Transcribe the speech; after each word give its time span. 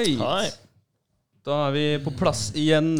Right. 0.00 0.20
Hei. 0.20 0.48
Da 1.44 1.56
er 1.66 1.74
vi 1.74 1.84
på 2.04 2.12
plass 2.16 2.46
igjen. 2.56 2.94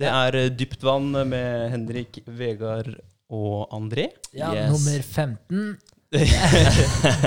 Det 0.00 0.08
er 0.08 0.38
eh, 0.40 0.48
Dypt 0.50 0.82
vann 0.82 1.12
med 1.30 1.70
Henrik, 1.70 2.18
Vegard 2.26 2.90
og 3.30 3.70
André. 3.76 4.08
Ja, 4.34 4.50
Yes. 4.56 4.72
Nummer 4.72 5.02
15. 5.02 5.78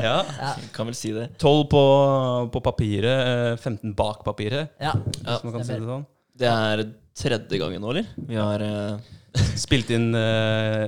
ja. 0.04 0.17
Ja. 0.28 0.50
Kan 0.76 0.90
vel 0.90 0.98
si 0.98 1.14
det. 1.16 1.30
12 1.40 1.62
på, 1.72 1.84
på 2.52 2.62
papiret, 2.66 3.54
eh, 3.54 3.55
15 3.55 3.94
bak 3.95 4.26
papiret, 4.28 4.73
ja. 4.84 4.91
hvis 4.98 5.45
man 5.48 5.55
kan 5.55 5.64
si 5.70 5.78
det 5.78 5.88
sånn. 5.88 6.03
Det 6.44 6.50
er 6.52 6.84
tredje 7.16 7.62
gangen 7.62 7.84
nå, 7.86 7.94
eller? 7.94 8.09
Vi 8.28 8.36
har 8.36 8.66
eh, 8.66 9.14
Spilt 9.58 9.90
inn 9.94 10.12
uh, 10.14 10.86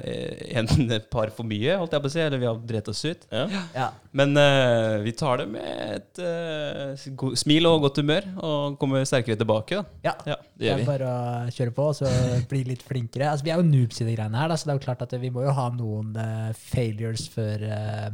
en 0.60 0.68
et 0.94 1.06
par 1.10 1.32
for 1.34 1.48
mye, 1.50 1.78
holdt 1.80 1.96
jeg 1.96 2.04
på 2.04 2.10
å 2.10 2.14
si. 2.14 2.20
Eller 2.22 2.42
vi 2.42 2.46
har 2.46 2.60
drept 2.70 2.90
oss 2.92 3.02
ut. 3.08 3.24
ja. 3.34 3.46
ja. 3.74 3.88
Men 4.16 4.36
uh, 4.38 5.02
vi 5.04 5.12
tar 5.18 5.42
det 5.42 5.48
med 5.50 5.96
et 5.96 6.22
uh, 6.22 7.34
smil 7.36 7.66
og 7.70 7.82
godt 7.88 7.98
humør, 8.04 8.28
og 8.38 8.78
kommer 8.82 9.06
sterkere 9.08 9.40
tilbake. 9.42 9.80
da. 9.82 9.98
ja. 10.12 10.14
Ja. 10.30 10.38
Det 10.56 10.70
Det 10.70 10.76
er 10.76 10.86
bare 10.88 11.10
å 11.10 11.56
kjøre 11.56 11.74
på 11.76 11.88
og 11.90 11.98
så 11.98 12.12
bli 12.50 12.62
litt 12.70 12.86
flinkere. 12.86 13.32
Altså, 13.34 13.48
vi 13.48 13.52
er 13.56 13.60
jo 13.60 13.68
noobs 13.68 14.00
i 14.02 14.08
de 14.08 14.14
greiene 14.16 14.40
her, 14.40 14.52
da, 14.54 14.56
så 14.60 14.70
det 14.70 14.76
er 14.76 14.80
jo 14.80 14.86
klart 14.86 15.02
at 15.08 15.18
vi 15.20 15.34
må 15.34 15.44
jo 15.44 15.52
ha 15.58 15.66
noen 15.76 16.14
eh, 16.22 16.54
failures 16.56 17.26
før, 17.34 17.66
eh, 17.76 18.08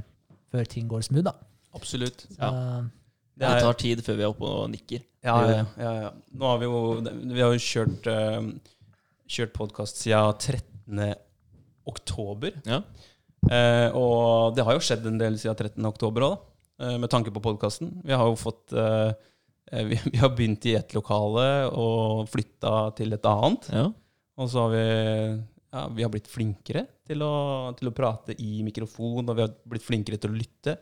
før 0.52 0.72
ting 0.72 0.88
går 0.90 1.06
smooth. 1.06 1.28
da. 1.28 1.36
Absolutt. 1.78 2.26
Så, 2.32 2.40
Ja. 2.40 2.82
Det 3.42 3.48
Det 3.48 3.56
er- 3.58 3.62
tar 3.64 3.74
tid 3.80 4.02
før 4.06 4.16
vi 4.18 4.24
er 4.24 4.30
oppe 4.34 4.44
og 4.46 4.70
nikker. 4.70 5.02
Ja, 5.24 5.36
ja, 5.48 5.66
ja, 5.80 5.92
ja. 6.02 6.10
Nå 6.36 6.46
har 6.50 6.58
vi 6.60 6.66
jo 6.66 6.82
Vi 7.34 7.42
har 7.42 7.54
jo 7.54 7.62
kjørt, 7.62 8.08
uh, 8.08 8.52
kjørt 9.32 9.54
podkast 9.56 10.02
siden 10.02 10.36
13. 10.36 11.16
oktober. 11.88 12.56
Ja. 12.68 12.82
Eh, 13.48 13.90
og 13.98 14.56
det 14.58 14.66
har 14.68 14.76
jo 14.76 14.84
skjedd 14.84 15.08
en 15.08 15.20
del 15.22 15.38
siden 15.40 15.56
13. 15.56 15.88
oktober 15.88 16.28
òg, 16.28 16.40
med 17.02 17.12
tanke 17.14 17.34
på 17.34 17.44
podkasten. 17.44 17.94
Vi 18.06 18.16
har 18.18 18.28
jo 18.28 18.38
fått 18.40 18.74
eh, 18.74 19.14
eh, 19.72 19.86
vi, 19.90 20.00
vi 20.10 20.22
har 20.22 20.34
begynt 20.36 20.68
i 20.68 20.76
ett 20.80 20.96
lokale 20.98 21.48
og 21.70 22.28
flytta 22.32 22.92
til 22.98 23.16
et 23.16 23.30
annet. 23.30 23.72
Ja. 23.72 23.88
Og 24.42 24.52
så 24.52 24.66
har 24.66 24.76
vi 24.76 24.86
ja, 25.72 25.86
vi 25.96 26.04
har 26.04 26.12
blitt 26.12 26.28
flinkere 26.28 26.84
til 27.08 27.22
å, 27.24 27.34
til 27.80 27.88
å 27.88 27.96
prate 27.96 28.36
i 28.44 28.60
mikrofon, 28.66 29.24
og 29.24 29.38
vi 29.38 29.46
har 29.46 29.54
blitt 29.72 29.86
flinkere 29.86 30.20
til 30.20 30.34
å 30.34 30.36
lytte. 30.36 30.76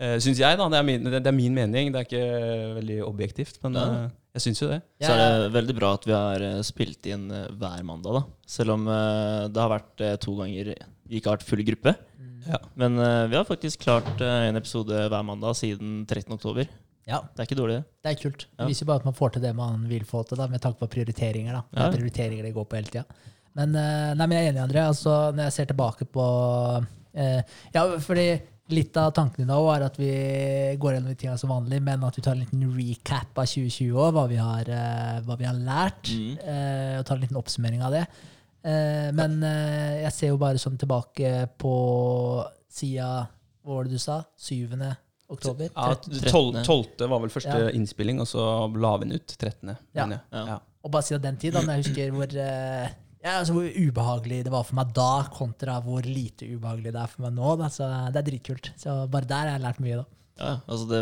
Uh, 0.00 0.16
syns 0.22 0.38
jeg, 0.40 0.56
da. 0.58 0.68
Det 0.72 0.78
er, 0.80 0.86
min, 0.88 1.04
det, 1.04 1.20
det 1.22 1.30
er 1.30 1.36
min 1.36 1.54
mening. 1.54 1.92
Det 1.92 2.00
er 2.00 2.06
ikke 2.08 2.74
veldig 2.80 2.98
objektivt, 3.06 3.58
men 3.62 3.74
Ja. 3.76 3.84
eh, 4.04 4.10
jeg 4.34 4.42
syns 4.46 4.62
jo 4.62 4.68
det. 4.70 4.78
Så 5.04 5.10
er 5.12 5.20
det 5.44 5.50
veldig 5.52 5.74
bra 5.76 5.90
at 5.98 6.06
vi 6.08 6.14
har 6.16 6.40
eh, 6.42 6.62
spilt 6.64 7.06
inn 7.06 7.26
eh, 7.30 7.48
hver 7.60 7.82
mandag, 7.84 8.16
da. 8.16 8.22
Selv 8.48 8.72
om 8.78 8.86
eh, 8.88 9.48
det 9.52 9.60
har 9.60 9.70
vært 9.74 10.00
eh, 10.00 10.16
to 10.22 10.34
ganger 10.40 10.72
vi 11.06 11.18
ikke 11.20 11.28
har 11.30 11.36
vært 11.36 11.46
full 11.50 11.62
gruppe. 11.68 11.92
Ja. 12.48 12.58
Men 12.74 12.96
eh, 12.98 13.26
vi 13.30 13.36
har 13.38 13.44
faktisk 13.46 13.84
klart 13.84 14.08
eh, 14.24 14.48
en 14.48 14.56
episode 14.58 15.04
hver 15.12 15.22
mandag 15.28 15.54
siden 15.60 16.00
13. 16.08 16.32
oktober. 16.34 16.66
ja, 17.06 17.20
Det 17.36 17.44
er 17.44 17.46
ikke 17.50 17.60
dårlig, 17.60 17.76
det. 17.82 17.84
det 18.02 18.10
er 18.16 18.22
kult. 18.24 18.46
Det 18.58 18.66
viser 18.72 18.82
jo 18.86 18.90
bare 18.90 19.02
at 19.04 19.10
man 19.10 19.14
får 19.20 19.36
til 19.36 19.42
det 19.44 19.52
man 19.54 19.84
vil 19.92 20.02
få 20.08 20.24
til, 20.26 20.40
da, 20.40 20.48
med 20.50 20.60
tanke 20.64 20.80
på 20.80 20.88
prioriteringer. 20.96 21.52
da. 21.60 21.62
Det 21.70 21.84
er 21.86 21.94
prioriteringer 22.00 22.42
det 22.48 22.54
går 22.56 22.66
på 22.72 22.80
hele 22.80 22.90
tida. 22.90 23.04
Men, 23.54 23.76
eh, 23.76 24.14
nei, 24.16 24.26
men 24.26 24.32
jeg 24.38 24.48
er 24.48 24.52
enig, 24.56 24.64
André. 24.64 24.82
Altså, 24.88 25.14
når 25.36 25.44
jeg 25.50 25.52
ser 25.60 25.70
tilbake 25.70 26.08
på 26.10 26.24
eh, 27.14 27.42
Ja, 27.76 27.84
fordi 28.00 28.26
litt 28.70 28.96
av 28.96 29.10
tanken 29.16 29.42
i 29.44 29.48
nå 29.48 29.58
er 29.74 29.84
at 29.88 29.96
vi 29.98 30.10
går 30.80 30.94
gjennom 30.94 31.10
de 31.12 31.18
tingene 31.18 31.40
som 31.40 31.50
vanlig, 31.52 31.80
men 31.82 32.04
at 32.06 32.16
vi 32.16 32.22
tar 32.24 32.36
en 32.36 32.44
liten 32.44 32.62
recap 32.76 33.38
av 33.42 33.48
2020 33.50 33.96
òg, 33.98 34.12
hva, 34.14 34.26
vi 34.30 34.38
har, 34.40 34.68
eh, 34.70 35.18
hva 35.26 35.36
vi 35.40 35.48
har 35.48 35.58
lært. 35.58 36.12
Mm. 36.12 36.38
eh, 36.38 36.98
og 37.00 37.06
tar 37.08 37.16
en 37.18 37.24
liten 37.26 37.40
oppsummering 37.40 37.82
av 37.82 37.92
det. 37.92 38.06
Eh, 38.62 39.10
men 39.18 39.40
jeg 39.42 40.12
ser 40.14 40.28
jo 40.30 40.38
bare 40.38 40.60
sånn 40.62 40.78
tilbake 40.78 41.48
på 41.58 41.72
sida 42.70 43.26
Hva 43.62 43.74
var 43.76 43.84
det 43.86 43.92
du 43.94 43.98
sa? 44.02 44.20
7. 44.38 44.70
oktober? 45.30 45.68
Ja, 45.74 45.94
12. 45.94 46.62
12. 46.64 47.08
var 47.10 47.20
vel 47.22 47.30
første 47.30 47.58
Ja. 47.58 47.70
innspilling, 47.70 48.20
og 48.20 48.26
så 48.26 48.66
la 48.74 48.96
vi 48.96 49.04
den 49.08 49.18
ut 49.18 49.36
13. 49.38 49.76
Ja. 49.94 50.06
Ja. 50.06 50.18
Ja. 50.32 50.58
Og 50.82 50.90
bare 50.90 51.02
siden 51.02 51.22
den 51.22 51.36
tid, 51.36 51.52
da, 51.54 51.60
når 51.62 51.78
jeg 51.78 51.84
husker 51.84 52.10
hvor, 52.10 52.26
ja, 53.22 53.36
altså 53.38 53.54
hvor 53.54 53.68
ubehagelig 53.68 54.40
det 54.46 54.52
var 54.52 54.66
for 54.66 54.78
meg 54.78 54.90
da, 54.96 55.10
kontra 55.32 55.78
hvor 55.84 56.06
lite 56.06 56.48
ubehagelig 56.50 56.94
det 56.94 57.02
er 57.02 57.12
for 57.12 57.26
meg 57.26 57.36
nå. 57.36 57.54
Da. 57.60 57.70
Så 57.72 57.86
det 58.10 58.20
er 58.20 58.26
dritkult. 58.26 58.72
Så 58.80 58.96
bare 59.12 59.30
der 59.30 59.46
har 59.46 59.56
jeg 59.56 59.64
lært 59.66 59.80
mye, 59.84 60.02
da. 60.02 60.08
Ja, 60.42 60.52
altså 60.66 60.88
det, 60.90 61.00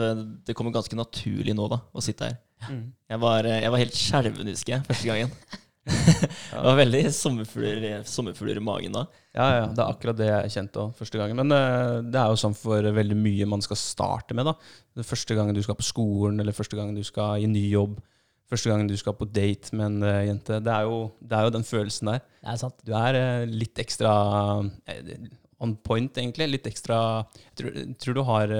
det 0.49 0.57
kommer 0.59 0.75
ganske 0.75 0.99
naturlig 0.99 1.55
nå, 1.57 1.71
da, 1.73 1.81
å 1.97 2.05
sitte 2.05 2.29
her. 2.29 2.39
Mm. 2.69 2.87
Jeg 3.09 3.23
var, 3.23 3.49
eh, 3.49 3.63
jeg 3.65 3.73
var 3.73 3.81
helt 3.81 3.97
skjelven, 3.97 4.53
husker 4.53 4.77
jeg, 4.77 4.87
første 4.91 5.09
gangen. 5.09 5.35
det 6.53 6.61
var 6.63 6.77
veldig 6.77 7.01
sommerfugler, 7.15 8.03
sommerfugler 8.07 8.59
i 8.61 8.63
magen 8.65 8.95
da. 8.95 9.07
Ja, 9.33 9.47
ja, 9.55 9.63
det 9.73 9.81
er 9.81 9.87
akkurat 9.95 10.19
det 10.19 10.29
jeg 10.29 10.53
kjente 10.55 10.83
òg 10.83 10.99
første 10.99 11.21
gangen. 11.21 11.41
Men 11.41 11.55
uh, 11.55 12.01
det 12.05 12.21
er 12.21 12.33
jo 12.33 12.41
sånn 12.43 12.57
for 12.57 12.85
veldig 13.01 13.17
mye 13.19 13.49
man 13.49 13.65
skal 13.65 13.79
starte 13.81 14.37
med. 14.37 14.51
da. 14.51 15.05
Første 15.07 15.37
gangen 15.39 15.57
du 15.57 15.63
skal 15.65 15.79
på 15.79 15.87
skolen, 15.87 16.41
eller 16.43 16.57
første 16.57 16.79
gangen 16.79 16.99
du 16.99 17.05
skal 17.07 17.41
i 17.41 17.51
ny 17.51 17.65
jobb, 17.73 17.97
første 18.51 18.71
gangen 18.71 18.89
du 18.91 18.97
skal 18.99 19.15
på 19.15 19.29
date 19.31 19.75
med 19.77 19.87
en 19.87 20.03
uh, 20.03 20.23
jente. 20.27 20.59
Det 20.65 20.73
er, 20.75 20.89
jo, 20.89 21.11
det 21.23 21.37
er 21.39 21.47
jo 21.47 21.53
den 21.55 21.67
følelsen 21.67 22.11
der. 22.13 22.25
Det 22.41 22.51
er 22.55 22.59
sant. 22.61 22.81
Du 22.87 22.93
er 22.99 23.19
uh, 23.21 23.45
litt 23.51 23.79
ekstra 23.83 24.15
uh, 24.65 25.13
on 25.61 25.77
point, 25.87 26.17
egentlig. 26.19 26.49
Litt 26.51 26.67
ekstra 26.71 26.99
Jeg 27.37 27.57
tror, 27.61 27.75
jeg 27.79 27.97
tror 28.01 28.17
du 28.17 28.23
har, 28.25 28.55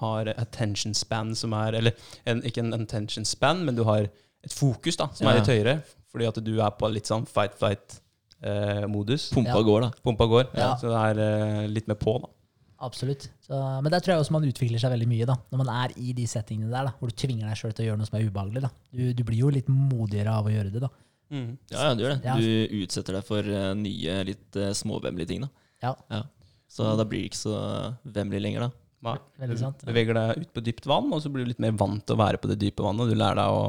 har 0.00 0.30
attention 0.38 0.94
span 0.94 1.32
som 1.34 1.52
er 1.58 1.74
Eller 1.80 1.96
en, 2.24 2.38
ikke 2.46 2.62
en 2.62 2.72
attention 2.76 3.26
span, 3.26 3.64
men 3.66 3.74
du 3.74 3.82
har 3.88 4.06
et 4.06 4.54
fokus 4.54 4.96
da, 4.96 5.08
som 5.12 5.26
Ja. 5.26 5.32
er 5.34 5.40
litt 5.40 5.50
høyere. 5.50 5.74
Fordi 6.10 6.26
at 6.30 6.38
du 6.46 6.52
er 6.62 6.70
på 6.78 6.88
litt 6.90 7.06
sånn 7.10 7.26
fight-flight-modus. 7.26 9.28
Pumpa 9.34 9.58
Ja. 9.58 9.62
går, 9.66 9.80
da. 9.80 9.90
Pumpa 10.06 10.26
går. 10.30 10.46
Ja. 10.56 10.70
Så 10.80 10.88
det 10.90 11.20
er 11.20 11.68
litt 11.68 11.88
mer 11.90 11.98
på, 12.00 12.14
da. 12.22 12.30
Absolutt. 12.80 13.26
Så, 13.44 13.52
men 13.84 13.92
der 13.92 14.00
tror 14.00 14.14
jeg 14.14 14.22
også 14.24 14.32
man 14.32 14.46
utvikler 14.48 14.80
seg 14.80 14.92
veldig 14.94 15.08
mye, 15.10 15.26
da, 15.28 15.36
når 15.52 15.60
man 15.60 15.70
er 15.74 15.92
i 16.00 16.14
de 16.16 16.24
settingene 16.30 16.70
der, 16.72 16.88
da, 16.88 16.94
hvor 16.98 17.12
du 17.12 17.16
tvinger 17.20 17.50
deg 17.50 17.58
sjøl 17.60 17.74
til 17.76 17.84
å 17.84 17.88
gjøre 17.90 18.00
noe 18.00 18.08
som 18.08 18.16
er 18.18 18.26
ubehagelig. 18.28 18.62
Da. 18.64 18.70
Du, 18.96 19.02
du 19.18 19.22
blir 19.28 19.42
jo 19.42 19.50
litt 19.52 19.68
modigere 19.68 20.32
av 20.32 20.48
å 20.48 20.54
gjøre 20.54 20.72
det. 20.72 20.82
da. 20.86 20.90
Mm. 21.30 21.50
Ja, 21.70 21.82
ja, 21.84 21.90
du 21.94 22.02
gjør 22.04 22.14
det. 22.16 22.20
Ja. 22.26 22.36
Du 22.40 22.80
utsetter 22.82 23.18
deg 23.18 23.26
for 23.28 23.46
uh, 23.52 23.70
nye, 23.78 24.16
litt 24.32 24.58
uh, 24.58 24.70
småvemmelige 24.74 25.30
ting, 25.34 25.44
da. 25.46 25.52
Ja, 25.84 26.24
Så 26.70 26.88
da 26.98 27.04
blir 27.08 27.22
det 27.22 27.30
ikke 27.30 27.40
så 27.40 27.54
vemmelig 28.16 28.42
lenger, 28.46 28.66
da. 28.66 28.70
Ja. 29.10 29.14
veldig 29.40 29.56
Du 29.56 29.62
sant. 29.62 29.84
beveger 29.88 30.16
deg 30.18 30.42
ut 30.42 30.50
på 30.56 30.64
dypt 30.64 30.88
vann, 30.90 31.08
og 31.14 31.22
så 31.24 31.30
blir 31.32 31.46
du 31.46 31.52
litt 31.52 31.62
mer 31.62 31.72
vant 31.80 32.02
til 32.04 32.16
å 32.16 32.20
være 32.20 32.40
på 32.42 32.50
det 32.50 32.58
dype 32.60 32.84
vannet. 32.84 33.08
Du 33.08 33.16
lærer 33.16 33.38
deg 33.40 33.60
å 33.60 33.62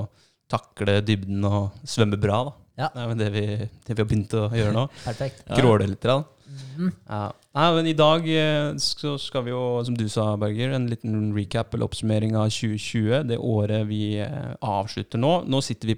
takle 0.51 0.97
dybden 1.07 1.45
og 1.47 1.77
svømme 1.87 2.19
bra. 2.19 2.41
da. 2.49 2.53
Ja. 2.81 2.89
Det 2.91 2.99
er 3.03 3.07
jo 3.11 3.15
det 3.19 3.29
vi, 3.35 3.45
det 3.87 3.95
vi 3.95 4.01
har 4.01 4.09
begynt 4.09 4.35
å 4.35 4.43
gjøre 4.57 4.73
nå. 4.75 4.87
Perfekt. 5.07 5.43
Ja. 5.47 5.59
Kråle 5.61 5.87
litt. 5.87 6.03
Da. 6.03 6.17
Mhm. 6.51 6.91
Ja. 7.09 7.31
Nei, 7.55 7.65
men 7.75 7.87
I 7.87 7.93
dag 7.97 8.27
eh, 8.27 8.73
så 8.79 9.17
skal 9.19 9.43
vi 9.45 9.51
jo, 9.53 9.61
som 9.87 9.95
du 9.97 10.05
sa, 10.11 10.35
Berger, 10.39 10.73
en 10.75 10.87
liten 10.91 11.31
recap 11.35 11.73
eller 11.73 11.87
oppsummering 11.87 12.35
av 12.35 12.49
2020. 12.51 13.23
Det 13.31 13.37
året 13.39 13.87
vi 13.89 14.17
eh, 14.23 14.53
avslutter 14.61 15.19
nå. 15.21 15.33
Nå 15.47 15.61
sitter 15.63 15.93
vi 15.93 15.97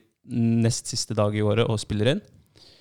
nest 0.63 0.87
siste 0.87 1.13
dag 1.17 1.35
i 1.35 1.41
året 1.43 1.67
og 1.69 1.79
spiller 1.81 2.13
inn. 2.15 2.21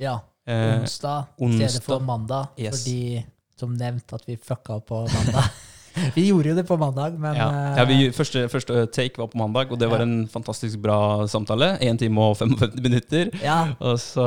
Ja. 0.01 0.19
Eh, 0.47 0.81
Onsdag 0.83 1.27
i 1.41 1.53
stedet 1.59 1.85
for 1.85 2.01
mandag, 2.05 2.49
Yes. 2.59 2.83
fordi 2.85 3.25
som 3.59 3.75
nevnt 3.79 4.13
at 4.13 4.25
vi 4.27 4.37
fucka 4.37 4.81
opp 4.81 4.89
på 4.91 5.05
mandag. 5.07 5.45
vi 6.17 6.25
gjorde 6.29 6.49
jo 6.53 6.55
det 6.57 6.65
på 6.69 6.77
mandag, 6.81 7.19
men 7.21 7.37
ja. 7.37 7.49
eh, 7.51 7.79
Ja, 7.81 7.85
vi, 7.89 7.97
første, 8.17 8.47
første 8.53 8.87
take 8.95 9.19
var 9.21 9.29
på 9.33 9.39
mandag, 9.41 9.73
og 9.73 9.79
det 9.81 9.89
var 9.91 10.01
Ja. 10.03 10.07
en 10.09 10.27
fantastisk 10.33 10.81
bra 10.83 11.27
samtale. 11.29 11.75
1 11.81 11.99
time 12.01 12.19
og 12.21 12.37
55 12.41 12.81
minutter. 12.83 13.31
ja, 13.43 13.75
Og 13.81 13.99
så 14.01 14.25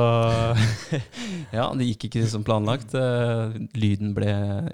Ja, 1.55 1.69
det 1.77 1.87
gikk 1.89 2.07
ikke 2.09 2.25
som 2.29 2.43
planlagt. 2.45 2.93
Eh, 2.97 3.57
Lyden 3.77 4.13
ble 4.17 4.31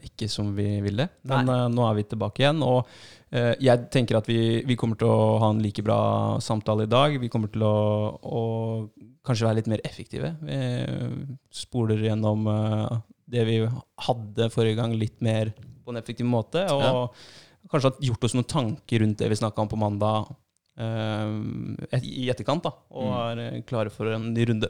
ikke 0.08 0.30
som 0.32 0.54
vi 0.58 0.80
ville. 0.84 1.10
Men 1.24 1.46
Nei. 1.50 1.58
eh, 1.66 1.72
nå 1.74 1.88
er 1.90 1.98
vi 2.02 2.08
tilbake 2.12 2.44
igjen. 2.46 2.62
Og 2.66 2.86
jeg 3.32 3.86
tenker 3.94 4.18
at 4.20 4.26
vi, 4.28 4.60
vi 4.68 4.76
kommer 4.76 4.98
til 5.00 5.08
å 5.08 5.38
ha 5.40 5.50
en 5.54 5.62
like 5.64 5.80
bra 5.88 6.36
samtale 6.44 6.84
i 6.84 6.90
dag. 6.92 7.14
Vi 7.22 7.30
kommer 7.32 7.48
til 7.54 7.64
å, 7.64 7.76
å 8.20 8.42
kanskje 9.24 9.46
være 9.48 9.62
litt 9.62 9.70
mer 9.72 9.80
effektive. 9.88 10.34
Vi 10.44 10.58
spoler 11.56 12.04
gjennom 12.10 12.44
det 13.32 13.46
vi 13.48 13.62
hadde 14.08 14.50
forrige 14.52 14.82
gang, 14.82 14.98
litt 15.00 15.22
mer 15.24 15.54
på 15.86 15.92
en 15.94 16.00
effektiv 16.02 16.26
måte. 16.30 16.64
Og 16.72 17.12
kanskje 17.72 17.92
har 17.92 18.08
gjort 18.08 18.24
oss 18.28 18.34
noen 18.38 18.48
tanker 18.50 19.04
rundt 19.04 19.20
det 19.22 19.30
vi 19.30 19.36
snakka 19.42 19.62
om 19.62 19.70
på 19.72 19.78
mandag. 19.80 20.32
uh, 20.82 21.30
I 22.02 22.30
etterkant, 22.32 22.64
da, 22.64 22.72
og 22.96 23.10
Mm. 23.12 23.18
er 23.22 23.40
eh, 23.58 23.62
klare 23.68 23.92
for 23.92 24.08
en 24.08 24.34
ny 24.34 24.46
runde. 24.50 24.70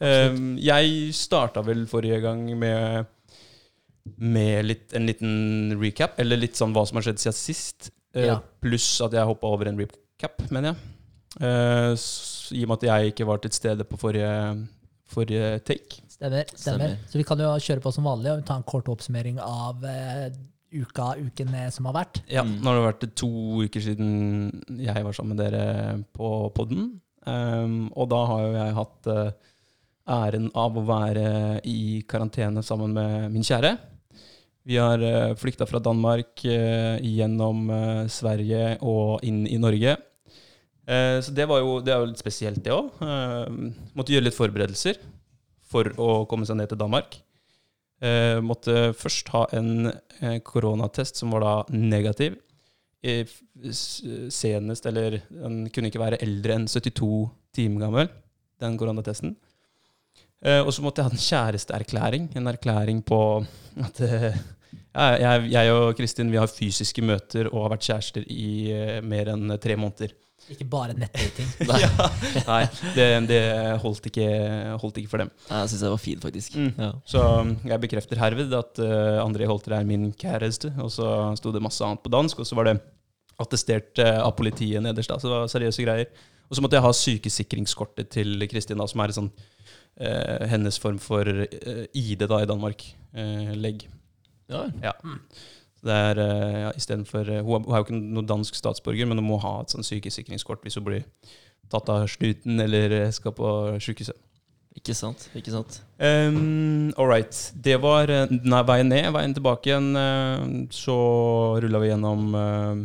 Uh, 0.00 0.56
jeg 0.60 1.14
starta 1.16 1.62
vel 1.64 1.86
forrige 1.90 2.20
gang 2.22 2.44
med, 2.58 3.06
med 4.18 4.64
litt, 4.68 4.92
en 4.94 5.06
liten 5.08 5.80
recap, 5.80 6.18
eller 6.20 6.36
litt 6.38 6.54
sånn 6.60 6.72
hva 6.76 6.84
som 6.86 7.00
har 7.00 7.08
skjedd 7.08 7.18
siden 7.24 7.38
sist. 7.40 7.90
Uh, 8.14 8.26
Ja. 8.26 8.36
Pluss 8.60 9.00
at 9.00 9.12
jeg 9.16 9.26
hoppa 9.26 9.48
over 9.48 9.66
en 9.68 9.78
recap, 9.80 10.38
mener 10.50 10.74
jeg. 10.74 10.76
I 11.40 12.62
og 12.64 12.68
med 12.68 12.76
at 12.78 12.86
jeg 12.88 13.12
ikke 13.12 13.26
var 13.26 13.38
til 13.38 13.50
stede 13.54 13.84
på 13.86 13.96
forrige, 13.98 14.68
forrige 15.08 15.60
take. 15.64 16.02
Stemmer, 16.20 16.46
stemmer. 16.52 16.60
Stemmer. 16.60 16.96
Så 17.08 17.20
vi 17.20 17.26
kan 17.26 17.40
jo 17.40 17.50
kjøre 17.64 17.84
på 17.84 17.92
som 17.96 18.06
vanlig 18.06 18.34
og 18.34 18.46
ta 18.48 18.60
en 18.60 18.66
kort 18.68 18.88
oppsummering 18.92 19.40
av 19.42 19.82
uh, 19.82 20.26
uka, 20.70 21.14
uken 21.18 21.56
som 21.74 21.88
har 21.88 21.96
vært. 22.02 22.20
Ja, 22.30 22.44
Mm. 22.44 22.60
Nå 22.60 22.70
har 22.70 22.78
det 22.78 22.88
vært 22.90 23.14
to 23.18 23.30
uker 23.64 23.82
siden 23.82 24.10
jeg 24.78 25.04
var 25.04 25.16
sammen 25.16 25.34
med 25.34 25.42
dere 25.42 26.02
på 26.14 26.50
podden. 26.54 27.00
Um, 27.26 27.90
og 27.92 28.08
da 28.12 28.20
har 28.28 28.44
jo 28.44 28.52
jeg 28.54 28.76
hatt 28.78 29.08
uh, 29.12 29.32
æren 30.10 30.50
av 30.56 30.76
å 30.76 30.84
være 30.86 31.26
i 31.68 32.02
karantene 32.08 32.62
sammen 32.64 32.94
med 32.96 33.32
min 33.34 33.44
kjære. 33.44 33.74
Vi 34.68 34.76
har 34.80 35.00
uh, 35.00 35.34
flykta 35.40 35.66
fra 35.68 35.80
Danmark 35.82 36.44
eh, 36.44 37.00
gjennom 37.00 37.70
eh, 37.72 38.08
Sverige 38.12 38.76
og 38.84 39.24
inn 39.26 39.46
i 39.48 39.56
Norge. 39.60 39.96
Eh, 40.84 41.16
så 41.24 41.32
det 41.32 41.46
var 41.48 41.62
jo, 41.62 41.78
det 41.84 41.94
er 41.94 42.02
jo 42.02 42.10
litt 42.10 42.20
spesielt, 42.20 42.60
det 42.64 42.74
òg. 42.74 43.00
måtte 43.96 44.12
gjøre 44.12 44.28
litt 44.28 44.36
forberedelser 44.36 45.00
for 45.70 45.90
å 46.00 46.24
komme 46.30 46.48
seg 46.48 46.58
ned 46.60 46.72
til 46.72 46.80
Danmark. 46.80 47.18
Eh, 48.00 48.38
måtte 48.44 48.90
først 48.96 49.28
ha 49.34 49.44
en 49.56 49.90
eh, 49.90 50.38
koronatest 50.44 51.20
som 51.20 51.34
var 51.34 51.44
da 51.44 51.54
negativ. 51.74 52.38
Eh, 53.00 53.28
senest, 54.32 54.88
eller 54.88 55.20
den 55.28 55.66
kunne 55.72 55.92
ikke 55.92 56.02
være 56.02 56.20
eldre 56.24 56.56
enn 56.56 56.68
72 56.68 57.28
timer 57.56 57.86
gammel, 57.86 58.10
den 58.60 58.78
koronatesten. 58.80 59.36
Eh, 60.40 60.62
og 60.64 60.72
så 60.72 60.84
måtte 60.84 61.02
jeg 61.02 61.10
ha 61.10 61.16
en 61.16 61.26
kjæresteerklæring. 61.26 62.30
En 62.36 62.48
erklæring 62.48 63.04
på 63.04 63.20
at 63.84 64.00
eh, 64.06 64.32
jeg, 64.90 65.50
jeg 65.52 65.74
og 65.74 65.92
Kristin 65.98 66.32
vi 66.32 66.40
har 66.40 66.50
fysiske 66.50 67.04
møter 67.04 67.50
og 67.52 67.66
har 67.66 67.74
vært 67.74 67.88
kjærester 67.90 68.24
i 68.32 68.50
eh, 68.72 68.98
mer 69.04 69.34
enn 69.34 69.56
tre 69.60 69.76
måneder. 69.76 70.16
Ikke 70.50 70.66
bare 70.66 70.94
nettdating. 70.98 71.48
Ja. 71.80 71.90
Nei, 72.46 72.62
det, 72.96 73.06
det 73.28 73.40
holdt, 73.82 74.06
ikke, 74.10 74.26
holdt 74.82 74.98
ikke 75.02 75.12
for 75.12 75.22
dem. 75.22 75.30
Nei, 75.50 75.60
Jeg 75.62 75.72
syns 75.72 75.84
det 75.84 75.92
var 75.92 76.02
fint, 76.02 76.24
faktisk. 76.24 76.56
Mm. 76.58 76.70
Ja. 76.80 76.90
Så 77.08 77.22
um, 77.42 77.52
jeg 77.70 77.82
bekrefter 77.84 78.20
herved 78.20 78.56
at 78.58 78.80
uh, 78.82 79.20
André 79.22 79.46
Holter 79.50 79.76
er 79.78 79.86
min 79.86 80.10
kjæreste. 80.18 80.72
Og 80.82 80.90
så 80.94 81.06
sto 81.38 81.52
det 81.54 81.62
masse 81.62 81.84
annet 81.86 82.02
på 82.02 82.12
dansk, 82.12 82.42
og 82.42 82.48
så 82.48 82.58
var 82.58 82.70
det 82.70 82.76
attestert 83.40 84.02
uh, 84.02 84.24
av 84.24 84.34
politiet 84.38 84.82
nederst. 84.84 85.12
da, 85.12 85.20
Så 85.20 85.30
det 85.30 85.36
var 85.36 85.54
seriøse 85.54 85.86
greier. 85.86 86.10
Og 86.50 86.58
så 86.58 86.64
måtte 86.64 86.80
jeg 86.80 86.86
ha 86.88 86.92
sykesikringskortet 86.98 88.10
til 88.16 88.48
Kristin, 88.50 88.80
da, 88.82 88.88
som 88.90 89.04
er 89.04 89.12
en 89.12 89.18
sånn 89.20 89.30
uh, 89.30 90.46
hennes 90.50 90.80
form 90.82 90.98
for 91.02 91.28
uh, 91.30 91.84
ID 91.94 92.26
da 92.26 92.42
i 92.42 92.50
Danmark. 92.50 92.88
Uh, 93.14 93.52
legg. 93.54 93.86
Ja. 94.50 94.66
Ja. 94.82 94.96
Så 94.98 95.59
Det 95.84 95.94
er 95.96 96.18
uh, 96.20 96.56
ja, 96.66 96.72
istedenfor 96.76 97.28
uh, 97.30 97.42
hun, 97.46 97.68
er 97.70 97.80
jo 97.80 97.86
ikke 97.86 98.00
noen 98.00 98.28
dansk 98.28 98.58
statsborger, 98.58 99.08
men 99.08 99.20
hun 99.22 99.28
må 99.30 99.38
ha 99.40 99.60
et 99.62 99.72
sånn 99.72 99.86
sykesikringskort 99.86 100.64
hvis 100.66 100.76
hun 100.76 100.84
blir 100.88 101.06
tatt 101.72 101.88
av 101.92 102.04
snuten 102.10 102.60
eller 102.60 102.96
uh, 103.06 103.12
skal 103.14 103.32
på 103.36 103.54
sykehuset. 103.80 104.18
Ikke 104.78 104.94
sant? 104.94 105.24
Ikke 105.34 105.50
sant? 105.50 105.80
Um, 105.98 106.92
all 106.96 107.08
right. 107.10 107.34
Det 107.58 107.74
var 107.82 108.08
eh, 108.12 108.30
nei, 108.30 108.60
veien 108.68 108.88
ned. 108.88 109.08
Veien 109.16 109.34
tilbake 109.34 109.72
igjen. 109.72 109.88
eh, 109.98 110.44
så 110.72 110.94
rulla 111.60 111.80
vi 111.82 111.90
gjennom 111.90 112.36
eh, 112.38 112.84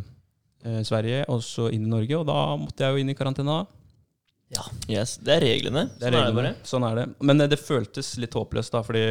eh, 0.66 0.80
Sverige 0.88 1.22
og 1.32 1.44
så 1.46 1.70
inn 1.70 1.86
i 1.86 1.92
Norge, 1.92 2.18
og 2.18 2.26
da 2.28 2.40
måtte 2.58 2.84
jeg 2.84 2.96
jo 2.96 3.04
inn 3.04 3.14
i 3.14 3.18
karantene. 3.18 3.60
da. 3.62 3.86
Ja. 4.58 4.66
Yes, 4.90 5.18
Det 5.22 5.38
er 5.38 5.46
reglene. 5.46 5.86
Det 6.00 6.10
er 6.10 6.18
sånn 6.18 6.42
er 6.42 6.48
det. 6.48 6.54
Sånn 6.74 6.90
er 6.90 7.00
det. 7.00 7.06
Men 7.22 7.46
eh, 7.46 7.52
det 7.54 7.62
føltes 7.62 8.16
litt 8.22 8.36
håpløst, 8.38 8.74
da, 8.74 8.82
fordi 8.86 9.06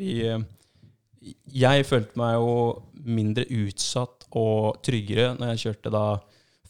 vi 0.00 0.16
eh, 0.24 0.40
Jeg 1.54 1.86
følte 1.88 2.18
meg 2.20 2.36
jo 2.36 2.54
mindre 3.04 3.46
utsatt 3.64 4.26
og 4.34 4.80
tryggere 4.84 5.34
når 5.38 5.54
jeg 5.54 5.62
kjørte 5.66 5.92
da 5.94 6.06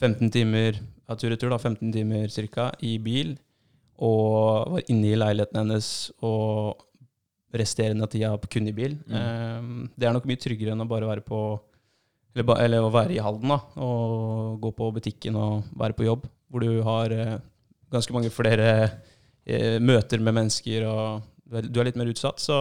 15 0.01 0.31
timer 0.35 0.79
ja, 0.79 1.17
tur 1.19 1.35
i 1.35 1.39
da, 1.39 1.59
15 1.59 1.93
timer 1.93 2.33
cirka, 2.33 2.71
i 2.83 2.97
bil, 3.03 3.35
og 4.05 4.73
var 4.75 4.91
inne 4.91 5.13
i 5.13 5.19
leiligheten 5.19 5.61
hennes 5.61 5.89
og 6.25 6.81
resterende 7.55 8.09
tida 8.11 8.33
kun 8.51 8.69
i 8.71 8.75
bil. 8.75 8.97
Mm. 9.07 9.15
Eh, 9.21 9.91
det 9.95 10.09
er 10.09 10.17
nok 10.17 10.27
mye 10.29 10.41
tryggere 10.41 10.75
enn 10.75 10.85
å 10.85 10.91
bare 10.91 11.09
være 11.11 11.25
på 11.27 11.41
eller, 12.35 12.65
eller 12.65 12.83
å 12.83 12.91
være 12.91 13.15
i 13.15 13.23
Halden 13.23 13.53
da, 13.53 13.61
og 13.85 14.57
gå 14.63 14.73
på 14.75 14.91
butikken 14.97 15.37
og 15.39 15.69
være 15.79 15.95
på 15.95 16.07
jobb, 16.09 16.25
hvor 16.51 16.65
du 16.65 16.81
har 16.87 17.15
eh, 17.15 17.37
ganske 17.95 18.17
mange 18.17 18.33
flere 18.35 18.71
eh, 19.47 19.79
møter 19.79 20.19
med 20.19 20.35
mennesker, 20.41 20.89
og 20.89 21.61
du 21.71 21.79
er 21.79 21.87
litt 21.87 22.01
mer 22.01 22.11
utsatt. 22.11 22.43
Så, 22.43 22.57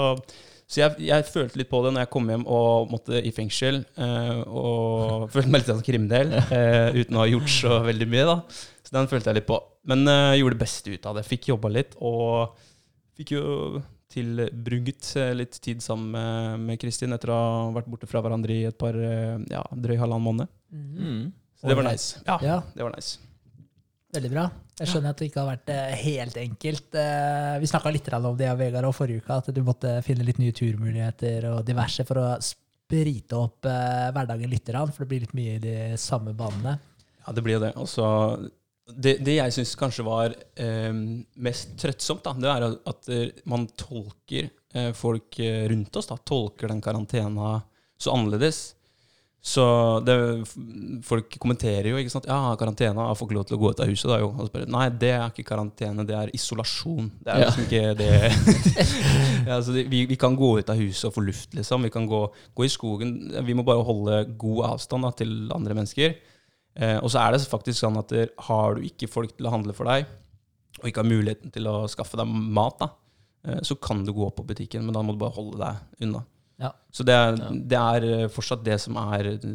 så 0.67 0.79
jeg, 0.81 0.95
jeg 1.09 1.25
følte 1.29 1.59
litt 1.59 1.69
på 1.69 1.81
det 1.85 1.91
når 1.93 2.05
jeg 2.05 2.11
kom 2.15 2.29
hjem 2.31 2.43
og 2.49 2.89
måtte 2.93 3.19
i 3.19 3.31
fengsel, 3.35 3.81
eh, 3.99 4.39
og 4.47 5.27
følte 5.33 5.51
meg 5.53 5.61
litt 5.63 5.69
som 5.71 5.81
kriminell, 5.85 6.31
eh, 6.39 6.95
uten 6.97 7.17
å 7.19 7.23
ha 7.25 7.29
gjort 7.29 7.51
så 7.51 7.81
veldig 7.85 8.07
mye. 8.09 8.25
da. 8.29 8.37
Så 8.83 8.95
den 8.95 9.09
følte 9.11 9.29
jeg 9.31 9.41
litt 9.41 9.49
på. 9.49 9.59
Men 9.89 10.07
eh, 10.07 10.37
gjorde 10.39 10.55
det 10.57 10.63
beste 10.63 10.93
ut 10.95 11.05
av 11.09 11.19
det. 11.19 11.25
Fikk 11.27 11.49
jobba 11.51 11.69
litt, 11.75 11.97
og 12.01 12.55
fikk 13.19 13.35
jo 13.35 13.43
tilbrukt 14.13 15.07
eh, 15.17 15.31
litt 15.37 15.55
tid 15.63 15.81
sammen 15.83 16.11
med, 16.13 16.65
med 16.67 16.81
Kristin 16.81 17.13
etter 17.15 17.31
å 17.33 17.37
ha 17.39 17.53
vært 17.75 17.89
borte 17.91 18.09
fra 18.09 18.21
hverandre 18.23 18.53
i 18.55 18.65
et 18.69 18.77
par, 18.79 18.93
eh, 18.97 19.37
ja, 19.51 19.63
drøy 19.73 19.95
halvannen 19.99 20.25
måned. 20.27 20.51
Mm. 20.73 21.23
Så 21.59 21.69
det 21.71 21.77
var 21.79 21.87
nice. 21.87 22.21
Ja, 22.27 22.37
Ja. 22.43 22.57
det 22.75 22.85
var 22.85 22.93
nice. 22.95 23.17
Veldig 24.13 24.29
bra. 24.35 24.47
Jeg 24.79 24.89
skjønner 24.89 25.13
at 25.13 25.19
det 25.21 25.27
ikke 25.29 25.41
har 25.43 25.51
vært 25.51 25.69
eh, 25.69 25.91
helt 26.01 26.37
enkelt. 26.41 26.95
Eh, 26.97 27.59
Vi 27.61 27.69
snakka 27.69 27.91
litt 27.93 28.07
om 28.17 28.37
det 28.37 28.49
Vegard, 28.57 28.87
og 28.89 28.95
forrige 28.97 29.21
uke, 29.21 29.37
at 29.37 29.51
du 29.53 29.61
måtte 29.65 29.99
finne 30.05 30.25
litt 30.25 30.39
nye 30.41 30.55
turmuligheter 30.55 31.45
og 31.51 31.61
diverse 31.67 32.05
for 32.07 32.21
å 32.21 32.25
sprite 32.41 33.37
opp 33.37 33.69
eh, 33.69 34.09
hverdagen 34.15 34.49
litt, 34.49 34.73
for 34.73 35.03
det 35.03 35.09
blir 35.11 35.23
litt 35.27 35.37
mye 35.37 35.59
i 35.59 35.61
de 35.61 35.77
samme 36.01 36.33
banene. 36.37 36.79
Ja, 37.21 37.35
det 37.37 37.45
blir 37.45 37.59
jo 37.59 37.63
det. 37.67 37.73
Også, 37.77 38.07
det, 38.89 39.19
det 39.21 39.37
jeg 39.37 39.55
syns 39.59 39.75
kanskje 39.77 40.07
var 40.09 40.33
eh, 40.33 40.89
mest 41.37 41.77
trøttsomt, 41.77 42.25
da, 42.25 42.33
det 42.33 42.53
er 42.55 42.67
at 42.89 43.13
man 43.49 43.69
tolker 43.77 44.49
folk 44.97 45.37
rundt 45.69 45.97
oss, 45.99 46.07
da, 46.09 46.15
tolker 46.17 46.71
den 46.71 46.79
karantena 46.81 47.59
så 48.01 48.15
annerledes. 48.15 48.71
Så 49.43 49.63
det, 50.07 50.13
folk 51.03 51.33
kommenterer 51.43 51.89
jo 51.91 51.97
ikke 51.99 52.13
sant, 52.13 52.29
ja, 52.31 52.53
karantene, 52.55 52.95
jeg 53.09 53.17
får 53.19 53.27
ikke 53.27 53.35
lov 53.35 53.47
til 53.49 53.57
å 53.57 53.59
gå 53.59 53.71
ut 53.73 53.81
av 53.83 53.89
huset. 53.91 54.07
Da, 54.07 54.19
jo. 54.21 54.29
Og 54.39 54.47
så 54.47 54.53
bare, 54.53 54.69
Nei, 54.71 54.85
det 55.01 55.09
er 55.17 55.25
ikke 55.33 55.43
karantene, 55.49 56.05
det 56.07 56.15
er 56.15 56.31
isolasjon. 56.37 57.09
Det 57.19 57.33
er 57.33 57.41
Ja. 57.43 57.49
liksom 57.49 57.65
ikke 57.67 57.81
det 57.99 58.07
ja, 59.49 59.57
altså, 59.57 59.75
vi, 59.75 60.05
vi 60.07 60.15
kan 60.15 60.37
gå 60.39 60.53
ut 60.61 60.71
av 60.71 60.79
huset 60.79 61.09
og 61.09 61.15
få 61.17 61.25
luft, 61.27 61.51
liksom. 61.59 61.83
Vi 61.83 61.91
kan 61.91 62.07
gå, 62.07 62.21
gå 62.55 62.63
i 62.63 62.71
skogen. 62.71 63.11
Vi 63.43 63.55
må 63.59 63.65
bare 63.67 63.83
holde 63.83 64.21
god 64.39 64.63
avstand 64.71 65.03
da, 65.09 65.11
til 65.19 65.35
andre 65.51 65.75
mennesker. 65.75 66.15
Eh, 66.79 66.97
og 67.03 67.11
så 67.11 67.19
er 67.25 67.35
det 67.35 67.43
faktisk 67.51 67.83
sånn 67.83 67.99
at 67.99 68.15
har 68.47 68.79
du 68.79 68.87
ikke 68.87 69.11
folk 69.11 69.35
til 69.35 69.45
å 69.49 69.51
handle 69.53 69.75
for 69.75 69.91
deg, 69.91 70.07
og 70.79 70.87
ikke 70.89 71.03
har 71.03 71.11
muligheten 71.11 71.51
til 71.53 71.67
å 71.69 71.83
skaffe 71.91 72.15
deg 72.17 72.31
mat, 72.31 72.79
da, 72.79 72.87
eh, 73.45 73.59
så 73.67 73.75
kan 73.75 74.05
du 74.07 74.13
gå 74.15 74.31
på 74.33 74.47
butikken, 74.47 74.87
men 74.87 74.95
da 74.95 75.03
må 75.03 75.13
du 75.13 75.19
bare 75.21 75.35
holde 75.35 75.59
deg 75.59 76.07
unna. 76.07 76.23
Ja. 76.61 76.69
Så 76.93 77.01
det 77.03 77.13
er, 77.17 77.37
det 77.71 77.77
er 77.79 78.03
eh, 78.07 78.27
fortsatt 78.31 78.61
det 78.63 78.75
som 78.79 78.95
er 79.01 79.25
eh, 79.31 79.45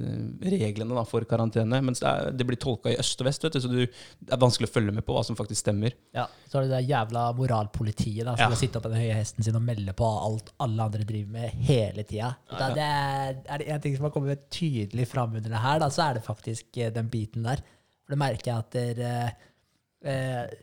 reglene 0.50 0.97
da, 0.97 1.05
for 1.07 1.23
karantene. 1.31 1.78
Mens 1.87 2.02
det, 2.02 2.11
er, 2.11 2.33
det 2.35 2.47
blir 2.49 2.59
tolka 2.61 2.90
i 2.90 2.97
øst 2.99 3.23
og 3.23 3.28
vest, 3.28 3.45
vet 3.47 3.55
du, 3.55 3.61
så 3.62 3.71
du, 3.71 3.78
det 3.87 4.35
er 4.35 4.40
vanskelig 4.43 4.69
å 4.69 4.73
følge 4.75 4.95
med 4.97 5.07
på 5.07 5.14
hva 5.14 5.23
som 5.25 5.38
faktisk 5.38 5.62
stemmer. 5.62 5.95
Ja, 6.17 6.26
Så 6.50 6.59
er 6.59 6.67
det 6.67 6.75
det 6.75 6.83
jævla 6.90 7.28
moralpolitiet 7.38 8.26
da, 8.26 8.35
som 8.37 8.52
Ja. 8.52 8.59
sitte 8.59 8.81
opp 8.81 8.88
på 8.88 8.93
den 8.93 9.00
høye 9.05 9.14
hesten 9.21 9.47
sin 9.47 9.57
og 9.57 9.64
melde 9.69 9.95
på 9.97 10.11
alt 10.26 10.52
alle 10.67 10.88
andre 10.90 11.07
driver 11.09 11.33
med 11.38 11.64
hele 11.71 12.02
tida. 12.05 12.35
Ja, 12.50 12.59
ja. 12.67 12.71
Det 12.75 12.88
er, 12.90 13.43
er 13.47 13.62
det 13.64 13.71
en 13.76 13.85
ting 13.87 13.97
som 13.97 14.09
har 14.11 14.17
kommet 14.19 14.49
tydelig 14.50 15.07
fram 15.09 15.38
under 15.38 15.49
det 15.55 15.64
her, 15.64 15.78
da, 15.85 15.88
så 15.95 16.09
er 16.11 16.19
det 16.19 16.26
faktisk 16.26 16.83
eh, 16.83 16.90
den 16.99 17.09
biten 17.14 17.47
der. 17.47 17.62
For 18.05 18.17
det 18.17 18.23
merker 18.26 18.50
jeg 18.50 18.64
at 18.67 18.99
det, 18.99 19.11
eh, 20.02 20.59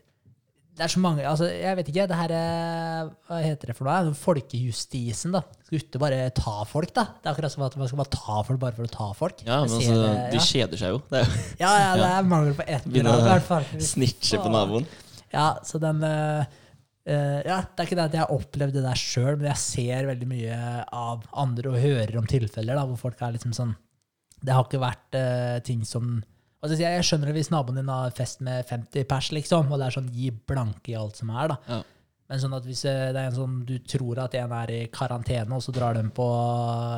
det 0.76 0.84
er 0.84 0.92
så 0.92 1.00
mange 1.00 1.22
altså 1.24 1.46
Jeg 1.48 1.76
vet 1.78 1.88
ikke. 1.88 2.04
det 2.10 2.16
her, 2.18 2.32
eh, 2.36 3.08
Hva 3.28 3.38
heter 3.40 3.70
det 3.70 3.76
for 3.78 3.88
noe? 3.88 4.12
Folkejustisen. 4.20 5.32
da. 5.32 5.40
Skal 5.64 5.78
ikke 5.80 6.00
bare 6.02 6.18
ta 6.36 6.58
folk, 6.68 6.92
da. 6.94 7.06
Det 7.16 7.30
er 7.30 7.32
akkurat 7.32 7.54
som 7.54 7.64
at 7.66 7.76
man 7.80 7.88
skal 7.88 8.00
bare 8.02 8.12
ta 8.12 8.36
folk 8.46 8.60
bare 8.60 8.76
for 8.76 8.84
å 8.88 8.92
ta 8.92 9.08
folk. 9.16 9.40
Ja, 9.46 9.62
men 9.64 9.72
altså, 9.72 9.96
det, 9.96 10.12
de 10.34 10.40
ja. 10.40 10.44
kjeder 10.50 10.82
seg 10.82 10.94
jo. 10.94 11.00
Det 11.10 11.22
er 11.22 11.24
jo 11.24 11.40
ja, 11.64 11.72
ja, 11.80 11.88
det 12.02 12.10
er 12.12 12.28
mangel 12.34 12.54
på 12.58 12.66
et 12.66 12.74
eller 12.76 12.92
Begynner 12.92 13.16
annet. 13.16 13.24
i 13.24 13.30
å 13.30 13.32
hvert 13.32 13.48
fall. 13.48 13.66
snitche 13.88 14.42
på 14.44 14.52
naboen. 14.52 14.86
Ja, 15.32 15.48
så 15.66 15.80
den 15.82 16.04
Uh, 17.06 17.38
Ja, 17.46 17.60
det 17.62 17.78
er 17.78 17.86
ikke 17.86 17.96
det 18.00 18.04
at 18.08 18.14
jeg 18.16 18.22
har 18.24 18.32
opplevd 18.34 18.72
det 18.74 18.80
der 18.82 18.98
sjøl, 18.98 19.36
men 19.38 19.46
jeg 19.52 19.60
ser 19.62 20.08
veldig 20.08 20.26
mye 20.26 20.56
av 20.90 21.20
andre 21.38 21.70
og 21.70 21.76
hører 21.78 22.16
om 22.18 22.26
tilfeller 22.26 22.74
da, 22.74 22.82
hvor 22.90 22.98
folk 22.98 23.20
er 23.22 23.36
liksom 23.36 23.52
sånn 23.54 23.76
Det 24.42 24.50
har 24.56 24.64
ikke 24.66 24.80
vært 24.82 25.14
uh, 25.14 25.58
ting 25.62 25.84
som 25.86 26.16
skal 26.74 26.86
jeg, 26.86 27.00
jeg 27.00 27.08
skjønner 27.08 27.30
det 27.30 27.36
hvis 27.38 27.52
naboen 27.52 27.78
din 27.80 27.92
har 27.92 28.14
fest 28.16 28.42
med 28.44 28.66
50 28.68 29.06
pers, 29.10 29.28
liksom, 29.36 29.70
og 29.70 29.78
det 29.78 29.86
er 29.86 29.96
sånn 29.98 30.10
gi 30.14 30.32
blanke 30.32 30.92
i 30.92 30.98
alt 30.98 31.20
som 31.20 31.30
er, 31.34 31.52
da. 31.54 31.60
Ja. 31.70 31.82
Men 32.26 32.42
sånn 32.42 32.56
at 32.56 32.64
hvis 32.66 32.82
eh, 32.90 33.04
det 33.14 33.20
er 33.20 33.28
en 33.28 33.36
sånn 33.36 33.60
du 33.68 33.76
tror 33.86 34.18
at 34.24 34.34
en 34.34 34.54
er 34.56 34.72
i 34.74 34.80
karantene, 34.90 35.54
og 35.54 35.62
så 35.62 35.74
drar 35.74 35.94
de 35.94 36.02
på 36.14 36.26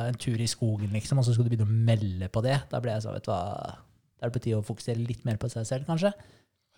en 0.07 0.17
tur 0.21 0.41
i 0.41 0.49
skogen, 0.49 0.89
liksom, 0.95 1.21
og 1.21 1.27
så 1.27 1.35
skal 1.35 1.45
du 1.45 1.53
begynne 1.53 1.69
å 1.69 1.85
melde 1.91 2.31
på 2.33 2.43
det, 2.45 2.57
da 2.71 2.81
blir 2.81 2.95
jeg 2.95 3.05
sånn, 3.05 3.19
vet 3.19 3.29
du 3.29 3.31
hva 3.33 3.43
Da 4.19 4.25
er 4.25 4.31
det 4.31 4.35
på 4.35 4.41
tide 4.43 4.57
å 4.59 4.67
fokusere 4.67 4.99
litt 4.99 5.21
mer 5.23 5.37
på 5.39 5.47
seg 5.47 5.67
selv, 5.67 5.85
kanskje. 5.87 6.09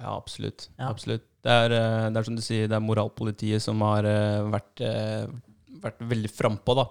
Ja, 0.01 0.11
absolutt. 0.13 0.67
Ja. 0.75 0.91
absolutt. 0.91 1.23
Det, 1.41 1.53
er, 1.63 1.73
eh, 1.73 2.09
det 2.11 2.19
er 2.19 2.27
som 2.27 2.35
du 2.37 2.43
sier, 2.45 2.67
det 2.69 2.77
er 2.77 2.83
moralpolitiet 2.83 3.63
som 3.63 3.81
har 3.85 4.05
eh, 4.05 4.43
vært, 4.51 4.83
vært 5.83 6.01
veldig 6.11 6.31
frampå. 6.31 6.75
da. 6.77 6.87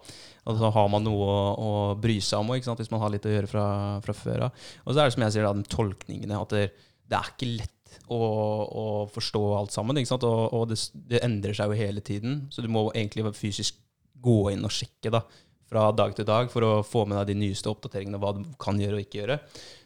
Og 0.50 0.60
så 0.60 0.70
har 0.76 0.88
man 0.92 1.04
noe 1.06 1.26
å, 1.26 1.42
å 1.54 1.72
bry 2.00 2.18
seg 2.24 2.42
om 2.42 2.54
òg, 2.54 2.64
hvis 2.78 2.92
man 2.92 3.02
har 3.02 3.12
litt 3.14 3.28
å 3.28 3.34
gjøre 3.34 3.50
fra, 3.50 3.66
fra 4.04 4.16
før 4.16 4.46
av. 4.48 4.64
Og 4.84 4.92
så 4.92 5.02
er 5.02 5.04
det 5.10 5.16
som 5.16 5.26
jeg 5.26 5.36
sier, 5.36 5.46
da, 5.46 5.52
den 5.56 5.68
tolkningene. 5.70 6.40
At 6.40 6.56
det, 6.56 6.64
det 7.10 7.18
er 7.18 7.30
ikke 7.34 7.52
lett 7.58 8.00
å, 8.10 8.18
å 8.20 8.86
forstå 9.12 9.44
alt 9.58 9.74
sammen. 9.74 10.00
Og, 10.00 10.24
og 10.56 10.66
det, 10.70 10.80
det 11.10 11.22
endrer 11.26 11.56
seg 11.56 11.70
jo 11.70 11.80
hele 11.80 12.04
tiden. 12.04 12.42
Så 12.52 12.64
du 12.64 12.70
må 12.72 12.88
egentlig 12.92 13.30
fysisk 13.38 13.78
gå 14.20 14.40
inn 14.52 14.66
og 14.66 14.74
sjekke 14.74 15.12
da, 15.14 15.22
fra 15.70 15.86
dag 15.96 16.12
til 16.16 16.26
dag 16.28 16.50
for 16.52 16.66
å 16.66 16.72
få 16.84 17.06
med 17.08 17.20
deg 17.20 17.30
de 17.30 17.46
nyeste 17.46 17.70
oppdateringene, 17.70 18.18
hva 18.20 18.34
du 18.36 18.42
kan 18.60 18.80
gjøre 18.80 18.98
og 18.98 19.06
ikke 19.06 19.22
gjøre. 19.22 19.38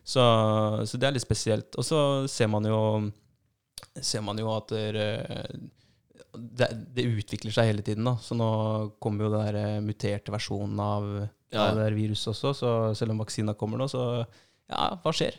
Så, 0.04 0.24
så 0.88 1.00
det 1.00 1.08
er 1.08 1.16
litt 1.16 1.24
spesielt. 1.24 1.76
Og 1.80 1.86
så 1.86 2.00
ser 2.30 2.50
man 2.52 2.66
jo, 2.68 2.80
ser 4.00 4.24
man 4.26 4.40
jo 4.40 4.50
at 4.56 4.72
det, 4.72 5.08
det, 6.38 6.68
det 6.94 7.04
utvikler 7.06 7.52
seg 7.54 7.68
hele 7.70 7.82
tiden. 7.86 8.04
da. 8.04 8.16
Så 8.22 8.36
nå 8.38 8.48
kommer 9.02 9.24
jo 9.26 9.32
den 9.34 9.44
der 9.46 9.58
eh, 9.60 9.80
muterte 9.84 10.32
versjonen 10.34 10.80
av, 10.80 11.28
Ja. 11.54 11.68
av 11.68 11.76
det 11.76 11.84
der 11.88 11.96
viruset 11.98 12.32
også. 12.34 12.54
Så 12.58 12.70
selv 12.98 13.14
om 13.14 13.18
vaksina 13.22 13.54
kommer 13.54 13.78
nå, 13.78 13.86
så 13.90 14.24
ja, 14.70 14.96
hva 15.02 15.12
skjer? 15.14 15.34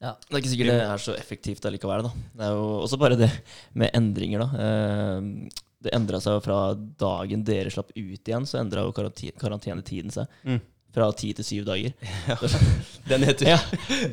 Ja. 0.00 0.12
Det 0.28 0.30
er 0.36 0.40
ikke 0.42 0.52
sikkert 0.54 0.70
det 0.70 0.82
er 0.86 1.00
så 1.02 1.14
effektivt 1.18 1.64
allikevel. 1.66 2.02
da. 2.06 2.10
Det 2.38 2.44
er 2.46 2.52
jo 2.54 2.66
også 2.84 2.98
bare 3.02 3.16
det 3.18 3.30
med 3.74 3.90
endringer, 3.98 4.44
da. 4.46 4.66
Eh, 4.66 5.48
Det 5.80 5.92
endra 5.94 6.18
seg 6.18 6.32
jo 6.34 6.40
fra 6.42 6.74
dagen 6.74 7.44
dere 7.46 7.70
slapp 7.70 7.92
ut 7.94 8.26
igjen, 8.26 8.42
så 8.50 8.58
endra 8.58 8.82
jo 8.82 8.90
karante- 8.92 9.30
karantenetiden 9.38 10.10
seg. 10.10 10.26
Mm. 10.44 10.60
Fra 10.96 11.10
ti 11.12 11.28
til 11.36 11.44
syv 11.44 11.64
dager. 11.68 11.92
Den 13.10 13.24
heter 13.28 13.50
Ja, 13.52 13.58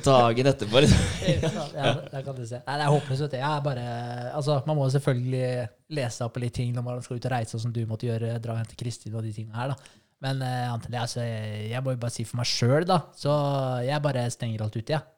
Dagen 0.04 0.50
etterpå. 0.52 0.82
liksom. 0.84 1.06
ja, 1.80 1.94
der 2.12 2.22
kan 2.26 2.36
du 2.36 2.44
se. 2.48 2.60
Nei, 2.68 2.76
det 2.80 2.86
er 2.86 2.92
håpløst. 2.92 3.24
vet 3.26 3.32
du. 3.32 3.38
Jeg 3.40 3.48
er 3.48 3.64
bare, 3.66 3.86
altså, 4.36 4.58
man 4.68 4.78
må 4.80 4.90
selvfølgelig 4.92 5.68
lese 5.96 6.28
opp 6.28 6.38
litt 6.44 6.56
ting 6.60 6.74
når 6.76 6.84
man 6.90 7.02
skal 7.06 7.20
ut 7.20 7.28
og 7.30 7.36
reise, 7.36 7.54
sånn 7.56 7.64
som 7.70 7.74
du 7.76 7.82
måtte 7.90 8.10
gjøre, 8.10 8.36
dra 8.44 8.58
og 8.58 8.62
hente 8.64 8.78
Kristin 8.80 9.16
og 9.16 9.24
de 9.26 9.32
tingene 9.36 9.56
her. 9.60 9.72
da. 9.74 10.02
Men 10.26 10.40
det, 10.44 11.00
altså, 11.00 11.24
jeg, 11.24 11.82
må 11.84 11.96
jo 11.96 12.02
bare 12.02 12.14
si 12.16 12.24
for 12.28 12.40
meg 12.42 12.48
sjøl, 12.52 12.86
da. 12.88 13.02
Så 13.20 13.32
jeg 13.88 14.04
bare 14.04 14.28
stenger 14.34 14.64
alt 14.68 14.76
ute, 14.80 14.96
jeg. 14.96 15.12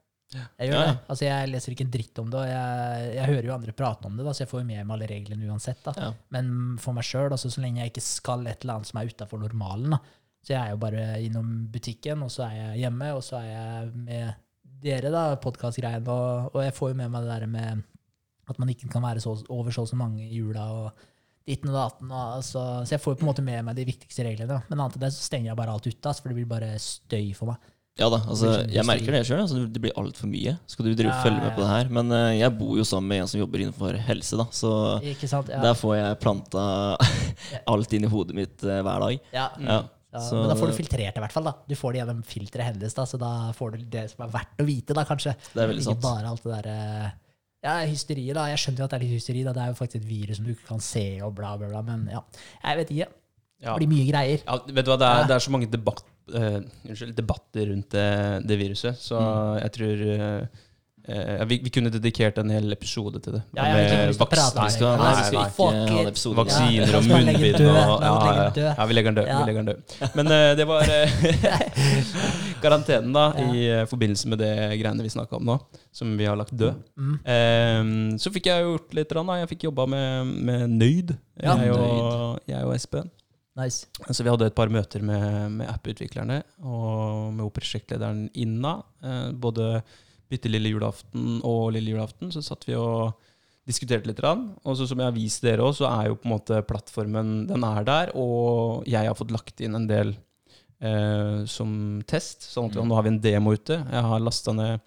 Jeg 0.60 0.68
gjør 0.68 0.74
Ja, 0.76 0.80
ja. 0.84 0.88
det. 0.92 0.96
Altså, 1.14 1.24
jeg 1.24 1.50
leser 1.54 1.72
ikke 1.74 1.86
en 1.88 1.92
dritt 1.94 2.20
om 2.20 2.32
det, 2.34 2.40
og 2.42 2.50
jeg, 2.50 3.04
jeg 3.16 3.30
hører 3.32 3.46
jo 3.48 3.54
andre 3.56 3.76
prate 3.78 4.10
om 4.10 4.18
det, 4.20 4.26
da, 4.28 4.34
så 4.36 4.44
jeg 4.44 4.50
får 4.52 4.60
jo 4.62 4.68
med 4.68 4.82
meg 4.84 4.96
alle 4.98 5.08
reglene 5.14 5.48
uansett. 5.54 5.80
da. 5.86 5.94
Ja. 6.04 6.10
Men 6.36 6.50
for 6.84 6.98
meg 6.98 7.08
sjøl, 7.08 7.30
altså, 7.32 7.50
så 7.54 7.64
lenge 7.64 7.80
jeg 7.86 7.94
ikke 7.94 8.04
skal 8.04 8.44
et 8.52 8.66
eller 8.66 8.76
annet 8.82 8.90
som 8.92 9.00
er 9.02 9.14
utafor 9.14 9.40
normalen, 9.46 9.96
da. 9.96 10.02
Så 10.48 10.54
jeg 10.56 10.62
er 10.64 10.72
jo 10.72 10.80
bare 10.80 11.06
innom 11.20 11.48
butikken, 11.74 12.22
og 12.24 12.32
så 12.32 12.46
er 12.46 12.54
jeg 12.56 12.86
hjemme, 12.86 13.10
og 13.18 13.24
så 13.26 13.42
er 13.42 13.48
jeg 13.50 13.90
med 14.00 14.38
dere, 14.80 15.12
da, 15.12 15.24
podkastgreiene, 15.44 16.08
og, 16.08 16.54
og 16.54 16.62
jeg 16.64 16.76
får 16.78 16.94
jo 16.94 17.00
med 17.02 17.12
meg 17.12 17.26
det 17.26 17.34
der 17.34 17.52
med 17.52 17.82
at 18.48 18.62
man 18.62 18.72
ikke 18.72 18.88
kan 18.94 19.04
være 19.04 19.20
så, 19.20 19.34
over 19.52 19.76
så 19.76 19.84
og 19.84 19.90
så 19.92 19.98
mange 20.00 20.24
i 20.24 20.38
jula, 20.38 20.70
og 20.72 21.08
ditten 21.48 21.74
og 21.74 21.76
datten. 21.76 22.14
Og, 22.14 22.38
altså, 22.38 22.62
så 22.88 22.96
jeg 22.96 23.04
får 23.04 23.18
jo 23.18 23.20
på 23.20 23.28
en 23.28 23.32
måte 23.34 23.44
med 23.44 23.66
meg 23.68 23.76
de 23.76 23.90
viktigste 23.90 24.24
reglene. 24.24 24.62
Men 24.70 24.86
annet 24.86 24.96
enn 24.96 25.04
det 25.04 25.10
så 25.18 25.26
stenger 25.26 25.52
jeg 25.52 25.60
bare 25.60 25.74
alt 25.76 25.90
ute, 25.90 26.00
altså, 26.00 26.24
for 26.24 26.32
det 26.32 26.38
blir 26.40 26.48
bare 26.54 26.70
støy 26.80 27.34
for 27.36 27.52
meg. 27.52 27.74
Ja 27.98 28.08
da, 28.14 28.22
altså, 28.30 28.54
jeg 28.70 28.86
merker 28.86 29.16
det 29.18 29.24
sjøl. 29.26 29.42
Altså, 29.42 29.66
det 29.74 29.84
blir 29.84 30.00
altfor 30.00 30.32
mye. 30.32 30.54
Skal 30.70 30.88
du 30.88 30.94
drive 30.94 31.12
Ja, 31.12 31.20
følge 31.26 31.42
ja, 31.42 31.48
med 31.50 31.56
på 31.58 31.66
det 31.66 31.70
her? 31.74 31.92
Men 31.98 32.14
uh, 32.14 32.32
jeg 32.38 32.54
bor 32.60 32.80
jo 32.80 32.88
sammen 32.88 33.12
med 33.12 33.24
en 33.26 33.32
som 33.34 33.42
jobber 33.42 33.66
innenfor 33.66 34.00
helse, 34.08 34.40
da, 34.40 34.48
så 34.54 34.72
sant? 35.26 35.52
Ja. 35.52 35.60
der 35.66 35.76
får 35.76 35.98
jeg 35.98 36.20
planta 36.24 36.64
alt 37.74 37.98
inn 37.98 38.08
i 38.08 38.12
hodet 38.16 38.38
mitt 38.38 38.64
uh, 38.64 38.80
hver 38.86 39.08
dag. 39.10 39.32
ja. 39.36 39.80
Ja. 40.14 40.20
Så- 40.24 40.36
men 40.40 40.48
da 40.50 40.56
får 40.56 40.68
du 40.72 40.74
filtrert 40.74 41.14
det, 41.14 41.18
i 41.18 41.24
hvert 41.26 41.32
fall. 41.36 41.44
da. 41.44 41.54
Du 41.68 41.76
får 41.76 41.94
det 41.94 42.00
gjennom 42.02 42.24
filteret 42.24 42.64
hennes, 42.74 42.94
da, 42.94 43.04
så 43.06 43.18
da 43.20 43.52
får 43.54 43.72
du 43.72 43.78
det 43.92 44.10
som 44.12 44.26
er 44.26 44.32
verdt 44.32 44.58
å 44.64 44.66
vite, 44.66 44.94
da, 44.94 45.04
kanskje. 45.04 45.36
Det 45.54 45.62
er 45.64 45.68
veldig 45.68 45.84
Ikke 45.84 45.94
sant. 45.94 46.02
bare 46.02 46.28
alt 46.32 46.44
det 46.44 46.54
derre 46.64 47.14
ja, 47.64 47.74
hysteriet, 47.86 48.34
da. 48.38 48.46
Jeg 48.48 48.58
skjønner 48.62 48.78
jo 48.78 48.84
at 48.86 48.90
det 48.92 48.98
er 49.02 49.04
litt 49.06 49.16
hysteri, 49.18 49.44
da. 49.44 49.52
Det 49.54 49.62
er 49.64 49.68
jo 49.74 49.78
faktisk 49.86 49.96
et 49.96 50.08
virus 50.08 50.36
som 50.38 50.46
du 50.46 50.52
ikke 50.54 50.68
kan 50.68 50.80
se, 50.80 51.22
og 51.22 51.34
bla, 51.36 51.58
bla, 51.58 51.68
bla. 51.68 51.82
Men 51.82 52.08
ja, 52.12 52.22
jeg 52.64 52.78
vet 52.78 52.90
ikke. 52.96 53.08
Ja. 53.60 53.74
Det 53.78 53.82
blir 53.88 53.90
mye 53.98 54.12
greier. 54.12 54.44
Ja, 54.46 54.58
vet 54.68 54.86
du 54.86 54.92
hva, 54.92 54.98
det 55.02 55.08
er, 55.08 55.20
Ja. 55.22 55.28
det 55.28 55.36
er 55.36 55.40
så 55.40 55.50
mange 55.52 55.70
debatt, 55.72 56.04
uh, 56.30 56.60
unnskyld, 56.88 57.16
debatter 57.16 57.66
rundt 57.74 57.90
det, 57.90 58.48
det 58.48 58.60
viruset, 58.60 58.96
så 59.02 59.18
Mm. 59.20 59.62
jeg 59.62 59.72
tror 59.72 60.02
eh, 60.08 60.48
eh, 61.08 61.46
vi, 61.48 61.60
vi 61.64 61.70
kunne 61.74 61.90
dedikert 61.92 62.38
en 62.42 62.50
hel 62.52 62.72
episode 62.76 63.20
til 63.24 63.32
det. 63.38 63.42
Ja, 63.58 63.64
ja, 63.70 63.74
Med 63.78 63.88
vaks-. 64.20 64.56
Vaksiner 66.38 66.90
og 67.00 67.04
munnbind 67.08 67.60
ja, 67.64 67.72
ja, 68.56 68.86
vi 68.88 68.94
legger 68.98 69.12
den 69.12 69.20
død. 69.20 69.28
Vi 69.32 69.44
legger 69.50 69.62
den 69.62 69.70
død. 69.72 69.80
Men 70.20 70.26
uh, 70.32 70.52
det 70.60 70.66
var 70.70 70.82
uh, 70.84 70.90
karantenen, 72.64 73.12
da, 73.16 73.26
i 73.40 73.52
forbindelse 73.90 74.26
med 74.32 74.38
det 74.44 74.54
greiene 74.82 75.04
vi 75.06 75.12
snakka 75.14 75.34
om 75.40 75.46
nå, 75.48 75.56
som 75.96 76.08
vi 76.20 76.26
har 76.28 76.36
lagt 76.40 76.56
død. 76.58 76.74
Eh, 77.28 77.82
så 78.22 78.28
fikk 78.34 78.46
jeg 78.52 78.58
gjort 78.66 78.90
litt, 78.98 79.12
da. 79.14 79.22
jeg 79.42 79.48
fikk 79.54 79.62
jobba 79.70 79.84
med, 79.94 80.10
med 80.50 80.62
Nøyd, 80.76 81.10
jeg, 81.44 81.56
og, 81.72 81.82
jeg 82.50 82.62
og 82.66 82.74
Espen. 82.76 83.08
Nice. 83.58 83.88
Så 84.14 84.22
vi 84.22 84.30
hadde 84.30 84.46
et 84.52 84.58
par 84.58 84.70
møter 84.70 85.02
med, 85.02 85.26
med 85.58 85.66
app-utviklerne 85.72 86.44
og 86.62 87.34
med 87.34 87.50
prosjektlederen 87.56 88.28
Inna. 88.38 88.74
Både 89.34 89.82
bitte 90.30 90.50
lille 90.52 90.70
julaften 90.74 91.40
og 91.48 91.72
lille 91.76 91.94
julaften 91.96 92.32
så 92.34 92.42
satt 92.44 92.66
vi 92.68 92.76
og 92.76 93.14
diskuterte 93.68 94.08
litt. 94.08 94.22
Og 94.24 94.78
så 94.80 94.88
som 94.88 95.00
jeg 95.02 95.10
har 95.10 95.16
vist 95.16 95.44
dere 95.44 95.66
òg, 95.66 95.74
så 95.76 95.88
er 95.90 96.08
jo 96.10 96.16
på 96.16 96.28
en 96.30 96.36
måte 96.38 96.62
plattformen 96.68 97.34
den 97.50 97.64
er 97.68 97.84
der. 97.88 98.12
Og 98.16 98.86
jeg 98.88 99.08
har 99.10 99.18
fått 99.18 99.34
lagt 99.36 99.60
inn 99.62 99.76
en 99.76 99.88
del 99.90 100.16
eh, 100.80 101.44
som 101.50 102.02
test. 102.08 102.48
sånn 102.54 102.70
at 102.70 102.76
Mm. 102.78 102.88
nå 102.88 102.96
har 102.96 103.04
vi 103.04 103.10
en 103.10 103.20
demo 103.22 103.52
ute. 103.54 103.80
Jeg 103.92 104.04
har 104.04 104.20
ned 104.54 104.80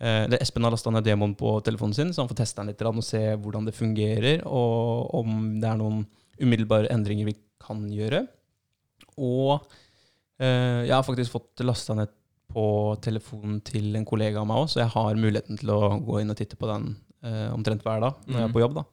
eh, 0.00 0.26
Espen 0.40 0.64
har 0.64 0.70
lasta 0.70 0.90
ned 0.90 1.04
demoen 1.04 1.34
på 1.36 1.62
telefonen 1.64 1.94
sin, 1.94 2.12
så 2.12 2.22
han 2.22 2.28
får 2.28 2.36
teste 2.42 2.56
den 2.60 2.66
litt 2.72 2.82
og 2.82 3.04
se 3.04 3.36
hvordan 3.36 3.64
det 3.66 3.74
fungerer, 3.74 4.42
og 4.46 5.14
om 5.14 5.60
det 5.60 5.68
er 5.68 5.76
noen 5.76 6.06
umiddelbare 6.40 6.90
endringer 6.90 7.26
vi 7.26 7.36
kan 7.60 7.84
gjøre. 7.90 8.26
Og 9.18 9.60
eh, 10.40 10.84
jeg 10.88 10.94
har 10.94 11.02
faktisk 11.06 11.30
fått 11.32 11.60
lasta 11.64 11.94
ned 11.94 12.08
på 12.52 12.96
telefonen 13.02 13.60
til 13.64 13.94
en 13.96 14.04
kollega 14.04 14.40
av 14.40 14.46
meg 14.46 14.56
òg, 14.64 14.68
så 14.70 14.80
jeg 14.84 14.92
har 14.94 15.14
muligheten 15.16 15.58
til 15.58 15.70
å 15.74 15.78
gå 16.04 16.20
inn 16.20 16.30
og 16.30 16.36
titte 16.36 16.56
på 16.56 16.66
den 16.70 16.96
eh, 17.24 17.48
omtrent 17.54 17.82
hver 17.82 18.00
dag 18.00 18.14
når 18.26 18.34
jeg 18.34 18.42
er 18.42 18.48
Mhm. 18.48 18.52
på 18.52 18.60
jobb. 18.60 18.74
da. 18.74 18.84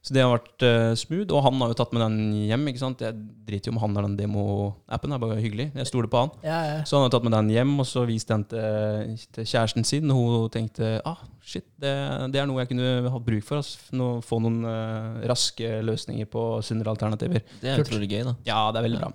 Så 0.00 0.14
det 0.16 0.22
har 0.24 0.30
vært 0.32 0.64
uh, 0.64 0.92
smooth, 0.96 1.28
og 1.36 1.42
han 1.44 1.58
har 1.60 1.72
jo 1.72 1.76
tatt 1.76 1.90
med 1.92 2.00
den 2.00 2.46
hjem. 2.48 2.62
ikke 2.70 2.80
sant? 2.80 3.02
Jeg 3.04 3.18
driter 3.44 3.68
jo 3.68 3.74
om 3.74 3.80
han 3.82 3.98
har 3.98 4.06
den 4.06 4.16
demo-appen, 4.16 5.12
det 5.12 5.16
er 5.18 5.24
bare 5.26 5.42
hyggelig. 5.42 5.66
Jeg 5.76 5.90
stoler 5.90 6.08
på 6.08 6.22
han. 6.22 6.30
Ja, 6.40 6.60
ja. 6.64 6.78
Så 6.88 6.96
han 6.96 7.04
har 7.04 7.12
tatt 7.12 7.26
med 7.26 7.36
den 7.36 7.50
hjem, 7.52 7.74
og 7.82 7.88
så 7.88 8.06
viste 8.08 8.32
den 8.32 8.46
til, 8.48 9.26
til 9.36 9.50
kjæresten 9.50 9.84
sin. 9.84 10.08
Og 10.14 10.46
hun 10.46 10.54
tenkte 10.54 10.94
ah, 11.04 11.20
shit, 11.44 11.66
det, 11.82 11.92
det 12.32 12.40
er 12.40 12.48
noe 12.48 12.62
jeg 12.62 12.70
kunne 12.70 13.12
hatt 13.12 13.26
bruk 13.26 13.44
for. 13.44 13.60
Altså, 13.60 13.92
nå, 14.00 14.08
få 14.24 14.40
noen 14.40 14.64
uh, 14.64 15.20
raske 15.28 15.74
løsninger 15.84 16.30
på 16.32 16.46
sunnere 16.64 16.94
alternativer. 16.94 17.44
Det 17.60 17.74
er 17.74 17.84
utrolig 17.84 18.08
gøy, 18.08 18.22
da. 18.30 18.34
Ja, 18.48 18.62
det 18.72 18.80
er 18.80 18.88
veldig 18.88 19.02
bra. 19.02 19.12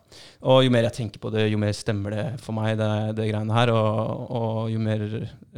Og 0.54 0.62
jo 0.68 0.76
mer 0.76 0.86
jeg 0.92 0.98
tenker 1.00 1.24
på 1.24 1.34
det, 1.34 1.48
jo 1.50 1.62
mer 1.66 1.74
stemmer 1.74 2.14
det 2.14 2.28
for 2.46 2.54
meg, 2.58 2.76
det, 2.78 2.92
det 3.18 3.32
greiene 3.32 3.58
her. 3.58 3.74
Og, 3.74 4.30
og 4.38 4.62
jo 4.70 4.86
mer 4.86 5.08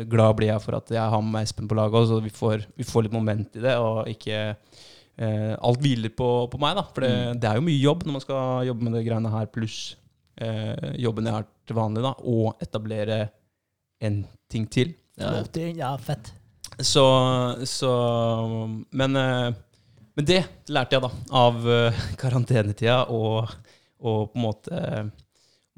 glad 0.08 0.40
blir 0.40 0.54
jeg 0.54 0.64
for 0.64 0.80
at 0.80 0.96
jeg 0.96 1.04
har 1.04 1.20
med 1.20 1.36
meg 1.36 1.48
Espen 1.50 1.68
på 1.68 1.76
laget 1.76 2.00
og 2.00 2.10
så 2.14 2.24
vi 2.24 2.32
får, 2.32 2.64
vi 2.80 2.88
får 2.88 3.08
litt 3.08 3.16
moment 3.20 3.60
i 3.60 3.68
det, 3.68 3.76
og 3.82 4.08
ikke 4.08 4.40
eh, 5.18 5.54
alt 5.58 5.82
hviler 5.84 6.14
på, 6.14 6.28
på 6.52 6.60
meg, 6.62 6.76
da. 6.80 6.84
For 6.94 7.06
det, 7.06 7.12
Mm. 7.18 7.40
det 7.42 7.50
er 7.50 7.56
jo 7.60 7.66
mye 7.68 7.82
jobb 7.84 8.06
når 8.06 8.16
man 8.18 8.24
skal 8.26 8.68
jobbe 8.70 8.84
med 8.88 8.94
det 8.98 9.06
greiene 9.08 9.32
her, 9.34 9.48
pluss 9.54 9.78
eh, 10.40 10.94
jobben 11.02 11.26
jeg 11.26 11.34
har 11.40 11.48
til 11.68 11.76
vanlig, 11.80 12.04
da, 12.06 12.14
og 12.24 12.62
etablere 12.64 13.22
en 14.02 14.20
ting 14.50 14.68
til. 14.70 14.94
Ja, 15.18 15.32
ja. 15.74 15.96
Fett. 15.98 16.30
Så, 16.80 17.04
så 17.66 17.92
men, 18.94 19.16
eh, 19.18 19.54
men 20.18 20.26
det 20.26 20.44
lærte 20.70 20.98
jeg 20.98 21.02
da 21.08 21.10
av 21.42 21.66
eh, 21.68 22.04
karantenetida, 22.22 23.00
og, 23.10 23.50
og 24.00 24.28
på 24.34 24.38
en 24.38 24.46
måte 24.46 24.82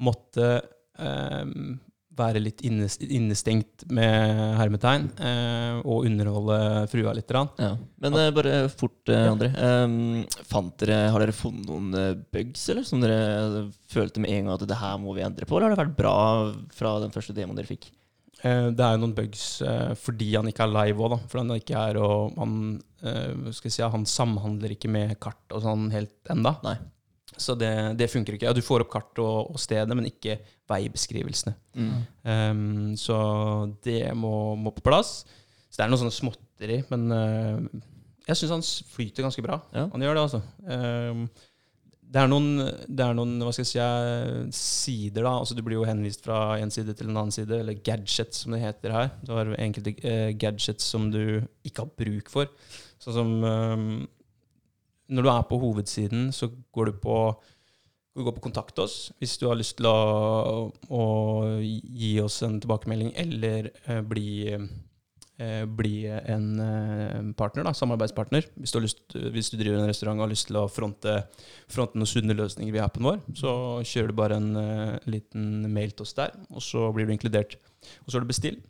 måtte 0.00 0.50
eh, 1.00 1.44
være 2.20 2.42
litt 2.42 2.62
innestengt 2.64 3.86
med 3.92 4.56
hermetegn 4.58 5.08
eh, 5.18 5.78
og 5.80 6.06
underholde 6.08 6.58
frua 6.92 7.14
litt. 7.16 7.32
Ja. 7.32 7.72
Men 8.04 8.18
eh, 8.18 8.30
bare 8.36 8.54
fort, 8.72 9.00
eh, 9.10 9.28
André. 9.30 9.50
Fant 10.50 10.74
dere, 10.82 11.00
har 11.14 11.24
dere 11.24 11.36
funnet 11.36 11.68
noen 11.68 12.20
bugs 12.34 12.66
eller, 12.72 12.86
som 12.86 13.02
dere 13.02 13.66
følte 13.90 14.22
med 14.22 14.34
en 14.34 14.50
gang 14.50 14.54
at 14.56 14.68
det 14.68 14.78
her 14.80 15.00
må 15.02 15.16
vi 15.16 15.24
endre 15.26 15.48
på? 15.48 15.56
Eller 15.56 15.70
har 15.70 15.76
det 15.76 15.82
vært 15.84 15.98
bra 15.98 16.18
fra 16.76 16.98
den 17.02 17.14
første 17.14 17.36
demoen 17.36 17.58
dere 17.58 17.70
fikk? 17.70 17.90
Det 18.40 18.80
er 18.80 18.94
jo 18.94 19.02
noen 19.02 19.16
bugs 19.16 19.42
fordi 20.00 20.30
han 20.32 20.48
ikke 20.48 20.64
er 20.64 20.72
live 20.72 21.02
òg, 21.04 21.12
da. 21.12 21.18
For 21.28 21.42
han 21.42 21.52
ikke 21.58 21.82
er 21.90 21.98
og 22.00 22.38
han, 22.40 22.54
si, 23.52 23.82
han 23.84 24.06
samhandler 24.08 24.72
ikke 24.76 24.88
med 24.92 25.18
kart 25.20 25.52
og 25.52 25.66
sånn 25.66 25.90
helt 25.92 26.32
enda. 26.32 26.56
Nei. 26.64 26.78
Så 27.40 27.56
det, 27.58 27.72
det 27.98 28.10
funker 28.12 28.36
ikke. 28.36 28.48
Ja, 28.50 28.56
du 28.56 28.62
får 28.64 28.84
opp 28.84 28.92
kart 28.92 29.20
og, 29.22 29.54
og 29.54 29.60
stedet, 29.60 29.96
men 29.96 30.10
ikke 30.10 30.38
veibeskrivelsene. 30.70 31.54
Mm. 31.74 31.92
Um, 32.24 32.96
så 33.00 33.18
det 33.84 34.10
må, 34.18 34.54
må 34.60 34.74
på 34.76 34.84
plass. 34.86 35.22
Så 35.70 35.78
det 35.78 35.86
er 35.86 35.92
noe 35.92 36.02
sånn 36.02 36.12
småtteri, 36.14 36.82
men 36.90 37.06
uh, 37.14 37.86
jeg 38.28 38.38
syns 38.38 38.56
han 38.56 38.66
flyter 38.92 39.26
ganske 39.26 39.44
bra. 39.44 39.60
Ja. 39.74 39.86
Han 39.94 40.04
gjør 40.04 40.18
det, 40.18 40.26
altså. 40.28 40.42
Um, 40.66 41.24
det 42.10 42.18
er 42.18 42.30
noen, 42.30 42.48
det 42.90 43.04
er 43.04 43.14
noen 43.14 43.36
hva 43.38 43.52
skal 43.54 43.62
jeg 43.62 43.70
si, 43.70 43.78
eh, 43.78 44.46
sider, 44.56 45.22
da. 45.22 45.36
Altså, 45.38 45.54
du 45.54 45.62
blir 45.62 45.78
jo 45.78 45.86
henvist 45.86 46.24
fra 46.24 46.56
en 46.58 46.72
side 46.74 46.96
til 46.98 47.06
en 47.06 47.20
annen 47.20 47.34
side, 47.34 47.60
eller 47.62 47.78
gadgets, 47.86 48.42
som 48.42 48.56
det 48.56 48.64
heter 48.64 48.94
her. 48.96 49.12
Du 49.22 49.30
har 49.36 49.52
enkelte 49.54 49.94
uh, 50.02 50.32
gadgets 50.34 50.88
som 50.90 51.06
du 51.14 51.22
ikke 51.62 51.86
har 51.86 51.92
bruk 52.02 52.32
for. 52.32 52.50
Sånn 53.00 53.16
som 53.16 53.30
um, 53.46 53.84
Når 55.10 55.26
du 55.26 55.30
er 55.32 55.48
på 55.48 55.58
hovedsiden, 55.62 56.28
så 56.34 56.50
går 56.74 56.90
du 56.90 57.00
på 57.02 57.16
du 58.20 58.24
går 58.26 58.36
på 58.36 58.42
Kontakt 58.48 58.78
oss 58.82 59.10
hvis 59.20 59.36
du 59.38 59.46
har 59.48 59.58
lyst 59.58 59.78
til 59.78 59.86
å, 59.88 60.70
å 60.70 61.02
gi 61.62 62.14
oss 62.22 62.40
en 62.46 62.58
tilbakemelding 62.62 63.12
eller 63.22 63.70
eh, 63.84 64.00
bli, 64.02 64.30
eh, 64.50 65.62
bli 65.64 65.94
en 66.10 66.48
eh, 66.64 67.30
partner, 67.38 67.68
da, 67.68 67.74
samarbeidspartner. 67.76 68.48
Hvis 68.58 68.74
du, 68.74 68.80
har 68.80 68.86
lyst, 68.86 69.04
hvis 69.14 69.52
du 69.52 69.58
driver 69.60 69.78
en 69.78 69.92
restaurant 69.92 70.18
og 70.18 70.26
har 70.26 70.32
lyst 70.34 70.50
til 70.50 70.58
å 70.58 70.66
fronte, 70.70 71.16
fronte 71.70 72.00
noen 72.00 72.10
sunne 72.10 72.36
løsninger 72.36 72.74
via 72.74 72.88
appen 72.88 73.06
vår, 73.06 73.22
så 73.38 73.54
kjører 73.86 74.10
du 74.10 74.18
bare 74.18 74.40
en 74.42 74.50
eh, 74.58 75.10
liten 75.14 75.70
mail 75.70 75.94
til 75.94 76.08
oss 76.08 76.18
der, 76.18 76.34
og 76.50 76.66
så 76.66 76.88
blir 76.96 77.08
du 77.08 77.14
inkludert. 77.14 77.56
Og 78.04 78.10
så 78.10 78.18
er 78.18 78.26
det 78.26 78.34
bestill. 78.34 78.60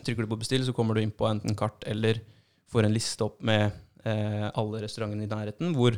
Trykker 0.00 0.24
du 0.24 0.32
på 0.32 0.40
bestill, 0.40 0.64
så 0.64 0.74
kommer 0.74 0.96
du 0.96 1.04
inn 1.04 1.12
på 1.14 1.28
enten 1.28 1.54
kart 1.58 1.84
eller 1.86 2.24
får 2.72 2.88
en 2.88 2.96
liste 2.96 3.28
opp 3.28 3.42
med 3.44 3.76
alle 4.04 4.80
restaurantene 4.82 5.24
i 5.24 5.30
nærheten, 5.30 5.74
hvor 5.76 5.94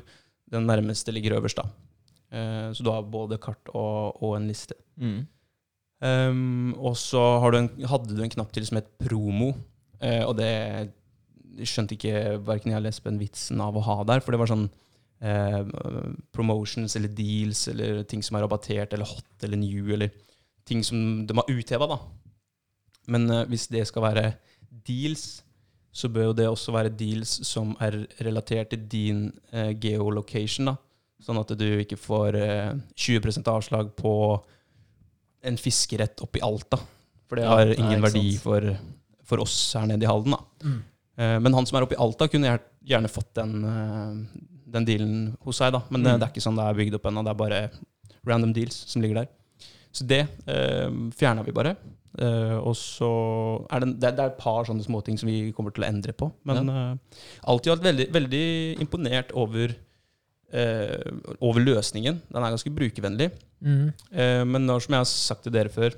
den 0.52 0.66
nærmeste 0.68 1.12
ligger 1.12 1.38
øverst. 1.38 1.56
da. 1.56 1.68
Eh, 2.34 2.73
Så 2.75 2.82
du 2.82 2.90
har 2.90 3.02
både 3.02 3.38
kart 3.38 3.70
og, 3.75 4.23
og 4.23 4.37
en 4.37 4.49
liste. 4.49 4.75
Mm. 4.96 5.26
Um, 6.04 6.75
og 6.75 6.96
så 6.96 7.40
har 7.40 7.50
du 7.50 7.58
en, 7.58 7.70
hadde 7.88 8.16
du 8.16 8.23
en 8.23 8.30
knapp 8.30 8.52
til 8.52 8.66
som 8.66 8.76
het 8.80 8.90
promo. 9.00 9.54
Eh, 10.02 10.25
og 10.26 10.37
det 10.37 10.90
skjønte 11.64 11.94
ikke 11.94 12.40
verken 12.44 12.73
jeg 12.73 12.80
eller 12.80 12.90
Espen 12.90 13.20
vitsen 13.20 13.61
av 13.62 13.76
å 13.78 13.84
ha 13.87 14.02
der, 14.04 14.20
for 14.20 14.34
det 14.34 14.40
var 14.40 14.50
sånn 14.50 14.66
uh, 15.23 15.62
promotions 16.34 16.96
eller 16.99 17.12
deals 17.14 17.68
eller 17.70 18.02
ting 18.11 18.25
som 18.26 18.34
er 18.34 18.42
rabattert 18.42 18.92
eller 18.92 19.06
hot 19.06 19.46
eller 19.46 19.61
new, 19.61 19.92
eller 19.94 20.11
ting 20.66 20.82
som 20.82 21.23
de 21.28 21.37
har 21.38 21.46
utheva, 21.52 21.87
da. 21.87 22.00
Men 23.14 23.30
uh, 23.30 23.44
hvis 23.46 23.68
det 23.70 23.87
skal 23.87 24.02
være 24.08 24.26
deals, 24.84 25.43
så 25.94 26.10
bør 26.10 26.30
jo 26.30 26.34
det 26.40 26.48
også 26.50 26.72
være 26.74 26.90
deals 26.98 27.36
som 27.46 27.76
er 27.84 28.00
relatert 28.26 28.72
til 28.72 28.82
din 28.90 29.28
eh, 29.54 29.70
geolocation, 29.78 30.72
da. 30.72 30.74
Sånn 31.22 31.38
at 31.40 31.52
du 31.56 31.68
ikke 31.80 31.96
får 31.96 32.36
eh, 32.36 32.72
20 32.98 33.46
avslag 33.52 33.92
på 33.96 34.14
en 35.44 35.60
fiskerett 35.60 36.20
oppe 36.24 36.40
i 36.40 36.44
Alta. 36.44 36.80
For 37.28 37.38
det 37.38 37.46
har 37.46 37.70
ja, 37.70 37.78
ingen 37.78 38.02
verdi 38.04 38.34
for, 38.42 38.66
for 39.24 39.44
oss 39.44 39.56
her 39.78 39.86
nede 39.88 40.04
i 40.04 40.10
Halden, 40.10 40.34
da. 40.34 40.66
Mm. 40.66 40.82
Eh, 41.16 41.38
Men 41.46 41.56
han 41.60 41.68
som 41.68 41.78
er 41.78 41.86
oppe 41.86 41.96
i 41.96 42.02
Alta, 42.02 42.28
kunne 42.32 42.58
gjerne 42.84 43.12
fått 43.12 43.32
den, 43.38 43.56
eh, 43.70 44.44
den 44.74 44.88
dealen 44.88 45.18
hos 45.46 45.62
seg. 45.62 45.72
da. 45.76 45.84
Men 45.88 46.02
mm. 46.02 46.06
det, 46.08 46.16
det 46.18 46.26
er 46.26 46.34
ikke 46.34 46.46
sånn 46.48 46.58
det 46.58 46.68
er 46.68 46.80
bygd 46.80 46.98
opp 46.98 47.10
ennå. 47.10 47.24
Det 47.24 47.34
er 47.34 47.42
bare 47.44 47.62
random 48.26 48.54
deals 48.56 48.82
som 48.90 49.04
ligger 49.04 49.22
der. 49.22 49.30
Så 49.94 50.06
det 50.10 50.24
eh, 50.50 50.90
fjerna 51.14 51.46
vi 51.46 51.54
bare. 51.54 51.76
Eh, 52.14 52.59
og 52.61 52.76
så 52.78 53.09
er 53.75 53.83
det, 53.83 53.88
det, 54.02 54.11
er- 54.12 54.28
et 54.30 54.38
par 54.38 54.66
sånne 54.68 54.85
småting 54.87 55.18
som 55.18 55.30
vi 55.30 55.50
kommer 55.56 55.75
til 55.75 55.85
å 55.85 55.88
endre 55.88 56.14
på. 56.14 56.30
Men 56.47 56.71
eh, 56.71 57.18
alt 57.50 57.66
i 57.66 57.73
alt 57.73 57.83
veldig, 57.85 58.09
veldig 58.14 58.44
imponert 58.85 59.35
over, 59.35 59.75
uh, 60.54 61.35
over 61.40 61.64
løsningen. 61.64 62.21
Den 62.30 62.42
er 62.42 62.54
ganske 62.54 62.75
brukervennlig. 62.75 63.30
Mm. 63.64 63.87
Men 64.50 64.66
når, 64.68 64.85
som 64.85 64.94
jeg 64.94 65.00
har 65.00 65.09
sagt 65.09 65.47
til 65.47 65.54
dere 65.54 65.73
før, 65.73 65.94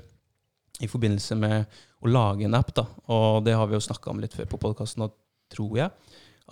i 0.81 0.87
forbindelse 0.87 1.35
med 1.35 1.79
å 2.05 2.11
lage 2.11 2.45
en 2.47 2.55
app, 2.55 2.69
da, 2.77 2.85
og 3.11 3.41
det 3.45 3.55
har 3.57 3.67
vi 3.67 3.75
jo 3.75 3.83
snakka 3.83 4.11
om 4.13 4.21
litt 4.21 4.35
før 4.37 4.47
på 4.51 4.59
podkasten, 4.61 5.07
tror 5.51 5.79
jeg, 5.79 5.91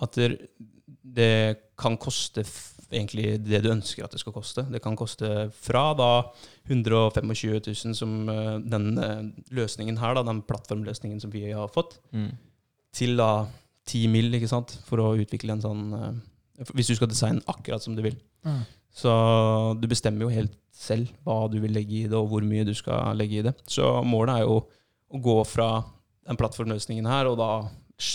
at 0.02 0.18
det, 0.18 1.30
kan 1.78 1.96
koste 2.00 2.42
egentlig 2.92 3.36
det 3.42 3.62
du 3.64 3.70
ønsker 3.72 4.04
at 4.06 4.12
det 4.14 4.20
skal 4.22 4.34
koste. 4.36 4.62
Det 4.70 4.80
kan 4.84 4.96
koste 4.98 5.48
fra 5.52 5.88
da 5.98 6.10
125 6.68 7.32
000, 7.66 7.94
som 7.98 8.28
eh, 8.30 8.56
den 8.62 8.98
eh, 9.02 9.22
løsningen 9.56 9.98
her, 9.98 10.14
da, 10.18 10.22
den 10.26 10.42
plattformløsningen 10.46 11.20
som 11.22 11.32
vi 11.34 11.48
har 11.50 11.68
fått, 11.72 11.98
Mm. 12.12 12.30
til 12.96 13.16
da 13.16 13.46
10 13.86 14.08
mill., 14.08 14.32
ikke 14.34 14.48
sant, 14.50 14.78
for 14.86 14.98
å 15.02 15.14
utvikle 15.18 15.52
en 15.52 15.62
sånn 15.62 15.84
eh, 15.94 16.14
Hvis 16.72 16.88
du 16.88 16.94
skal 16.96 17.10
designe 17.10 17.42
akkurat 17.52 17.82
som 17.84 17.94
du 17.94 18.00
vil. 18.00 18.14
Mm. 18.46 18.62
Så 18.96 19.10
du 19.76 19.86
bestemmer 19.90 20.24
jo 20.24 20.32
helt 20.32 20.54
selv 20.72 21.10
hva 21.26 21.50
du 21.52 21.58
vil 21.60 21.74
legge 21.76 21.98
i 21.98 22.06
det, 22.08 22.16
og 22.16 22.30
hvor 22.30 22.40
mye 22.48 22.64
du 22.64 22.72
skal 22.72 23.12
legge 23.18 23.42
i 23.42 23.44
det. 23.44 23.52
Så 23.68 23.84
målet 24.08 24.38
er 24.38 24.46
jo 24.46 24.62
å 25.12 25.20
gå 25.20 25.34
fra 25.44 25.82
den 26.26 26.38
plattformløsningen 26.40 27.04
her, 27.06 27.28
og 27.28 27.36
da 27.36 27.50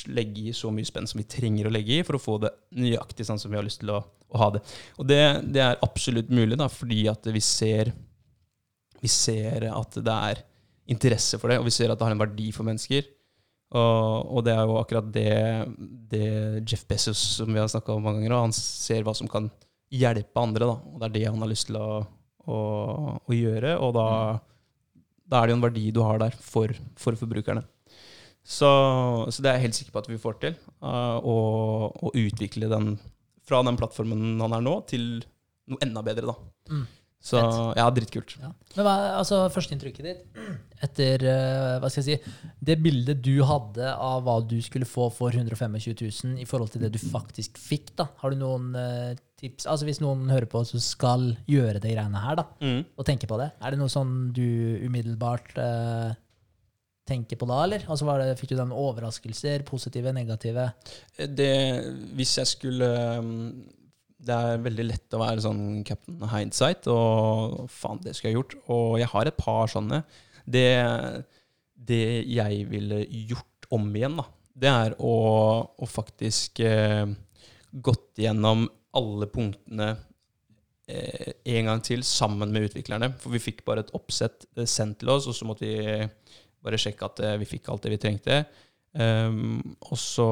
legge 0.09 0.47
i 0.49 0.53
så 0.57 0.71
mye 0.73 0.85
spenn 0.89 1.05
som 1.09 1.21
vi 1.21 1.27
trenger 1.29 1.69
å 1.69 1.73
legge 1.73 1.99
i 1.99 2.03
for 2.05 2.17
å 2.17 2.21
få 2.21 2.39
det 2.41 2.51
nøyaktig 2.77 3.25
sånn 3.29 3.39
som 3.41 3.53
vi 3.53 3.57
har 3.57 3.65
lyst 3.65 3.81
til 3.81 3.93
å, 3.93 4.01
å 4.31 4.41
ha 4.41 4.49
det. 4.55 4.61
Og 4.99 5.07
det, 5.09 5.21
det 5.53 5.63
er 5.63 5.81
absolutt 5.85 6.31
mulig, 6.33 6.57
da, 6.59 6.69
fordi 6.71 7.05
at 7.11 7.27
vi 7.33 7.41
ser, 7.43 7.91
vi 9.01 9.11
ser 9.11 9.67
at 9.71 9.97
det 9.99 10.19
er 10.31 10.45
interesse 10.91 11.39
for 11.39 11.51
det, 11.51 11.59
og 11.61 11.67
vi 11.67 11.73
ser 11.75 11.91
at 11.91 11.99
det 11.99 12.07
har 12.07 12.15
en 12.15 12.23
verdi 12.23 12.51
for 12.55 12.67
mennesker. 12.67 13.07
Og, 13.71 14.31
og 14.35 14.43
det 14.43 14.53
er 14.53 14.65
jo 14.67 14.79
akkurat 14.81 15.11
det, 15.15 15.33
det 16.11 16.25
Jeff 16.67 16.83
Bezos 16.89 17.19
som 17.37 17.51
vi 17.51 17.61
har 17.61 17.69
snakka 17.71 17.95
om 17.95 18.03
mange 18.03 18.19
ganger, 18.19 18.35
og 18.35 18.47
han 18.49 18.55
ser 18.55 19.05
hva 19.07 19.15
som 19.15 19.29
kan 19.31 19.47
hjelpe 19.91 20.43
andre. 20.43 20.67
Da. 20.67 20.79
Og 20.91 20.97
det 20.99 21.07
er 21.07 21.15
det 21.17 21.27
han 21.29 21.43
har 21.43 21.51
lyst 21.51 21.69
til 21.69 21.79
å, 21.79 22.01
å, 22.47 22.57
å 23.19 23.35
gjøre. 23.35 23.77
Og 23.83 23.93
da, 23.95 24.07
da 25.23 25.39
er 25.39 25.47
det 25.47 25.55
jo 25.55 25.59
en 25.61 25.67
verdi 25.69 25.85
du 25.95 26.01
har 26.03 26.19
der 26.23 26.35
for, 26.35 26.73
for 26.99 27.19
forbrukerne. 27.19 27.63
Så, 28.41 28.67
så 29.29 29.43
det 29.43 29.51
er 29.51 29.59
jeg 29.59 29.67
helt 29.67 29.77
sikker 29.77 29.95
på 29.95 30.01
at 30.01 30.09
vi 30.09 30.19
får 30.19 30.37
til. 30.41 30.55
eh, 30.81 31.17
å, 31.21 31.35
å 31.93 32.13
utvikle 32.17 32.71
den 32.71 32.95
fra 33.51 33.61
den 33.67 33.77
plattformen 33.79 34.39
han 34.41 34.57
er 34.57 34.65
nå, 34.65 34.79
til 34.89 35.11
noe 35.71 35.83
enda 35.85 36.01
bedre. 36.07 36.31
da. 36.31 36.73
Mm. 36.73 36.87
Så 37.21 37.37
ja, 37.77 37.83
dritkult. 37.93 38.31
Ja. 38.41 38.47
Men 38.73 38.85
hva, 38.87 38.93
altså, 39.19 39.43
førsteinntrykket 39.53 40.07
ditt 40.07 40.39
etter 40.81 41.21
uh, 41.29 41.75
hva 41.77 41.91
skal 41.93 42.01
jeg 42.01 42.17
si, 42.17 42.37
det 42.65 42.79
bildet 42.81 43.19
du 43.21 43.35
hadde 43.45 43.91
av 43.93 44.23
hva 44.25 44.39
du 44.41 44.55
skulle 44.65 44.87
få 44.89 45.05
for 45.13 45.29
125 45.29 45.75
000 46.01 46.39
i 46.41 46.47
forhold 46.49 46.71
til 46.73 46.81
det 46.81 46.89
du 46.95 46.97
faktisk 47.03 47.61
fikk, 47.61 47.91
da. 48.01 48.07
Har 48.23 48.33
du 48.33 48.39
noen 48.41 48.71
uh, 48.73 49.11
tips? 49.37 49.67
Altså 49.69 49.85
Hvis 49.85 50.01
noen 50.01 50.25
hører 50.33 50.49
på 50.49 50.63
som 50.65 50.81
skal 50.81 51.27
gjøre 51.45 51.77
de 51.83 51.93
greiene 51.93 52.23
her, 52.25 52.41
da, 52.41 52.47
Mm. 52.65 52.81
og 52.97 53.05
tenker 53.05 53.29
på 53.29 53.37
det, 53.43 53.51
er 53.61 53.75
det 53.75 53.81
noe 53.83 53.93
sånn 53.93 54.15
du 54.33 54.41
umiddelbart 54.87 55.53
eh, 55.61 56.17
tenker 57.07 57.39
på 57.39 57.47
da, 57.49 57.59
eller? 57.65 57.85
Altså 57.89 58.07
det, 58.21 58.37
Fikk 58.39 58.53
du 58.53 58.57
den 58.59 58.73
overraskelser? 58.75 59.65
Positive, 59.67 60.13
negative? 60.15 60.69
Det, 61.17 61.53
hvis 62.17 62.37
jeg 62.37 62.49
skulle 62.49 62.89
um, 63.19 63.61
Det 64.21 64.35
er 64.35 64.61
veldig 64.63 64.85
lett 64.87 65.17
å 65.17 65.21
være 65.23 65.43
sånn 65.43 65.63
Captain 65.87 66.21
Hindsight, 66.29 66.89
og 66.91 67.65
faen, 67.73 68.01
det 68.03 68.15
skulle 68.15 68.33
jeg 68.33 68.39
gjort. 68.39 68.57
Og 68.73 68.99
jeg 69.01 69.09
har 69.13 69.29
et 69.29 69.39
par 69.39 69.71
sånne. 69.71 70.03
Det, 70.45 70.67
det 71.73 72.05
jeg 72.29 72.67
ville 72.69 73.01
gjort 73.31 73.71
om 73.73 73.87
igjen, 73.95 74.19
da, 74.19 74.27
det 74.61 74.69
er 74.69 74.95
å, 74.99 75.15
å 75.73 75.89
faktisk 75.89 76.59
eh, 76.65 77.07
gått 77.71 78.19
gjennom 78.19 78.65
alle 78.99 79.27
punktene 79.31 79.93
eh, 80.91 81.31
en 81.55 81.69
gang 81.69 81.83
til 81.85 82.03
sammen 82.07 82.51
med 82.51 82.69
utviklerne. 82.69 83.13
For 83.21 83.33
vi 83.33 83.41
fikk 83.41 83.63
bare 83.67 83.85
et 83.85 83.93
oppsett 83.97 84.45
eh, 84.57 84.67
sendt 84.69 85.01
til 85.01 85.13
oss, 85.13 85.29
og 85.31 85.37
så 85.37 85.47
måtte 85.47 85.65
vi 85.65 86.03
bare 86.63 86.79
sjekke 86.81 87.07
at 87.07 87.23
eh, 87.25 87.37
vi 87.41 87.47
fikk 87.49 87.69
alt 87.71 87.85
det 87.85 87.95
vi 87.95 88.01
trengte. 88.01 88.43
Um, 88.91 89.61
og 89.87 89.95
så 89.95 90.27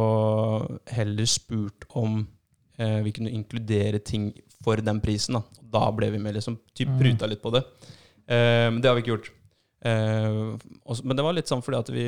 heller 0.91 1.27
spurt 1.31 1.85
om 1.95 2.17
uh, 2.79 2.99
vi 3.05 3.13
kunne 3.15 3.31
inkludere 3.31 4.01
ting 4.03 4.33
for 4.63 4.81
den 4.83 4.99
prisen. 5.03 5.37
Da, 5.39 5.63
da 5.79 5.85
ble 5.95 6.09
vi 6.11 6.19
med, 6.19 6.35
liksom, 6.35 6.57
typ 6.75 6.89
Mm. 6.91 6.97
pruta 6.99 7.29
litt 7.31 7.41
på 7.41 7.53
det. 7.55 7.63
Um, 8.27 8.81
det 8.81 8.89
har 8.89 8.97
vi 8.97 9.03
ikke 9.05 9.13
gjort. 9.15 9.29
Uh, 9.79 10.57
også, 10.83 11.05
men 11.07 11.15
det 11.15 11.23
var 11.23 11.37
litt 11.37 11.47
sånn 11.47 11.61
fordi 11.63 11.77
at 11.79 11.89
vi 11.95 12.05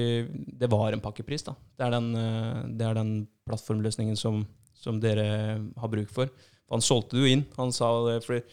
Det 0.60 0.68
var 0.68 0.92
en 0.92 1.00
pakkepris, 1.00 1.46
da. 1.48 1.54
Det 1.80 1.86
er 1.86 1.94
den, 1.96 2.10
uh, 2.20 2.64
det 2.68 2.84
er 2.84 3.00
den 3.00 3.14
plattformløsningen 3.48 4.20
som, 4.20 4.44
som 4.76 5.00
dere 5.00 5.56
har 5.80 5.94
bruk 5.94 6.12
for. 6.12 6.28
For 6.68 6.76
han 6.76 6.84
solgte 6.84 7.16
det 7.16 7.24
jo 7.24 7.32
inn. 7.38 7.46
Han 7.56 7.72
sa 7.72 7.94
det, 8.10 8.20
for 8.26 8.44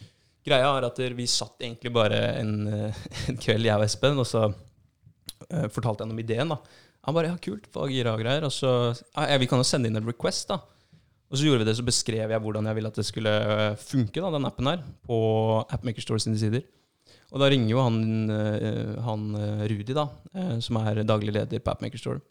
greia 0.47 0.71
er 0.71 0.87
at 0.87 1.03
vi 1.17 1.27
satt 1.27 1.59
egentlig 1.59 1.91
bare 1.91 2.39
en, 2.39 2.55
en 3.27 3.43
kveld, 3.43 3.67
jeg 3.67 3.75
og 3.75 3.83
Espen, 3.83 4.23
og 4.23 4.27
så 4.27 4.47
fortalte 5.73 6.05
jeg 6.05 6.13
om 6.13 6.21
ideen. 6.21 6.53
da 6.53 6.59
han 7.05 7.15
bare 7.15 7.31
ja, 7.31 7.37
kult, 7.41 7.69
hva 7.73 7.87
gira 7.89 8.15
og 8.15 8.23
greier. 8.23 8.45
Og 8.47 8.53
så 8.53 8.73
ja, 8.91 9.37
vi 9.39 9.47
kan 9.49 9.61
jo 9.61 9.67
sende 9.67 9.89
inn 9.89 9.99
en 9.99 10.09
request, 10.09 10.49
da. 10.51 10.59
Og 11.29 11.37
så 11.37 11.45
gjorde 11.45 11.61
vi 11.61 11.69
det, 11.69 11.77
så 11.77 11.85
beskrev 11.85 12.33
jeg 12.33 12.41
hvordan 12.41 12.65
jeg 12.65 12.77
ville 12.79 12.89
at 12.89 12.97
det 12.97 13.05
skulle 13.05 13.29
øh, 13.29 13.77
funke, 13.77 14.17
da, 14.17 14.31
den 14.33 14.49
appen 14.49 14.69
her, 14.71 14.83
på 15.05 15.17
Appmaker 15.69 16.01
Store 16.01 16.21
sine 16.23 16.39
sider. 16.41 16.65
Og 17.29 17.41
da 17.41 17.49
ringer 17.53 17.69
jo 17.69 17.83
han, 17.85 17.99
øh, 18.33 18.95
han 19.05 19.27
Rudi, 19.69 19.93
da, 19.93 20.07
som 20.65 20.79
er 20.81 21.03
daglig 21.05 21.35
leder 21.35 21.61
på 21.61 21.75
Appmaker 21.75 22.01
Store, 22.01 22.23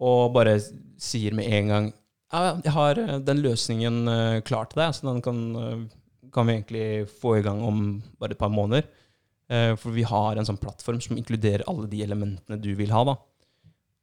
og 0.00 0.32
bare 0.32 0.56
sier 1.02 1.34
med 1.36 1.50
en 1.52 1.72
gang 1.72 1.90
ja, 2.32 2.54
jeg 2.64 2.72
har 2.72 2.98
den 3.24 3.40
løsningen 3.40 4.08
klar 4.44 4.68
til 4.68 4.80
deg, 4.80 4.96
så 4.96 5.08
den 5.08 5.20
kan, 5.24 5.38
kan 6.32 6.48
vi 6.48 6.56
egentlig 6.56 6.88
få 7.20 7.38
i 7.38 7.44
gang 7.44 7.62
om 7.64 7.78
bare 8.20 8.36
et 8.36 8.40
par 8.40 8.52
måneder. 8.52 8.88
Eh, 9.48 9.72
For 9.80 9.94
vi 9.96 10.04
har 10.06 10.36
en 10.36 10.48
sånn 10.48 10.60
plattform 10.60 11.00
som 11.04 11.16
inkluderer 11.16 11.66
alle 11.70 11.88
de 11.90 12.02
elementene 12.04 12.60
du 12.60 12.74
vil 12.78 12.92
ha. 12.92 13.04
da. 13.08 13.16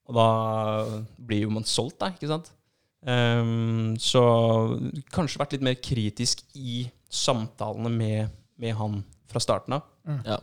Og 0.06 0.18
da 0.18 0.28
blir 1.18 1.46
jo 1.46 1.54
man 1.54 1.66
solgt, 1.70 2.00
da, 2.02 2.12
ikke 2.14 2.30
sant? 2.30 2.52
Um, 3.06 3.94
så 4.02 4.22
kanskje 5.14 5.42
vært 5.42 5.54
litt 5.54 5.66
mer 5.66 5.76
kritisk 5.78 6.42
i 6.58 6.88
samtalene 7.14 7.92
med, 7.94 8.38
med 8.62 8.74
han 8.80 9.00
fra 9.30 9.42
starten 9.44 9.78
av. 9.78 9.86
Ja. 10.26 10.40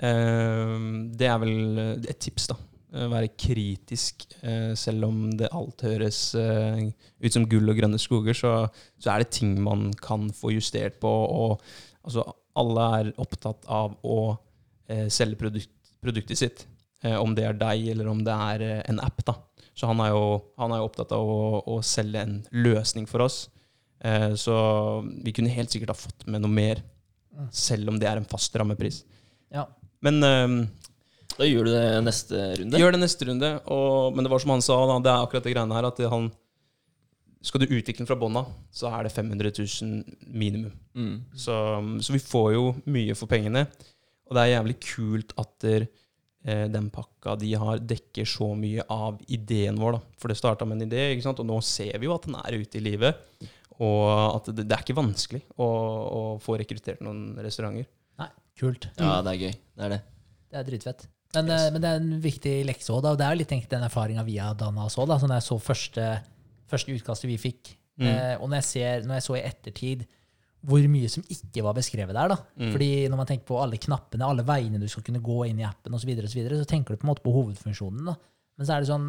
Um, 0.00 1.10
det 1.16 1.28
er 1.28 1.42
vel 1.42 1.82
et 2.08 2.20
tips, 2.24 2.48
da. 2.52 2.56
Eh, 2.94 3.08
Være 3.10 3.32
kritisk, 3.40 4.24
uh, 4.44 4.72
selv 4.78 5.08
om 5.10 5.26
det 5.36 5.52
alt 5.52 5.84
høres 5.84 6.20
uh, 6.38 6.80
ut 7.20 7.36
som 7.36 7.44
gull 7.50 7.72
og 7.72 7.80
grønne 7.80 8.00
skoger, 8.00 8.36
så, 8.36 8.54
så 9.00 9.12
er 9.12 9.24
det 9.24 9.34
ting 9.36 9.56
man 9.64 9.90
kan 10.00 10.30
få 10.32 10.54
justert 10.56 11.00
på. 11.04 11.10
Og 11.10 11.60
altså, 12.04 12.24
alle 12.56 12.84
er 13.00 13.10
opptatt 13.22 13.64
av 13.70 13.96
å 14.06 14.18
eh, 14.88 15.08
selge 15.12 15.36
produkt, 15.40 15.72
produktet 16.04 16.38
sitt. 16.38 16.66
Eh, 17.04 17.16
om 17.20 17.34
det 17.36 17.44
er 17.48 17.56
deg, 17.60 17.88
eller 17.94 18.08
om 18.12 18.22
det 18.24 18.32
er 18.32 18.62
eh, 18.62 18.82
en 18.88 19.00
app. 19.04 19.24
da. 19.26 19.34
Så 19.74 19.88
han 19.90 19.98
er 20.04 20.12
jo, 20.14 20.24
han 20.60 20.72
er 20.72 20.78
jo 20.82 20.86
opptatt 20.88 21.12
av 21.16 21.28
å, 21.28 21.62
å 21.74 21.80
selge 21.84 22.22
en 22.22 22.36
løsning 22.54 23.08
for 23.10 23.24
oss. 23.26 23.48
Eh, 24.04 24.34
så 24.38 24.54
vi 25.24 25.32
kunne 25.34 25.50
helt 25.52 25.72
sikkert 25.74 25.90
ha 25.94 25.98
fått 25.98 26.26
med 26.30 26.44
noe 26.44 26.50
mer, 26.52 26.82
Mm. 27.34 27.48
selv 27.50 27.88
om 27.90 27.96
det 27.98 28.06
er 28.06 28.20
en 28.20 28.24
fast 28.30 28.54
rammepris. 28.54 29.00
Ja. 29.50 29.64
Men 30.06 30.22
eh, 30.22 30.52
Da 31.34 31.48
gjør 31.48 31.64
du 31.66 31.70
det 31.72 32.02
neste 32.06 32.36
runde. 32.60 32.78
gjør 32.78 32.92
det 32.94 33.00
neste 33.02 33.26
runde. 33.26 33.48
Og, 33.74 34.14
men 34.14 34.22
det 34.22 34.30
var 34.30 34.38
som 34.44 34.52
han 34.54 34.62
sa, 34.62 34.76
da, 34.86 35.00
det 35.02 35.10
er 35.10 35.24
akkurat 35.26 35.42
det 35.48 35.54
greiene 35.56 35.74
her 35.74 35.88
at 35.88 35.98
han 36.12 36.28
Skal 37.44 37.60
du 37.60 37.74
utvikle 37.74 38.00
den 38.00 38.08
fra 38.08 38.16
bånn 38.16 38.38
av, 38.40 38.52
så 38.72 38.88
er 38.88 39.04
det 39.04 39.12
500 39.12 39.50
000 39.58 40.30
minimum. 40.32 40.72
Mm. 40.96 41.16
Så, 41.36 41.56
så 42.00 42.14
vi 42.14 42.22
får 42.22 42.54
jo 42.54 42.70
mye 42.88 43.16
for 43.18 43.28
pengene. 43.30 43.66
Og 44.24 44.36
det 44.36 44.44
er 44.44 44.54
jævlig 44.54 44.76
kult 44.80 45.34
at 45.40 45.52
der, 45.60 45.84
eh, 46.46 46.64
den 46.72 46.88
pakka 46.94 47.36
de 47.40 47.50
har, 47.60 47.82
dekker 47.84 48.28
så 48.28 48.48
mye 48.56 48.86
av 48.88 49.20
ideen 49.28 49.76
vår. 49.80 49.98
da. 49.98 50.16
For 50.20 50.32
det 50.32 50.38
starta 50.40 50.64
med 50.68 50.80
en 50.80 50.88
idé, 50.88 51.10
ikke 51.12 51.26
sant? 51.26 51.42
og 51.44 51.50
nå 51.50 51.60
ser 51.60 51.98
vi 52.00 52.08
jo 52.08 52.16
at 52.16 52.24
den 52.30 52.38
er 52.40 52.56
ute 52.56 52.80
i 52.80 52.84
livet. 52.84 53.20
Og 53.76 54.08
at 54.08 54.48
det, 54.54 54.64
det 54.64 54.78
er 54.78 54.86
ikke 54.86 54.96
vanskelig 54.96 55.44
å, 55.58 55.68
å 55.68 56.22
få 56.40 56.56
rekruttert 56.60 57.04
noen 57.04 57.34
restauranter. 57.44 57.90
Nei, 58.22 58.30
kult. 58.56 58.88
Ja, 58.96 59.18
det 59.26 59.34
er 59.34 59.42
gøy. 59.42 59.56
Det 59.74 59.84
er 59.88 59.98
det. 59.98 60.04
Det 60.48 60.60
er 60.60 60.68
dritfett. 60.70 61.08
Men, 61.34 61.50
yes. 61.50 61.72
men 61.74 61.82
det 61.82 61.90
er 61.90 61.98
en 61.98 62.12
viktig 62.22 62.52
lekse 62.68 62.92
òg, 62.94 63.08
og 63.10 63.18
det 63.18 63.26
er 63.26 63.34
jo 63.34 63.40
litt 63.40 63.50
tenkt 63.50 63.72
den 63.72 63.82
erfaringa 63.82 64.22
vi 64.24 64.38
har 64.38 64.54
danna 64.56 64.86
oss 64.86 64.96
òg. 65.02 65.10
Så 65.18 65.26
når 65.26 65.40
jeg 65.40 65.46
så 65.48 65.58
første, 65.60 66.04
første 66.74 66.98
utkastet 66.98 67.30
vi 67.32 67.40
fikk, 67.48 67.74
Mm. 67.94 68.08
eh, 68.10 68.36
og 68.42 68.48
når 68.50 68.56
jeg, 68.58 68.64
ser, 68.66 69.04
når 69.06 69.14
jeg 69.20 69.22
så 69.22 69.34
i 69.38 69.42
ettertid 69.46 70.00
hvor 70.66 70.80
mye 70.90 71.06
som 71.12 71.22
ikke 71.30 71.62
var 71.62 71.74
beskrevet 71.76 72.16
der. 72.16 72.32
da. 72.32 72.36
Mm. 72.58 72.70
Fordi 72.72 72.88
når 73.12 73.16
man 73.20 73.26
tenker 73.28 73.46
på 73.46 73.58
alle 73.62 73.76
knappene, 73.78 74.24
alle 74.26 74.42
veiene 74.48 74.80
du 74.80 74.88
skal 74.88 75.04
kunne 75.06 75.20
gå 75.22 75.36
inn 75.46 75.60
i 75.60 75.66
appen 75.68 75.94
og 75.94 76.00
så, 76.02 76.08
videre, 76.08 76.24
og 76.26 76.32
så, 76.32 76.38
videre, 76.40 76.58
så 76.58 76.66
tenker 76.66 76.94
du 76.96 76.98
på 77.02 77.06
en 77.06 77.12
måte 77.12 77.22
på 77.22 77.34
hovedfunksjonen. 77.36 78.08
da. 78.08 78.14
Men 78.58 78.66
så 78.66 78.74
er 78.74 78.80
det 78.82 78.88
sånn 78.90 79.06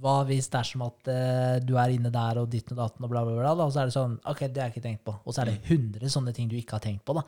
Hva 0.00 0.16
hvis 0.26 0.48
det 0.50 0.58
er 0.60 0.66
som 0.66 0.82
at 0.86 1.08
eh, 1.12 1.58
du 1.66 1.74
er 1.76 1.90
inne 1.94 2.10
der 2.14 2.38
og 2.42 2.48
ditten 2.50 2.74
og 2.74 2.82
datten 2.82 3.04
og 3.06 3.10
bla, 3.10 3.22
bla, 3.26 3.34
bla, 3.38 3.54
da, 3.58 3.64
og 3.66 3.72
så 3.74 3.80
er 3.82 3.90
det 3.90 3.94
sånn 3.98 4.18
Ok, 4.30 4.40
det 4.48 4.62
har 4.62 4.68
jeg 4.70 4.76
ikke 4.78 4.86
tenkt 4.88 5.04
på. 5.06 5.14
Og 5.26 5.34
så 5.34 5.42
er 5.42 5.50
det 5.52 5.56
100 5.70 6.10
sånne 6.10 6.34
ting 6.34 6.48
du 6.50 6.56
ikke 6.58 6.78
har 6.78 6.84
tenkt 6.88 7.04
på. 7.04 7.14
da. 7.18 7.22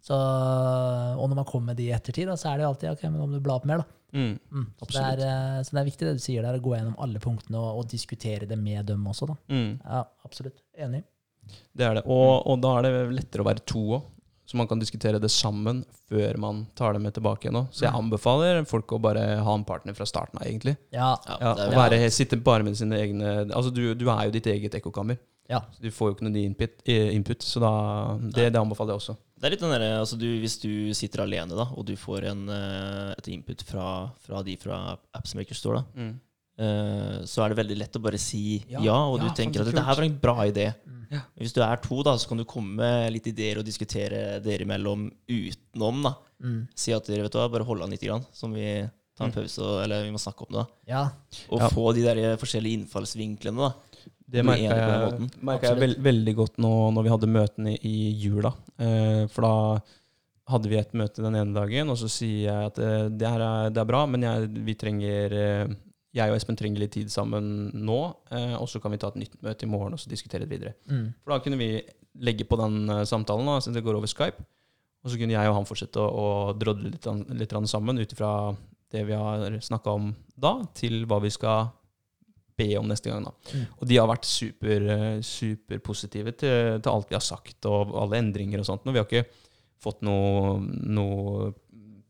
Så, 0.00 0.16
og 0.16 1.26
når 1.28 1.36
man 1.42 1.44
kommer 1.48 1.72
med 1.74 1.76
de 1.80 1.90
i 1.90 1.94
ettertid, 1.96 2.28
da, 2.30 2.36
så 2.40 2.52
er 2.54 2.60
det 2.62 2.66
alltid 2.70 2.90
ok, 2.94 3.02
men 3.10 3.20
om 3.26 3.32
du 3.36 3.40
blar 3.44 3.60
opp 3.60 3.66
mer, 3.68 3.82
da. 3.82 3.99
Mm. 4.12 4.36
Mm. 4.50 4.66
Så, 4.82 4.90
det 4.94 5.02
er, 5.06 5.24
eh, 5.26 5.62
så 5.66 5.76
det 5.76 5.80
er 5.82 5.88
viktig 5.90 6.06
det 6.08 6.14
du 6.18 6.22
sier 6.24 6.46
der, 6.46 6.58
å 6.58 6.64
gå 6.64 6.76
gjennom 6.76 6.96
alle 7.02 7.22
punktene 7.22 7.58
og, 7.60 7.82
og 7.82 7.90
diskutere 7.90 8.48
det 8.50 8.58
med 8.58 8.86
dem 8.90 9.04
også. 9.10 9.28
da. 9.30 9.36
Mm. 9.52 9.72
Ja, 9.84 10.04
absolutt. 10.26 10.62
Enig. 10.78 11.04
Det 11.74 11.86
er 11.86 11.98
det. 11.98 12.06
Og, 12.06 12.46
og 12.46 12.58
da 12.62 12.78
er 12.78 12.86
det 12.88 12.94
lettere 13.16 13.44
å 13.44 13.48
være 13.50 13.64
to 13.66 13.84
òg. 13.98 14.08
Så 14.50 14.56
man 14.58 14.66
kan 14.66 14.80
diskutere 14.82 15.20
det 15.22 15.28
sammen 15.30 15.84
før 16.10 16.34
man 16.42 16.64
tar 16.74 16.96
det 16.96 17.00
med 17.04 17.14
tilbake 17.14 17.46
igjen. 17.46 17.60
også. 17.60 17.76
Så 17.78 17.84
jeg 17.84 17.94
anbefaler 17.94 18.64
folk 18.66 18.90
å 18.96 18.98
bare 18.98 19.22
ha 19.46 19.52
en 19.54 19.62
partner 19.62 19.94
fra 19.94 20.02
starten 20.10 20.40
av, 20.40 20.46
egentlig. 20.48 20.74
Ja. 20.90 21.12
Ja, 21.38 21.52
og 21.54 21.76
være, 21.78 22.00
sitte 22.10 22.34
bare 22.42 22.66
med 22.66 22.74
sine 22.74 22.98
egne 22.98 23.44
Altså, 23.46 23.70
du, 23.70 23.94
du 23.94 24.08
er 24.10 24.24
jo 24.26 24.34
ditt 24.34 24.48
eget 24.50 24.74
ekkokammer. 24.80 25.20
ja. 25.46 25.60
Du 25.78 25.86
får 25.94 26.10
jo 26.10 26.16
ikke 26.16 26.26
noe 26.26 26.34
ny 26.34 26.42
input, 26.48 26.82
eh, 26.82 27.12
input 27.14 27.46
så 27.46 27.62
da, 27.62 27.70
det, 28.26 28.48
det 28.50 28.58
anbefaler 28.58 28.96
jeg 28.96 29.04
også. 29.04 29.14
Det 29.40 29.46
er 29.48 29.54
litt 29.54 29.60
den 29.64 29.70
der, 29.72 29.84
altså 30.02 30.18
du, 30.20 30.26
Hvis 30.42 30.58
du 30.60 30.92
sitter 30.92 31.22
alene 31.24 31.56
da, 31.56 31.64
og 31.72 31.86
du 31.88 31.94
får 31.96 32.26
en, 32.30 32.42
eh, 32.52 33.14
et 33.16 33.28
input 33.32 33.62
fra, 33.64 34.10
fra 34.20 34.42
de 34.44 34.56
fra 34.60 34.98
Appsmaker 35.16 35.56
Store, 35.56 35.80
da, 35.80 36.02
Mm. 36.02 36.20
eh, 36.60 37.18
så 37.24 37.44
er 37.44 37.48
det 37.54 37.56
veldig 37.64 37.78
lett 37.78 37.96
å 37.96 38.02
bare 38.04 38.18
si 38.20 38.62
ja, 38.68 38.80
Ja, 38.84 38.98
og 39.08 39.20
du 39.20 39.28
tenker 39.30 39.60
at 39.62 39.70
dette 39.72 39.82
her 39.86 39.94
var 39.96 40.04
en 40.04 40.18
bra 40.20 40.34
idé. 40.44 40.74
Mm. 40.86 41.06
Ja. 41.10 41.20
Hvis 41.40 41.52
du 41.56 41.60
er 41.64 41.76
to, 41.82 42.02
da, 42.06 42.12
så 42.20 42.28
kan 42.28 42.36
du 42.38 42.44
komme 42.44 42.76
med 42.76 43.12
litt 43.14 43.26
ideer 43.32 43.58
og 43.58 43.64
diskutere 43.64 44.40
dere 44.44 44.62
imellom 44.66 45.10
utenom. 45.26 46.02
da. 46.04 46.14
Mm. 46.42 46.68
Si 46.76 46.92
at 46.92 47.06
dere 47.06 47.22
vet 47.22 47.32
du 47.32 47.38
hva, 47.38 47.48
bare 47.50 47.64
hold 47.64 47.82
an 47.82 47.90
litt, 47.90 48.00
grann, 48.04 48.24
som 48.32 48.52
vi 48.52 48.88
tar 49.16 49.24
en 49.26 49.32
Mm. 49.32 49.34
pause, 49.34 49.82
eller 49.82 50.04
vi 50.04 50.10
må 50.12 50.20
snakke 50.20 50.46
om 50.46 50.52
det. 50.54 50.66
da. 50.66 50.66
ja. 50.86 51.10
Og 51.50 51.60
Ja. 51.60 51.68
få 51.68 51.94
de 51.94 52.02
der 52.02 52.36
forskjellige 52.36 52.86
innfallsvinklene. 52.86 53.56
da. 53.56 53.72
Det 54.30 54.44
merka 54.46 54.74
jeg, 54.76 54.98
måten. 55.04 55.30
jeg 55.64 55.78
veld, 55.80 55.96
veldig 56.04 56.34
godt 56.38 56.60
nå 56.62 56.74
når 56.94 57.06
vi 57.06 57.12
hadde 57.14 57.30
møtene 57.34 57.74
i 57.88 57.96
jula. 58.20 58.52
Eh, 58.78 59.24
for 59.32 59.46
da 59.46 59.54
hadde 60.50 60.70
vi 60.70 60.78
et 60.80 60.96
møte 60.98 61.22
den 61.22 61.38
ene 61.38 61.54
dagen, 61.54 61.90
og 61.92 61.98
så 61.98 62.10
sier 62.10 62.46
jeg 62.46 62.70
at 62.72 62.78
eh, 62.82 63.06
det 63.10 63.28
her 63.28 63.44
er, 63.46 63.72
det 63.74 63.82
er 63.82 63.88
bra, 63.90 64.04
men 64.10 64.26
jeg, 64.26 64.50
vi 64.66 64.76
trenger 64.78 65.36
eh, 65.36 65.78
jeg 66.16 66.32
og 66.32 66.36
Espen 66.36 66.58
trenger 66.58 66.82
litt 66.82 66.94
tid 66.96 67.10
sammen 67.12 67.70
nå, 67.86 67.98
eh, 68.34 68.54
og 68.58 68.66
så 68.70 68.80
kan 68.82 68.94
vi 68.94 68.98
ta 69.02 69.12
et 69.12 69.20
nytt 69.20 69.36
møte 69.46 69.66
i 69.66 69.70
morgen 69.70 69.94
og 69.94 70.02
så 70.02 70.10
diskutere 70.10 70.42
det 70.44 70.50
videre. 70.50 70.74
Mm. 70.90 71.12
For 71.22 71.34
da 71.34 71.42
kunne 71.44 71.60
vi 71.60 71.70
legge 72.26 72.46
på 72.48 72.58
den 72.58 72.82
eh, 72.90 73.04
samtalen, 73.08 73.46
da, 73.46 73.60
siden 73.62 73.78
det 73.78 73.84
går 73.86 73.98
over 74.00 74.10
Skype. 74.10 74.42
Og 75.00 75.12
så 75.12 75.16
kunne 75.16 75.32
jeg 75.32 75.48
og 75.48 75.56
han 75.56 75.68
fortsette 75.68 76.02
å, 76.02 76.08
å 76.10 76.56
drodle 76.58 76.90
litt, 76.92 77.06
litt 77.38 77.54
sammen 77.70 78.02
ut 78.02 78.10
ifra 78.12 78.32
det 78.92 79.04
vi 79.06 79.16
har 79.16 79.54
snakka 79.62 79.94
om 79.96 80.10
da, 80.34 80.58
til 80.76 81.06
hva 81.08 81.20
vi 81.22 81.30
skal 81.32 81.70
be 82.60 82.68
om 82.78 82.88
neste 82.90 83.10
gang. 83.10 83.26
da. 83.26 83.32
Mm. 83.56 83.64
Og 83.78 83.88
de 83.90 83.98
har 83.98 84.10
vært 84.10 84.28
super, 84.28 84.86
eh, 84.96 85.22
superpositive 85.24 86.36
til, 86.36 86.76
til 86.78 86.92
alt 86.92 87.10
vi 87.10 87.18
har 87.18 87.24
sagt, 87.24 87.58
og 87.70 87.96
alle 88.04 88.20
endringer 88.20 88.62
og 88.62 88.68
sånt. 88.68 88.86
Og 88.86 88.94
vi 88.94 89.02
har 89.02 89.08
ikke 89.08 89.48
fått 89.80 90.04
noe, 90.06 90.58
noe 90.68 91.50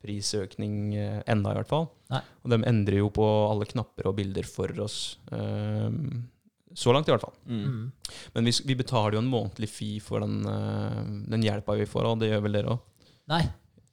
prisøkning 0.00 0.96
eh, 0.96 1.22
enda, 1.30 1.52
i 1.52 1.60
hvert 1.60 1.70
fall. 1.70 1.88
Nei. 2.10 2.22
Og 2.42 2.52
de 2.52 2.60
endrer 2.68 3.00
jo 3.02 3.10
på 3.14 3.26
alle 3.46 3.68
knapper 3.70 4.10
og 4.10 4.18
bilder 4.18 4.46
for 4.48 4.72
oss. 4.82 5.00
Um, 5.30 6.28
så 6.74 6.94
langt, 6.94 7.08
i 7.08 7.14
hvert 7.14 7.24
fall. 7.24 7.34
Mm. 7.50 7.62
Mm. 7.66 8.18
Men 8.36 8.48
vi, 8.48 8.54
vi 8.70 8.76
betaler 8.78 9.16
jo 9.16 9.24
en 9.24 9.30
månedlig 9.30 9.70
fee 9.70 10.02
for 10.04 10.24
den, 10.24 10.40
eh, 10.48 11.00
den 11.34 11.46
hjelpa 11.46 11.76
vi 11.78 11.88
får, 11.90 12.08
og 12.08 12.22
det 12.22 12.30
gjør 12.32 12.46
vel 12.46 12.60
dere 12.60 12.76
òg? 12.76 13.10
Nei, 13.30 13.42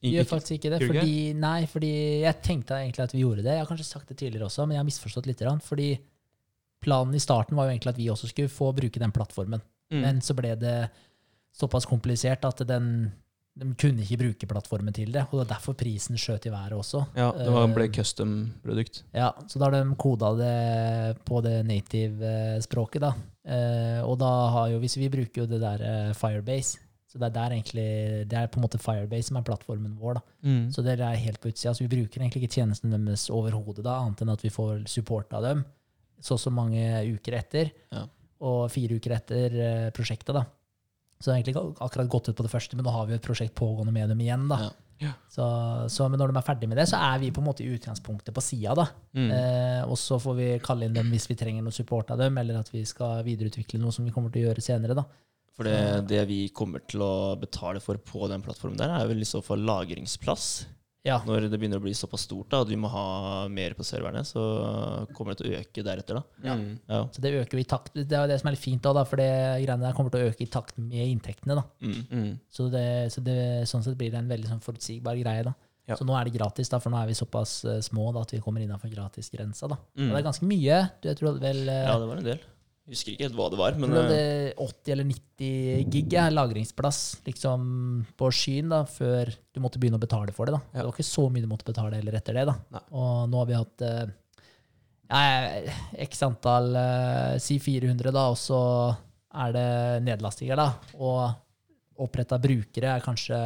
vi 0.03 0.13
gjør 0.15 0.29
faktisk 0.29 0.57
ikke 0.57 0.73
det. 0.73 0.81
Fordi, 0.85 1.15
nei, 1.37 1.59
fordi 1.69 1.93
jeg 2.23 2.41
tenkte 2.45 2.77
egentlig 2.79 3.07
at 3.07 3.15
vi 3.15 3.23
gjorde 3.23 3.43
det. 3.43 3.55
Jeg 3.55 3.65
har 3.65 3.69
kanskje 3.69 3.89
sagt 3.89 4.13
det 4.13 4.19
tidligere 4.21 4.47
også, 4.47 4.65
men 4.65 4.77
jeg 4.77 4.83
har 4.83 4.87
misforstått 4.87 5.29
litt. 5.29 5.43
Fordi 5.65 5.89
planen 6.83 7.15
i 7.15 7.21
starten 7.21 7.57
var 7.57 7.67
jo 7.67 7.75
egentlig 7.75 7.93
at 7.95 7.99
vi 7.99 8.09
også 8.13 8.29
skulle 8.31 8.51
få 8.51 8.71
bruke 8.75 9.01
den 9.01 9.13
plattformen. 9.15 9.63
Mm. 9.93 10.01
Men 10.03 10.21
så 10.23 10.35
ble 10.37 10.53
det 10.59 10.77
såpass 11.57 11.87
komplisert 11.89 12.45
at 12.45 12.61
den, 12.69 12.89
de 13.57 13.69
kunne 13.79 14.03
ikke 14.03 14.19
bruke 14.21 14.49
plattformen 14.49 14.95
til 14.95 15.11
det. 15.13 15.25
Og 15.27 15.37
det 15.37 15.43
var 15.45 15.51
derfor 15.55 15.77
prisen 15.79 16.19
skjøt 16.19 16.49
i 16.49 16.53
været 16.53 16.77
også. 16.77 17.05
Ja, 17.17 17.31
det 17.37 17.51
var, 17.53 17.69
ble 17.73 17.87
Eh, 17.87 17.93
custom-produkt. 17.97 19.03
Ja, 19.15 19.31
så 19.47 19.59
da 19.59 19.69
har 19.69 19.77
de 19.77 19.95
koda 19.99 20.33
det 20.37 21.23
på 21.25 21.41
det 21.45 21.61
native-språket, 21.65 23.07
da. 23.07 23.13
Eh, 23.47 24.01
og 24.03 24.19
da 24.21 24.33
har 24.53 24.73
jo, 24.73 24.81
hvis 24.83 24.99
vi 24.99 25.09
bruker 25.09 25.43
jo 25.43 25.49
det 25.49 25.63
der 25.63 25.81
eh, 25.87 26.13
Firebase, 26.17 26.83
så 27.07 27.17
det 27.21 27.29
er 27.29 27.35
der 27.37 27.53
egentlig, 27.55 27.89
det 28.27 28.35
er 28.35 28.49
på 28.51 28.59
en 28.59 28.65
måte 28.65 28.81
Firebase 28.83 29.29
som 29.29 29.37
er 29.39 29.45
plattformen 29.47 29.95
vår. 29.97 30.19
Mm. 30.43 30.67
Så 30.75 30.83
det 30.83 30.99
er 30.99 31.15
helt 31.15 31.39
på 31.39 31.47
utsida. 31.47 31.71
Så 31.73 31.85
vi 31.85 31.93
bruker 31.95 32.19
egentlig 32.19 32.43
ikke 32.43 32.59
tjenestene 32.59 32.99
deres 32.99 33.29
overhodet, 33.31 33.87
annet 33.87 34.21
enn 34.21 34.33
at 34.33 34.43
vi 34.43 34.51
får 34.51 34.83
support 34.91 35.31
av 35.33 35.47
dem 35.47 35.63
så 36.21 36.37
og 36.37 36.41
så 36.41 36.51
mange 36.53 36.81
uker 37.13 37.37
etter, 37.39 37.71
Ja. 37.93 38.05
og 38.41 38.71
fire 38.71 38.97
uker 38.97 39.15
etter 39.17 39.59
eh, 39.61 39.89
prosjektet, 39.95 40.33
da. 40.35 40.45
Så 41.19 41.29
det 41.29 41.33
har 41.33 41.39
egentlig 41.39 41.55
ikke 41.55 41.85
akkurat 41.85 42.09
gått 42.13 42.29
ut 42.29 42.35
på 42.37 42.43
det 42.45 42.51
første, 42.53 42.75
men 42.77 42.85
nå 42.85 42.91
har 42.93 43.07
vi 43.09 43.15
et 43.17 43.25
prosjekt 43.25 43.55
pågående 43.57 43.93
med 43.93 44.09
dem 44.09 44.19
igjen, 44.21 44.47
da. 44.51 44.59
Ja. 44.67 44.75
Ja. 44.99 45.11
Så, 45.29 45.45
så, 45.93 46.07
men 46.09 46.17
når 46.17 46.31
de 46.33 46.39
er 46.39 46.45
ferdig 46.45 46.67
med 46.69 46.77
det, 46.79 46.87
så 46.89 46.97
er 46.97 47.19
vi 47.21 47.29
på 47.29 47.37
en 47.41 47.45
måte 47.45 47.61
i 47.61 47.69
utgangspunktet 47.69 48.33
på 48.33 48.41
sida. 48.41 48.87
Mm. 49.13 49.27
Eh, 49.29 49.81
og 49.85 49.93
så 50.01 50.17
får 50.21 50.35
vi 50.39 50.47
kalle 50.65 50.87
inn 50.89 50.95
dem 50.97 51.11
hvis 51.13 51.27
vi 51.29 51.35
trenger 51.37 51.61
noe 51.61 51.75
support 51.75 52.09
av 52.15 52.17
dem, 52.17 52.37
eller 52.41 52.57
at 52.57 52.71
vi 52.73 52.81
skal 52.89 53.21
videreutvikle 53.27 53.77
noe 53.81 53.93
som 53.93 54.05
vi 54.07 54.13
kommer 54.15 54.33
til 54.33 54.41
å 54.45 54.49
gjøre 54.49 54.63
senere. 54.65 54.97
da. 54.97 55.05
For 55.57 55.65
det, 55.69 55.77
det 56.09 56.23
vi 56.29 56.39
kommer 56.53 56.81
til 56.89 57.01
å 57.05 57.35
betale 57.37 57.81
for 57.81 57.97
på 57.97 58.25
den 58.29 58.41
plattformen 58.45 58.77
der, 58.77 58.93
er 58.97 59.07
vel 59.09 59.21
i 59.21 59.29
så 59.29 59.41
fall 59.45 59.61
lagringsplass. 59.69 60.65
Ja, 61.07 61.17
Når 61.25 61.47
det 61.47 61.59
begynner 61.59 61.79
å 61.79 61.85
bli 61.85 61.93
såpass 61.95 62.25
stort 62.27 62.51
da, 62.51 62.61
og 62.63 62.71
du 62.71 62.75
må 62.79 62.89
ha 62.91 63.05
mer 63.51 63.75
på 63.77 63.85
serverne, 63.87 64.23
så 64.27 64.43
kommer 65.15 65.33
det 65.33 65.41
til 65.41 65.51
å 65.53 65.61
øke 65.61 65.85
deretter. 65.85 66.19
da. 66.19 66.49
Ja. 66.49 66.57
Ja. 66.91 67.01
Så 67.15 67.23
det 67.23 67.33
øker 67.39 67.57
jo 67.57 67.63
i 67.63 67.69
takt. 67.69 67.95
Det 67.95 68.17
er 68.17 68.27
det 68.29 68.39
som 68.41 68.51
er 68.51 68.57
litt 68.57 68.63
fint, 68.63 68.83
da, 68.83 68.93
da, 68.97 69.05
for 69.07 69.21
det 69.21 69.29
greiene 69.63 69.85
der 69.85 69.95
kommer 69.97 70.13
til 70.13 70.25
å 70.25 70.33
øke 70.33 70.43
i 70.43 70.51
takt 70.51 70.77
med 70.81 71.05
inntektene. 71.05 71.57
da. 71.61 71.63
Mm. 71.81 72.01
Mm. 72.11 72.33
Så, 72.51 72.67
det, 72.73 72.87
så 73.15 73.23
det, 73.23 73.39
sånn 73.71 73.85
sett 73.85 73.97
blir 73.99 74.11
det 74.13 74.19
en 74.21 74.29
veldig 74.31 74.51
sånn 74.51 74.65
forutsigbar 74.65 75.17
greie. 75.21 75.47
da. 75.47 75.55
Ja. 75.87 75.95
Så 75.95 76.03
nå 76.03 76.17
er 76.19 76.27
det 76.27 76.35
gratis, 76.35 76.67
da, 76.67 76.81
for 76.83 76.91
nå 76.91 76.99
er 76.99 77.07
vi 77.07 77.15
såpass 77.15 77.61
eh, 77.63 77.79
små 77.85 78.09
da, 78.11 78.25
at 78.27 78.33
vi 78.35 78.41
kommer 78.43 78.63
innafor 78.63 78.91
gratisgrensa. 78.91 79.69
Mm. 79.71 80.09
Og 80.09 80.11
det 80.11 80.19
er 80.19 80.25
ganske 80.25 80.49
mye. 80.49 80.83
Du, 80.99 81.07
jeg 81.07 81.19
tror 81.21 81.39
vel 81.39 81.63
eh, 81.63 81.83
ja, 81.87 81.95
det 81.95 82.09
var 82.09 82.19
en 82.19 82.27
del. 82.27 82.41
Jeg 82.87 82.95
husker 82.95 83.11
ikke 83.13 83.25
helt 83.25 83.35
hva 83.35 83.49
det 83.51 83.57
var, 83.59 83.75
men 83.75 83.91
Men 83.91 84.05
det 84.07 84.17
eh, 84.17 84.43
er 84.53 84.59
80 84.63 84.91
eller 84.93 85.07
90 85.09 85.89
gig 85.91 86.13
er 86.15 86.29
lagringsplass 86.31 86.99
liksom, 87.25 87.65
på 88.15 88.29
skyen 88.31 88.69
da, 88.71 88.85
før 88.87 89.27
du 89.27 89.59
måtte 89.59 89.81
begynne 89.81 89.99
å 89.99 90.03
betale 90.03 90.31
for 90.31 90.47
det. 90.47 90.55
da. 90.55 90.61
Ja. 90.71 90.79
Det 90.79 90.85
var 90.87 90.93
ikke 90.95 91.07
så 91.09 91.25
mye 91.27 91.43
du 91.43 91.49
måtte 91.51 91.67
betale 91.67 91.99
heller 91.99 92.15
etter 92.15 92.37
det. 92.39 92.45
da. 92.47 92.53
Nei. 92.77 92.81
Og 92.95 93.27
nå 93.27 93.41
har 93.41 93.49
vi 93.49 93.57
hatt 93.57 93.83
eh, 93.83 94.13
ja, 95.11 95.19
x 96.05 96.23
antall, 96.29 96.69
eh, 96.79 97.33
si 97.43 97.57
400, 97.59 98.13
da, 98.15 98.23
og 98.31 98.39
så 98.39 98.61
er 99.43 99.57
det 99.57 99.67
nedlastinger. 100.05 100.55
da. 100.55 100.69
Og 100.95 101.99
oppretta 102.07 102.39
brukere 102.39 102.93
er 102.95 103.03
kanskje 103.03 103.41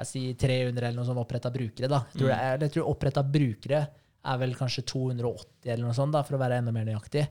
jeg 0.00 0.08
sier 0.08 0.40
300 0.40 0.80
eller 0.80 0.96
noe 0.96 1.06
sånt 1.06 1.20
oppretta 1.20 1.52
brukere. 1.54 1.86
da. 1.86 2.02
Jeg 2.10 2.24
tror, 2.24 2.32
mm. 2.32 2.64
jeg 2.64 2.74
tror 2.74 2.90
oppretta 2.90 3.22
brukere 3.22 3.84
er 4.20 4.42
vel 4.42 4.56
kanskje 4.56 4.84
280 4.96 5.70
eller 5.70 5.86
noe 5.86 5.96
sånt, 5.96 6.14
da, 6.16 6.24
for 6.26 6.36
å 6.36 6.42
være 6.42 6.60
enda 6.60 6.74
mer 6.74 6.88
nøyaktig. 6.88 7.26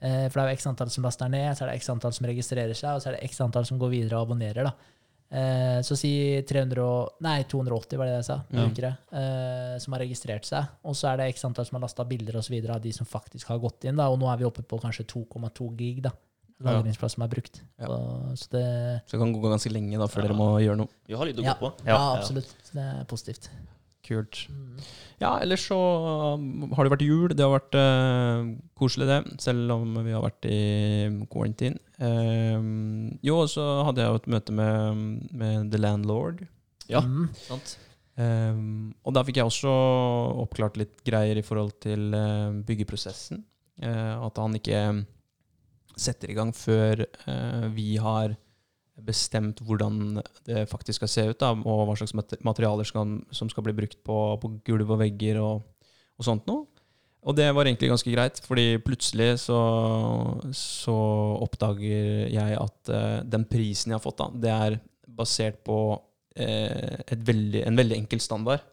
Eh, 0.00 0.28
For 0.28 0.38
det 0.40 0.44
er 0.44 0.50
jo 0.52 0.56
x 0.58 0.66
antall 0.70 0.90
som 0.90 1.04
laster 1.04 1.28
ned, 1.28 1.56
så 1.56 1.64
er 1.66 1.72
det 1.72 1.80
x 1.80 1.88
antall 1.90 2.12
som 2.12 2.26
registrerer 2.26 2.74
seg, 2.74 2.94
og 2.94 3.02
så 3.02 3.08
er 3.10 3.16
det 3.18 3.24
x 3.30 3.40
antall 3.40 3.64
som 3.66 3.78
går 3.80 3.90
videre 3.90 4.18
og 4.20 4.28
abonnerer. 4.28 4.64
da. 4.64 4.72
Eh, 5.30 5.80
Så 5.82 5.96
si 5.98 6.42
300 6.42 6.78
og, 6.80 7.10
nei, 7.20 7.42
280, 7.44 7.98
var 7.98 8.06
det 8.06 8.12
det 8.14 8.20
jeg 8.22 8.24
sa, 8.24 8.38
Ja. 8.50 8.92
eh, 9.12 9.78
som 9.78 9.92
har 9.92 10.00
registrert 10.00 10.44
seg. 10.44 10.68
Og 10.84 10.94
så 10.94 11.12
er 11.12 11.16
det 11.18 11.34
x 11.34 11.44
antall 11.44 11.66
som 11.66 11.76
har 11.76 11.82
lasta 11.88 12.04
bilder 12.04 12.36
og 12.36 12.44
så 12.44 12.50
videre 12.54 12.74
av 12.76 12.80
de 12.82 12.92
som 12.92 13.06
faktisk 13.06 13.46
har 13.48 13.58
gått 13.58 13.84
inn. 13.84 13.96
da, 13.96 14.08
Og 14.08 14.18
nå 14.18 14.32
er 14.32 14.38
vi 14.38 14.44
oppe 14.44 14.62
på 14.62 14.80
kanskje 14.80 15.04
2,2 15.04 15.76
gig 15.76 16.02
da, 16.02 16.10
lagringsplass 16.62 17.14
som 17.14 17.22
er 17.24 17.28
brukt. 17.28 17.60
Ja. 17.78 17.86
Så, 17.86 18.36
så 18.36 18.48
det, 18.50 19.02
Så 19.06 19.18
det 19.18 19.20
kan 19.20 19.32
gå 19.34 19.42
ganske 19.42 19.70
lenge 19.72 19.98
da, 19.98 20.06
før 20.06 20.22
Ja. 20.22 20.28
dere 20.28 20.36
må 20.36 20.48
gjøre 20.62 20.76
noe. 20.78 20.88
vi 21.06 21.14
har 21.14 21.26
litt 21.26 21.36
å 21.36 21.42
ja, 21.44 21.54
gå 21.54 21.58
på. 21.60 21.84
ja, 21.86 21.92
Ja. 21.94 22.16
absolutt. 22.16 22.54
Så 22.64 22.72
det 22.74 22.82
er 23.00 23.04
positivt. 23.04 23.48
Kult. 24.08 24.38
Mm. 24.48 24.78
Ja, 25.20 25.34
ellers 25.42 25.66
så 25.68 25.76
um, 26.38 26.70
har 26.72 26.86
det 26.86 26.92
vært 26.94 27.02
jul. 27.04 27.32
Det 27.36 27.44
har 27.44 27.52
vært 27.58 27.74
uh, 27.76 28.46
koselig, 28.78 29.08
det. 29.10 29.18
Selv 29.42 29.74
om 29.74 29.98
vi 30.06 30.14
har 30.14 30.22
vært 30.24 30.46
i 30.48 30.60
quarantine. 31.28 31.76
Um, 32.00 33.18
jo, 33.26 33.40
og 33.42 33.50
så 33.52 33.66
hadde 33.88 34.00
jeg 34.04 34.14
jo 34.14 34.20
et 34.22 34.30
møte 34.36 34.54
med, 34.54 35.02
med 35.36 35.68
The 35.74 35.82
Landlord. 35.82 36.46
Ja, 36.88 37.02
Mm. 37.04 37.28
sant? 37.36 37.76
Um, 38.18 38.94
og 39.06 39.12
da 39.14 39.22
fikk 39.22 39.36
jeg 39.38 39.46
også 39.46 39.70
oppklart 40.42 40.78
litt 40.80 40.96
greier 41.06 41.38
i 41.38 41.44
forhold 41.46 41.76
til 41.84 42.08
uh, 42.16 42.50
byggeprosessen. 42.66 43.44
Uh, 43.78 44.16
at 44.26 44.40
han 44.42 44.56
ikke 44.58 44.80
setter 45.98 46.30
i 46.32 46.34
gang 46.38 46.50
før 46.54 47.04
uh, 47.28 47.68
vi 47.74 47.92
har 48.02 48.34
bestemt 49.04 49.60
hvordan 49.64 50.18
det 50.46 50.64
faktisk 50.70 51.02
skal 51.02 51.10
se 51.12 51.26
ut, 51.30 51.38
da, 51.40 51.52
og 51.54 51.84
hva 51.88 51.96
slags 51.98 52.14
materialer 52.44 52.88
skal, 52.88 53.18
som 53.34 53.50
skal 53.52 53.66
bli 53.66 53.76
brukt 53.76 54.00
på, 54.06 54.18
på 54.42 54.50
gulv 54.66 54.94
og 54.94 55.00
vegger 55.02 55.40
og, 55.42 55.62
og, 56.16 56.26
sånt 56.26 56.48
noe. 56.50 56.66
Og 57.28 57.34
det 57.36 57.48
var 57.52 57.66
egentlig 57.66 57.90
ganske 57.90 58.12
greit, 58.14 58.40
fordi 58.46 58.78
plutselig 58.80 59.42
så, 59.42 59.58
så 60.54 60.96
oppdager 61.42 62.28
jeg 62.30 62.58
at 62.58 62.92
uh, 62.94 63.20
den 63.26 63.44
prisen 63.50 63.92
jeg 63.92 63.98
har 63.98 64.04
fått, 64.04 64.22
da, 64.22 64.28
det 64.46 64.52
er 64.54 64.78
basert 65.18 65.58
på 65.66 65.78
uh, 65.98 67.14
veldig, 67.30 67.64
en 67.66 67.80
veldig 67.80 67.98
enkel 67.98 68.22
standard. 68.22 68.64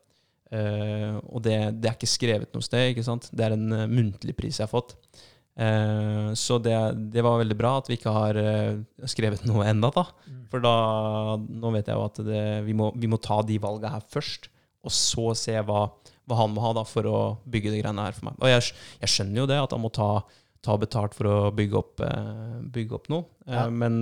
Uh, 0.54 1.18
og 1.34 1.42
det, 1.44 1.58
det, 1.82 1.90
er 1.90 1.98
ikke 1.98 2.10
skrevet 2.10 2.54
noe 2.54 2.64
sted, 2.64 2.94
ikke 2.94 3.06
sant? 3.06 3.32
det 3.34 3.48
er 3.48 3.58
en 3.58 3.80
muntlig 3.92 4.38
pris 4.38 4.62
jeg 4.62 4.70
har 4.70 4.72
fått. 4.72 4.94
Eh, 5.56 6.34
så 6.34 6.58
det, 6.60 6.76
det, 6.94 7.22
var 7.24 7.39
veldig 7.39 7.56
bra 7.56 7.78
at 7.80 7.88
vi 7.88 7.96
ikke 7.96 8.12
har 8.12 8.36
eh, 8.39 8.76
skrevet 9.08 9.46
noe 9.50 9.68
enda 9.70 9.91
da. 9.96 10.06
Mm. 10.28 10.41
For 10.52 10.63
da, 10.63 10.76
nå 11.39 11.72
vet 11.76 11.91
jeg 11.91 11.98
jo 11.98 12.08
at 12.10 12.24
det, 12.28 12.44
vi, 12.68 12.76
må, 12.78 12.91
vi, 12.96 13.10
må, 13.12 13.20
ta 13.24 13.39
de 13.48 13.60
valgene 13.62 13.94
her 13.96 14.06
først, 14.12 14.50
og 14.86 14.94
så 14.94 15.32
se 15.39 15.56
hva, 15.65 15.88
hva, 16.28 16.39
han 16.41 16.54
må 16.54 16.63
ha 16.65 16.76
da 16.78 16.86
for 16.88 17.08
å 17.10 17.20
bygge 17.50 17.74
de 17.74 17.82
greiene 17.82 18.08
her 18.08 18.18
for 18.18 18.30
meg. 18.30 18.39
Og 18.41 18.52
jeg, 18.52 18.74
jeg 19.02 19.13
skjønner 19.15 19.44
jo 19.44 19.50
det, 19.50 19.62
at 19.63 19.76
han 19.76 19.84
må 19.84 19.91
ta, 19.96 20.10
ta 20.65 20.78
betalt 20.82 21.18
for 21.18 21.32
å 21.32 21.38
bygge 21.56 21.82
opp, 21.82 22.06
eh, 22.06 22.56
bygge 22.76 23.00
opp 23.00 23.12
noe. 23.13 23.30
Ja. 23.50 23.68
Men 23.72 24.02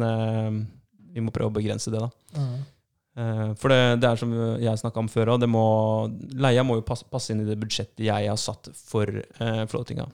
vi 1.14 1.22
må 1.22 1.32
prøve 1.36 1.54
å 1.54 1.56
begrense 1.56 1.94
det, 1.94 2.02
da. 2.02 2.40
Mm. 2.40 2.62
For 3.62 3.70
det, 3.70 4.00
det, 4.02 4.10
er 4.10 4.18
som 4.18 4.32
jeg 4.58 4.80
snakka 4.82 4.98
om 5.04 5.10
før 5.12 5.36
òg, 5.36 5.44
leia 6.34 6.64
må 6.66 6.80
jo 6.80 6.86
passe, 6.88 7.06
passe, 7.06 7.30
inn 7.30 7.44
i 7.44 7.46
det 7.46 7.60
budsjettet 7.62 8.02
jeg 8.08 8.26
har 8.26 8.40
satt 8.42 8.72
for 8.74 9.06
uh, 9.06 9.60
floatinga. 9.70 10.08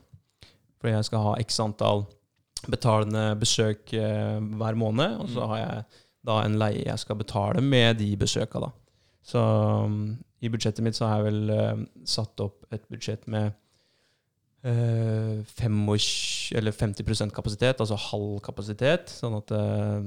Fordi 0.80 0.96
jeg 0.96 1.10
skal 1.10 1.26
ha 1.26 1.36
x 1.44 1.60
antall 1.64 2.06
betalende 2.68 3.24
besøk 3.40 3.94
eh, 3.96 4.40
hver 4.40 4.78
måned. 4.80 5.20
Og 5.24 5.30
så 5.32 5.44
mm. 5.44 5.50
har 5.52 5.62
jeg 5.62 5.84
da 6.30 6.42
en 6.44 6.60
leie 6.60 6.84
jeg 6.86 7.00
skal 7.00 7.20
betale 7.20 7.64
med 7.64 8.00
de 8.02 8.12
besøka, 8.20 8.62
da. 8.64 8.74
Så 9.24 9.40
um, 9.40 10.18
i 10.42 10.50
budsjettet 10.52 10.84
mitt 10.84 10.98
så 10.98 11.08
har 11.08 11.20
jeg 11.20 11.30
vel 11.30 11.52
uh, 11.54 11.82
satt 12.08 12.42
opp 12.44 12.66
et 12.74 12.86
budsjett 12.92 13.28
med 13.32 13.52
25, 14.60 16.52
50% 16.52 17.32
kapasitet, 17.32 17.80
altså 17.80 17.96
halv 18.10 18.40
kapasitet. 18.44 19.12
Sånn 19.22 19.38
at 19.38 19.54
uh, 19.56 20.04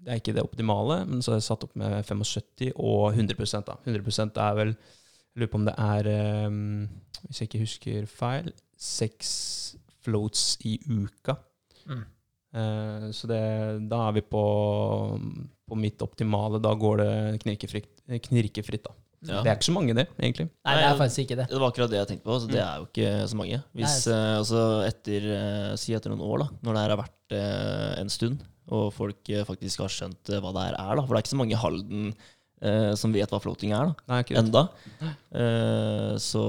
det 0.00 0.12
er 0.12 0.20
ikke 0.20 0.34
det 0.36 0.44
optimale, 0.44 1.02
men 1.08 1.22
så 1.24 1.32
har 1.32 1.40
jeg 1.40 1.48
satt 1.48 1.64
opp 1.64 1.76
med 1.80 2.00
75 2.04 2.72
og 2.74 3.14
100 3.14 3.64
da. 3.68 3.78
100 3.86 4.40
er 4.40 4.58
vel 4.58 4.74
Jeg 5.30 5.40
lurer 5.40 5.52
på 5.52 5.60
om 5.60 5.66
det 5.68 5.76
er, 5.78 6.10
um, 6.48 6.88
hvis 7.22 7.40
jeg 7.40 7.48
ikke 7.48 7.64
husker 7.64 8.06
feil, 8.10 8.52
seks 8.80 9.30
floats 10.04 10.54
i 10.66 10.76
uka. 10.88 11.36
Mm. 11.86 12.06
Uh, 12.50 13.10
så 13.14 13.28
det, 13.30 13.42
da 13.90 14.00
er 14.08 14.16
vi 14.18 14.24
på, 14.26 14.44
på, 15.68 15.78
mitt 15.78 16.02
optimale. 16.02 16.60
Da 16.62 16.74
går 16.74 17.02
det 17.02 17.12
knirkefritt. 17.44 17.92
knirkefritt 18.26 18.88
da. 18.88 18.96
Ja. 19.20 19.42
Det 19.44 19.50
er 19.50 19.58
ikke 19.58 19.68
så 19.68 19.76
mange, 19.76 19.94
det, 19.98 20.06
egentlig. 20.16 20.48
Nei, 20.64 20.74
det 20.78 20.84
er 20.88 20.96
faktisk 20.96 21.26
ikke 21.26 21.36
det. 21.42 21.46
Det 21.50 21.60
var 21.60 21.72
akkurat 21.74 21.92
det 21.92 21.98
jeg 22.00 22.10
tenkte 22.14 22.26
på. 22.26 22.38
Så 22.40 22.48
det 22.50 22.60
mm. 22.60 22.66
er 22.66 22.80
jo 22.80 22.88
ikke 22.88 23.10
så 23.30 23.40
mange. 23.42 23.62
Hvis, 23.76 23.96
uh, 24.08 24.38
altså 24.40 24.64
etter, 24.88 25.28
uh, 25.30 25.72
Si 25.80 25.96
etter 25.96 26.14
noen 26.14 26.24
år, 26.26 26.44
da, 26.44 26.50
når 26.64 26.76
det 26.76 26.84
her 26.84 26.94
har 26.96 27.02
vært 27.04 27.16
en 28.00 28.08
stund, 28.10 28.40
og 28.74 28.88
folk 28.90 29.28
faktisk 29.46 29.84
har 29.84 29.92
skjønt 29.94 30.30
hva 30.42 30.50
det 30.54 30.64
her 30.64 30.76
er, 30.80 30.96
da. 30.98 31.04
For 31.04 31.14
det 31.14 31.20
er 31.20 31.24
ikke 31.24 31.32
så 31.36 31.38
mange 31.38 31.58
Halden 31.58 32.08
eh, 32.62 32.92
som 32.98 33.14
vet 33.14 33.30
hva 33.30 33.40
floating 33.42 33.74
er, 33.76 33.90
da, 33.90 34.14
Nei, 34.14 34.22
enda. 34.40 34.64
Eh, 35.00 36.14
så 36.22 36.44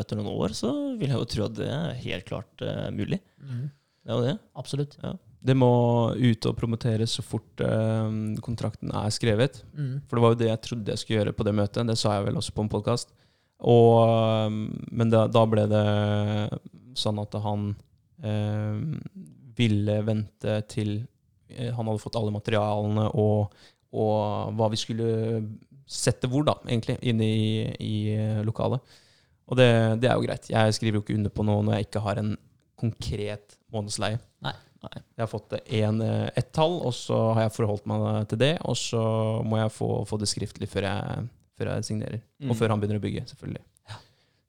etter 0.00 0.20
noen 0.20 0.32
år 0.34 0.56
så 0.56 0.72
vil 1.00 1.10
jeg 1.10 1.18
jo 1.18 1.30
tro 1.34 1.48
at 1.48 1.58
det 1.58 1.68
er 1.72 1.98
helt 2.04 2.28
klart 2.28 2.64
eh, 2.66 2.88
mulig. 2.94 3.20
Mm. 3.40 3.66
Det 3.70 4.12
er 4.12 4.16
jo 4.16 4.28
det. 4.28 4.36
Absolutt. 4.60 4.96
Ja. 5.04 5.14
Det 5.40 5.56
må 5.56 5.72
ut 6.12 6.46
og 6.50 6.56
promoteres 6.58 7.14
så 7.16 7.24
fort 7.24 7.62
eh, 7.64 8.10
kontrakten 8.44 8.92
er 8.92 9.14
skrevet. 9.14 9.62
Mm. 9.72 9.94
For 10.08 10.18
det 10.18 10.24
var 10.24 10.34
jo 10.34 10.40
det 10.42 10.50
jeg 10.50 10.62
trodde 10.66 10.94
jeg 10.94 11.02
skulle 11.02 11.22
gjøre 11.22 11.36
på 11.36 11.48
det 11.48 11.56
møtet. 11.56 11.88
Det 11.88 11.96
sa 12.00 12.18
jeg 12.18 12.28
vel 12.28 12.40
også 12.40 12.56
på 12.56 12.66
en 12.66 12.72
podkast. 12.72 13.14
Men 13.60 15.10
da, 15.12 15.26
da, 15.28 15.42
ble 15.44 15.66
det 15.68 15.86
sånn 16.96 17.20
at 17.20 17.36
han 17.44 17.66
eh, 18.24 18.78
ville 19.58 19.98
vente 20.06 20.54
til 20.70 20.94
eh, 21.48 21.68
han 21.74 21.86
hadde 21.86 22.02
fått 22.02 22.16
alle 22.20 22.34
materialene 22.34 23.10
og 23.20 23.54
og 23.90 24.54
hva 24.58 24.70
vi 24.70 24.78
skulle 24.78 25.10
sette 25.90 26.30
hvor, 26.30 26.44
da, 26.46 26.54
egentlig, 26.68 26.96
inne 27.10 27.26
i, 27.26 27.46
i 27.82 27.94
eh, 28.14 28.42
lokalet. 28.46 28.98
Og 29.50 29.58
det, 29.58 29.70
det, 30.02 30.06
er 30.06 30.14
jo 30.14 30.26
greit. 30.26 30.46
Jeg 30.52 30.74
skriver 30.76 31.00
jo 31.00 31.04
ikke 31.04 31.16
under 31.18 31.32
på 31.34 31.46
noe 31.46 31.64
når 31.66 31.76
jeg 31.76 31.88
ikke 31.88 32.02
har 32.04 32.20
en 32.22 32.34
konkret 32.78 33.56
månedsleie. 33.74 34.20
Nei. 34.46 34.54
Nei. 34.80 35.00
Jeg 35.02 35.24
har 35.24 35.28
fått 35.28 35.56
en, 35.58 36.00
eh, 36.04 36.28
ett 36.38 36.52
tall, 36.56 36.78
og 36.86 36.94
så 36.96 37.18
har 37.34 37.48
jeg 37.48 37.56
forholdt 37.58 37.88
meg 37.90 38.28
til 38.30 38.40
det. 38.40 38.54
Og 38.70 38.78
så 38.78 39.02
må 39.44 39.58
jeg 39.60 39.74
få, 39.74 39.90
få 40.08 40.20
det 40.20 40.30
skriftlig 40.30 40.70
før 40.70 40.86
jeg, 40.86 41.26
før 41.58 41.72
jeg 41.74 41.88
signerer. 41.90 42.22
Mm. 42.38 42.52
Og 42.52 42.60
før 42.60 42.72
han 42.72 42.82
begynner 42.82 43.02
å 43.02 43.04
bygge, 43.04 43.26
selvfølgelig. 43.32 43.64
Ja. 43.90 43.98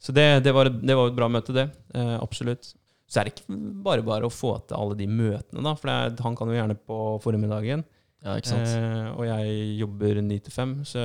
Så 0.02 0.16
det, 0.16 0.28
det, 0.46 0.54
var, 0.56 0.70
det, 0.70 0.96
var, 0.98 1.10
et 1.10 1.18
bra 1.18 1.32
møte, 1.34 1.58
det. 1.58 1.68
Eh, 1.98 2.16
absolutt. 2.22 2.72
Så 3.12 3.20
er 3.20 3.28
det 3.28 3.34
ikke 3.34 3.58
bare 3.84 4.06
bare 4.08 4.30
å 4.30 4.32
få 4.32 4.54
til 4.70 4.78
alle 4.78 4.96
de 5.02 5.10
møtene, 5.10 5.66
da. 5.66 5.74
For 5.76 6.22
han 6.30 6.38
kan 6.38 6.54
jo 6.54 6.56
gjerne 6.56 6.78
på 6.80 7.02
formiddagen. 7.26 7.84
Ja, 8.22 8.38
ikke 8.38 8.52
sant? 8.52 8.70
Eh, 8.78 9.10
og 9.16 9.26
jeg 9.26 9.58
jobber 9.82 10.22
ni 10.26 10.38
til 10.44 10.54
fem, 10.54 10.76
så 10.86 11.02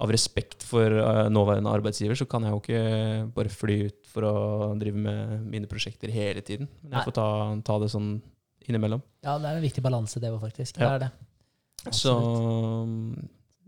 av 0.00 0.08
respekt 0.14 0.64
for 0.64 0.88
uh, 0.88 1.26
nåværende 1.28 1.72
arbeidsgiver, 1.76 2.16
så 2.16 2.24
kan 2.28 2.46
jeg 2.46 2.54
jo 2.54 2.60
ikke 2.62 2.84
bare 3.36 3.52
fly 3.52 3.76
ut 3.90 3.98
for 4.08 4.24
å 4.24 4.36
drive 4.80 4.96
med 4.96 5.42
mine 5.52 5.68
prosjekter 5.68 6.12
hele 6.14 6.40
tiden. 6.44 6.70
Men 6.80 6.96
jeg 6.96 7.10
får 7.10 7.16
ta, 7.18 7.26
ta, 7.66 7.76
det 7.82 7.90
sånn 7.92 8.14
innimellom. 8.64 9.02
Ja, 9.26 9.36
det 9.42 9.50
er 9.50 9.58
en 9.58 9.66
viktig 9.66 9.84
balanse, 9.84 10.22
det 10.22 10.32
òg, 10.32 10.40
faktisk. 10.40 10.78
Det 10.78 10.86
ja. 10.86 10.94
er 10.96 11.04
det. 11.04 11.10
Så 11.96 12.14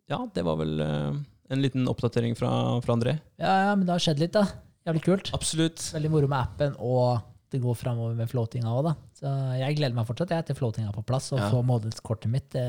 ja, 0.08 0.18
det 0.32 0.44
var 0.44 0.56
vel 0.60 0.80
uh, 0.80 1.12
en 1.52 1.64
liten 1.64 1.84
oppdatering 1.92 2.36
fra, 2.38 2.50
fra 2.84 2.96
André. 2.96 3.18
Ja, 3.40 3.52
ja, 3.68 3.76
men 3.76 3.84
det 3.84 3.92
har 3.92 4.06
skjedd 4.06 4.24
litt, 4.24 4.32
da. 4.32 4.46
Jævlig 4.88 5.04
kult. 5.04 5.34
Absolutt. 5.36 5.84
Veldig 5.92 6.10
moro 6.16 6.32
med 6.32 6.40
appen, 6.40 6.80
og 6.80 7.20
det 7.52 7.60
går 7.60 7.74
framover 7.76 8.14
med 8.16 8.30
floatinga 8.30 8.70
òg, 8.72 8.86
da. 8.86 8.92
Så 9.22 9.30
jeg 9.54 9.76
gleder 9.78 9.94
meg 9.94 10.06
fortsatt 10.08 10.32
jeg, 10.34 10.44
til 10.48 10.56
floatinga 10.58 10.90
på 10.96 11.02
plass 11.06 11.28
og 11.34 11.38
ja. 11.38 11.48
få 11.52 11.60
modelskortet 11.66 12.30
mitt. 12.32 12.48
Det, 12.50 12.62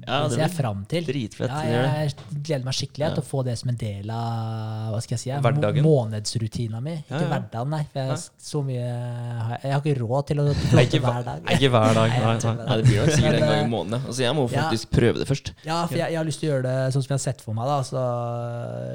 det 0.00 0.06
ja, 0.08 0.20
ser 0.32 0.40
jeg 0.40 0.52
fram 0.54 0.84
til. 0.88 1.04
Dritfett. 1.04 1.50
Ja, 1.52 1.90
jeg 2.00 2.14
gleder 2.32 2.64
meg 2.64 2.76
skikkelig 2.78 3.04
ja. 3.04 3.10
til 3.16 3.24
å 3.24 3.26
få 3.26 3.42
det 3.44 3.56
som 3.60 3.72
en 3.72 3.80
del 3.80 4.12
av 4.14 4.94
hva 4.94 5.02
skal 5.04 5.16
jeg 5.16 5.22
si, 5.24 5.32
Hverdagen. 5.34 5.84
månedsrutina 5.84 6.80
mi. 6.84 6.94
Ikke 7.02 7.26
hverdagen, 7.26 7.74
nei. 7.74 7.82
For 7.92 8.12
jeg, 8.14 8.22
så 8.46 8.62
mye, 8.64 8.86
jeg 8.86 9.74
har 9.74 9.82
ikke 9.82 9.96
råd 10.00 10.30
til 10.30 10.40
å 10.40 10.46
floate 10.62 11.02
hver 11.04 11.28
dag. 11.28 11.52
Ikke 11.58 11.72
hver 11.74 12.00
dag, 12.00 12.16
nei. 12.24 12.32
nei, 12.46 12.54
nei 12.62 12.78
det 12.80 12.88
blir 12.88 13.02
nok 13.02 13.12
sikkert 13.18 13.40
en 13.40 13.46
gang 13.50 13.66
i 13.66 13.68
måneden. 13.74 14.08
Altså, 14.08 14.24
jeg 14.24 14.38
må 14.40 14.46
faktisk 14.54 14.96
prøve 14.96 15.20
det 15.20 15.28
først. 15.28 15.52
Ja, 15.66 15.82
for 15.82 15.98
jeg, 15.98 16.06
jeg, 16.06 16.20
har 16.22 16.30
lyst 16.30 16.44
til 16.44 16.48
å 16.48 16.54
gjøre 16.54 16.66
det 16.70 16.78
sånn 16.96 17.04
som 17.04 17.16
jeg 17.16 17.18
har 17.18 17.26
sett 17.26 17.44
for 17.44 17.58
meg. 17.58 17.68
Da. 17.68 17.82
Altså, 17.82 18.06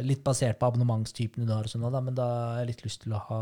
litt 0.08 0.26
basert 0.26 0.58
på 0.58 0.71
abonnementstypene 0.71 1.45
du 1.45 1.54
har, 1.54 1.69
og 1.69 1.76
sånn, 1.76 1.86
da, 1.91 2.02
men 2.02 2.17
da 2.17 2.32
har 2.32 2.63
jeg 2.63 2.74
litt 2.74 2.86
lyst 2.89 3.06
til 3.06 3.13
å 3.13 3.24
ha 3.30 3.41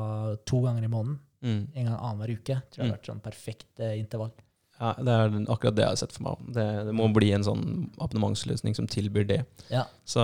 to 0.49 0.65
ganger 0.67 0.84
i 0.84 0.91
måneden. 0.91 1.21
Mm. 1.45 1.63
En 1.73 1.86
gang 1.86 1.95
annenhver 1.95 2.36
uke. 2.36 2.60
Tror 2.69 2.82
jeg 2.82 2.86
har 2.86 2.91
mm. 2.91 2.95
vært 2.97 3.12
sånn 3.12 3.25
perfekt 3.25 3.84
eh, 3.84 3.97
intervall. 3.99 4.34
Ja, 4.80 4.93
Det 4.95 5.15
er 5.15 5.34
akkurat 5.52 5.75
det 5.75 5.84
jeg 5.84 5.93
har 5.93 5.99
sett 5.99 6.15
for 6.15 6.25
meg. 6.30 6.45
Det, 6.56 6.67
det 6.88 6.95
må 6.95 7.10
bli 7.12 7.34
en 7.36 7.43
sånn 7.43 7.65
abonnementsløsning 7.99 8.78
som 8.78 8.88
tilbyr 8.88 9.28
det. 9.28 9.41
Ja. 9.71 9.84
Så 10.08 10.23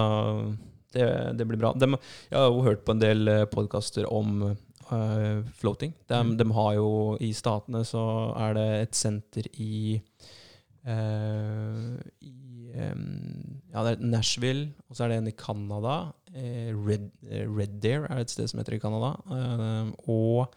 det, 0.96 1.08
det, 1.36 1.48
blir 1.48 1.60
bra. 1.60 1.74
De, 1.76 1.90
jeg 2.30 2.40
har 2.40 2.48
jo 2.48 2.64
hørt 2.64 2.86
på 2.88 2.96
en 2.96 3.04
del 3.04 3.28
eh, 3.32 3.44
podkaster 3.52 4.08
om 4.08 4.46
uh, 4.48 5.44
floating. 5.60 5.92
De, 6.08 6.16
mm. 6.16 6.38
de, 6.40 6.48
har 6.56 6.72
jo 6.78 6.90
I 7.20 7.34
statene 7.36 7.84
så 7.88 8.06
er 8.46 8.56
det 8.56 8.68
et 8.86 8.96
senter 8.96 9.52
i, 9.60 10.00
uh, 10.88 11.92
i 12.24 12.72
um, 12.80 13.60
Ja, 13.74 13.84
det 13.84 13.98
er 13.98 14.08
Nashville, 14.08 14.70
og 14.88 14.96
så 14.96 15.04
er 15.06 15.14
det 15.14 15.20
en 15.20 15.32
i 15.34 15.36
Canada. 15.36 15.98
Uh, 16.32 16.72
Red, 16.88 17.12
Red 17.28 17.80
Deer 17.84 18.08
er 18.08 18.24
et 18.24 18.32
sted 18.32 18.48
som 18.48 18.64
heter 18.64 18.80
i 18.80 18.84
Canada. 18.84 19.18
og 20.08 20.56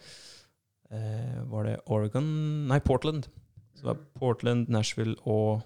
eh, 0.91 1.41
Var 1.49 1.65
det 1.65 1.81
Oregon 1.87 2.29
Nei, 2.69 2.81
Portland. 2.81 3.29
Så 3.75 3.85
det 3.85 3.91
var 3.93 4.05
Portland, 4.19 4.69
Nashville 4.69 5.17
og 5.25 5.61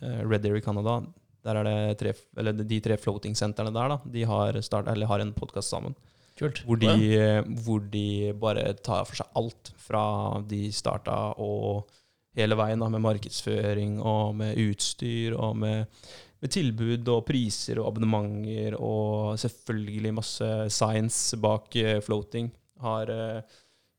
eh, 0.00 0.22
Red 0.22 0.44
Deer 0.46 0.58
i 0.58 0.64
Canada. 0.64 1.00
Der 1.46 1.60
er 1.60 1.66
det 1.66 1.98
tre, 2.00 2.12
eller 2.38 2.52
De 2.58 2.80
tre 2.82 2.98
floating-sentrene 2.98 3.72
der 3.74 3.94
da, 3.94 4.00
de 4.12 4.26
har, 4.26 4.60
start, 4.62 4.88
har 4.90 5.22
en 5.22 5.34
podkast 5.34 5.70
sammen. 5.70 5.94
Kult. 6.36 6.60
Hvor 6.66 6.76
de, 6.76 6.90
ja. 6.90 7.42
hvor 7.64 7.80
de, 7.80 8.32
bare 8.36 8.74
tar 8.84 9.06
for 9.08 9.16
seg 9.22 9.38
alt 9.40 9.70
fra 9.80 10.04
de 10.44 10.66
starta 10.74 11.16
og 11.40 11.86
hele 12.36 12.58
veien, 12.58 12.82
da, 12.82 12.90
med 12.92 13.04
markedsføring 13.04 13.96
og 14.04 14.34
med 14.36 14.58
utstyr 14.60 15.38
og 15.38 15.56
med, 15.62 15.86
med, 16.42 16.52
tilbud 16.52 17.08
og 17.08 17.24
priser 17.30 17.80
og 17.80 17.88
abonnementer 17.88 18.76
og 18.76 19.38
selvfølgelig 19.40 20.12
masse 20.18 20.50
science 20.76 21.40
bak 21.40 21.72
uh, 21.80 21.96
floating. 22.04 22.52
Har 22.84 23.08
Eh, 23.08 23.40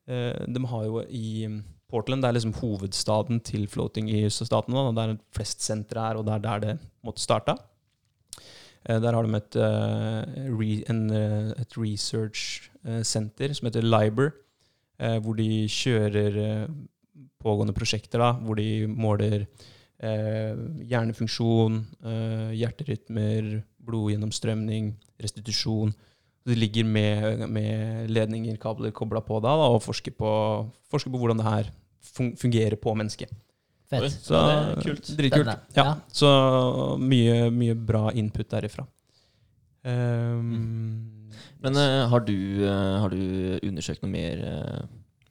de 0.08 0.62
har 0.72 0.86
jo 0.88 1.02
i 1.12 1.48
Portland 1.88 2.24
det 2.24 2.30
er 2.30 2.36
liksom 2.36 2.56
hovedstaden 2.60 3.40
til 3.48 3.68
floating 3.72 4.10
i 4.12 4.26
USA-statene. 4.28 4.90
Der 4.96 5.16
flest 5.36 5.64
sentre 5.64 6.04
er, 6.10 6.20
og 6.20 6.26
det 6.28 6.34
er 6.36 6.44
der 6.44 6.64
det 6.64 6.74
måtte 7.04 7.24
starta. 7.24 7.56
Eh, 8.88 9.00
der 9.02 9.14
har 9.14 9.24
de 9.24 9.36
et, 9.36 9.56
eh, 9.56 11.12
eh, 11.12 11.62
et 11.62 11.78
research 11.78 12.70
eh, 12.86 13.04
center 13.04 13.54
som 13.54 13.68
heter 13.68 13.82
Liber, 13.82 14.32
eh, 15.00 15.20
hvor 15.20 15.36
de 15.36 15.68
kjører 15.68 16.38
eh, 16.38 16.68
pågående 17.40 17.74
prosjekter, 17.74 18.20
da, 18.20 18.32
hvor 18.34 18.56
de 18.56 18.88
måler 18.88 19.46
eh, 20.00 20.56
hjernefunksjon, 20.88 21.86
eh, 22.04 22.52
hjerterytmer, 22.60 23.64
blodgjennomstrømning, 23.80 24.96
restitusjon. 25.24 25.94
De 26.48 26.56
ligger 26.56 26.88
med, 26.88 27.44
med 27.52 28.12
ledninger, 28.12 28.56
kabler 28.62 28.94
kobla 28.96 29.20
på 29.26 29.42
da, 29.44 29.56
da, 29.60 29.72
og 29.76 29.84
forsker 29.84 30.16
på, 30.16 30.32
forsker 30.92 31.12
på 31.12 31.20
hvordan 31.20 31.42
det 31.42 31.48
her 31.48 31.72
fungerer 32.40 32.78
på 32.80 32.94
mennesket. 32.96 33.34
Fett. 33.88 34.12
Så 34.12 34.36
Ja, 34.36 34.46
det 34.48 34.60
er 34.60 34.82
kult. 34.84 35.10
Dritkult. 35.18 35.52
Ja, 35.76 35.84
Ja. 35.84 35.96
Så 36.12 36.30
mye, 37.00 37.50
mye 37.52 37.76
bra 37.76 38.12
input 38.12 38.50
derifra. 38.52 38.88
Um, 39.88 41.32
Men 41.64 41.76
uh, 41.76 42.08
har, 42.12 42.20
du, 42.28 42.36
uh, 42.66 43.00
har 43.04 43.10
du 43.14 43.60
undersøkt 43.64 44.04
noe 44.04 44.12
mer 44.12 44.42
uh, 44.44 44.82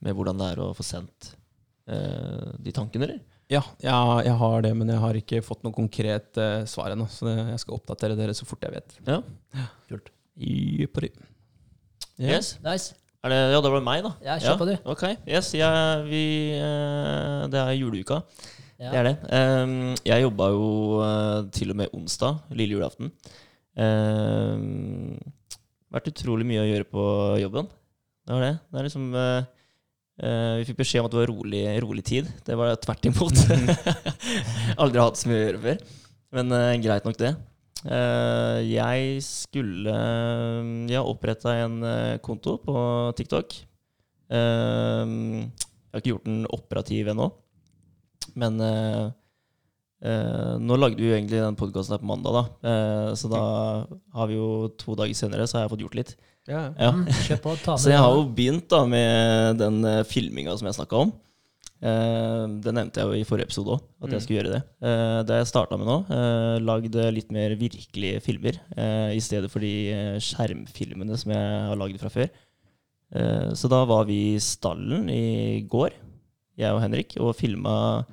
med 0.00 0.16
hvordan 0.16 0.38
det 0.40 0.52
er 0.52 0.62
å 0.62 0.72
få 0.76 0.84
sendt 0.86 1.32
eh, 1.88 2.52
de 2.62 2.72
tankene, 2.74 3.08
eller? 3.08 3.22
ja, 3.48 3.62
ja, 3.78 3.98
jeg 4.26 4.34
har 4.40 4.62
det, 4.64 4.72
men 4.74 4.90
jeg 4.90 4.98
har 5.02 5.18
ikke 5.18 5.42
fått 5.44 5.62
noe 5.64 5.74
konkret 5.74 6.38
uh, 6.40 6.64
svar 6.68 6.92
ennå. 6.92 7.06
Så 7.10 7.28
det, 7.28 7.36
jeg 7.52 7.62
skal 7.62 7.78
oppdatere 7.78 8.18
dere 8.18 8.34
så 8.34 8.46
fort 8.48 8.64
jeg 8.66 8.74
vet. 8.74 8.96
Ja. 9.06 9.20
Kult. 9.90 10.10
Jepperi. 10.36 11.10
Yes. 12.20 12.56
Nice. 12.64 12.94
Er 13.26 13.32
det, 13.32 13.38
ja, 13.56 13.60
det 13.64 13.70
var 13.72 13.82
meg, 13.82 14.04
da. 14.04 14.12
Ja, 14.22 14.36
kjør 14.38 14.58
på, 14.60 14.66
du. 14.68 14.74
Ok. 14.92 15.02
Yes, 15.26 15.48
jeg, 15.56 16.02
vi, 16.06 16.22
eh, 16.54 17.46
det 17.50 17.58
er 17.58 17.72
juleuka. 17.74 18.20
Ja. 18.76 18.92
Det 18.92 19.00
er 19.00 19.08
det. 19.08 19.14
Jeg 20.06 20.22
jobba 20.26 20.50
jo 20.52 20.68
eh, 21.02 21.40
til 21.56 21.72
og 21.72 21.80
med 21.80 21.96
onsdag, 21.96 22.38
lille 22.54 22.76
julaften. 22.76 23.10
Vært 25.96 26.12
utrolig 26.12 26.46
mye 26.48 26.62
å 26.62 26.68
gjøre 26.68 26.88
på 26.92 27.08
jobben. 27.42 27.72
Det 28.26 28.36
var 28.36 28.46
det. 28.46 28.54
Det 28.70 28.80
er 28.80 28.88
liksom 28.88 29.10
eh, 29.22 29.42
Vi 30.60 30.68
fikk 30.70 30.80
beskjed 30.84 31.02
om 31.02 31.08
at 31.08 31.16
det 31.16 31.20
var 31.22 31.32
rolig, 31.32 31.64
rolig 31.82 32.06
tid. 32.06 32.30
Det 32.46 32.56
var 32.58 32.78
tvert 32.84 33.10
imot. 33.10 33.42
Aldri 34.82 35.02
hatt 35.02 35.18
så 35.18 35.32
mye 35.32 35.40
å 35.40 35.44
gjøre 35.48 35.64
før. 35.66 35.84
Men 36.36 36.56
greit 36.84 37.06
nok, 37.08 37.18
det. 37.22 37.34
Eh, 37.84 38.58
jeg 38.70 39.22
skulle 39.22 39.96
Jeg 40.88 40.96
har 40.96 41.08
oppretta 41.08 41.52
en 41.60 41.82
eh, 41.84 42.18
konto 42.24 42.56
på 42.62 42.76
TikTok. 43.18 43.58
Jeg 44.26 44.38
har 45.92 46.00
ikke 46.00 46.14
gjort 46.14 46.26
den 46.26 46.46
operativ 46.50 47.12
ennå. 47.12 47.28
Men 48.36 48.60
eh, 48.60 49.04
eh, 50.04 50.54
nå 50.60 50.78
lagde 50.80 51.00
vi 51.00 51.10
jo 51.10 51.16
egentlig 51.16 51.42
den 51.42 51.58
podkasten 51.58 51.96
her 51.96 52.02
på 52.02 52.10
mandag, 52.10 52.36
da. 52.36 52.70
Eh, 52.70 53.10
så 53.18 53.30
da 53.32 53.42
har 54.16 54.30
vi 54.30 54.38
jo 54.38 54.48
to 54.80 54.96
dager 54.98 55.16
senere, 55.16 55.46
så 55.46 55.58
har 55.58 55.66
jeg 55.66 55.74
fått 55.76 55.84
gjort 55.86 56.00
litt. 56.00 56.16
Ja, 56.46 56.66
ja. 56.78 56.92
Mm, 56.94 57.06
på. 57.42 57.54
Så 57.82 57.90
jeg 57.90 57.98
har 57.98 58.12
jo 58.14 58.26
begynt 58.30 58.68
da 58.70 58.84
med 58.86 59.56
den 59.58 59.80
filminga 60.06 60.52
som 60.54 60.68
jeg 60.68 60.76
snakka 60.76 61.00
om. 61.02 61.08
Eh, 61.82 62.44
det 62.64 62.72
nevnte 62.72 63.02
jeg 63.02 63.06
jo 63.10 63.18
i 63.20 63.24
forrige 63.28 63.46
episode 63.50 63.74
òg, 63.74 63.82
at 64.00 64.08
Mm. 64.08 64.12
jeg 64.16 64.22
skulle 64.22 64.38
gjøre 64.40 64.52
det. 64.54 64.62
Eh, 64.80 65.22
det 65.28 65.36
jeg 65.36 65.46
starta 65.50 65.76
med 65.76 65.86
nå, 65.86 65.96
uh, 66.08 66.58
lagd 66.64 66.94
litt 67.12 67.30
mer 67.30 67.50
virkelige 67.54 68.22
filmer 68.24 68.56
eh, 68.76 69.12
i 69.14 69.20
stedet 69.20 69.50
for 69.50 69.60
de 69.60 70.16
skjermfilmene 70.24 71.16
som 71.18 71.32
jeg 71.32 71.68
har 71.68 71.76
lagd 71.76 71.98
fra 72.00 72.08
før. 72.08 72.30
Eh, 73.14 73.50
så 73.52 73.68
da 73.68 73.84
var 73.84 74.06
vi 74.08 74.34
i 74.34 74.38
stallen 74.40 75.08
i 75.12 75.60
går, 75.68 75.92
jeg 76.56 76.72
og 76.72 76.80
Henrik, 76.80 77.16
og 77.20 77.36
filma 77.36 78.06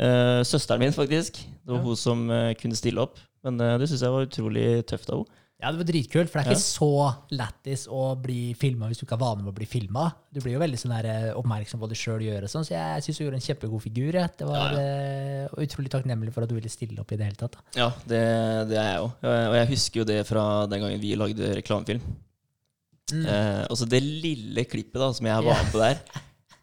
eh, 0.00 0.40
søsteren 0.42 0.80
min, 0.80 0.92
faktisk. 0.96 1.36
Det 1.64 1.68
var 1.72 1.78
Ja. 1.78 1.84
hun 1.84 1.96
som 1.96 2.28
kunne 2.56 2.76
stille 2.76 2.98
opp. 3.00 3.18
Men 3.44 3.58
det 3.58 3.88
syns 3.88 4.02
jeg 4.02 4.10
var 4.10 4.26
utrolig 4.26 4.84
tøft 4.86 5.08
av 5.10 5.18
henne. 5.20 5.28
Ja, 5.56 5.70
det 5.72 5.78
var 5.80 5.86
dritkult, 5.88 6.28
for 6.28 6.36
det 6.36 6.50
er 6.50 6.52
ikke 6.52 6.60
så 6.60 6.88
lættis 7.32 7.86
å 7.88 8.00
bli 8.20 8.50
filma 8.60 8.90
hvis 8.90 8.98
du 9.00 9.06
ikke 9.06 9.16
er 9.16 9.22
vane 9.22 9.40
med 9.40 9.54
å 9.54 9.56
bli 9.56 9.64
filma. 9.64 10.02
Du 10.28 10.42
blir 10.44 10.52
jo 10.52 10.60
veldig 10.60 10.76
sånn 10.82 10.92
der, 10.92 11.06
eh, 11.08 11.30
oppmerksom 11.38 11.80
på 11.80 11.88
du 11.88 11.94
sjøl 11.96 12.20
gjør, 12.26 12.44
og 12.44 12.52
sånn, 12.52 12.66
så 12.68 12.74
jeg 12.74 13.06
syns 13.06 13.16
du 13.16 13.24
gjorde 13.24 13.38
en 13.40 13.46
kjempegod 13.46 13.82
figur. 13.86 14.12
jeg. 14.20 14.34
Det 14.36 14.46
var 14.50 14.76
Ja, 14.76 14.82
ja. 14.84 15.48
og 15.48 15.64
utrolig 15.64 15.88
takknemlig 15.94 16.34
for 16.34 16.44
at 16.44 16.52
du 16.52 16.54
ville 16.58 16.68
stille 16.68 17.00
opp 17.00 17.10
i 17.12 17.16
det 17.16 17.24
hele 17.30 17.40
tatt. 17.40 17.56
da. 17.56 17.64
Ja, 17.80 17.88
det, 18.04 18.20
det 18.68 18.76
er 18.82 18.90
jeg 18.92 19.00
òg. 19.06 19.10
Og 19.24 19.56
jeg 19.62 19.70
husker 19.72 20.00
jo 20.02 20.04
det 20.12 20.20
fra 20.28 20.44
den 20.66 20.84
gangen 20.84 21.00
vi 21.00 21.16
lagde 21.16 21.54
reklamefilm. 21.56 22.04
Mm. 23.14 23.24
Eh, 23.24 23.64
også 23.70 23.88
det 23.88 24.02
lille 24.04 24.64
klippet 24.68 25.00
da 25.00 25.08
som 25.14 25.24
jeg 25.26 25.44
var 25.46 25.62
med 25.62 25.72
på 25.72 25.78
der. 25.80 26.00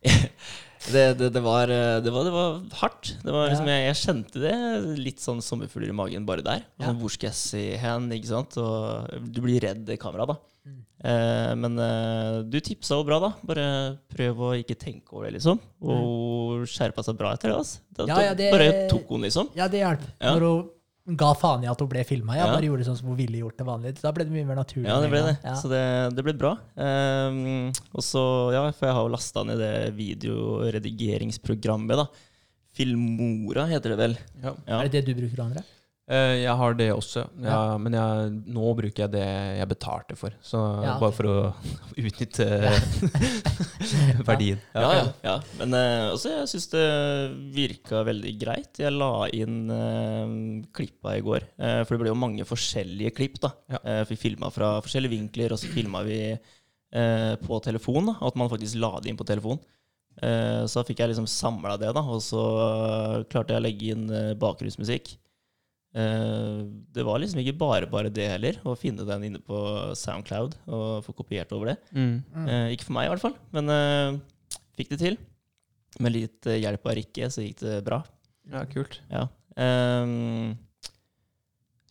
det, 0.91 1.04
det, 1.19 1.30
det, 1.36 1.41
var, 1.46 1.72
eh, 1.72 2.00
det, 2.04 2.12
var, 2.12 2.24
det 2.28 2.34
var 2.36 2.58
hardt. 2.82 3.13
Det 3.24 3.32
var 3.32 3.50
liksom, 3.52 3.67
jeg, 3.72 3.86
jeg 3.88 4.00
kjente 4.02 4.41
det 4.43 4.56
litt 5.00 5.22
sånn 5.24 5.39
sommerfugler 5.43 5.93
i 5.93 5.96
magen 5.96 6.26
bare 6.28 6.43
der. 6.46 6.65
Sånn, 6.82 7.00
hvor 7.00 7.13
skal 7.13 7.30
jeg 7.32 7.39
se 7.39 7.63
hen? 7.80 8.10
ikke 8.17 8.32
sant? 8.34 8.58
Og 8.60 9.30
du 9.32 9.39
blir 9.46 9.63
redd 9.63 9.88
i 9.93 9.98
kamera, 10.02 10.26
da. 10.34 10.38
Mm. 10.63 10.78
Eh, 11.04 11.54
men 11.60 11.80
eh, 11.84 12.38
du 12.48 12.60
tipsa 12.63 12.96
jo 13.00 13.08
bra, 13.08 13.17
da. 13.24 13.32
Bare 13.48 13.65
prøv 14.12 14.43
å 14.50 14.52
ikke 14.60 14.78
tenke 14.80 15.15
over 15.15 15.28
det, 15.30 15.38
liksom. 15.39 15.60
Og 15.84 16.04
hun 16.60 16.67
skjerpa 16.69 17.04
seg 17.08 17.17
bra 17.19 17.34
etter 17.38 17.54
det. 17.54 17.58
altså. 17.63 17.80
Da- 17.93 18.04
Mm. 18.04 18.10
Ja, 18.13 18.22
ja, 18.28 18.34
det- 18.34 18.52
Bare 18.52 18.69
tok 18.91 19.08
hun, 19.15 19.22
liksom. 19.28 19.50
Ja, 19.56 19.67
det 19.72 19.80
hjalp. 19.84 20.02
Ja. 20.19 20.34
Når 20.36 20.48
hun 20.50 20.69
ga 21.05 21.33
faen 21.35 21.63
i 21.65 21.67
at 21.67 21.79
hun 21.83 21.89
ble 21.91 21.99
filma. 22.07 22.33
Jeg 22.37 22.45
Ja. 22.47 22.53
bare 22.53 22.63
gjorde 22.63 22.77
det 22.79 22.87
sånn 22.87 22.95
som 22.97 23.07
hun 23.11 23.17
ville 23.17 23.37
gjort 23.41 23.57
det 23.59 23.65
vanlig. 23.67 23.91
Da 24.01 24.11
ble 24.15 24.23
det 24.23 24.31
mye 24.31 24.45
mer 24.47 24.55
naturlig. 24.55 24.87
Ja, 24.87 25.01
det 25.03 25.09
ble 25.11 25.19
det. 25.25 25.33
Ja. 25.43 25.53
Så 25.59 25.67
det, 25.69 25.81
det 26.15 26.23
ble 26.23 26.33
bra. 26.39 26.53
Um, 26.79 27.73
og 27.93 27.99
så, 28.01 28.23
ja, 28.55 28.61
for 28.71 28.85
jeg 28.87 28.95
har 28.95 29.03
jo 29.03 29.11
lasta 29.11 29.43
ned 29.43 29.57
det 29.59 29.91
videoredigeringsprogrammet, 29.97 31.97
da. 31.99 32.07
Filmora 32.73 33.67
heter 33.69 33.89
det 33.93 33.97
vel. 33.99 34.15
Ja. 34.41 34.53
Ja. 34.65 34.79
Er 34.81 34.87
det 34.89 35.03
det 35.05 35.11
du 35.11 35.19
bruker, 35.21 35.43
André? 35.43 35.61
Eh, 36.11 36.41
Jeg 36.43 36.51
har 36.59 36.73
det 36.75 36.89
også, 36.91 37.21
ja, 37.39 37.47
Ja. 37.47 37.77
men 37.79 37.93
jeg, 37.95 38.31
nå 38.51 38.73
bruker 38.75 39.05
jeg 39.05 39.11
det 39.13 39.23
jeg 39.59 39.67
betalte 39.71 40.17
for. 40.19 40.33
Så 40.43 40.59
Ja, 40.83 40.97
bare 40.99 41.15
for 41.15 41.29
å 41.31 41.35
utnytte 42.03 42.47
verdien. 44.27 44.59
Ja, 44.75 44.89
ja. 44.97 45.05
ja. 45.23 45.35
Men 45.59 45.73
eh, 45.77 46.09
også, 46.13 46.33
jeg 46.33 46.49
syns 46.51 46.67
det 46.73 46.83
virka 47.55 48.03
veldig 48.07 48.33
greit. 48.41 48.81
Jeg 48.83 48.93
la 48.95 49.11
inn 49.35 49.61
uh, 49.71 50.65
klippa 50.75 51.15
i 51.17 51.23
går. 51.25 51.47
Uh, 51.59 51.81
for 51.85 51.95
det 51.95 52.01
ble 52.03 52.11
jo 52.13 52.19
mange 52.19 52.47
forskjellige 52.47 53.13
klipp. 53.17 53.39
da. 53.43 53.53
Ja. 53.71 53.79
Eh, 53.83 54.03
vi 54.09 54.19
filma 54.19 54.51
fra 54.53 54.75
forskjellige 54.83 55.15
vinkler, 55.15 55.53
og 55.55 55.61
så 55.61 55.71
filma 55.71 56.03
vi 56.07 56.19
eh, 56.33 57.33
på 57.47 57.61
telefon. 57.65 58.11
da, 58.11 58.17
At 58.27 58.35
man 58.39 58.51
faktisk 58.51 58.79
la 58.81 58.93
det 58.99 59.11
inn 59.13 59.19
på 59.19 59.27
telefon. 59.27 59.59
Eh, 60.21 60.63
så 60.69 60.81
da 60.81 60.87
fikk 60.87 60.99
jeg 61.01 61.13
liksom 61.13 61.27
samla 61.31 61.77
det, 61.81 61.93
da, 61.95 62.03
og 62.05 62.19
så 62.21 62.43
eh, 62.67 63.19
klarte 63.31 63.55
jeg 63.55 63.61
å 63.63 63.65
legge 63.65 63.93
inn 63.95 64.03
eh, 64.13 64.33
bakgrunnsmusikk. 64.39 65.15
Eh, 65.93 66.62
det 66.95 67.03
var 67.06 67.19
liksom 67.21 67.39
ikke 67.43 67.58
bare 67.60 67.86
bare 67.89 68.10
det 68.13 68.25
heller, 68.32 68.58
å 68.65 68.73
finne 68.79 69.06
den 69.06 69.27
inne 69.29 69.41
på 69.45 69.60
Soundcloud 69.99 70.56
og 70.67 71.03
få 71.06 71.13
kopiert 71.19 71.51
over 71.53 71.73
det. 71.73 71.77
Mm. 71.93 72.15
Mm. 72.34 72.47
Eh, 72.49 72.67
ikke 72.73 72.88
for 72.89 72.97
meg, 72.97 73.06
i 73.08 73.13
hvert 73.13 73.25
fall, 73.27 73.36
men 73.53 73.69
eh, 73.69 74.17
fikk 74.79 74.89
det 74.95 75.01
til. 75.03 75.19
Med 76.01 76.15
litt 76.15 76.49
hjelp 76.49 76.88
av 76.89 76.95
Rikke, 76.97 77.29
så 77.29 77.43
gikk 77.45 77.60
det 77.62 77.79
bra. 77.86 78.01
Ja, 78.49 78.63
kult. 78.65 78.97
Ja. 79.13 79.27
Um, 79.53 80.56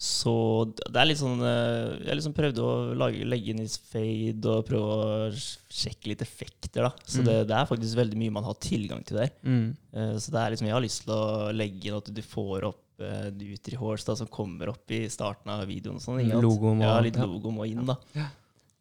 så 0.03 0.33
det 0.75 0.98
er 0.98 1.07
litt 1.07 1.21
sånn 1.21 1.38
eh, 1.46 1.92
Jeg 2.09 2.17
liksom 2.19 2.33
prøvde 2.35 2.63
å 2.67 2.71
lage, 2.98 3.23
legge 3.23 3.53
inn 3.53 3.61
i 3.63 3.69
fade 3.71 4.50
og 4.50 4.65
prøve 4.67 4.96
å 4.96 5.29
sjekke 5.71 6.11
litt 6.11 6.25
effekter, 6.27 6.83
da. 6.88 6.90
Så 7.07 7.21
Mm. 7.23 7.29
det, 7.29 7.37
det 7.53 7.55
er 7.61 7.69
faktisk 7.71 8.00
veldig 8.00 8.19
mye 8.19 8.35
man 8.35 8.48
har 8.48 8.59
tilgang 8.59 9.05
til 9.07 9.21
der. 9.23 9.31
Mm. 9.46 9.69
Uh, 9.94 10.17
så 10.19 10.35
det 10.35 10.40
er 10.42 10.50
liksom, 10.57 10.67
jeg 10.67 10.75
har 10.75 10.83
lyst 10.88 11.05
til 11.07 11.15
å 11.15 11.53
legge 11.55 11.87
inn 11.92 12.00
at 12.00 12.11
du 12.19 12.23
får 12.27 12.67
opp 12.73 12.82
uh, 13.03 13.31
Nutri-Horse 13.35 14.07
da, 14.07 14.17
som 14.17 14.27
kommer 14.33 14.69
opp 14.73 14.90
i 14.94 15.05
starten 15.13 15.50
av 15.50 15.67
videoen. 15.69 15.96
og 15.96 16.05
Sånn. 16.05 16.23
Logo 16.40 16.75
må- 16.75 16.83
ja, 16.87 16.98
litt 17.00 17.17
logo 17.19 17.50
må 17.55 17.67
inn, 17.69 17.85
da. 17.87 17.96
Ja. 18.15 18.29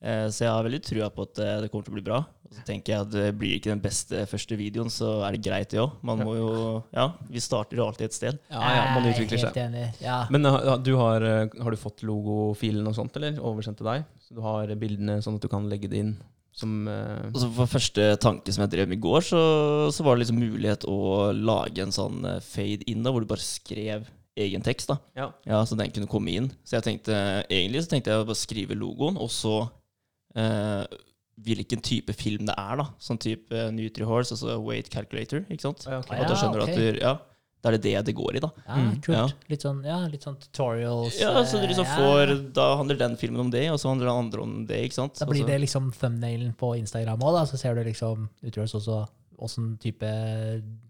Eh, 0.01 0.25
så 0.33 0.47
jeg 0.47 0.49
har 0.49 0.63
veldig 0.65 0.79
trua 0.81 1.09
på 1.13 1.21
at 1.27 1.39
eh, 1.39 1.59
det 1.61 1.67
kommer 1.69 1.85
til 1.85 1.93
å 1.93 1.97
bli 1.99 2.01
bra. 2.07 2.17
Og 2.49 2.55
så 2.57 2.63
tenker 2.65 2.89
jeg 2.95 3.01
at 3.05 3.11
det 3.13 3.25
blir 3.37 3.51
ikke 3.59 3.69
den 3.69 3.83
beste 3.83 4.23
første 4.25 4.57
videoen, 4.57 4.89
så 4.89 5.11
er 5.27 5.35
det 5.37 5.43
greit, 5.45 5.69
det 5.69 5.77
òg. 5.83 5.91
Man 6.01 6.23
må 6.25 6.33
jo 6.39 6.55
Ja, 6.91 7.11
vi 7.29 7.39
starter 7.39 7.77
jo 7.77 7.85
alltid 7.85 8.05
et 8.09 8.13
sted. 8.17 8.39
Ja, 8.49 8.61
ja, 8.79 8.87
man 8.95 9.05
er 9.05 9.13
utvikler 9.13 9.37
Helt 9.37 9.53
seg. 9.53 9.61
enig. 9.69 10.01
Ja. 10.01 10.25
Men 10.33 10.41
du 10.81 10.95
har, 10.97 11.21
eh, 11.21 11.47
har 11.61 11.69
du 11.69 11.77
fått 11.77 12.01
logofilen 12.01 12.87
og 12.89 12.95
sånt, 12.97 13.15
eller? 13.15 13.37
Oversendt 13.45 13.77
til 13.77 13.85
deg? 13.91 14.05
Så 14.25 14.33
du 14.33 14.41
har 14.41 14.65
bildene 14.73 15.21
sånn 15.21 15.35
at 15.37 15.41
du 15.45 15.47
kan 15.47 15.69
legge 15.69 15.87
det 15.87 15.99
inn 16.01 16.17
som 16.55 16.87
uh... 16.87 17.27
altså 17.31 17.49
For 17.55 17.69
første 17.71 18.07
tanke 18.21 18.53
som 18.53 18.65
jeg 18.65 18.73
drev 18.73 18.89
med 18.91 18.99
i 18.99 19.03
går, 19.03 19.21
så, 19.25 19.43
så 19.93 20.05
var 20.05 20.15
det 20.15 20.25
liksom 20.25 20.41
mulighet 20.41 20.87
å 20.89 21.31
lage 21.35 21.83
en 21.83 21.93
sånn 21.95 22.25
eh, 22.27 22.41
fade 22.43 22.87
in, 22.91 23.05
da, 23.05 23.13
hvor 23.13 23.23
du 23.23 23.29
bare 23.29 23.43
skrev 23.43 24.09
egen 24.39 24.63
tekst. 24.65 24.91
da 24.91 24.97
Ja. 25.17 25.29
Ja, 25.47 25.61
Så 25.65 25.77
den 25.79 25.91
kunne 25.91 26.09
komme 26.11 26.33
inn. 26.35 26.51
Så 26.63 26.77
jeg 26.77 26.87
tenkte 26.87 27.15
egentlig 27.49 27.85
så 27.85 27.93
tenkte 27.93 28.11
jeg 28.11 28.23
å 28.23 28.27
bare 28.27 28.39
skrive 28.39 28.77
logoen, 28.77 29.19
og 29.19 29.31
så 29.33 29.55
uh, 30.37 30.85
hvilken 31.41 31.81
type 31.83 32.13
film 32.15 32.45
det 32.47 32.55
er. 32.57 32.77
da 32.79 32.87
Sånn 33.01 33.19
type 33.21 33.51
uh, 33.51 33.71
Nutri-Horse, 33.75 34.35
altså 34.35 34.59
weight 34.63 34.91
calculator. 34.93 35.43
ikke 35.49 35.67
sant? 35.67 35.85
Ja, 35.87 35.99
ok. 35.99 36.13
Ja, 36.15 36.23
At 36.23 36.31
da 36.31 36.39
skjønner 36.39 36.61
du 36.61 36.65
okay. 36.67 36.75
at 36.75 36.79
du, 36.79 37.01
ja, 37.03 37.13
da 37.61 37.69
er 37.69 37.77
det 37.77 37.81
det 37.85 38.05
det 38.07 38.13
går 38.17 38.37
i, 38.37 38.41
da. 38.41 38.49
Ja, 38.65 38.75
Mm, 38.75 38.95
kult. 39.05 39.15
ja. 39.17 39.27
Litt 39.51 39.61
sånn, 39.61 39.83
ja, 39.85 39.99
litt 40.09 40.23
sånn 40.25 40.37
tutorials. 40.41 41.19
Ja, 41.21 41.43
så 41.45 41.59
du 41.61 41.67
liksom 41.69 41.85
ja. 41.85 41.95
får 41.99 42.53
Da 42.53 42.75
handler 42.79 42.97
den 42.97 43.15
filmen 43.21 43.39
om 43.45 43.51
det, 43.53 43.67
og 43.69 43.77
så 43.79 43.89
handler 43.91 44.07
den 44.09 44.23
andre 44.25 44.41
om 44.41 44.65
det. 44.65 44.79
ikke 44.87 44.97
sant? 44.97 45.19
Da 45.19 45.25
blir 45.29 45.45
det 45.45 45.59
liksom 45.61 45.91
thumbnailen 45.93 46.55
på 46.57 46.73
Instagram 46.79 47.21
òg. 47.21 47.41
Så 47.47 47.57
ser 47.61 47.75
du 47.75 47.83
liksom 47.85 48.29
Utgjøres 48.43 48.73
også 48.81 49.03
åssen 49.41 49.75
type 49.81 50.05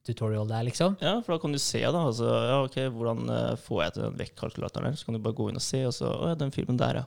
tutorial 0.08 0.48
det 0.50 0.56
er, 0.58 0.66
liksom. 0.68 0.96
Ja, 1.02 1.18
for 1.24 1.36
da 1.36 1.40
kan 1.44 1.54
du 1.56 1.60
se, 1.62 1.80
da. 1.84 2.02
Altså, 2.10 2.28
ja, 2.28 2.58
ok, 2.66 2.78
hvordan 2.96 3.30
eh, 3.32 3.56
får 3.64 3.84
jeg 3.86 3.94
til 3.96 4.04
den 4.08 4.18
vektkalkulatoren? 4.20 4.98
Så 5.00 5.08
kan 5.08 5.16
du 5.18 5.22
bare 5.24 5.38
gå 5.38 5.50
inn 5.52 5.60
og 5.60 5.64
se, 5.66 5.84
og 5.88 5.94
så 5.96 6.10
Å 6.12 6.32
ja, 6.32 6.36
den 6.40 6.52
filmen 6.56 6.80
der, 6.80 7.02
ja. 7.02 7.06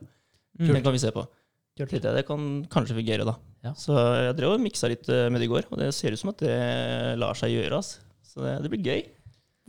Mm. 0.60 0.70
Den 0.76 0.82
kan 0.86 0.94
vi 0.94 1.02
se 1.02 1.10
på. 1.14 1.24
Kult. 1.76 1.90
Det, 1.90 2.00
Det 2.14 2.26
kan 2.28 2.64
kanskje 2.70 2.94
fungere, 2.96 3.26
da. 3.26 3.34
Ja. 3.66 3.72
Så 3.74 3.96
jeg 3.96 4.36
drev 4.38 4.54
og 4.54 4.62
miksa 4.62 4.88
litt 4.92 5.08
eh, 5.10 5.26
med 5.32 5.40
det 5.42 5.48
i 5.48 5.52
går, 5.52 5.66
og 5.72 5.80
det 5.80 5.90
ser 5.96 6.14
ut 6.14 6.20
som 6.20 6.30
at 6.30 6.38
det 6.44 7.18
lar 7.18 7.34
seg 7.34 7.50
gjøre. 7.56 7.80
Altså. 7.80 8.00
Så 8.24 8.44
det, 8.44 8.54
det 8.62 8.70
blir 8.70 8.84
gøy. 8.86 9.02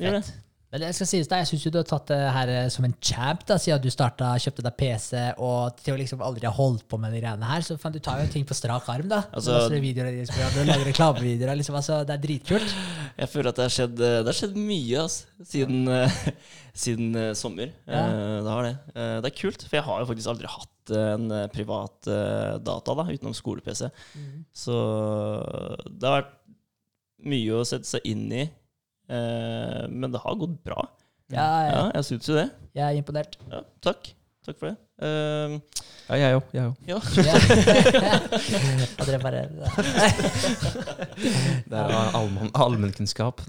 Gjør 0.02 0.20
det. 0.20 0.26
Men 0.74 0.84
jeg 0.90 0.96
skal 0.98 1.08
sies 1.08 1.30
da, 1.32 1.38
jeg 1.40 1.48
syns 1.48 1.66
du 1.72 1.78
har 1.78 1.86
tatt 1.88 2.10
det 2.10 2.18
her 2.36 2.50
eh, 2.52 2.66
som 2.74 2.84
en 2.84 2.96
champ, 3.00 3.46
da, 3.48 3.56
siden 3.62 3.80
du 3.80 3.88
starta, 3.94 4.34
kjøpte 4.44 4.66
deg 4.66 4.76
PC 4.76 5.22
og 5.46 5.78
til 5.80 5.94
å 5.94 6.00
liksom 6.02 6.24
aldri 6.26 6.50
ha 6.50 6.52
holdt 6.52 6.84
på 6.92 7.00
med 7.00 7.14
de 7.16 7.22
greiene 7.22 7.48
her. 7.48 7.64
Så 7.64 7.78
du 7.80 8.00
tar 8.04 8.20
jo 8.20 8.28
ting 8.34 8.44
på 8.50 8.58
strak 8.58 8.90
arm, 8.92 9.08
da. 9.08 9.22
Altså- 9.32 9.70
du 9.72 9.78
videoer, 9.80 10.26
du 10.28 10.60
lager 10.68 10.84
reklamevideoer. 10.90 11.56
Liksom, 11.62 11.78
altså, 11.80 12.02
det 12.04 12.18
er 12.18 12.24
dritkult. 12.26 12.76
Jeg 13.16 13.32
føler 13.32 13.54
at 13.54 13.62
det 13.62 13.68
har 13.70 13.76
skjedd, 13.78 13.96
det 13.96 14.28
har 14.28 14.40
skjedd 14.42 14.60
mye 14.60 15.06
altså, 15.06 15.48
siden, 15.54 15.88
eh, 15.96 16.20
siden 16.86 17.16
uh, 17.16 17.32
sommer. 17.40 17.72
Ja. 17.88 18.04
Uh, 18.12 18.38
det 18.44 18.52
har 18.58 18.68
det. 18.68 18.76
Eh, 18.98 19.16
det 19.24 19.32
er 19.32 19.38
kult, 19.40 19.64
for 19.64 19.80
jeg 19.80 19.88
har 19.88 20.02
jo 20.04 20.10
faktisk 20.12 20.34
aldri 20.34 20.52
hatt 20.58 20.72
en 20.94 21.32
eh, 21.32 21.48
privat 21.54 22.12
eh, 22.12 22.58
data 22.62 22.94
da, 23.00 23.08
utenom 23.10 23.34
skole-PC. 23.38 23.88
Så 24.54 24.76
det 25.88 26.10
har 26.10 26.20
vært 26.20 26.36
mye 27.26 27.58
å 27.58 27.66
sette 27.66 27.88
seg 27.90 28.06
inn 28.12 28.28
i. 28.36 28.46
Eh, 29.10 29.84
men 29.90 30.12
det 30.14 30.22
har 30.24 30.36
gått 30.42 30.58
bra. 30.66 30.82
Ja, 31.34 31.48
ja, 31.66 31.72
Ja, 31.74 31.84
jeg 31.98 32.04
syns 32.12 32.28
jo 32.30 32.36
det. 32.38 32.48
jeg 32.78 32.86
er 32.86 32.94
imponert. 33.02 33.34
Ja, 33.52 33.60
takk. 33.82 34.02
Takk 34.46 34.58
for 34.62 34.68
det. 34.70 34.78
Uh, 35.02 35.58
Ja, 36.06 36.14
jeg 36.22 36.38
òg. 36.38 36.46
Jeg 36.54 36.70
òg. 36.70 36.78
ja. 37.26 37.34
Bare 39.26 39.42
Det 41.66 41.80
er 41.80 42.12
allmenn- 42.14 42.52
allmennkunnskap. 42.54 43.42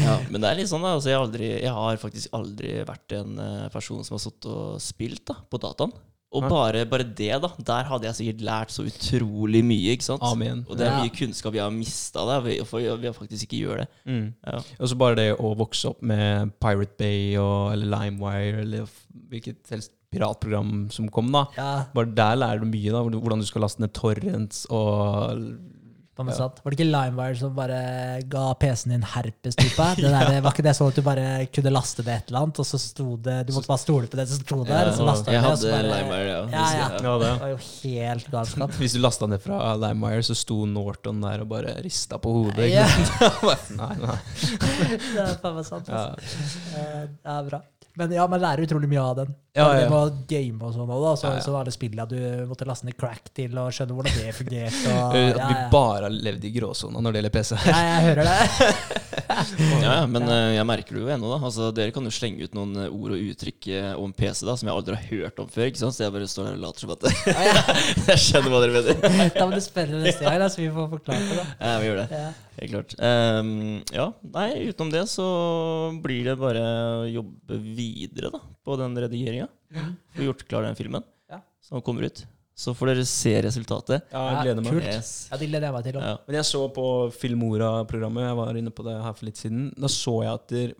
Ja, 0.00 0.14
men 0.30 0.40
det 0.40 0.48
er 0.48 0.56
litt 0.58 0.70
sånn, 0.72 0.82
da. 0.84 0.94
Altså, 0.96 1.10
jeg, 1.12 1.18
aldri, 1.20 1.48
jeg 1.62 1.72
har 1.76 1.96
faktisk 2.00 2.32
aldri 2.36 2.72
vært 2.88 3.12
en 3.18 3.36
eh, 3.44 3.66
person 3.74 4.00
som 4.06 4.16
har 4.16 4.22
sittet 4.24 4.48
og 4.52 4.80
spilt 4.82 5.24
da, 5.28 5.34
på 5.52 5.60
dataen. 5.62 5.92
Og 6.32 6.46
bare, 6.48 6.86
bare 6.88 7.04
det, 7.04 7.28
da. 7.42 7.48
Der 7.60 7.84
hadde 7.90 8.06
jeg 8.08 8.14
sikkert 8.16 8.40
lært 8.48 8.70
så 8.72 8.86
utrolig 8.88 9.60
mye. 9.68 9.92
ikke 9.92 10.06
sant? 10.06 10.22
Amen. 10.24 10.62
Og 10.68 10.78
det 10.78 10.86
er 10.86 10.92
Ja. 10.96 11.02
mye 11.04 11.12
kunnskap 11.12 11.52
jeg 11.54 11.62
har 11.62 11.70
mista 11.70 12.24
for 12.64 12.80
ved 12.80 13.04
å 13.10 13.14
faktisk 13.14 13.44
ikke 13.46 13.60
gjøre 13.66 13.78
det. 13.84 13.88
Mm. 14.06 14.34
Ja. 14.46 14.58
Og 14.80 14.88
så 14.88 14.96
bare 14.96 15.14
det 15.16 15.36
å 15.38 15.54
vokse 15.56 15.90
opp 15.90 16.00
med 16.02 16.52
Pirate 16.58 16.96
Bay 16.96 17.36
og, 17.36 17.72
eller 17.74 17.86
LimeWire 17.92 18.60
eller 18.64 18.86
hvilket 19.28 19.68
helst 19.70 19.92
piratprogram 20.12 20.90
som 20.92 21.08
kom, 21.08 21.30
da. 21.32 21.46
Ja, 21.56 21.84
Bare 21.94 22.06
der 22.14 22.36
lærer 22.36 22.60
du 22.60 22.66
mye, 22.66 22.90
da. 22.92 23.02
Hvordan 23.02 23.40
du 23.40 23.46
skal 23.46 23.62
laste 23.62 23.80
ned 23.80 23.92
torrents 23.92 24.66
og 24.70 25.38
på 26.16 26.26
meg 26.28 26.36
satt. 26.36 26.58
Var 26.60 26.74
det 26.74 26.76
ikke 26.78 26.88
Limewire 26.92 27.38
som 27.40 27.54
bare 27.56 27.78
ga 28.28 28.42
PC-en 28.60 28.92
din 28.94 29.06
herpes-type? 29.14 29.86
Det 29.96 30.10
der, 30.12 30.40
var 30.44 30.52
ikke 30.52 30.64
det 30.66 30.74
sånn 30.76 30.90
at 30.92 30.98
du 30.98 31.04
bare 31.06 31.26
kunne 31.54 31.72
laste 31.72 32.04
det 32.04 32.16
et 32.18 32.32
eller 32.32 32.44
annet, 32.46 32.60
og 32.60 32.68
så 32.68 32.80
sto 32.82 33.06
det 33.16 33.38
Du 33.48 33.54
måtte 33.56 33.70
bare 33.70 33.82
stole 33.82 34.10
på 34.12 34.20
det 34.20 34.26
som 34.28 34.42
sto 34.42 34.58
der, 34.68 34.90
og 34.90 34.98
så 34.98 35.06
jeg 35.08 35.24
det, 35.30 35.40
hadde 35.46 35.72
bare 35.72 35.88
Limewire, 35.88 36.28
ja. 36.28 36.42
Ja, 36.52 36.66
ja. 36.76 36.88
Ja, 37.02 37.14
det. 37.22 37.32
Var 37.42 37.54
jo 37.54 37.60
helt 37.64 38.30
galskap. 38.34 38.76
Hvis 38.82 38.96
du 38.96 39.00
lasta 39.02 39.30
ned 39.30 39.42
fra 39.44 39.72
LimeWire, 39.80 40.24
så 40.28 40.36
sto 40.36 40.62
Norton 40.68 41.22
der 41.24 41.46
og 41.46 41.48
bare 41.54 41.76
rista 41.84 42.20
på 42.22 42.36
hodet. 42.36 42.68
Ja. 42.72 42.84
Ikke 42.86 43.56
nei, 43.80 43.94
nei. 44.04 44.18
Det 45.14 45.22
er 45.22 45.38
faen 45.40 45.56
meg 45.58 45.68
sant. 45.68 45.88
Altså. 45.88 46.50
Eh, 46.76 47.06
Det 47.08 47.36
er 47.38 47.48
bra. 47.48 47.62
Men 48.00 48.12
ja, 48.14 48.24
man 48.30 48.40
lærer 48.40 48.64
utrolig 48.64 48.88
mye 48.88 49.02
av 49.04 49.16
den. 49.18 49.34
Ja, 49.52 49.66
ja. 49.74 49.80
Det 49.82 49.88
med 49.92 50.20
game 50.30 50.64
og 50.64 50.72
sånn 50.72 50.88
òg, 50.88 51.02
da. 51.04 51.12
Så, 51.20 51.26
Ja, 51.28 51.34
ja. 51.36 51.42
så 51.44 51.56
alle 51.58 51.74
spillene 51.74 52.06
du 52.08 52.18
måtte 52.48 52.64
laste 52.68 52.88
ned 52.88 52.96
crack 52.96 53.28
til 53.36 53.52
og 53.60 53.68
skjønne 53.76 53.96
hvordan 53.98 54.16
det 54.16 54.32
fungerte. 54.38 54.94
Og, 54.96 55.16
At 55.36 55.42
vi 55.50 55.58
bare 55.74 56.06
har 56.08 56.16
levd 56.28 56.46
i 56.48 56.52
gråsona 56.56 57.02
når 57.04 57.12
det 57.12 57.20
gjelder 57.22 57.34
PC. 57.36 57.52
ja, 57.68 57.82
jeg 57.90 58.04
hører 58.08 58.30
det. 58.30 59.00
Ja, 59.82 59.92
ja, 60.00 60.06
men 60.08 60.24
eh, 60.30 60.54
jeg 60.56 60.66
merker 60.68 60.96
det 60.96 61.02
jo 61.02 61.10
ennå, 61.12 61.28
da. 61.32 61.38
Altså, 61.48 61.68
dere 61.74 61.92
kan 61.94 62.06
jo 62.06 62.12
slenge 62.14 62.46
ut 62.46 62.54
noen 62.56 62.76
eh, 62.84 62.92
ord 62.92 63.14
og 63.16 63.24
uttrykk 63.32 63.68
eh, 63.74 63.88
om 64.00 64.12
PC 64.16 64.44
da, 64.48 64.54
som 64.58 64.68
jeg 64.70 64.76
aldri 64.76 64.96
har 64.98 65.08
hørt 65.10 65.42
om 65.42 65.50
før. 65.52 65.66
ikke 65.70 65.80
sant? 65.82 65.96
Så 65.96 66.04
jeg 66.06 66.14
bare 66.14 66.28
står 66.30 66.48
der 66.50 66.56
og 66.58 66.62
later 66.64 66.84
som 66.84 66.94
at 66.94 67.06
jeg 68.12 68.22
skjønner 68.24 68.54
hva 68.54 68.60
dere 68.64 68.76
mener. 68.78 69.30
Da 69.36 69.46
må 69.48 69.56
du 69.58 69.62
spørre 69.64 70.02
neste 70.04 70.24
gang, 70.26 70.38
da, 70.42 70.48
så 70.52 70.62
vi 70.62 70.68
får 70.74 70.90
forklart 70.96 71.26
det. 71.28 71.38
da. 71.40 71.46
Ja, 71.60 71.72
vi 71.82 71.88
gjør 71.90 72.00
det. 72.02 72.06
Ja. 72.22 72.30
Helt 72.60 72.74
klart. 72.74 72.94
Um, 73.00 73.52
ja, 73.96 74.06
nei, 74.36 74.48
utenom 74.68 74.92
det 74.92 75.04
så 75.10 75.26
blir 76.04 76.26
det 76.28 76.36
bare 76.40 76.62
å 77.02 77.08
jobbe 77.08 77.58
videre 77.64 78.30
da, 78.34 78.42
på 78.64 78.76
den 78.80 78.98
redigeringa. 79.06 79.48
Få 80.16 80.28
gjort 80.28 80.46
klar 80.50 80.68
den 80.68 80.76
filmen 80.78 81.04
Ja. 81.32 81.40
som 81.64 81.80
kommer 81.84 82.04
ut. 82.10 82.24
Så 82.62 82.74
får 82.78 82.92
dere 82.92 83.04
se 83.10 83.32
resultatet. 83.42 84.04
Ja, 84.12 84.22
jeg 84.36 84.44
gleder 84.46 84.62
meg. 84.62 84.72
Kult. 84.76 84.86
Yes. 84.92 85.12
Ja, 85.32 85.38
det 85.40 85.48
gleder 85.50 85.66
jeg 85.68 85.74
meg 85.76 85.86
til. 85.88 85.96
også. 85.98 86.10
Ja. 86.12 86.18
Men 86.28 86.36
jeg 86.38 86.46
så 86.52 86.60
på 86.76 86.86
Filmora-programmet, 87.18 88.26
jeg 88.28 88.36
var 88.38 88.58
inne 88.60 88.70
på 88.76 88.84
det 88.86 88.94
her 89.02 89.16
for 89.18 89.26
litt 89.26 89.40
siden. 89.40 89.64
Da 89.82 89.90
så 89.90 90.14
jeg 90.22 90.32
at 90.36 90.54
der, 90.54 90.74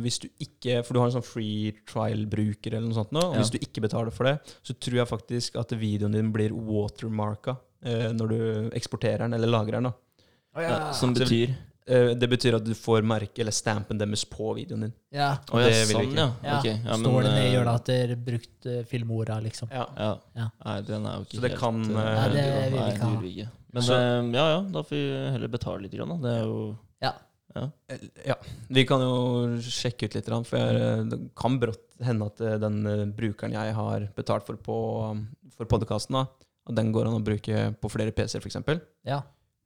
hvis 0.00 0.16
du 0.22 0.28
ikke 0.40 0.78
For 0.86 0.96
du 0.96 1.00
har 1.02 1.10
en 1.10 1.16
sånn 1.18 1.26
free 1.26 1.74
trial-bruker 1.90 2.72
eller 2.78 2.88
noe 2.88 2.96
sånt 2.96 3.12
nå. 3.12 3.20
Og 3.20 3.34
Ja. 3.36 3.42
hvis 3.42 3.52
du 3.52 3.58
ikke 3.60 3.82
betaler 3.84 4.14
for 4.16 4.24
det, 4.30 4.38
så 4.64 4.72
tror 4.80 4.96
jeg 5.02 5.10
faktisk 5.10 5.56
at 5.60 5.74
videoen 5.76 6.12
din 6.16 6.32
blir 6.32 6.54
watermarka 6.56 7.58
eh, 7.84 8.08
når 8.16 8.28
du 8.32 8.70
eksporterer 8.80 9.26
den 9.26 9.34
eller 9.36 9.48
lagrer 9.52 9.76
den. 9.82 9.90
da. 9.90 10.62
Ja, 10.62 10.92
som 10.96 11.12
betyr 11.12 11.52
det 11.84 12.28
betyr 12.32 12.54
at 12.56 12.64
du 12.64 12.72
får 12.74 13.02
merke 13.04 13.42
eller 13.44 13.52
stampen 13.52 13.98
deres 14.00 14.22
på 14.24 14.54
videoen 14.56 14.86
din. 14.86 14.92
Ja. 15.12 15.34
Og 15.52 15.60
det 15.60 15.72
vil 15.90 15.98
sånn, 15.98 16.06
ikke. 16.08 16.16
ja. 16.16 16.28
Ja. 16.42 16.54
Ok, 16.58 16.68
ja, 16.70 16.78
men, 16.96 17.04
Står 17.04 17.26
det 17.26 17.32
ned 17.34 17.42
i 17.42 17.48
eh, 17.48 17.52
hjørnet 17.58 17.74
at 17.74 17.90
dere 17.90 18.16
brukt 18.30 18.68
uh, 18.70 18.78
filmora, 18.88 19.36
liksom? 19.44 19.68
Ja. 19.74 19.84
Ja. 19.98 20.08
Ja. 20.38 20.46
Nei, 20.64 20.78
den 20.88 21.04
er 21.10 21.18
jo 21.20 21.26
ikke 21.26 21.36
Så 21.36 21.44
det 21.44 21.50
helt, 21.52 21.60
kan, 21.60 21.82
eh, 21.84 22.00
eh, 22.00 22.16
Nei, 22.16 22.28
det 22.32 22.46
vil 22.48 23.20
vi 23.20 23.34
ikke 23.34 23.46
ha. 23.50 23.52
Men 23.74 23.82
Så- 23.82 23.98
uh, 24.00 24.32
ja, 24.38 24.46
ja, 24.54 24.60
da 24.78 24.82
får 24.82 24.96
vi 24.96 25.30
heller 25.36 25.52
betale 25.58 25.82
litt. 25.84 25.92
Grann, 25.98 26.14
da. 26.14 26.16
Det 26.24 26.34
er 26.38 26.44
jo 26.48 26.78
Ja. 27.02 27.12
ja. 27.54 27.66
Eh, 27.90 27.98
Ja, 28.26 28.34
vi 28.70 28.84
kan 28.88 29.00
jo 29.00 29.58
sjekke 29.60 30.08
ut 30.08 30.14
litt, 30.14 30.32
for 30.48 30.56
jeg, 30.56 30.80
eh, 30.80 31.04
det 31.04 31.20
kan 31.36 31.60
brått 31.60 31.84
hende 32.00 32.26
at 32.26 32.40
eh, 32.40 32.56
den 32.58 32.86
eh, 32.86 33.04
brukeren 33.06 33.52
jeg 33.52 33.74
har 33.74 34.08
betalt 34.16 34.46
for 34.46 34.56
på 34.56 34.78
for 35.54 35.66
podkasten, 35.66 36.16
at 36.16 36.74
den 36.74 36.92
går 36.92 37.06
an 37.06 37.20
å 37.20 37.24
bruke 37.24 37.76
på 37.78 37.90
flere 37.92 38.10
PC-er, 38.10 38.40
f.eks. 38.40 38.80
Ja. 39.04 39.20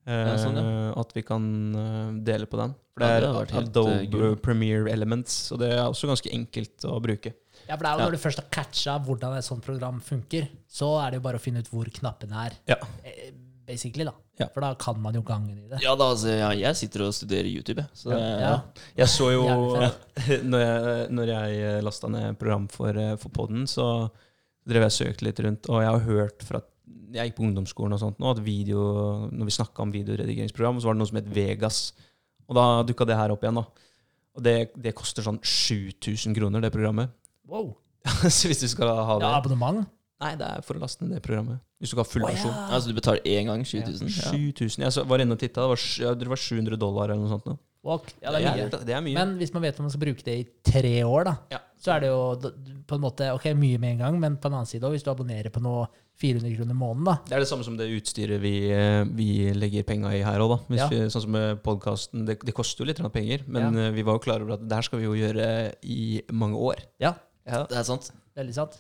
Ja, 0.08 0.36
sånn, 0.40 0.58
At 0.96 1.10
vi 1.16 1.22
kan 1.26 1.48
eh, 1.76 2.12
dele 2.24 2.48
på 2.48 2.56
den. 2.60 2.74
For 2.96 3.04
Ja, 3.04 3.18
det 3.20 3.28
det 3.28 3.54
er 3.54 3.60
Adobe 3.60 4.30
eh. 4.32 4.38
Premiere 4.42 4.90
Elements, 4.92 5.36
og 5.52 5.60
det 5.62 5.72
er 5.76 5.84
også 5.84 6.08
ganske 6.10 6.32
enkelt 6.32 6.86
å 6.88 6.96
bruke. 7.04 7.34
Ja, 7.68 7.76
for 7.76 7.84
det 7.84 7.90
er 7.90 7.92
jo 7.92 7.98
Ja. 8.00 8.06
Når 8.06 8.16
du 8.16 8.22
først 8.22 8.40
har 8.40 8.48
catcha 8.50 8.98
hvordan 9.04 9.36
et 9.36 9.44
sånt 9.44 9.64
program 9.66 10.00
funker, 10.00 10.48
så 10.68 10.94
er 11.02 11.10
det 11.10 11.20
jo 11.20 11.26
bare 11.28 11.36
å 11.36 11.44
finne 11.44 11.60
ut 11.60 11.68
hvor 11.70 11.84
knappene 12.00 12.46
er. 12.46 12.56
Ja. 12.72 12.80
Eh, 13.04 13.30
Basically, 13.68 14.04
da. 14.08 14.14
Ja. 14.38 14.46
For 14.54 14.64
da 14.64 14.70
kan 14.80 14.96
man 15.02 15.12
jo 15.12 15.20
gangen 15.20 15.58
i 15.58 15.66
det. 15.68 15.82
ja, 15.82 15.92
da, 15.94 16.06
altså, 16.14 16.30
ja, 16.32 16.48
jeg 16.56 16.76
sitter 16.78 17.02
og 17.04 17.12
studerer 17.12 17.50
YouTube. 17.50 17.84
Så 17.92 18.08
det, 18.14 18.20
Ja. 18.40 18.54
Jeg 18.96 19.10
så 19.12 19.28
jo 19.34 19.42
når 20.52 20.62
jeg, 20.62 21.10
når 21.12 21.32
jeg 21.34 21.82
lasta 21.84 22.08
ned 22.08 22.38
program 22.40 22.64
for, 22.72 22.96
eh, 22.96 23.16
for 23.20 23.28
podden, 23.28 23.66
så 23.68 24.08
drev 24.68 24.86
jeg 24.86 24.92
og 24.92 24.96
søkte 24.96 25.26
litt 25.28 25.40
rundt, 25.44 25.68
og 25.68 25.82
jeg 25.84 25.90
har 25.90 26.06
hørt 26.06 26.42
fra 26.48 26.62
jeg 27.14 27.30
gikk 27.30 27.36
på 27.38 27.44
ungdomsskolen 27.46 27.96
og 27.96 28.00
sånt 28.02 28.18
nå, 28.20 28.30
at 28.34 28.40
video, 28.44 28.80
når 29.32 29.48
vi 29.48 29.54
snakka 29.56 29.82
om 29.84 29.92
videoredigeringsprogram, 29.94 30.80
så 30.80 30.90
var 30.90 30.96
det 30.96 31.02
noe 31.02 31.10
som 31.10 31.20
het 31.20 31.30
Vegas. 31.34 31.78
Og 32.48 32.56
da 32.58 32.64
dukka 32.88 33.06
det 33.08 33.16
her 33.16 33.32
opp 33.34 33.44
igjen, 33.44 33.60
da. 33.60 33.64
Og 34.38 34.44
det, 34.44 34.56
det 34.78 34.92
koster 34.96 35.24
sånn 35.24 35.40
7000 35.42 36.36
kroner, 36.36 36.62
det 36.64 36.70
programmet. 36.74 37.10
Wow. 37.48 37.72
så 38.28 38.48
hvis 38.50 38.60
du 38.62 38.68
skal 38.70 38.92
ha 38.92 39.16
det 39.18 39.26
Ja, 39.26 39.36
abonnement? 39.40 39.86
Nei, 40.18 40.32
det 40.34 40.46
er 40.50 40.62
for 40.66 40.74
å 40.74 40.82
laste 40.82 41.04
ned 41.06 41.14
det 41.16 41.22
programmet. 41.22 41.60
Hvis 41.78 41.92
du 41.92 41.94
skal 41.94 42.02
ha 42.04 42.10
full 42.10 42.24
versjon. 42.26 42.50
ja. 42.50 42.64
Altså, 42.74 42.90
du 42.90 42.96
betaler 42.98 43.22
én 43.30 43.46
gang 43.50 43.60
7000? 43.66 44.08
Ja. 44.10 44.32
7000. 44.34 44.84
Jeg 44.88 45.06
var 45.12 45.22
inne 45.22 45.36
og 45.36 45.40
titta, 45.40 45.62
det 45.62 45.70
var, 45.76 46.14
det 46.18 46.30
var 46.32 46.40
700 46.42 46.78
dollar 46.80 47.12
eller 47.12 47.22
noe 47.22 47.30
sånt. 47.36 47.46
Da. 47.46 47.54
Walk. 47.86 48.08
Ja, 48.20 48.32
det 48.34 48.40
er 48.42 48.56
mye. 48.58 48.80
det 48.88 48.94
er 48.96 49.04
mye. 49.06 49.14
Men 49.14 49.36
hvis 49.38 49.52
man 49.54 49.62
vet 49.62 49.78
om 49.78 49.86
man 49.86 49.92
skal 49.94 50.02
bruke 50.02 50.24
det 50.26 50.34
i 50.40 50.46
tre 50.66 50.96
år, 51.06 51.28
da, 51.30 51.34
Ja. 51.54 51.60
så 51.78 51.94
er 51.94 52.02
det 52.02 52.10
jo 52.10 52.18
på 52.90 52.98
en 52.98 53.04
måte 53.04 53.28
ok, 53.36 53.46
mye 53.54 53.78
med 53.78 53.94
en 53.94 54.02
gang, 54.02 54.18
men 54.20 54.36
på 54.42 54.50
en 54.50 54.58
annen 54.58 54.66
side 54.70 54.82
òg, 54.88 54.96
hvis 54.96 55.06
du 55.06 55.12
abonnerer 55.12 55.54
på 55.54 55.62
noe 55.62 55.86
400 56.18 56.56
kroner 56.56 56.74
i 56.74 56.78
måneden, 56.78 57.04
da. 57.06 57.14
Det 57.28 57.36
er 57.36 57.40
det 57.44 57.48
samme 57.48 57.64
som 57.64 57.76
det 57.78 57.86
utstyret 57.94 58.40
vi, 58.42 58.52
eh, 58.74 59.04
vi 59.14 59.28
legger 59.54 59.84
penga 59.86 60.10
i 60.16 60.22
her 60.26 60.40
òg, 60.42 60.50
da. 60.68 60.76
Ja. 60.76 60.88
vi, 60.90 60.96
sånn 61.14 61.22
som 61.22 61.30
med 61.30 61.62
podkasten. 61.62 62.24
Det, 62.26 62.40
det 62.44 62.54
koster 62.56 62.82
jo 62.84 62.88
litt 62.90 62.98
penger, 63.14 63.44
men 63.46 63.74
Ja. 63.74 63.86
eh, 63.86 63.92
vi 63.94 64.02
var 64.02 64.14
jo 64.18 64.24
klar 64.24 64.42
over 64.42 64.54
at 64.58 64.66
det 64.66 64.74
her 64.74 64.82
skal 64.82 64.98
vi 64.98 65.04
jo 65.06 65.14
gjøre 65.14 65.74
i 65.84 66.22
mange 66.32 66.56
år. 66.58 66.82
Ja, 67.00 67.14
Det 67.46 67.72
er 67.78 67.82
sant. 67.84 68.10
veldig 68.36 68.54
sant. 68.54 68.76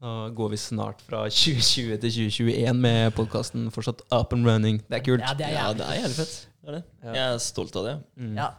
Da 0.00 0.28
går 0.28 0.50
vi 0.50 0.56
snart 0.60 1.00
fra 1.00 1.24
2020 1.32 1.96
til 2.02 2.10
2021 2.12 2.76
med 2.76 3.14
podkasten 3.16 3.70
fortsatt 3.72 4.02
up 4.12 4.32
and 4.36 4.44
running. 4.46 4.82
Det 4.90 5.00
er 5.00 5.04
kult. 5.04 5.20
Ja, 5.24 5.32
det 5.32 5.46
er 5.46 5.52
Ja, 5.56 5.64
jævlig. 5.72 5.78
det 5.78 5.86
er 5.86 6.02
jævlig 6.02 6.16
fett. 6.20 6.46
Det 6.60 6.68
er 6.68 6.72
det. 6.76 6.84
Ja. 7.02 7.12
Jeg 7.14 7.34
er 7.34 7.38
stolt 7.38 7.76
av 7.76 7.84
det. 7.86 7.96
Mm. 8.20 8.34
Ja, 8.36 8.50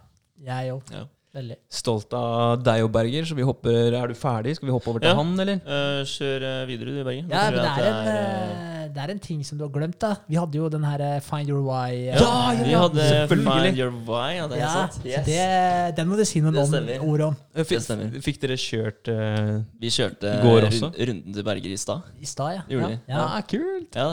jeg 0.43 0.72
òg. 0.74 1.07
Veldig. 1.38 1.57
Stolt 1.69 2.13
av 2.17 2.63
deg 2.65 2.81
og 2.81 2.89
Berger, 2.95 3.25
så 3.29 3.35
vi 3.38 3.45
hopper 3.45 3.93
Er 3.93 4.09
du 4.09 4.15
ferdig? 4.17 4.55
Skal 4.57 4.71
vi 4.71 4.73
hoppe 4.73 4.89
over 4.89 5.03
til 5.03 5.11
Ja. 5.11 5.17
han, 5.19 5.35
eller? 5.43 5.59
Uh, 5.61 6.01
kjør 6.09 6.45
eh, 6.47 6.63
videre, 6.65 6.95
du, 6.95 7.03
Berger. 7.05 7.27
Ja, 7.29 7.43
men 7.45 7.53
du 7.53 7.59
det 7.61 7.73
er 7.77 7.89
en 7.91 8.07
eh, 8.13 8.88
det 8.88 9.03
er 9.03 9.11
en 9.13 9.19
ting 9.21 9.43
som 9.45 9.59
du 9.59 9.65
har 9.65 9.69
glemt. 9.69 9.99
da 10.01 10.15
Vi 10.25 10.38
hadde 10.39 10.57
jo 10.57 10.69
den 10.73 10.83
her 10.88 11.19
Find 11.21 11.49
your 11.51 11.61
why. 11.61 11.93
Ja, 12.07 12.15
Ja, 12.17 12.53
ja, 12.53 12.63
Vi 12.63 12.73
hadde. 12.73 13.27
Find 13.29 13.77
Your 13.77 13.91
Why, 13.91 14.38
ja, 14.39 14.47
det 14.47 14.57
er 14.57 14.63
ja, 14.63 14.88
yes. 15.05 15.25
det, 15.27 15.95
Den 15.99 16.09
må 16.09 16.17
du 16.17 16.23
si 16.25 16.41
noen 16.41 16.55
Det 16.88 16.97
ord 17.01 17.21
om. 17.27 17.35
Fikk, 17.53 17.75
Det 17.75 17.81
stemmer. 17.83 18.17
fikk 18.23 18.41
dere 18.41 18.57
kjørt 18.57 19.11
uh, 19.13 19.61
Vi 19.77 19.93
kjørte 19.93 20.33
Går 20.41 20.69
også? 20.71 20.89
rund, 20.89 21.03
runden 21.11 21.38
til 21.38 21.47
Berger 21.51 21.75
i 21.75 21.77
stad. 21.77 22.09
I 22.17 22.25
stad, 22.25 22.55
ja. 22.57 22.65
Gjorde 22.71 22.89
ja. 22.95 22.99
ja. 23.11 23.21
ja. 23.35 23.45
kult! 23.53 23.93
Ja, 23.93 24.09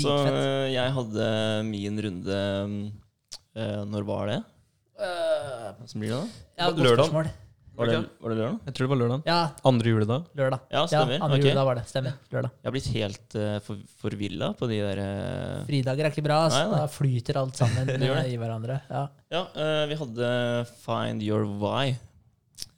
så 0.00 0.16
eh, 0.32 0.72
jeg 0.72 0.96
hadde 0.96 1.28
min 1.68 2.00
runde 2.08 2.40
Når 3.92 4.08
var 4.08 4.32
det? 4.32 4.40
Hva 4.94 5.86
som 5.90 6.00
blir 6.00 6.14
det, 6.14 6.22
da? 6.22 6.43
Ja, 6.58 6.68
godt 6.70 6.78
Lørdag. 6.84 7.04
spørsmål. 7.08 7.30
Var 7.74 7.88
det, 7.90 7.96
var 8.22 8.30
det 8.30 8.36
lørdag? 8.38 8.58
Jeg 8.68 8.74
tror 8.76 8.84
det 8.86 8.90
var 8.92 8.98
lørdag. 9.00 9.22
Ja, 9.26 9.38
Andre 9.66 9.88
juledag. 9.90 10.26
lørdag. 10.38 10.60
Ja, 10.70 10.82
stemmer. 10.86 11.16
andre 11.26 11.38
Ok. 11.40 11.42
juledag 11.48 11.64
var 11.66 11.74
det. 11.80 11.82
Stemmer. 11.90 12.12
Lørdag. 12.30 12.50
Jeg 12.62 12.68
har 12.68 12.74
blitt 12.76 12.90
helt 12.94 13.34
uh, 13.34 13.56
for, 13.66 13.80
forvilla 14.04 14.50
på 14.60 14.68
de 14.70 14.78
der 14.78 15.00
eh, 15.02 15.64
Fridager 15.66 16.06
er 16.06 16.14
ikke 16.14 16.22
bra. 16.28 16.36
Altså. 16.46 16.60
Nei, 16.60 16.70
nei. 16.70 16.78
Da 16.84 16.92
flyter 16.94 17.40
alt 17.40 17.58
sammen 17.58 17.86
Det 17.90 17.98
gjør 17.98 18.20
det. 18.20 18.28
i 18.30 18.36
hverandre. 18.38 18.76
Ja. 18.92 19.02
Ja, 19.34 19.42
eh, 19.58 19.82
vi 19.90 19.98
hadde 20.04 20.30
Find 20.84 21.26
Your 21.26 21.48
Why. 21.64 21.96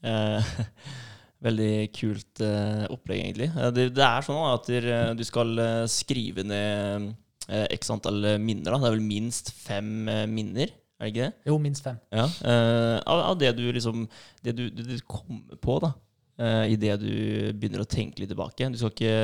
Eh, 0.01 0.49
veldig 1.47 1.73
kult 1.93 2.41
eh, 2.41 2.87
opplegg, 2.97 3.21
egentlig. 3.27 3.51
Eh, 3.53 3.71
det, 3.77 3.91
det 4.01 4.07
er 4.09 4.25
sånn 4.25 4.41
at 4.55 4.71
der, 4.73 4.89
eh, 4.97 5.13
du 5.19 5.25
skal 5.29 5.53
eh, 5.61 5.85
skrive 5.93 6.41
ned 6.49 7.11
eh, 7.51 7.67
x 7.77 7.93
antall 7.93 8.25
eh, 8.33 8.39
minner. 8.41 8.73
Da. 8.73 8.81
Det 8.81 8.89
er 8.95 8.97
vel 8.97 9.05
minst 9.13 9.53
fem 9.61 10.09
eh, 10.09 10.25
minner, 10.31 10.73
er 10.97 11.07
det 11.07 11.13
ikke 11.13 11.27
det? 11.27 11.49
Jo, 11.51 11.59
minst 11.61 11.85
fem. 11.85 11.99
Ja. 12.15 12.25
uh, 12.25 12.99
av, 13.05 13.23
av 13.33 13.39
det 13.41 13.53
du 13.59 13.65
liksom 13.69 14.07
Det 14.45 14.55
du, 14.57 14.69
du, 14.73 14.83
du 14.89 14.97
kommer 15.05 15.59
på, 15.61 15.79
da. 15.85 15.93
Uh, 16.41 16.65
Idet 16.73 16.99
du 17.01 17.13
begynner 17.57 17.85
å 17.85 17.89
tenke 17.89 18.21
litt 18.23 18.33
tilbake. 18.33 18.69
Du 18.73 18.79
skal 18.81 18.93
ikke 18.93 19.17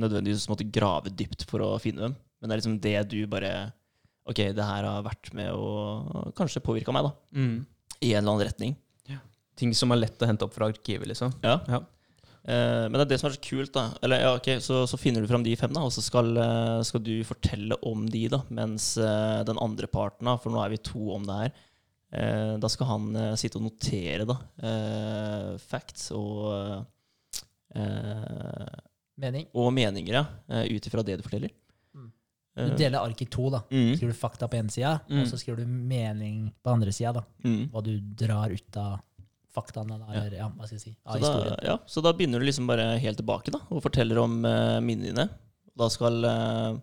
nødvendigvis 0.00 0.48
måtte 0.52 0.68
grave 0.68 1.12
dypt 1.12 1.46
for 1.48 1.64
å 1.64 1.74
finne 1.80 2.08
dem, 2.08 2.16
men 2.40 2.48
det 2.48 2.54
er 2.56 2.62
liksom 2.62 2.80
det 2.84 2.98
du 3.12 3.20
bare 3.30 3.52
Ok, 4.30 4.44
det 4.54 4.62
her 4.62 4.84
har 4.84 5.02
vært 5.02 5.32
med 5.34 5.48
å 5.56 6.30
kanskje 6.38 6.60
påvirka 6.62 6.92
meg, 6.94 7.08
da. 7.08 7.12
Mm. 7.34 7.54
I 8.04 8.12
en 8.12 8.20
eller 8.20 8.34
annen 8.36 8.46
retning. 8.46 8.76
Ting 9.60 9.72
som 9.76 9.92
er 9.92 10.04
lett 10.04 10.22
å 10.22 10.28
hente 10.28 10.46
opp 10.46 10.54
fra 10.54 10.68
arkivet, 10.70 11.08
liksom. 11.10 11.32
Ja. 11.44 11.58
Ja. 11.68 11.80
Eh, 12.50 12.84
men 12.88 12.96
det 12.98 13.04
er 13.04 13.10
det 13.12 13.18
som 13.20 13.28
er 13.28 13.36
så 13.36 13.42
kult, 13.44 13.72
da. 13.76 13.84
Eller, 14.02 14.22
ja, 14.24 14.30
ok, 14.34 14.48
så, 14.64 14.82
så 14.90 14.98
finner 14.98 15.22
du 15.22 15.28
fram 15.30 15.44
de 15.46 15.52
fem, 15.60 15.72
da, 15.76 15.84
og 15.86 15.92
så 15.94 16.02
skal, 16.02 16.30
eh, 16.40 16.78
skal 16.88 17.02
du 17.06 17.12
fortelle 17.28 17.76
om 17.86 18.06
de, 18.10 18.24
da. 18.32 18.40
Mens 18.56 18.92
uh, 18.98 19.42
den 19.46 19.60
andre 19.62 19.86
parten, 19.90 20.26
da, 20.26 20.34
for 20.40 20.54
nå 20.54 20.62
er 20.64 20.72
vi 20.74 20.80
to 20.90 21.12
om 21.14 21.26
det 21.28 21.36
her, 21.38 21.52
uh, 22.16 22.54
da 22.62 22.70
skal 22.72 22.88
han 22.90 23.10
sitte 23.38 23.60
og 23.60 23.68
notere, 23.68 24.26
da. 24.28 24.38
facts 25.70 26.10
og 26.16 26.86
Mening. 29.20 29.44
Og 29.54 29.68
meninger, 29.76 30.14
ja. 30.16 30.24
Uh, 30.48 30.64
Ut 30.74 30.86
ifra 30.88 31.04
det 31.06 31.18
du 31.20 31.26
forteller. 31.26 31.52
Mm. 31.94 32.08
Du 32.56 32.72
deler 32.80 32.98
ark 33.04 33.20
i 33.22 33.28
to. 33.30 33.46
da. 33.52 33.60
mm, 33.70 33.92
Skriver 33.98 34.14
du 34.14 34.18
fakta 34.18 34.48
på 34.50 34.58
én 34.58 34.70
sida, 34.72 34.96
Mm. 35.08 35.20
og 35.22 35.28
så 35.28 35.38
skriver 35.38 35.62
du 35.62 35.66
mening 35.68 36.50
på 36.64 36.72
andre 36.72 36.92
sida. 36.92 37.22
mm. 37.44 37.70
Hva 37.70 37.82
du 37.84 37.92
drar 38.00 38.50
ut 38.50 38.76
av 38.80 38.98
faktaene. 39.54 39.98
Da, 40.00 40.12
eller, 40.12 40.36
ja, 40.38 40.48
hva 40.54 40.68
skal 40.68 40.78
jeg 40.78 40.84
si, 40.84 40.94
av 41.04 41.16
Så 41.16 41.22
da, 41.22 41.32
historien. 41.32 41.64
ja, 41.70 41.76
så 41.86 42.04
da 42.04 42.12
begynner 42.16 42.42
du 42.42 42.48
liksom 42.48 42.70
bare 42.70 42.86
helt 43.02 43.20
tilbake 43.20 43.54
da, 43.54 43.62
og 43.70 43.84
forteller 43.84 44.22
om 44.22 44.38
uh, 44.46 44.78
minnene 44.84 45.10
dine. 45.10 45.26
Da 45.80 45.88
skal, 45.92 46.20
uh, 46.26 46.78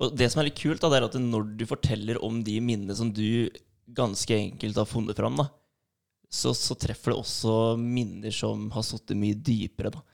og 0.00 0.14
det 0.18 0.30
som 0.32 0.42
er 0.42 0.50
litt 0.50 0.60
kult, 0.60 0.82
da, 0.82 0.90
det 0.92 1.00
er 1.00 1.08
at 1.08 1.18
når 1.22 1.54
du 1.60 1.66
forteller 1.68 2.20
om 2.24 2.42
de 2.46 2.58
minnene 2.64 2.96
som 2.96 3.12
du 3.14 3.48
ganske 3.90 4.36
enkelt 4.36 4.78
har 4.78 4.88
funnet 4.88 5.18
fram, 5.18 5.40
da, 5.40 5.48
så, 6.30 6.54
så 6.54 6.76
treffer 6.78 7.12
det 7.12 7.18
også 7.18 7.56
minner 7.80 8.34
som 8.34 8.68
har 8.74 8.86
sittet 8.86 9.18
mye 9.18 9.34
dypere. 9.34 9.90
Da. 9.96 10.04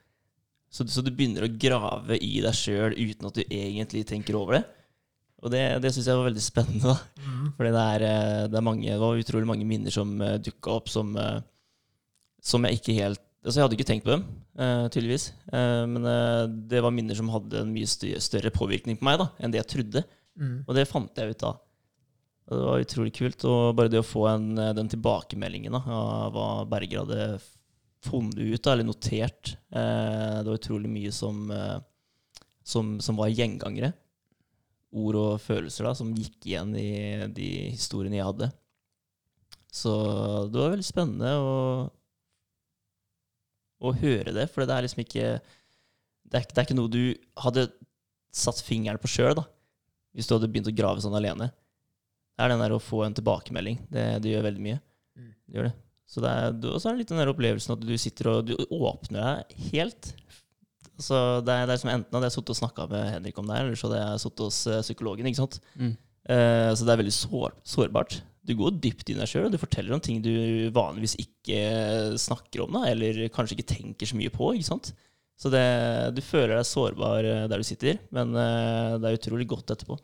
Så, 0.69 0.87
så 0.89 1.03
du 1.05 1.11
begynner 1.13 1.45
å 1.45 1.53
grave 1.61 2.17
i 2.17 2.39
deg 2.43 2.57
sjøl 2.57 2.95
uten 2.97 3.29
at 3.29 3.37
du 3.37 3.43
egentlig 3.45 4.03
tenker 4.09 4.37
over 4.39 4.57
det. 4.57 4.63
Og 5.45 5.53
det, 5.53 5.61
det 5.83 5.91
syns 5.93 6.09
jeg 6.09 6.17
var 6.17 6.27
veldig 6.31 6.43
spennende. 6.43 6.95
da. 6.95 7.21
Mm. 7.21 7.51
Fordi 7.57 7.73
det 7.75 7.85
eh, 8.07 8.47
det 8.49 8.57
er 8.57 8.65
mange, 8.65 8.87
det 8.89 9.01
var 9.01 9.21
utrolig 9.21 9.49
mange 9.49 9.67
minner 9.69 9.93
som 9.93 10.15
uh, 10.21 10.37
dukka 10.41 10.73
opp 10.79 10.89
som, 10.89 11.13
eh, 11.21 11.37
som 12.47 12.67
jeg 12.67 12.79
ikke 12.79 12.99
helt 13.01 13.23
Altså, 13.47 13.61
jeg 13.61 13.63
hadde 13.63 13.77
ikke 13.77 13.87
tenkt 13.87 14.03
på 14.03 14.11
dem, 14.11 14.23
uh, 14.59 14.89
tydeligvis. 14.91 15.29
Uh, 15.47 15.85
men 15.87 16.03
uh, 16.03 16.49
det 16.67 16.81
var 16.83 16.91
minner 16.91 17.15
som 17.15 17.29
hadde 17.31 17.61
en 17.61 17.69
mye 17.71 17.87
større 17.87 18.51
påvirkning 18.51 18.97
på 18.99 19.07
meg 19.07 19.21
da, 19.21 19.29
enn 19.39 19.53
det 19.53 19.61
jeg 19.61 19.69
trodde. 19.71 20.01
Mm. 20.35 20.57
Og 20.65 20.73
det 20.75 20.83
fant 20.89 21.21
jeg 21.21 21.31
ut 21.31 21.45
av. 21.47 21.61
Og 22.47 22.57
det 22.57 22.65
var 22.65 22.83
utrolig 22.83 23.13
kult. 23.15 23.45
Og 23.47 23.77
bare 23.77 23.93
det 23.93 24.01
å 24.01 24.07
få 24.07 24.25
en, 24.33 24.49
den 24.75 24.91
tilbakemeldingen 24.91 25.77
da, 25.77 25.81
av 25.95 26.35
hva 26.35 26.49
Berger 26.67 27.05
hadde 27.05 27.39
funnet 28.03 28.35
ut, 28.41 28.59
da, 28.59 28.73
eller 28.73 28.87
notert 28.87 29.55
Det 29.71 30.45
var 30.47 30.59
utrolig 30.59 30.91
mye 30.91 31.11
som, 31.15 31.47
som, 32.67 32.93
som 33.03 33.19
var 33.19 33.31
gjengangere. 33.31 33.93
Ord 34.95 35.19
og 35.19 35.41
følelser 35.43 35.87
da, 35.87 35.95
som 35.95 36.11
gikk 36.15 36.51
igjen 36.51 36.75
i 36.79 36.91
de 37.35 37.49
historiene 37.73 38.19
jeg 38.19 38.27
hadde. 38.27 38.51
Så 39.71 39.93
det 40.51 40.61
var 40.61 40.75
veldig 40.75 40.87
spennende 40.87 41.33
å, 41.39 41.57
å 43.77 43.93
høre 43.93 44.33
det, 44.33 44.47
for 44.51 44.65
det 44.65 44.73
er 44.73 44.85
liksom 44.85 45.03
ikke 45.03 45.27
det 46.27 46.39
er, 46.39 46.47
det 46.49 46.59
er 46.59 46.65
ikke 46.65 46.75
noe 46.75 46.91
du 46.91 47.03
hadde 47.39 47.69
satt 48.35 48.59
fingeren 48.65 48.99
på 49.01 49.09
sjøl, 49.11 49.35
da 49.37 49.45
hvis 50.17 50.25
du 50.25 50.33
hadde 50.33 50.49
begynt 50.49 50.69
å 50.71 50.73
grave 50.73 51.03
sånn 51.03 51.15
alene. 51.17 51.51
Det 52.33 52.45
er 52.45 52.53
den 52.53 52.61
der 52.63 52.73
å 52.73 52.81
få 52.81 53.03
en 53.05 53.15
tilbakemelding. 53.17 53.83
Det, 53.93 54.05
det 54.23 54.31
gjør 54.31 54.47
veldig 54.47 54.63
mye. 54.65 54.79
Mm. 55.17 55.33
Det 55.45 55.59
gjør 55.59 55.67
det. 55.69 55.75
Så 56.07 56.23
det 56.23 56.31
er, 56.31 56.55
og 56.71 56.79
så 56.79 56.89
er 56.89 56.95
det 56.95 57.03
litt 57.03 57.11
den 57.11 57.21
der 57.21 57.29
opplevelsen 57.29 57.75
at 57.75 57.83
du 57.83 57.93
sitter 58.01 58.31
og 58.31 58.47
du 58.47 58.55
åpner 58.73 59.19
deg 59.19 59.69
helt. 59.69 60.09
Så 60.97 61.19
det 61.45 61.53
er, 61.53 61.67
det 61.69 61.75
er 61.75 61.81
som 61.83 61.91
enten 61.93 62.17
hadde 62.17 62.31
jeg 62.31 62.37
sittet 62.37 62.53
og 62.55 62.59
snakka 62.63 62.87
med 62.89 63.11
Henrik 63.13 63.37
om 63.37 63.49
det 63.49 63.59
eller 63.61 63.77
så 63.77 63.89
hadde 63.91 64.01
jeg 64.01 64.23
sittet 64.23 64.45
hos 64.47 64.59
eh, 64.71 64.83
psykologen. 64.87 65.29
ikke 65.29 65.41
sant? 65.43 65.59
Mm. 65.77 65.93
Uh, 66.27 66.71
så 66.75 66.83
det 66.83 66.91
er 66.91 67.01
veldig 67.03 67.15
sår, 67.15 67.53
sårbart. 67.75 68.17
Du 68.47 68.53
går 68.55 68.77
dypt 68.83 69.11
i 69.11 69.17
deg 69.17 69.27
sjøl, 69.29 69.49
og 69.49 69.53
du 69.53 69.59
forteller 69.59 69.95
om 69.95 70.03
ting 70.03 70.21
du 70.23 70.31
vanligvis 70.75 71.17
ikke 71.19 71.59
snakker 72.21 72.63
om, 72.63 72.77
da, 72.79 72.87
eller 72.93 73.27
kanskje 73.33 73.57
ikke 73.57 73.73
tenker 73.73 74.09
så 74.09 74.17
mye 74.19 74.31
på. 74.33 74.53
ikke 74.55 74.69
sant? 74.69 74.93
Så 75.37 75.51
det, 75.53 75.65
du 76.17 76.23
føler 76.25 76.55
deg 76.55 76.65
sårbar 76.65 77.27
eh, 77.27 77.45
der 77.51 77.61
du 77.61 77.67
sitter, 77.67 77.99
men 78.15 78.33
eh, 78.33 78.95
det 78.97 79.09
er 79.09 79.19
utrolig 79.19 79.45
godt 79.51 79.75
etterpå. 79.75 79.99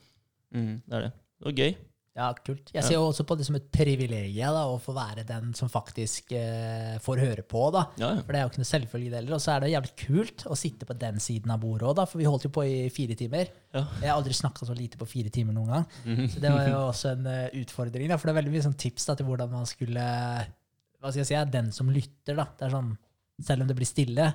Mm. 0.54 0.76
Det 0.86 0.98
er 1.00 1.08
det. 1.08 1.14
Det 1.40 1.48
var 1.48 1.58
gøy. 1.64 1.74
Ja, 2.14 2.28
kult. 2.46 2.70
Jeg 2.76 2.86
ser 2.86 2.94
jo 2.94 3.08
også 3.08 3.24
på 3.26 3.34
det 3.40 3.46
som 3.48 3.56
et 3.58 3.66
privilegium 3.74 4.54
da, 4.54 4.68
å 4.70 4.76
få 4.82 4.94
være 4.94 5.24
den 5.26 5.50
som 5.58 5.70
faktisk 5.72 6.30
eh, 6.38 7.00
får 7.02 7.22
høre 7.24 7.42
på. 7.50 7.64
da. 7.74 7.88
Ja, 7.98 8.12
ja. 8.14 8.20
For 8.22 8.30
det 8.30 8.38
er 8.38 8.44
jo 8.46 8.52
ikke 8.52 8.62
noe 8.62 8.70
selvfølge 8.70 9.16
heller. 9.18 9.34
Og 9.34 9.42
så 9.42 9.56
er 9.56 9.64
det 9.64 9.72
jævlig 9.72 9.94
kult 10.04 10.44
å 10.46 10.58
sitte 10.60 10.86
på 10.86 10.98
den 11.02 11.18
siden 11.24 11.54
av 11.56 11.64
bordet 11.64 11.88
òg, 11.90 11.96
da. 11.98 12.06
For 12.10 12.22
vi 12.22 12.28
holdt 12.30 12.46
jo 12.46 12.52
på 12.54 12.68
i 12.70 12.76
fire 12.94 13.18
timer. 13.18 13.50
Ja. 13.74 13.82
Jeg 13.98 14.12
har 14.12 14.20
aldri 14.20 14.38
snakka 14.38 14.68
så 14.70 14.78
lite 14.78 15.00
på 15.02 15.10
fire 15.10 15.34
timer 15.34 15.58
noen 15.58 15.74
gang. 15.74 15.88
Mhm. 16.06 16.30
Så 16.36 16.44
det 16.44 16.54
var 16.54 16.70
jo 16.70 16.84
også 16.92 17.16
en 17.16 17.26
uh, 17.26 17.60
utfordring. 17.64 18.12
Da, 18.12 18.20
for 18.22 18.30
det 18.30 18.36
er 18.36 18.42
veldig 18.44 18.54
mye 18.54 18.66
sånn 18.68 18.82
tips 18.86 19.10
da, 19.10 19.16
til 19.18 19.30
hvordan 19.32 19.50
man 19.58 19.66
skulle 19.70 20.06
Hva 20.06 21.10
skal 21.10 21.24
jeg 21.24 21.32
si, 21.32 21.38
er 21.40 21.50
den 21.58 21.74
som 21.74 21.90
lytter. 21.90 22.38
da. 22.38 22.46
Det 22.60 22.68
er 22.68 22.76
sånn, 22.78 22.94
Selv 23.42 23.66
om 23.66 23.72
det 23.72 23.76
blir 23.80 23.90
stille, 23.90 24.28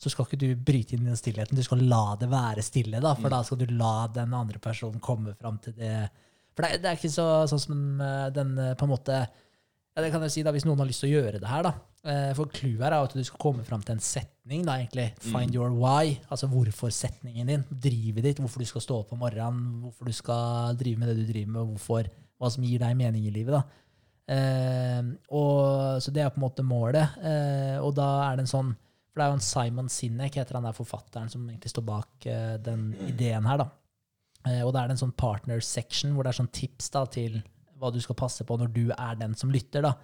så 0.00 0.08
skal 0.12 0.24
ikke 0.24 0.40
du 0.40 0.48
bryte 0.56 0.96
inn 0.96 1.04
i 1.04 1.12
den 1.12 1.20
stillheten. 1.20 1.56
Du 1.56 1.64
skal 1.64 1.84
la 1.84 2.16
det 2.16 2.30
være 2.32 2.64
stille, 2.64 3.00
da, 3.04 3.12
for 3.16 3.28
da 3.32 3.42
skal 3.44 3.60
du 3.60 3.66
la 3.76 4.06
den 4.12 4.32
andre 4.36 4.56
personen 4.58 5.04
komme 5.04 5.36
fram 5.36 5.60
til 5.60 5.76
det. 5.76 5.98
For 6.56 6.64
det 6.64 6.80
det 6.82 6.90
er 6.90 6.96
ikke 6.98 7.12
så, 7.12 7.26
sånn 7.50 7.62
som 7.62 8.00
eh, 8.00 8.28
den 8.34 8.56
eh, 8.58 8.74
på 8.78 8.88
en 8.88 8.94
måte 8.94 9.18
ja, 9.96 10.02
det 10.04 10.10
kan 10.12 10.24
jeg 10.26 10.32
si 10.34 10.42
da, 10.44 10.52
Hvis 10.52 10.66
noen 10.68 10.82
har 10.82 10.88
lyst 10.90 11.00
til 11.00 11.08
å 11.08 11.20
gjøre 11.22 11.38
det 11.40 11.48
her, 11.48 11.64
da. 11.64 11.70
Eh, 12.04 12.32
For 12.36 12.52
clouet 12.52 12.82
her 12.84 12.92
er 12.92 13.06
at 13.06 13.14
du 13.16 13.22
skal 13.24 13.40
komme 13.40 13.64
fram 13.64 13.80
til 13.80 13.94
en 13.96 14.02
setning. 14.04 14.66
da 14.66 14.74
egentlig. 14.76 15.06
Find 15.24 15.56
your 15.56 15.72
why. 15.72 16.18
Altså 16.28 16.50
hvorfor-setningen 16.52 17.48
din. 17.48 17.64
Drivet 17.70 18.26
ditt. 18.28 18.42
Hvorfor 18.42 18.60
du 18.60 18.68
skal 18.68 18.84
stå 18.84 18.98
opp 19.00 19.14
om 19.16 19.22
morgenen. 19.24 19.80
Hvorfor 19.86 20.04
du 20.04 20.12
skal 20.12 20.76
drive 20.76 21.00
med 21.00 21.08
det 21.08 21.16
du 21.22 21.32
driver 21.32 21.54
med. 21.54 21.72
Hvorfor, 21.72 22.10
hva 22.36 22.52
som 22.52 22.66
gir 22.68 22.84
deg 22.84 22.98
mening 23.00 23.24
i 23.24 23.32
livet. 23.32 23.56
da. 23.56 23.64
Eh, 24.36 25.00
og, 25.32 25.96
så 26.02 26.12
det 26.12 26.26
er 26.26 26.28
på 26.34 26.42
en 26.42 26.44
måte 26.44 26.66
målet. 26.66 27.16
Eh, 27.24 27.80
og 27.80 27.96
da 27.96 28.10
er 28.28 28.36
det 28.36 28.44
en 28.44 28.52
sånn 28.52 28.76
For 28.76 29.22
det 29.22 29.24
er 29.24 29.32
jo 29.32 29.38
en 29.38 29.46
Simon 29.48 29.88
Sinek, 29.88 30.34
heter 30.36 30.58
han 30.58 30.66
der 30.68 30.76
forfatteren 30.76 31.30
som 31.32 31.48
egentlig 31.48 31.72
står 31.72 31.88
bak 31.88 32.26
eh, 32.28 32.56
den 32.60 32.90
ideen 33.08 33.48
her. 33.48 33.64
da. 33.64 33.70
Eh, 34.46 34.62
og 34.62 34.72
da 34.74 34.82
er 34.82 34.90
det 34.90 34.96
en 34.96 35.04
sånn 35.06 35.16
partner 35.18 35.62
section 35.64 36.14
hvor 36.14 36.26
det 36.26 36.32
er 36.32 36.40
sånn 36.40 36.52
tips 36.54 36.92
da 36.94 37.04
til 37.10 37.40
hva 37.76 37.90
du 37.92 37.98
skal 38.00 38.16
passe 38.18 38.44
på 38.46 38.56
når 38.56 38.70
du 38.72 38.84
er 38.94 39.18
den 39.20 39.34
som 39.36 39.50
lytter. 39.52 39.84
da. 39.84 39.96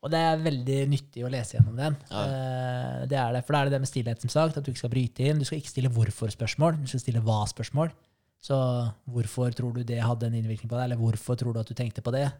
Og 0.00 0.12
det 0.12 0.20
er 0.24 0.44
veldig 0.44 0.76
nyttig 0.88 1.24
å 1.26 1.30
lese 1.32 1.58
gjennom 1.58 1.76
den. 1.76 1.96
Ja. 2.08 2.20
Eh, 2.24 3.00
det 3.10 3.18
er 3.20 3.34
det, 3.36 3.42
For 3.44 3.56
da 3.56 3.60
er 3.60 3.68
det 3.68 3.76
det 3.76 3.82
med 3.82 3.90
stillhet, 3.90 4.22
som 4.22 4.32
sagt, 4.32 4.56
at 4.56 4.64
du 4.64 4.72
ikke 4.72 4.84
skal 4.86 4.94
bryte 4.94 5.26
inn. 5.26 5.40
Du 5.40 5.48
skal 5.48 5.60
ikke 5.60 5.74
stille 5.74 5.92
hvorfor-spørsmål, 5.92 6.78
du 6.80 6.88
skal 6.88 7.02
stille 7.04 7.24
hva-spørsmål. 7.26 7.92
Så 8.40 8.56
hvorfor 9.12 9.52
tror 9.52 9.74
du 9.76 9.82
det 9.84 10.00
hadde 10.00 10.30
en 10.30 10.38
innvirkning 10.38 10.70
på 10.70 10.78
deg, 10.78 10.86
eller 10.86 11.00
hvorfor 11.00 11.36
tror 11.36 11.52
du 11.52 11.60
at 11.60 11.68
du 11.68 11.76
tenkte 11.76 12.00
på 12.00 12.14
det? 12.14 12.30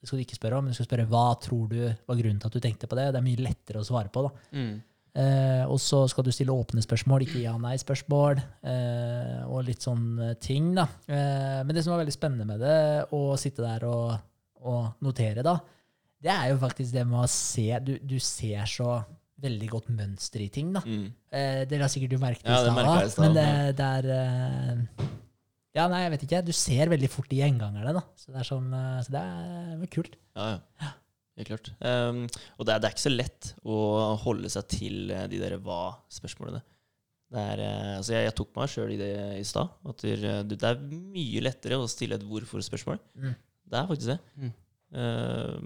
Det 0.00 0.08
skal 0.08 0.18
du 0.18 0.24
ikke 0.24 0.38
spørre 0.38 0.58
om, 0.58 0.64
men 0.64 0.72
du 0.72 0.78
skal 0.78 0.88
spørre 0.88 1.04
hva 1.10 1.26
tror 1.38 1.66
du 1.70 1.76
var 1.84 2.16
grunnen 2.18 2.40
til 2.40 2.48
at 2.48 2.56
du 2.56 2.64
tenkte 2.64 2.88
på 2.88 2.96
det. 2.98 3.10
Det 3.12 3.20
er 3.20 3.26
mye 3.26 3.44
lettere 3.44 3.82
å 3.82 3.86
svare 3.86 4.08
på. 4.10 4.24
da. 4.24 4.32
Mm. 4.56 4.72
Eh, 5.12 5.64
og 5.68 5.76
så 5.82 6.06
skal 6.08 6.24
du 6.24 6.30
stille 6.32 6.54
åpne 6.54 6.80
spørsmål, 6.84 7.26
ikke 7.26 7.42
ja-nei-spørsmål. 7.44 8.40
Eh, 8.64 9.40
og 9.44 9.66
litt 9.66 9.84
sånn 9.84 10.36
ting, 10.40 10.72
da. 10.78 10.86
Eh, 11.06 11.60
men 11.66 11.76
det 11.76 11.84
som 11.84 11.94
var 11.94 12.02
veldig 12.04 12.16
spennende 12.16 12.48
med 12.48 12.62
det, 12.64 12.78
å 13.12 13.36
sitte 13.40 13.64
der 13.64 13.84
og, 13.88 14.14
og 14.64 15.04
notere, 15.04 15.44
da, 15.44 15.58
det 16.22 16.32
er 16.32 16.52
jo 16.52 16.60
faktisk 16.62 16.94
det 16.94 17.02
med 17.08 17.24
å 17.24 17.28
se 17.30 17.66
Du, 17.82 17.96
du 17.98 18.14
ser 18.22 18.62
så 18.70 19.00
veldig 19.42 19.68
godt 19.72 19.90
mønster 19.90 20.44
i 20.44 20.48
ting, 20.54 20.70
da. 20.74 20.84
Mm. 20.86 21.08
Eh, 21.34 21.62
dere 21.66 21.86
har 21.86 21.92
sikkert 21.92 22.14
merket 22.22 22.46
det 22.46 22.54
i 22.54 23.10
stad, 23.10 23.24
men 23.24 23.36
det, 23.36 23.46
det 23.78 23.88
er 23.98 24.10
eh, 24.16 25.06
Ja, 25.72 25.88
nei, 25.90 26.04
jeg 26.04 26.12
vet 26.14 26.24
ikke. 26.28 26.42
Du 26.46 26.52
ser 26.54 26.92
veldig 26.92 27.10
fort 27.10 27.30
de 27.32 27.40
gjengangerne, 27.40 27.94
da. 27.96 28.04
Så 28.20 28.30
det 28.30 28.42
er 28.42 28.48
sånn, 28.48 28.68
eh, 28.76 28.98
så 29.02 29.14
det 29.16 29.22
er 29.22 29.86
kult. 29.92 30.18
Ja, 30.38 30.50
ja. 30.82 30.92
Helt 31.38 31.48
klart. 31.48 31.70
Um, 31.80 32.26
og 32.58 32.66
det 32.68 32.74
er, 32.74 32.82
det 32.82 32.88
er 32.88 32.94
ikke 32.94 33.06
så 33.06 33.12
lett 33.14 33.52
å 33.64 33.76
holde 34.20 34.50
seg 34.52 34.68
til 34.68 35.12
eh, 35.14 35.24
de 35.32 35.40
der 35.40 35.56
hva-spørsmålene. 35.64 36.60
Det 37.32 37.40
er, 37.54 37.62
eh, 37.64 37.94
altså 37.96 38.12
jeg, 38.12 38.26
jeg 38.26 38.36
tok 38.36 38.50
meg 38.58 38.68
sjøl 38.68 38.92
i 38.92 38.98
det 39.00 39.12
i 39.38 39.46
stad. 39.48 39.72
At 39.88 40.04
det, 40.04 40.34
det 40.50 40.68
er 40.68 40.84
mye 40.92 41.44
lettere 41.46 41.80
å 41.80 41.88
stille 41.88 42.18
et 42.20 42.26
hvorfor-spørsmål. 42.28 43.00
Mm. 43.16 43.32
Det 43.72 43.80
er 43.80 43.88
faktisk 43.88 44.12
det. 44.12 44.18
Mm. 44.36 44.52
Uh, 44.92 45.56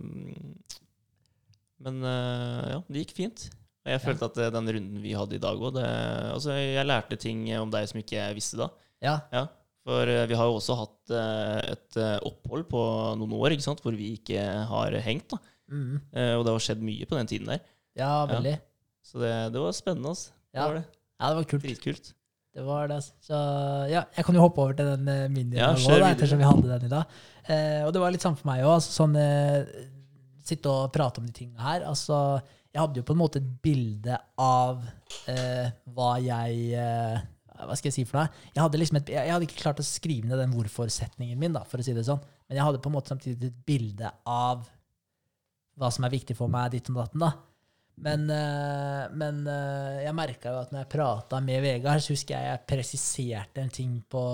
men 1.83 2.01
uh, 2.07 2.64
ja, 2.77 2.81
det 2.87 3.03
gikk 3.03 3.17
fint. 3.19 3.49
Og 3.87 3.91
jeg 3.91 4.03
følte 4.03 4.31
at 4.31 4.55
den 4.55 4.71
runden 4.77 5.03
vi 5.03 5.14
hadde 5.14 5.37
i 5.37 5.43
dag 5.43 5.61
òg 5.62 5.77
altså 5.79 6.57
Jeg 6.59 6.87
lærte 6.89 7.19
ting 7.23 7.45
om 7.61 7.71
deg 7.71 7.87
som 7.87 8.01
ikke 8.01 8.17
jeg 8.19 8.35
visste 8.39 8.59
da. 8.59 8.67
Ja. 9.05 9.21
Ja, 9.31 9.45
for 9.87 10.11
eh, 10.11 10.27
vi 10.27 10.35
har 10.35 10.49
jo 10.51 10.59
også 10.59 10.77
hatt 10.81 11.12
eh, 11.14 11.75
et 11.77 11.99
eh, 12.03 12.17
opphold 12.27 12.67
på 12.71 12.81
noen 13.21 13.37
år 13.39 13.55
ikke 13.55 13.69
sant, 13.69 13.83
hvor 13.85 13.95
vi 13.95 14.17
ikke 14.17 14.43
har 14.71 14.97
hengt. 15.05 15.31
da. 15.37 15.39
Mm. 15.71 15.97
Eh, 16.12 16.35
Og 16.39 16.45
det 16.47 16.53
har 16.55 16.62
skjedd 16.69 16.83
mye 16.87 17.07
på 17.11 17.17
den 17.19 17.27
tiden 17.31 17.49
der. 17.51 17.64
Ja, 17.99 18.12
veldig. 18.31 18.57
Så 19.07 19.19
det, 19.23 19.33
det 19.55 19.62
var 19.62 19.73
spennende. 19.77 20.12
altså. 20.12 20.31
Det 20.53 20.61
var 20.62 20.75
det. 20.79 20.85
Ja, 21.21 21.29
det 21.33 21.37
var 21.41 21.49
kult. 21.51 21.62
Dritkult. 21.64 22.12
Det 22.57 22.64
var 22.64 22.89
det. 22.89 22.97
altså. 23.01 23.12
Så 23.21 23.39
ja, 23.93 24.05
jeg 24.17 24.25
kan 24.25 24.35
jo 24.39 24.41
hoppe 24.45 24.62
over 24.64 24.77
til 24.79 24.89
den 24.95 25.09
eh, 25.12 25.27
minien 25.33 25.59
Ja, 25.61 25.73
nå, 25.77 25.99
da, 26.01 26.11
ettersom 26.14 26.41
vi 26.41 26.49
hadde 26.49 26.71
den 26.71 26.87
i 26.89 26.93
dag. 26.93 27.17
Eh, 27.47 27.83
og 27.87 27.93
det 27.95 28.01
var 28.03 28.14
litt 28.14 28.25
samme 28.25 28.39
for 28.41 28.49
meg 28.51 28.64
òg. 28.64 28.75
Altså, 28.79 28.95
sånn, 29.03 29.17
eh, 29.21 29.87
sitte 30.47 30.71
og 30.71 30.93
prate 30.95 31.21
om 31.23 31.27
de 31.29 31.35
tingene 31.37 31.61
her. 31.62 31.85
Altså, 31.89 32.19
jeg 32.73 32.81
hadde 32.83 33.01
jo 33.01 33.07
på 33.09 33.14
en 33.17 33.21
måte 33.23 33.41
et 33.41 33.49
bilde 33.64 34.17
av 34.43 34.85
eh, 35.33 35.71
hva 35.97 36.11
jeg 36.21 36.71
eh, 36.77 37.25
Hva 37.57 37.73
skal 37.79 37.89
jeg 37.89 37.95
si 37.97 38.03
for 38.05 38.21
noe? 38.21 38.29
Jeg 38.53 38.61
hadde, 38.61 38.79
liksom 38.83 38.99
et, 39.01 39.12
jeg 39.14 39.33
hadde 39.33 39.47
ikke 39.49 39.62
klart 39.62 39.79
å 39.81 39.87
skrive 39.87 40.29
ned 40.29 40.37
den 40.43 40.53
hvorfor-setningen 40.53 41.39
min, 41.41 41.55
da, 41.57 41.62
for 41.64 41.81
å 41.81 41.87
si 41.87 41.95
det 41.97 42.05
sånn. 42.05 42.21
Men 42.51 42.59
jeg 42.59 42.67
hadde 42.67 42.83
på 42.85 42.91
en 42.93 42.97
måte 42.99 43.14
samtidig 43.14 43.49
et 43.49 43.62
bilde 43.69 44.11
av 44.29 44.67
hva 45.77 45.93
som 45.93 46.07
er 46.07 46.14
viktig 46.16 46.37
for 46.39 46.53
meg, 46.53 46.72
ditt 46.72 46.91
og 46.93 47.03
datten. 47.03 47.27
da. 47.27 47.35
Men, 47.97 48.27
eh, 48.29 49.05
men 49.16 49.39
eh, 49.49 50.03
jeg 50.05 50.16
merka 50.16 50.51
jo 50.53 50.59
at 50.61 50.72
når 50.72 50.83
jeg 50.83 50.91
prata 50.93 51.39
med 51.41 51.62
Vegard, 51.64 52.03
så 52.05 52.12
husker 52.12 52.35
jeg 52.37 52.51
jeg 52.51 52.64
presiserte 52.68 53.62
en 53.62 53.72
ting 53.72 53.95
på, 54.12 54.24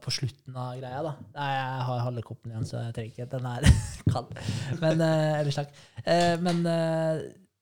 på 0.00 0.14
slutten 0.14 0.56
av 0.56 0.78
greia. 0.78 1.02
da. 1.04 1.12
Nei, 1.34 1.50
jeg 1.52 1.82
har 1.90 2.06
halve 2.06 2.24
koppen 2.24 2.54
igjen, 2.54 2.64
så 2.68 2.80
jeg 2.86 2.96
trenger 2.96 3.12
ikke. 3.12 3.28
Den 3.34 3.50
er 3.50 3.68
kald. 4.14 4.32
Men 4.80 5.04
eh, 5.04 5.34
ellers 5.42 5.60
takk. 5.60 5.76
Men 6.40 6.64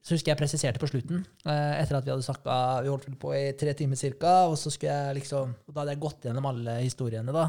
så 0.07 0.15
husker 0.15 0.31
jeg 0.31 0.39
presiserte 0.39 0.79
på 0.79 0.87
slutten, 0.87 1.25
etter 1.43 1.97
at 1.99 2.05
vi 2.07 2.13
hadde 2.13 2.23
snakka 2.23 2.57
Vi 2.85 2.91
holdt 2.93 3.09
på 3.19 3.33
i 3.35 3.57
tre 3.59 3.73
timer 3.75 3.99
cirka, 3.99 4.45
og 4.47 4.55
så 4.61 4.71
skulle 4.71 4.95
jeg 4.95 5.17
liksom 5.17 5.57
og 5.57 5.73
Da 5.73 5.81
hadde 5.81 5.97
jeg 5.97 6.03
gått 6.05 6.29
gjennom 6.29 6.47
alle 6.47 6.77
historiene 6.85 7.35
da, 7.35 7.49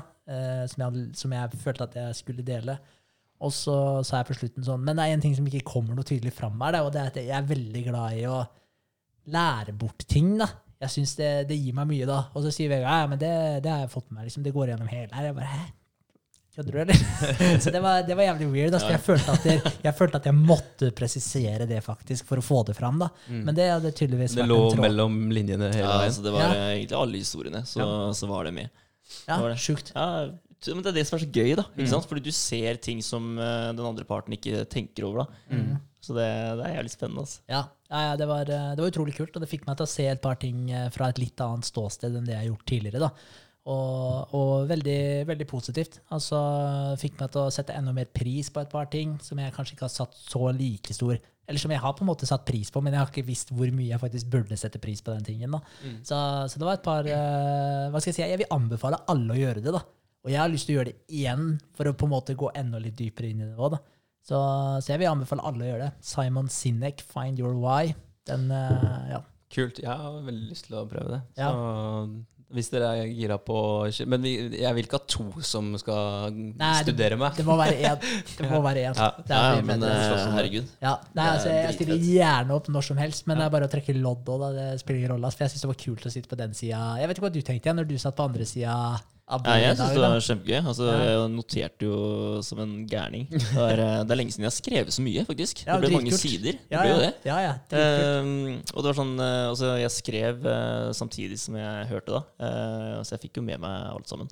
som, 0.72 0.82
jeg 0.88 1.04
som 1.20 1.36
jeg 1.38 1.60
følte 1.62 1.86
at 1.86 2.00
jeg 2.00 2.18
skulle 2.18 2.48
dele. 2.48 2.80
Og 3.46 3.52
så 3.54 3.76
sa 4.08 4.18
jeg 4.24 4.28
på 4.32 4.36
slutten 4.40 4.64
sånn 4.66 4.82
Men 4.82 4.98
det 4.98 5.04
er 5.06 5.14
en 5.14 5.22
ting 5.22 5.36
som 5.38 5.46
ikke 5.46 5.62
kommer 5.70 5.94
noe 5.94 6.08
tydelig 6.08 6.32
fram 6.34 6.58
her, 6.64 6.80
og 6.82 6.92
det 6.96 7.02
er 7.04 7.12
at 7.12 7.20
jeg 7.22 7.30
er 7.38 7.44
veldig 7.52 7.84
glad 7.86 8.16
i 8.18 8.24
å 8.26 8.40
lære 9.34 9.74
bort 9.78 10.06
ting. 10.10 10.38
da. 10.40 10.48
Jeg 10.82 10.94
syns 10.94 11.16
det, 11.18 11.32
det 11.50 11.58
gir 11.58 11.74
meg 11.78 11.88
mye, 11.90 12.06
da. 12.10 12.20
Og 12.38 12.44
så 12.46 12.52
sier 12.54 12.70
Vegard 12.70 13.02
ja, 13.04 13.08
men 13.10 13.20
det, 13.22 13.32
det 13.66 13.72
har 13.74 13.84
jeg 13.86 13.92
fått 13.94 14.08
med 14.12 14.20
meg. 14.22 14.28
liksom, 14.30 14.44
Det 14.46 14.54
går 14.56 14.72
gjennom 14.74 14.90
hele 14.92 15.10
her. 15.14 15.28
Jeg 15.32 15.36
bare 15.38 15.52
hæ? 15.54 15.66
Kødder 16.58 16.74
du, 16.74 16.78
eller? 16.82 17.02
så 17.64 17.70
det 17.74 17.82
var, 17.84 18.00
det 18.08 18.16
var 18.18 18.24
jævlig 18.32 18.48
weird. 18.54 18.74
Altså, 18.78 18.90
jeg, 18.96 19.02
følte 19.06 19.34
at 19.36 19.46
jeg, 19.46 19.74
jeg 19.84 19.94
følte 20.00 20.18
at 20.22 20.26
jeg 20.32 20.38
måtte 20.38 20.90
presisere 20.98 21.68
det 21.70 21.84
faktisk 21.86 22.26
for 22.30 22.42
å 22.42 22.46
få 22.46 22.64
det 22.70 22.74
fram. 22.78 22.98
da. 23.04 23.12
Men 23.30 23.54
det 23.58 23.68
hadde 23.76 23.92
tydeligvis 23.94 24.34
vært 24.40 24.48
en 24.48 24.54
tråd. 24.54 24.72
Det 24.74 24.80
lå 24.80 24.86
mellom 24.88 25.20
linjene 25.38 25.70
hele 25.74 25.84
Ja, 25.86 25.92
veien. 26.00 26.08
altså 26.10 26.26
det 26.26 26.34
var 26.34 26.48
Ja. 26.56 26.64
egentlig 26.74 26.98
alle 27.04 27.22
historiene, 27.22 27.62
så, 27.70 27.90
så 28.18 28.30
var 28.34 28.50
det 28.50 28.56
med. 28.58 28.74
Ja, 29.28 29.38
var 29.42 29.54
det. 29.54 29.60
sjukt. 29.62 29.94
Ja, 29.94 30.08
men 30.66 30.84
Det 30.84 30.92
er 30.92 30.98
det 31.00 31.08
som 31.08 31.18
er 31.18 31.24
så 31.26 31.30
gøy, 31.30 31.56
da. 31.60 31.68
Mm. 31.78 31.88
sant? 31.92 32.08
Fordi 32.10 32.24
du 32.26 32.32
ser 32.34 32.80
ting 32.82 33.02
som 33.06 33.38
eh, 33.38 33.70
den 33.78 33.86
andre 33.86 34.08
parten 34.08 34.34
ikke 34.34 34.66
tenker 34.72 35.08
over. 35.08 35.26
da. 35.26 35.58
Mm. 35.58 35.78
Så 36.08 36.16
det, 36.16 36.28
det 36.60 36.68
er 36.68 36.78
jævlig 36.78 36.94
spennende. 36.94 37.26
altså. 37.26 37.42
Ja, 37.52 37.64
ja, 37.92 38.04
ja 38.10 38.14
det, 38.20 38.28
var, 38.30 38.48
eh, 38.48 38.70
det 38.76 38.84
var 38.84 38.94
utrolig 38.94 39.18
kult, 39.18 39.36
og 39.36 39.44
det 39.44 39.52
fikk 39.52 39.68
meg 39.68 39.78
til 39.80 39.88
å 39.88 39.92
se 39.92 40.08
et 40.08 40.24
par 40.24 40.40
ting 40.42 40.70
eh, 40.72 40.88
fra 40.94 41.12
et 41.12 41.20
litt 41.22 41.44
annet 41.44 41.68
ståsted 41.68 42.16
enn 42.16 42.28
det 42.28 42.36
jeg 42.36 42.44
har 42.46 42.50
gjort 42.52 42.72
tidligere. 42.72 43.10
da. 43.10 43.12
Og, 43.68 44.36
og 44.38 44.52
veldig, 44.70 45.28
veldig 45.28 45.48
positivt. 45.50 46.00
Altså, 46.16 46.38
Fikk 47.02 47.18
meg 47.20 47.34
til 47.34 47.42
å 47.42 47.52
sette 47.52 47.76
enda 47.76 47.92
mer 47.96 48.08
pris 48.16 48.48
på 48.54 48.64
et 48.64 48.72
par 48.72 48.88
ting 48.94 49.18
som 49.24 49.42
jeg 49.44 49.52
kanskje 49.56 49.76
ikke 49.76 49.90
har 49.90 49.92
satt 49.92 50.16
så 50.16 50.54
like 50.56 50.96
stor 50.96 51.18
Eller 51.18 51.60
som 51.60 51.72
jeg 51.72 51.84
har 51.84 51.96
på 51.96 52.06
en 52.06 52.10
måte 52.10 52.28
satt 52.30 52.46
pris 52.48 52.72
på, 52.72 52.80
men 52.84 52.96
jeg 52.96 53.02
har 53.02 53.12
ikke 53.12 53.28
visst 53.28 53.52
hvor 53.52 53.68
mye 53.76 53.90
jeg 53.92 54.00
faktisk 54.00 54.32
burde 54.32 54.56
sette 54.60 54.80
pris 54.84 55.04
på 55.04 55.12
den 55.16 55.28
tingen. 55.28 55.52
da. 55.52 55.60
Så, 56.00 56.16
så 56.48 56.60
det 56.60 56.68
var 56.68 56.80
et 56.80 56.88
par 56.88 57.08
uh, 57.08 57.92
Hva 57.92 58.00
skal 58.00 58.14
jeg 58.14 58.18
si, 58.22 58.24
jeg 58.24 58.42
vil 58.46 58.56
anbefale 58.56 59.04
alle 59.12 59.36
å 59.36 59.42
gjøre 59.42 59.64
det. 59.68 59.76
da. 59.76 59.84
Og 60.28 60.34
jeg 60.34 60.42
har 60.42 60.52
lyst 60.52 60.68
til 60.68 60.76
å 60.76 60.80
gjøre 60.82 60.92
det 60.92 61.16
igjen, 61.16 61.52
for 61.78 61.88
å 61.88 61.96
på 61.96 62.04
en 62.04 62.12
måte 62.12 62.36
gå 62.36 62.52
enda 62.60 62.82
litt 62.84 62.98
dypere 63.00 63.32
inn 63.32 63.46
i 63.46 63.48
det 63.48 63.56
òg. 63.56 63.78
Så, 64.28 64.40
så 64.84 64.92
jeg 64.92 65.00
vil 65.00 65.08
anbefale 65.08 65.46
alle 65.48 65.64
å 65.64 65.70
gjøre 65.70 65.86
det. 65.86 66.04
Simon 66.04 66.50
Sinek, 66.52 67.00
'Find 67.00 67.40
Your 67.40 67.56
Why'. 67.56 67.94
Den, 68.28 68.50
eh, 68.52 69.14
ja. 69.14 69.22
Kult. 69.56 69.80
Jeg 69.80 69.88
har 69.88 70.18
veldig 70.26 70.50
lyst 70.50 70.68
til 70.68 70.76
å 70.76 70.84
prøve 70.90 71.14
det. 71.14 71.22
Ja. 71.40 71.54
Så 71.56 72.26
hvis 72.56 72.70
dere 72.72 72.94
er 72.96 73.10
gira 73.12 73.36
på 73.44 73.58
Men 74.08 74.24
vi, 74.24 74.32
jeg 74.56 74.76
vil 74.76 74.86
ikke 74.88 75.00
ha 75.02 75.08
to 75.12 75.26
som 75.44 75.74
skal 75.80 76.32
Nei, 76.32 76.70
studere 76.80 77.18
meg. 77.20 77.36
Det 77.36 77.44
må 77.48 77.58
være 77.60 77.76
én. 77.76 78.06
Det 78.38 78.48
må 78.52 78.62
være 78.64 78.86
én. 78.88 78.96
Ja. 79.04 79.10
Det 79.20 79.36
er 79.36 79.58
ja, 79.58 79.66
men 79.68 79.84
det. 79.84 79.92
herregud. 80.36 80.72
Ja, 80.84 80.94
nei, 81.16 81.28
altså, 81.34 81.52
jeg 81.52 81.76
stiller 81.76 82.08
gjerne 82.08 82.56
opp 82.56 82.70
når 82.72 82.88
som 82.88 83.00
helst, 83.00 83.28
men 83.28 83.40
det 83.40 83.48
er 83.48 83.54
bare 83.54 83.68
å 83.68 83.72
trekke 83.72 83.96
lodd 83.96 84.32
òg. 84.32 84.48
Det 84.56 84.68
spiller 84.84 85.02
ingen 85.02 85.14
rolle. 85.16 85.32
For 85.36 85.46
jeg 85.46 85.56
syns 85.56 85.66
det 85.66 85.72
var 85.74 85.80
kult 85.84 86.08
å 86.08 86.14
sitte 86.14 86.32
på 86.32 86.40
den 86.40 86.56
sida. 86.58 86.82
Jeg 87.02 87.12
vet 87.12 87.20
ikke 87.20 87.28
hva 87.28 87.36
du 87.36 87.44
tenkte 87.52 87.76
når 87.76 87.90
du 87.92 87.96
satt 88.00 88.18
på 88.18 88.28
andre 88.28 88.48
sida 88.48 88.78
Ja, 89.28 89.56
jeg 89.60 89.76
syns 89.76 89.92
det 89.92 90.02
var 90.02 90.22
kjempegøy. 90.24 90.58
Altså, 90.62 90.86
Jeg 90.88 91.32
noterte 91.34 91.88
jo 91.90 91.96
som 92.48 92.62
en 92.64 92.76
gærning. 92.88 93.26
Det 93.34 93.64
er, 93.64 93.82
eh, 93.84 94.04
det 94.08 94.14
er 94.14 94.20
lenge 94.22 94.32
siden 94.32 94.46
jeg 94.46 94.54
har 94.54 94.56
skrevet 94.56 94.96
så 94.96 95.04
mye, 95.04 95.24
faktisk. 95.28 95.64
Det 95.68 95.80
ble 95.84 95.90
mange 95.92 96.14
sider. 96.16 96.60
Det 96.62 96.80
ble 96.80 96.92
jo 96.94 97.00
det. 97.02 97.10
ja, 97.28 97.38
ja, 97.44 97.54
dritkult. 97.68 98.22
Ehm, 98.24 98.62
og 98.72 98.78
det 98.86 98.90
var 98.90 98.98
sånn 99.02 99.16
eh, 99.24 99.48
altså 99.50 99.72
Jeg 99.82 99.94
skrev 99.98 100.48
uh, 100.48 100.92
samtidig 100.96 101.40
som 101.42 101.58
jeg 101.60 101.90
hørte, 101.92 102.16
da. 102.16 102.22
Uh, 102.40 103.02
så 103.04 103.18
jeg 103.18 103.26
fikk 103.26 103.42
jo 103.42 103.48
med 103.50 103.60
meg 103.64 103.90
alt 103.92 104.14
sammen. 104.14 104.32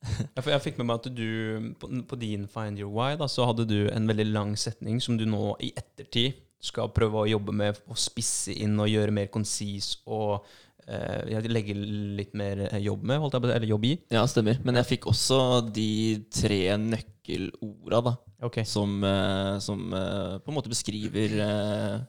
Ja, 0.32 0.40
for 0.40 0.48
jeg 0.54 0.64
fikk 0.64 0.78
med 0.80 0.88
meg 0.88 1.02
at 1.02 1.10
du 1.12 1.72
på, 1.76 1.90
på 2.08 2.16
din 2.16 2.46
Find 2.48 2.80
Your 2.80 2.88
Why 2.94 3.18
da, 3.20 3.28
så 3.28 3.44
hadde 3.50 3.66
du 3.68 3.90
en 3.92 4.08
veldig 4.08 4.30
lang 4.30 4.54
setning 4.56 5.02
som 5.04 5.20
du 5.20 5.26
nå 5.28 5.52
i 5.60 5.74
ettertid 5.76 6.38
skal 6.60 6.88
prøve 6.92 7.22
å 7.22 7.28
jobbe 7.28 7.52
med 7.56 7.78
å 7.88 7.96
spisse 7.96 8.52
inn 8.52 8.80
og 8.80 8.88
gjøre 8.88 9.12
mer 9.16 9.28
konsis 9.32 9.94
og 10.08 10.46
eh, 10.90 11.20
legger 11.30 11.54
legge 11.54 11.76
litt 12.18 12.34
mer 12.38 12.62
jobb 12.82 13.06
med, 13.06 13.20
holdt 13.22 13.36
jeg 13.36 13.44
på 13.44 13.50
eller 13.54 13.72
jobb 13.72 13.86
i. 13.88 13.92
Ja, 14.16 14.24
stemmer. 14.30 14.60
Men 14.66 14.80
jeg 14.80 14.88
fikk 14.88 15.10
også 15.12 15.40
de 15.70 15.90
tre 16.34 16.60
nøkkelorda 16.82 18.02
da, 18.10 18.14
okay. 18.48 18.66
som, 18.68 18.98
eh, 19.06 19.56
som 19.64 19.86
eh, 19.94 20.38
på 20.42 20.52
en 20.52 20.58
måte 20.58 20.72
beskriver 20.72 21.36
eh, 21.46 22.00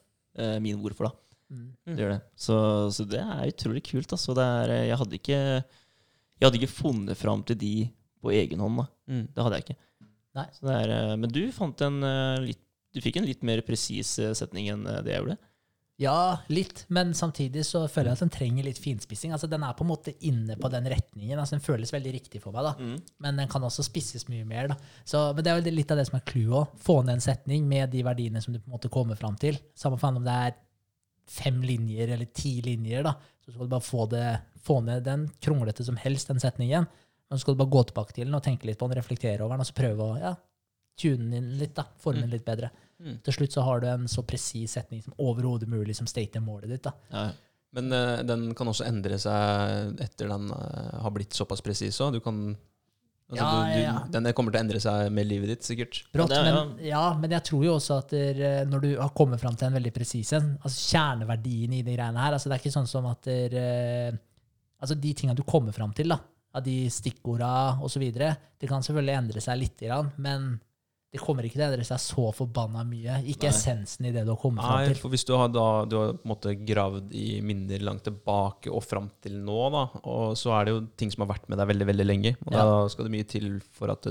eh, 0.42 0.58
min 0.64 0.82
hvorfor, 0.82 1.12
da. 1.12 1.18
Mm. 1.52 1.70
Det 1.84 2.00
gjør 2.00 2.14
det. 2.14 2.20
Så, 2.40 2.58
så 2.96 3.06
det 3.12 3.22
er 3.22 3.50
utrolig 3.52 3.84
kult. 3.84 4.14
Altså. 4.16 4.36
Det 4.38 4.48
er, 4.48 4.74
eh, 4.76 4.88
jeg, 4.88 5.00
hadde 5.02 5.18
ikke, 5.20 5.40
jeg 6.40 6.46
hadde 6.48 6.62
ikke 6.62 6.74
funnet 6.74 7.20
fram 7.20 7.44
til 7.48 7.60
de 7.60 7.76
på 8.22 8.34
egen 8.38 8.62
hånd. 8.64 8.82
Da. 8.82 8.88
Mm. 9.12 9.24
Det 9.36 9.46
hadde 9.46 9.60
jeg 9.60 9.68
ikke. 9.68 9.80
Så 10.56 10.68
det 10.68 10.76
er, 10.78 10.94
eh, 10.96 11.16
men 11.20 11.32
du 11.34 11.42
fant 11.56 11.88
en 11.88 12.04
eh, 12.08 12.52
litt 12.52 12.68
Du 12.92 13.00
fikk 13.00 13.22
en 13.22 13.28
litt 13.28 13.44
mer 13.48 13.62
presis 13.64 14.18
eh, 14.20 14.34
setning 14.36 14.66
enn 14.74 14.82
eh, 14.88 15.00
det 15.06 15.14
jeg 15.14 15.24
gjorde. 15.24 15.38
Ja, 16.02 16.40
litt, 16.50 16.86
men 16.90 17.12
samtidig 17.14 17.62
så 17.68 17.84
føler 17.86 18.10
jeg 18.10 18.18
at 18.18 18.24
den 18.24 18.34
trenger 18.34 18.66
litt 18.66 18.80
finspissing. 18.82 19.36
Altså, 19.36 19.46
den 19.52 19.62
er 19.62 19.76
på 19.78 19.86
en 19.86 19.92
måte 19.92 20.16
inne 20.26 20.56
på 20.58 20.72
den 20.74 20.88
retningen. 20.90 21.38
Altså, 21.38 21.60
den 21.60 21.66
føles 21.66 21.94
veldig 21.94 22.14
riktig 22.16 22.42
for 22.42 22.56
meg, 22.56 22.66
da. 22.66 22.88
men 23.22 23.38
den 23.38 23.52
kan 23.52 23.68
også 23.68 23.86
spisses 23.86 24.26
mye 24.32 24.48
mer. 24.48 24.72
Da. 24.72 24.80
Så, 25.06 25.22
men 25.36 25.46
det 25.46 25.52
er 25.52 25.62
vel 25.62 25.78
litt 25.78 25.94
av 25.94 26.02
det 26.02 26.08
som 26.10 26.18
er 26.18 26.26
clouet 26.26 26.58
òg. 26.64 26.74
Få 26.82 26.98
ned 27.06 27.20
en 27.20 27.26
setning 27.28 27.68
med 27.70 27.94
de 27.94 28.02
verdiene 28.08 28.42
som 28.42 28.56
du 28.56 28.58
på 28.58 28.72
en 28.72 28.80
måte 28.80 28.90
kommer 28.94 29.20
fram 29.20 29.38
til. 29.42 29.62
Samme 29.78 30.02
faen 30.02 30.18
om 30.18 30.26
det 30.26 30.38
er 30.48 30.58
fem 31.32 31.62
linjer 31.64 32.16
eller 32.16 32.34
ti 32.34 32.58
linjer, 32.66 33.06
da. 33.06 33.14
Så 33.46 33.54
skal 33.54 33.68
du 33.68 33.74
bare 33.76 33.86
få, 33.86 34.06
det, 34.10 34.26
få 34.66 34.82
ned 34.86 35.06
den, 35.06 35.30
kronglete 35.44 35.86
som 35.86 36.00
helst, 36.02 36.34
den 36.34 36.42
setningen. 36.42 36.90
Men 37.30 37.38
så 37.38 37.46
skal 37.46 37.56
du 37.56 37.62
bare 37.62 37.76
gå 37.78 37.86
tilbake 37.92 38.18
til 38.18 38.26
den 38.26 38.38
og 38.38 38.44
tenke 38.46 38.68
litt 38.68 38.82
på 38.82 38.90
den, 38.90 38.98
reflektere 39.00 39.46
over 39.46 39.54
den, 39.54 39.64
og 39.64 39.70
så 39.70 39.78
prøve 39.78 40.08
å 40.08 40.18
ja, 40.20 40.34
tune 41.00 41.30
den 41.30 41.38
inn 41.40 41.54
litt, 41.62 41.76
da. 41.78 41.86
Forme 42.02 42.26
den 42.26 42.34
litt 42.34 42.48
bedre. 42.48 42.74
Mm. 43.02 43.22
Til 43.26 43.38
slutt 43.40 43.56
så 43.56 43.64
har 43.66 43.82
du 43.82 43.88
en 43.90 44.10
så 44.12 44.24
presis 44.28 44.78
setning 44.78 45.02
som 45.04 45.16
overhodet 45.22 45.70
mulig 45.70 45.96
som 45.98 46.10
stater 46.10 46.44
målet 46.44 46.70
ditt. 46.76 46.86
da. 46.86 46.94
Ja, 47.14 47.30
ja. 47.30 47.40
Men 47.72 47.88
uh, 47.96 48.20
den 48.28 48.50
kan 48.58 48.68
også 48.68 48.84
endre 48.84 49.16
seg 49.22 50.02
etter 50.04 50.28
den 50.28 50.50
uh, 50.52 50.98
har 51.06 51.14
blitt 51.16 51.38
såpass 51.38 51.64
presis 51.64 52.00
òg. 52.04 52.18
Du 52.18 52.24
kan 52.24 52.42
altså, 52.52 53.46
Ja, 53.46 53.52
ja, 53.72 53.84
ja. 53.86 53.94
Den 54.12 54.28
kommer 54.36 54.52
til 54.52 54.60
å 54.60 54.64
endre 54.66 54.82
seg 54.84 55.08
med 55.16 55.30
livet 55.30 55.54
ditt, 55.54 55.68
sikkert. 55.68 56.02
Brått, 56.12 56.34
Ja, 56.36 56.42
men, 56.44 56.74
ja, 56.84 57.06
men 57.20 57.32
jeg 57.38 57.46
tror 57.48 57.64
jo 57.64 57.78
også 57.78 58.02
at 58.04 58.12
der, 58.12 58.42
eh, 58.50 58.66
når 58.68 58.84
du 58.84 58.90
har 59.00 59.14
kommet 59.16 59.40
fram 59.40 59.56
til 59.56 59.70
en 59.70 59.78
veldig 59.80 59.94
presis 59.96 60.34
en, 60.36 60.52
altså 60.60 60.98
kjerneverdien 60.98 61.78
i 61.78 61.86
de 61.86 61.96
greiene 61.96 62.26
her 62.26 62.36
altså 62.36 62.52
Det 62.52 62.58
er 62.58 62.64
ikke 62.66 62.76
sånn 62.76 62.92
som 62.92 63.08
at 63.08 63.30
der, 63.30 64.20
altså 64.84 65.00
de 65.00 65.14
tingene 65.16 65.40
du 65.40 65.48
kommer 65.48 65.72
fram 65.72 65.96
til, 65.96 66.12
da, 66.12 66.20
av 66.52 66.66
de 66.66 66.76
stikkorda 66.92 67.54
osv., 67.88 68.04
det 68.12 68.68
kan 68.68 68.84
selvfølgelig 68.84 69.16
endre 69.16 69.44
seg 69.48 69.64
lite 69.64 69.88
grann, 69.88 70.12
men 70.20 70.52
det 71.12 71.20
kommer 71.20 71.44
ikke 71.44 71.58
til 71.58 71.66
å 71.66 71.68
endre 71.68 71.86
seg 71.88 72.00
så 72.00 72.28
forbanna 72.36 72.86
mye. 72.88 73.18
Ikke 73.28 73.50
Nei. 73.50 73.52
essensen 73.52 74.06
i 74.08 74.14
det 74.16 74.24
du 74.24 74.32
har 74.32 74.40
kommet 74.40 74.64
fram 74.64 74.78
Nei, 74.80 74.92
til. 74.94 75.00
for 75.02 75.12
hvis 75.12 75.26
du 75.28 75.34
har, 75.36 75.50
da, 75.52 75.66
du 75.84 75.98
har 76.00 76.14
på 76.16 76.24
en 76.24 76.32
måte 76.32 76.54
gravd 76.56 77.12
i 77.20 77.26
minner 77.44 77.84
langt 77.84 78.06
tilbake 78.08 78.72
og 78.72 78.86
fram 78.88 79.10
til 79.24 79.36
nå, 79.44 79.58
da, 79.76 79.82
og 80.08 80.38
så 80.40 80.54
er 80.56 80.70
det 80.70 80.76
jo 80.78 80.86
ting 81.02 81.12
som 81.12 81.26
har 81.26 81.34
vært 81.34 81.52
med 81.52 81.60
deg 81.60 81.68
veldig 81.74 81.90
veldig 81.92 82.08
lenge. 82.08 82.36
Og 82.46 82.56
da 82.56 82.64
skal 82.94 83.10
det 83.10 83.16
mye 83.18 83.28
til 83.28 83.52
for 83.76 83.92
at 83.92 84.08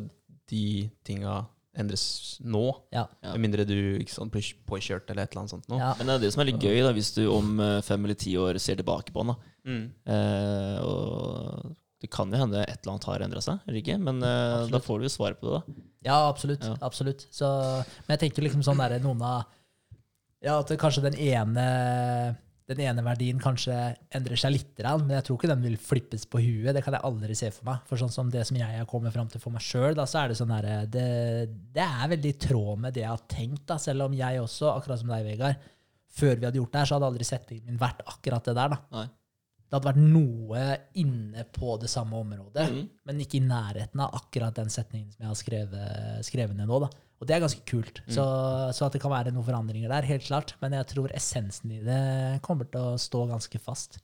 de 0.51 0.66
tinga 1.07 1.40
endres 1.80 2.05
nå. 2.42 2.64
Ja. 2.92 3.07
Ja. 3.22 3.32
Med 3.32 3.46
mindre 3.46 3.64
du 3.64 3.76
ikke 4.03 4.12
sånn, 4.12 4.30
blir 4.32 4.46
påkjørt 4.68 5.09
eller 5.09 5.24
et 5.24 5.32
eller 5.32 5.44
annet 5.44 5.55
sånt. 5.55 5.68
Nå. 5.70 5.78
Ja. 5.80 5.92
Men 5.98 6.11
det 6.11 6.16
er 6.18 6.24
det 6.26 6.32
som 6.34 6.42
er 6.44 6.51
litt 6.51 6.64
gøy, 6.64 6.80
da, 6.84 6.94
hvis 6.96 7.12
du 7.16 7.22
om 7.32 7.61
eh, 7.62 7.76
fem 7.86 8.05
eller 8.05 8.18
ti 8.18 8.34
år 8.40 8.59
ser 8.61 8.80
tilbake 8.80 9.14
på 9.14 9.24
den. 9.24 9.32
da. 9.32 9.55
Mm. 9.70 9.84
Eh, 10.16 10.76
og 10.84 11.76
det 12.01 12.11
kan 12.12 12.32
jo 12.32 12.40
hende 12.40 12.64
et 12.64 12.80
eller 12.80 12.94
annet 12.94 13.09
har 13.09 13.24
endra 13.24 13.42
seg, 13.44 13.62
eller 13.66 13.80
ikke? 13.82 13.96
Men 14.03 14.20
eh, 14.24 14.66
da 14.72 14.80
får 14.82 15.01
du 15.01 15.09
jo 15.09 15.12
svar 15.16 15.36
på 15.40 15.48
det, 15.48 15.61
da. 15.61 15.80
Ja, 16.07 16.28
absolutt. 16.28 16.64
Ja. 16.64 16.76
absolutt. 16.80 17.26
Så, 17.34 17.48
men 18.07 18.16
jeg 18.16 18.26
tenker 18.26 18.46
liksom 18.46 18.62
sånn 18.64 18.80
der, 18.80 18.98
noen 19.05 19.20
av 19.24 19.42
Ja, 20.40 20.61
at 20.62 20.70
kanskje 20.80 21.05
den 21.11 21.18
ene 21.20 21.66
den 22.70 22.84
ene 22.86 23.03
verdien 23.03 23.40
kanskje 23.42 23.74
endrer 24.14 24.38
seg 24.38 24.53
litt, 24.55 24.78
men 24.78 25.16
jeg 25.16 25.24
tror 25.26 25.38
ikke 25.40 25.51
den 25.51 25.64
vil 25.64 25.74
flippes 25.82 26.22
på 26.30 26.38
huet. 26.38 26.70
Det 26.76 26.84
kan 26.86 26.94
jeg 26.94 27.03
aldri 27.09 27.34
se 27.34 27.48
for 27.51 27.66
meg. 27.66 27.80
For 27.88 27.98
sånn 27.98 28.12
som 28.14 28.30
det 28.30 28.44
som 28.46 28.59
jeg 28.61 28.78
har 28.78 28.86
kommet 28.90 29.14
fram 29.14 29.26
til 29.30 29.42
for 29.42 29.55
meg 29.55 29.64
sjøl, 29.64 29.98
så 29.98 30.20
er 30.22 30.30
det 30.30 30.38
sånn 30.38 30.53
derre 30.55 30.76
det, 30.86 31.07
det 31.74 31.82
er 31.82 32.12
veldig 32.12 32.30
i 32.30 32.38
tråd 32.46 32.84
med 32.84 32.94
det 32.94 33.03
jeg 33.03 33.11
har 33.11 33.24
tenkt, 33.30 33.64
da, 33.66 33.78
selv 33.82 34.07
om 34.07 34.14
jeg 34.14 34.42
også, 34.44 34.70
akkurat 34.70 35.03
som 35.03 35.11
deg, 35.11 35.26
Vegard, 35.32 35.66
før 36.20 36.36
vi 36.36 36.46
hadde 36.46 36.61
gjort 36.62 36.72
det 36.72 36.82
her, 36.82 36.90
så 36.90 36.98
hadde 36.98 37.11
aldri 37.11 37.26
settingen 37.26 37.66
min 37.66 37.80
vært 37.80 38.05
akkurat 38.07 38.46
det 38.46 38.55
der. 38.61 38.76
da. 38.76 38.80
Nei. 39.01 39.07
Det 39.70 39.78
hadde 39.78 39.86
vært 39.86 40.02
noe 40.02 40.62
inne 40.98 41.44
på 41.54 41.76
det 41.78 41.86
samme 41.92 42.18
området, 42.18 42.64
mm. 42.72 42.80
men 43.06 43.20
ikke 43.22 43.38
i 43.38 43.44
nærheten 43.46 44.02
av 44.02 44.16
akkurat 44.18 44.56
den 44.56 44.72
setningen 44.72 45.12
som 45.14 45.22
jeg 45.22 45.30
har 45.30 45.38
skrevet, 45.38 46.24
skrevet 46.26 46.58
ned 46.58 46.66
nå. 46.66 46.80
da. 46.82 46.88
Og 47.20 47.28
det 47.28 47.36
er 47.36 47.42
ganske 47.44 47.62
kult. 47.68 48.00
Så, 48.10 48.24
så 48.74 48.86
at 48.86 48.96
det 48.96 49.02
kan 49.02 49.12
være 49.12 49.30
noen 49.30 49.46
forandringer 49.46 49.92
der, 49.92 50.08
helt 50.08 50.24
klart. 50.24 50.54
Men 50.62 50.74
jeg 50.78 50.88
tror 50.90 51.12
essensen 51.14 51.76
i 51.76 51.82
det 51.84 52.00
kommer 52.42 52.66
til 52.66 52.94
å 52.94 52.98
stå 52.98 53.26
ganske 53.30 53.60
fast. 53.62 54.00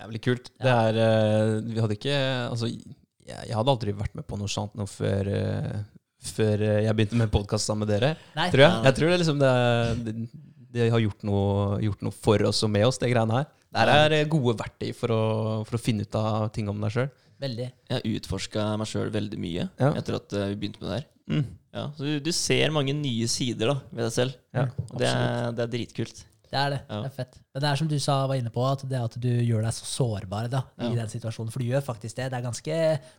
Jævlig 0.00 0.22
kult. 0.24 0.50
Det 0.60 0.72
er 0.72 0.98
eh, 1.00 1.52
Vi 1.64 1.80
hadde 1.80 1.96
ikke 1.96 2.16
Altså, 2.50 2.68
jeg, 2.68 3.38
jeg 3.48 3.56
hadde 3.56 3.72
aldri 3.72 3.94
vært 3.96 4.16
med 4.18 4.26
på 4.28 4.36
noe 4.40 4.50
sånt 4.50 4.74
noe 4.76 4.90
før, 4.90 5.30
eh, 5.32 5.78
før 6.32 6.64
eh, 6.66 6.82
jeg 6.84 6.96
begynte 6.98 7.20
med 7.20 7.32
podkast 7.32 7.68
sammen 7.70 7.86
med 7.86 7.94
dere. 7.94 8.16
Nei, 8.36 8.50
Tror 8.52 8.66
jeg. 8.66 8.82
Jeg 8.88 8.98
tror 8.98 9.12
det 9.12 9.20
liksom 9.22 9.40
det, 9.40 9.52
det, 10.02 10.16
det 10.76 10.90
har 10.92 11.04
gjort 11.04 11.28
noe, 11.28 11.78
gjort 11.84 12.04
noe 12.08 12.18
for 12.26 12.48
oss 12.50 12.64
og 12.66 12.72
med 12.72 12.88
oss, 12.88 13.00
det 13.02 13.12
greiene 13.12 13.40
her. 13.40 13.48
Det 13.72 13.88
er 13.92 14.12
eh, 14.20 14.28
gode 14.30 14.54
verktøy 14.58 14.92
for 14.96 15.12
å, 15.12 15.20
for 15.66 15.76
å 15.76 15.82
finne 15.82 16.06
ut 16.06 16.14
av 16.18 16.46
ting 16.54 16.68
om 16.72 16.80
deg 16.80 16.92
sjøl. 16.94 17.10
veldig. 17.42 17.66
Jeg 17.90 17.98
har 17.98 18.06
utforska 18.16 18.62
meg 18.80 18.86
sjøl 18.88 19.10
veldig 19.12 19.38
mye 19.42 19.66
Ja. 19.80 19.90
etter 19.98 20.14
at 20.16 20.32
eh, 20.32 20.46
vi 20.54 20.56
begynte 20.62 20.80
med 20.80 20.88
det 20.90 21.00
her. 21.00 21.06
Mm. 21.28 21.44
Ja, 21.76 21.82
så 21.98 22.06
du, 22.06 22.20
du 22.20 22.30
ser 22.32 22.70
mange 22.72 22.94
nye 22.96 23.26
sider 23.28 23.72
da, 23.74 23.76
ved 23.90 24.04
deg 24.06 24.12
selv. 24.14 24.36
Ja, 24.54 24.68
Og 24.92 24.98
det 25.02 25.08
er, 25.10 25.52
det 25.52 25.64
er 25.66 25.72
dritkult. 25.74 26.22
Det 26.46 26.56
er 26.62 26.70
det. 26.70 26.78
Ja. 26.88 27.00
Det 27.02 27.10
er 27.10 27.16
fett. 27.18 27.36
Men 27.52 27.62
det 27.64 27.68
er 27.68 27.76
som 27.82 27.88
du 27.90 27.96
sa, 28.00 28.14
var 28.30 28.38
inne 28.38 28.52
på, 28.54 28.62
at 28.70 28.84
det 28.88 29.00
at 29.02 29.16
du 29.20 29.28
gjør 29.28 29.66
deg 29.66 29.74
så 29.76 29.84
sårbar 29.90 30.48
da, 30.48 30.62
i 30.78 30.86
Ja. 30.86 30.94
den 31.02 31.10
situasjonen. 31.12 31.50
For 31.52 31.58
du 31.60 31.66
gjør 31.68 31.82
faktisk 31.84 32.16
det. 32.16 32.30
Det 32.32 32.38
er 32.38 32.46
ganske 32.46 32.76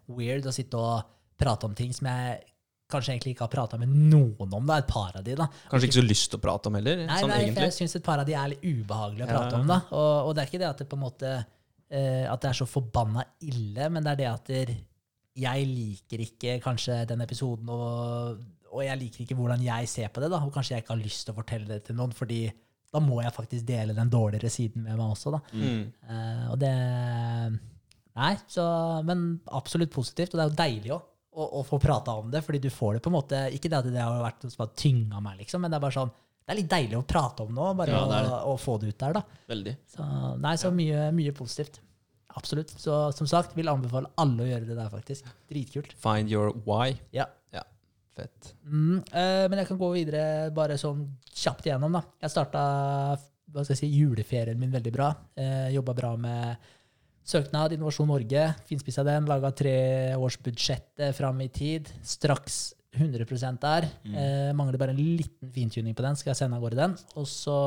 weird 0.08 0.48
å 0.48 0.54
sitte 0.56 0.80
og 0.80 1.04
prate 1.38 1.68
om 1.68 1.76
ting 1.78 1.92
som 1.94 2.08
jeg 2.10 2.40
kanskje 2.92 3.14
egentlig 3.14 3.34
ikke 3.36 3.44
har 3.46 3.52
prata 3.52 3.78
med 3.82 3.90
noen 3.92 4.54
om. 4.54 4.66
da, 4.70 4.78
Et 4.82 4.88
par 4.88 5.16
av 5.20 5.24
de, 5.26 5.36
da. 5.36 5.48
Kanskje 5.72 5.90
ikke 5.90 6.00
så 6.00 6.06
lyst 6.08 6.30
til 6.32 6.40
å 6.40 6.44
prate 6.46 6.70
om 6.72 6.76
heller, 6.80 7.06
Nei, 7.06 7.20
sånn 7.22 7.30
nei, 7.34 7.40
jeg 7.52 7.74
syns 7.76 7.96
et 8.00 8.04
par 8.06 8.20
av 8.24 8.26
de 8.30 8.34
er 8.40 8.54
litt 8.54 8.64
ubehagelige 8.64 9.26
å 9.26 9.28
Ja. 9.28 9.34
prate 9.38 9.56
om. 9.60 9.68
da. 9.68 9.80
Og, 9.92 10.28
og 10.30 10.36
det 10.36 10.44
er 10.44 10.48
ikke 10.52 10.62
det 10.64 10.70
at 10.70 10.78
det 10.84 10.88
på 10.90 10.96
en 11.00 11.04
måte 11.04 11.32
uh, 11.46 12.26
at 12.34 12.42
det 12.42 12.50
er 12.52 12.60
så 12.62 12.68
forbanna 12.68 13.26
ille, 13.42 13.90
men 13.90 14.04
det 14.04 14.12
er 14.14 14.22
det 14.22 14.30
at 14.32 14.46
der, 14.54 14.76
jeg 15.38 15.68
liker 15.70 16.24
ikke 16.26 16.60
kanskje 16.64 17.02
den 17.12 17.22
episoden, 17.22 17.70
og, 17.70 18.40
og 18.72 18.82
jeg 18.84 18.98
liker 19.04 19.22
ikke 19.26 19.36
hvordan 19.38 19.62
jeg 19.68 19.88
ser 19.92 20.08
på 20.10 20.24
det. 20.24 20.32
da, 20.32 20.40
Og 20.48 20.54
kanskje 20.56 20.76
jeg 20.78 20.84
ikke 20.86 20.96
har 20.96 21.04
lyst 21.04 21.26
til 21.28 21.36
å 21.36 21.38
fortelle 21.42 21.68
det 21.68 21.84
til 21.86 21.96
noen, 22.00 22.12
fordi 22.16 22.46
da 22.94 23.00
må 23.04 23.20
jeg 23.22 23.36
faktisk 23.36 23.66
dele 23.68 23.94
den 23.94 24.10
dårligere 24.10 24.50
siden 24.50 24.84
med 24.88 24.96
meg 24.98 25.12
også. 25.12 25.36
da. 25.36 25.42
Mm. 25.54 25.84
Uh, 26.08 26.46
og 26.54 26.60
det 26.64 26.72
Nei, 28.18 28.32
så, 28.50 28.64
men 29.06 29.28
absolutt 29.54 29.92
positivt. 29.94 30.34
Og 30.34 30.40
det 30.40 30.46
er 30.46 30.50
jo 30.50 30.58
deilig 30.64 30.94
òg 30.96 31.04
å, 31.46 31.64
få 31.68 31.80
prata 31.82 32.16
om 32.18 32.32
det, 32.34 32.42
fordi 32.46 32.62
du 32.64 32.70
får 32.74 32.98
det 32.98 33.02
på 33.06 33.12
en 33.12 33.18
måte 33.18 33.42
Ikke 33.54 33.70
det 33.70 33.78
at 33.78 33.90
det 33.94 34.02
har 34.02 34.24
vært 34.24 34.46
noe 34.46 34.54
som 34.54 34.64
har 34.66 34.72
tynga 34.80 35.22
meg, 35.22 35.42
liksom, 35.44 35.62
men 35.62 35.74
det 35.74 35.78
er 35.80 35.86
bare 35.86 35.98
sånn 36.00 36.16
det 36.48 36.54
er 36.54 36.60
litt 36.62 36.70
deilig 36.72 36.96
å 36.96 37.04
prate 37.04 37.44
om 37.44 37.50
nå, 37.52 37.64
bare 37.76 37.92
Ja, 37.92 38.06
det 38.08 38.20
det. 38.24 38.36
å, 38.38 38.54
å 38.54 38.60
få 38.62 38.78
det 38.80 38.94
ut 38.94 39.02
der. 39.04 39.18
da. 39.18 39.40
Veldig. 39.52 39.74
Så, 39.92 40.06
nei, 40.40 40.54
så 40.56 40.70
mye, 40.72 41.10
mye 41.12 41.34
positivt. 41.36 41.82
Absolutt. 42.40 42.72
Så 42.80 43.00
som 43.18 43.28
sagt, 43.28 43.52
vil 43.58 43.68
anbefale 43.68 44.08
alle 44.24 44.46
å 44.46 44.48
gjøre 44.48 44.70
det 44.70 44.78
der, 44.78 44.88
faktisk. 44.94 45.28
Dritkult. 45.52 45.92
Find 46.00 46.32
your 46.32 46.54
why. 46.64 46.94
Ja. 47.12 47.28
Fett. 48.18 48.54
Mm, 48.66 49.04
eh, 49.12 49.46
men 49.50 49.60
jeg 49.62 49.70
kan 49.70 49.80
gå 49.80 49.90
videre 49.94 50.22
bare 50.56 50.78
sånn 50.82 51.04
kjapt 51.30 51.68
igjennom. 51.68 52.00
da. 52.00 52.02
Jeg 52.24 52.34
starta 52.34 52.62
hva 53.48 53.64
skal 53.64 53.76
jeg 53.76 53.82
si, 53.84 53.90
juleferien 53.94 54.60
min 54.60 54.74
veldig 54.74 54.94
bra. 54.94 55.12
Eh, 55.38 55.70
Jobba 55.76 55.94
bra 55.96 56.16
med 56.20 56.72
søknad, 57.28 57.76
Innovasjon 57.76 58.10
Norge. 58.10 58.44
Finspissa 58.70 59.06
den. 59.08 59.28
Laga 59.30 59.52
treårsbudsjettet 59.56 61.16
fram 61.18 61.42
i 61.44 61.50
tid. 61.54 61.90
Straks 62.06 62.74
100 62.98 63.58
der. 63.62 63.88
Eh, 64.06 64.54
mangler 64.58 64.80
bare 64.80 64.96
en 64.96 65.02
liten 65.02 65.52
fintuning 65.54 65.96
på 65.96 66.06
den. 66.06 66.16
Skal 66.16 66.32
jeg 66.32 66.42
sende 66.42 66.58
av 66.58 66.64
gårde 66.64 66.80
den. 66.80 66.96
Og 67.20 67.28
så 67.30 67.58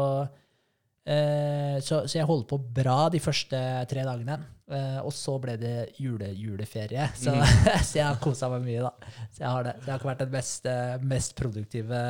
eh, 1.04 1.76
så, 1.84 2.02
så 2.06 2.18
jeg 2.18 2.28
holdt 2.28 2.48
på 2.50 2.58
bra 2.80 3.08
de 3.12 3.20
første 3.22 3.60
tre 3.90 4.06
dagene. 4.06 4.40
Eh, 4.70 4.98
og 5.02 5.12
så 5.14 5.36
ble 5.42 5.56
det 5.60 5.76
jule, 6.00 6.32
juleferie. 6.34 7.10
Så, 7.18 7.34
så 7.88 8.00
jeg 8.00 8.06
har 8.06 8.20
kosa 8.22 8.50
meg 8.52 8.66
mye, 8.66 8.88
da. 8.88 9.14
Så 9.30 9.44
jeg 9.44 9.50
har 9.50 9.68
det. 9.68 9.76
Det 9.84 9.92
har 9.92 10.00
ikke 10.00 10.12
vært 10.12 10.24
den 10.24 10.34
mest, 10.34 10.70
eh, 10.70 11.08
mest 11.14 11.36
produktive 11.38 12.04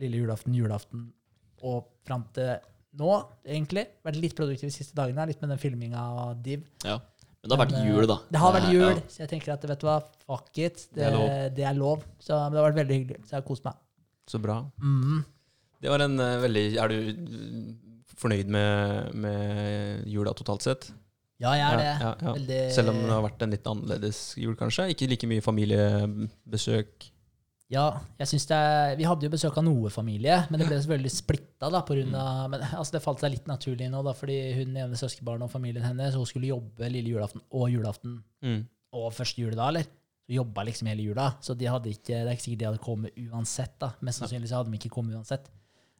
lille 0.00 0.24
julaften, 0.24 0.56
julaften 0.58 1.10
og 1.64 1.84
fram 2.04 2.26
til 2.34 2.56
nå, 3.00 3.10
egentlig. 3.46 3.86
Vært 4.06 4.20
litt 4.22 4.36
produktiv 4.38 4.70
de 4.70 4.74
siste 4.74 4.96
dagene. 4.98 5.26
Litt 5.30 5.42
med 5.42 5.52
den 5.54 5.60
filminga 5.62 6.04
av 6.24 6.34
Div. 6.44 6.64
Ja. 6.86 6.98
Men 7.44 7.50
det 7.50 7.56
har 7.56 7.60
vært 7.66 7.76
eh, 7.76 7.86
jul, 7.90 8.06
da. 8.08 8.18
Det 8.32 8.40
har 8.40 8.54
vært 8.56 8.66
Eh, 8.70 8.72
jul, 8.72 8.90
ja. 8.94 9.04
så 9.12 9.22
jeg 9.24 9.30
tenker 9.34 9.52
at 9.52 9.64
vet 9.68 9.82
du 9.82 9.86
hva, 9.88 9.98
fuck 10.24 10.58
it. 10.64 10.86
Det, 10.88 11.02
Det 11.02 11.04
er 11.04 11.16
lov. 11.18 11.30
det 11.58 11.64
er 11.68 11.78
lov. 11.78 12.04
Så 12.18 12.38
det 12.38 12.60
har 12.60 12.68
vært 12.70 12.78
veldig 12.82 12.98
hyggelig. 13.00 13.18
Så 13.26 13.34
jeg 13.34 13.40
har 13.42 13.48
kost 13.48 13.64
meg. 13.66 13.80
Så 14.30 14.40
bra. 14.40 14.62
Mm. 14.80 15.24
Det 15.84 15.90
var 15.92 16.00
en 16.00 16.16
uh, 16.16 16.40
veldig 16.40 16.62
Er 16.80 16.88
du 16.88 16.94
mm, 17.12 17.64
fornøyd 18.16 18.48
med, 18.48 19.10
med 19.20 20.06
jula 20.08 20.32
totalt 20.32 20.64
sett? 20.64 20.86
Ja, 21.42 21.52
jeg 21.58 21.66
er 21.66 21.76
det. 21.76 21.88
Ja, 21.90 22.12
ja. 22.22 22.32
Veldig 22.38 22.60
Selv 22.72 22.92
om 22.94 23.02
det 23.02 23.10
har 23.12 23.24
vært 23.26 23.42
en 23.44 23.52
litt 23.52 23.66
annerledes 23.68 24.20
jul, 24.40 24.54
kanskje? 24.56 24.86
Ikke 24.94 25.10
like 25.10 25.28
mye 25.28 25.44
familiebesøk? 25.44 27.10
Ja, 27.72 28.00
jeg 28.20 28.28
synes 28.28 28.44
det 28.46 28.56
er, 28.60 28.96
Vi 28.96 29.04
hadde 29.08 29.24
jo 29.24 29.30
besøk 29.32 29.56
av 29.56 29.64
noe 29.64 29.88
familie, 29.90 30.34
men 30.50 30.60
det 30.60 30.66
ble 30.68 30.76
selvfølgelig 30.82 31.10
splitta. 31.14 31.70
Da, 31.72 31.80
på 31.82 31.94
grunn 31.96 32.14
av, 32.14 32.50
men 32.52 32.60
altså, 32.60 32.92
det 32.92 33.02
falt 33.02 33.20
seg 33.24 33.32
litt 33.32 33.46
naturlig 33.48 33.88
nå, 33.90 34.02
da, 34.04 34.12
fordi 34.12 34.36
hun 34.58 34.76
ene 34.76 34.98
søskenbarnet 35.00 35.46
og 35.48 35.50
familien 35.54 35.82
hennes 35.86 36.14
hun 36.14 36.26
skulle 36.28 36.50
jobbe 36.52 36.90
lille 36.92 37.08
julaften 37.14 37.40
og 37.50 37.70
julaften 37.72 38.22
Mm. 38.44 38.66
og 38.92 39.12
første 39.16 39.40
juledag. 39.40 39.68
eller? 39.68 39.82
Så 40.28 40.36
jobba 40.36 40.64
liksom 40.64 40.86
hele 40.88 41.02
jula, 41.08 41.30
så 41.40 41.56
de 41.56 41.66
hadde 41.66 41.88
ikke, 41.90 42.12
det 42.20 42.28
er 42.28 42.36
ikke 42.36 42.44
sikkert 42.44 42.58
de 42.58 42.68
hadde 42.68 42.84
kommet 42.84 43.16
uansett. 43.32 43.74
da. 43.80 43.90
Mest 44.00 44.20
sannsynlig 44.20 44.48
så 44.48 44.56
hadde 44.60 44.70
de 44.70 44.78
ikke 44.78 44.92
kommet 44.92 45.16
uansett. 45.16 45.48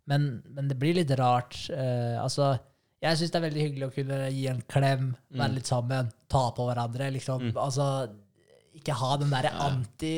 Men, 0.06 0.42
men 0.52 0.68
det 0.68 0.78
blir 0.78 0.94
litt 0.94 1.10
rart. 1.18 1.56
Uh, 1.72 2.20
altså, 2.22 2.58
Jeg 3.04 3.16
syns 3.18 3.30
det 3.32 3.36
er 3.40 3.48
veldig 3.48 3.64
hyggelig 3.66 3.86
å 3.88 3.94
kunne 3.94 4.18
gi 4.32 4.46
en 4.48 4.62
klem, 4.68 5.10
være 5.32 5.48
Mm. 5.50 5.54
litt 5.56 5.66
sammen, 5.68 6.12
ta 6.28 6.50
på 6.56 6.64
hverandre. 6.68 7.10
liksom. 7.12 7.42
Mm. 7.50 7.56
Altså, 7.56 8.08
Ikke 8.84 8.96
ha 9.00 9.14
den 9.16 9.30
derre 9.32 9.50
anti 9.64 9.80
anti... 9.80 10.14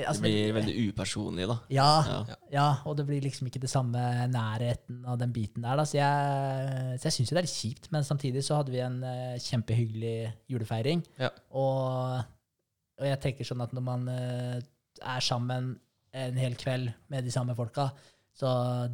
Det 0.00 0.06
Altså, 0.08 0.22
blir 0.24 0.54
veldig 0.56 0.74
upersonlig, 0.88 1.46
da. 1.50 1.56
ja, 1.76 1.88
Ja. 2.08 2.36
ja, 2.54 2.66
og 2.88 2.96
det 2.96 3.04
blir 3.08 3.20
liksom 3.20 3.50
ikke 3.50 3.60
det 3.60 3.68
samme 3.70 4.00
nærheten 4.32 5.02
av 5.04 5.18
den 5.20 5.32
biten 5.34 5.62
der. 5.66 5.76
Da. 5.76 5.84
Så 5.84 5.98
jeg, 5.98 6.96
så 7.02 7.08
jeg 7.10 7.16
syns 7.18 7.30
jo 7.30 7.36
det 7.36 7.42
er 7.42 7.48
litt 7.48 7.58
kjipt, 7.58 7.90
men 7.92 8.06
samtidig 8.08 8.44
så 8.46 8.58
hadde 8.62 8.72
vi 8.72 8.80
en 8.80 8.98
uh, 9.04 9.36
kjempehyggelig 9.44 10.16
julefeiring. 10.48 11.04
Ja. 11.20 11.30
Og, 11.52 12.24
og 12.98 13.06
jeg 13.10 13.20
tenker 13.26 13.48
sånn 13.48 13.64
at 13.66 13.74
når 13.76 13.84
man 13.84 14.08
uh, 14.08 14.56
er 15.04 15.20
sammen 15.24 15.74
en 16.16 16.40
hel 16.40 16.56
kveld 16.58 16.88
med 17.12 17.26
de 17.28 17.34
samme 17.34 17.54
folka, 17.58 17.90
så 18.38 18.50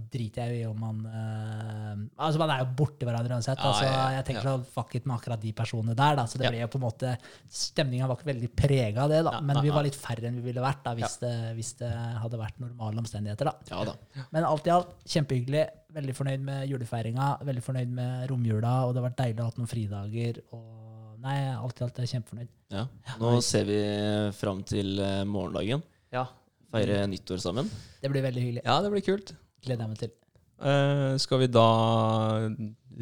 driter 0.09 0.49
jeg 0.49 0.55
jo 0.55 0.61
i 0.63 0.69
om 0.71 0.79
man 0.81 1.01
uh, 1.05 2.25
Altså, 2.25 2.39
man 2.41 2.53
er 2.55 2.63
jo 2.63 2.69
borti 2.79 3.05
hverandre 3.05 3.37
uansett. 3.37 3.61
Ja, 3.61 3.71
altså, 3.75 3.91
jeg 4.15 4.25
tenker 4.31 4.47
Ja. 4.49 4.55
så 4.57 4.73
fuck 4.79 4.95
it 4.97 5.05
med 5.05 5.19
akkurat 5.19 5.43
de 5.43 5.53
personene 5.53 5.95
der, 5.99 6.17
da. 6.17 6.25
Så 6.25 6.39
det 6.41 6.47
Ja. 6.47 6.53
ble 6.55 6.63
jo 6.63 6.69
på 6.73 6.81
en 6.81 6.87
måte 6.87 7.11
Stemninga 7.53 8.09
var 8.09 8.17
ikke 8.17 8.31
veldig 8.33 8.51
prega 8.57 9.03
av 9.05 9.11
det, 9.13 9.23
da. 9.27 9.33
Ja, 9.37 9.41
Men 9.45 9.57
nei, 9.59 9.63
vi 9.67 9.75
var 9.75 9.85
litt 9.85 9.99
færre 10.01 10.25
enn 10.31 10.39
vi 10.41 10.47
ville 10.49 10.65
vært 10.65 10.83
da, 10.87 10.95
hvis, 10.97 11.19
det, 11.21 11.33
hvis 11.59 11.73
det 11.83 11.91
hadde 11.93 12.41
vært 12.41 12.59
normale 12.63 13.03
omstendigheter, 13.05 13.45
da. 13.51 13.55
Ja 13.71 13.85
da. 13.85 13.95
Men 14.33 14.45
alt 14.49 14.67
i 14.67 14.71
alt 14.71 14.95
kjempehyggelig. 15.05 15.67
Veldig 15.95 16.15
fornøyd 16.17 16.41
med 16.43 16.69
julefeiringa. 16.73 17.27
Veldig 17.47 17.63
fornøyd 17.63 17.93
med 17.95 18.25
romjula, 18.31 18.73
og 18.89 18.95
det 18.95 19.03
har 19.03 19.11
vært 19.11 19.21
deilig 19.21 19.39
å 19.39 19.45
ha 19.45 19.51
hatt 19.53 19.61
noen 19.61 19.71
fridager. 19.71 20.41
Og 20.57 21.21
nei, 21.23 21.37
alt 21.55 21.79
i 21.81 21.85
alt 21.85 21.99
er 22.01 22.07
jeg 22.09 22.15
kjempefornøyd. 22.17 22.49
Ja. 22.75 22.87
Nå 23.21 23.35
ser 23.47 23.69
vi 23.69 23.79
fram 24.35 24.65
til 24.67 24.99
eh, 24.99 25.21
morgendagen. 25.29 25.85
Ja. 26.11 26.25
Feire 26.75 27.01
nyttår 27.11 27.41
sammen. 27.43 27.71
Det 28.03 28.11
blir 28.13 28.23
veldig 28.27 28.43
hyggelig. 28.43 28.63
ja, 28.67 28.77
det 28.83 28.91
blir 28.95 29.05
kult. 29.07 29.35
Gleder 29.65 29.85
jeg 29.87 29.93
meg 29.95 29.99
til. 30.05 30.13
Uh, 30.65 31.15
skal 31.21 31.41
vi 31.43 31.49
da 31.51 31.69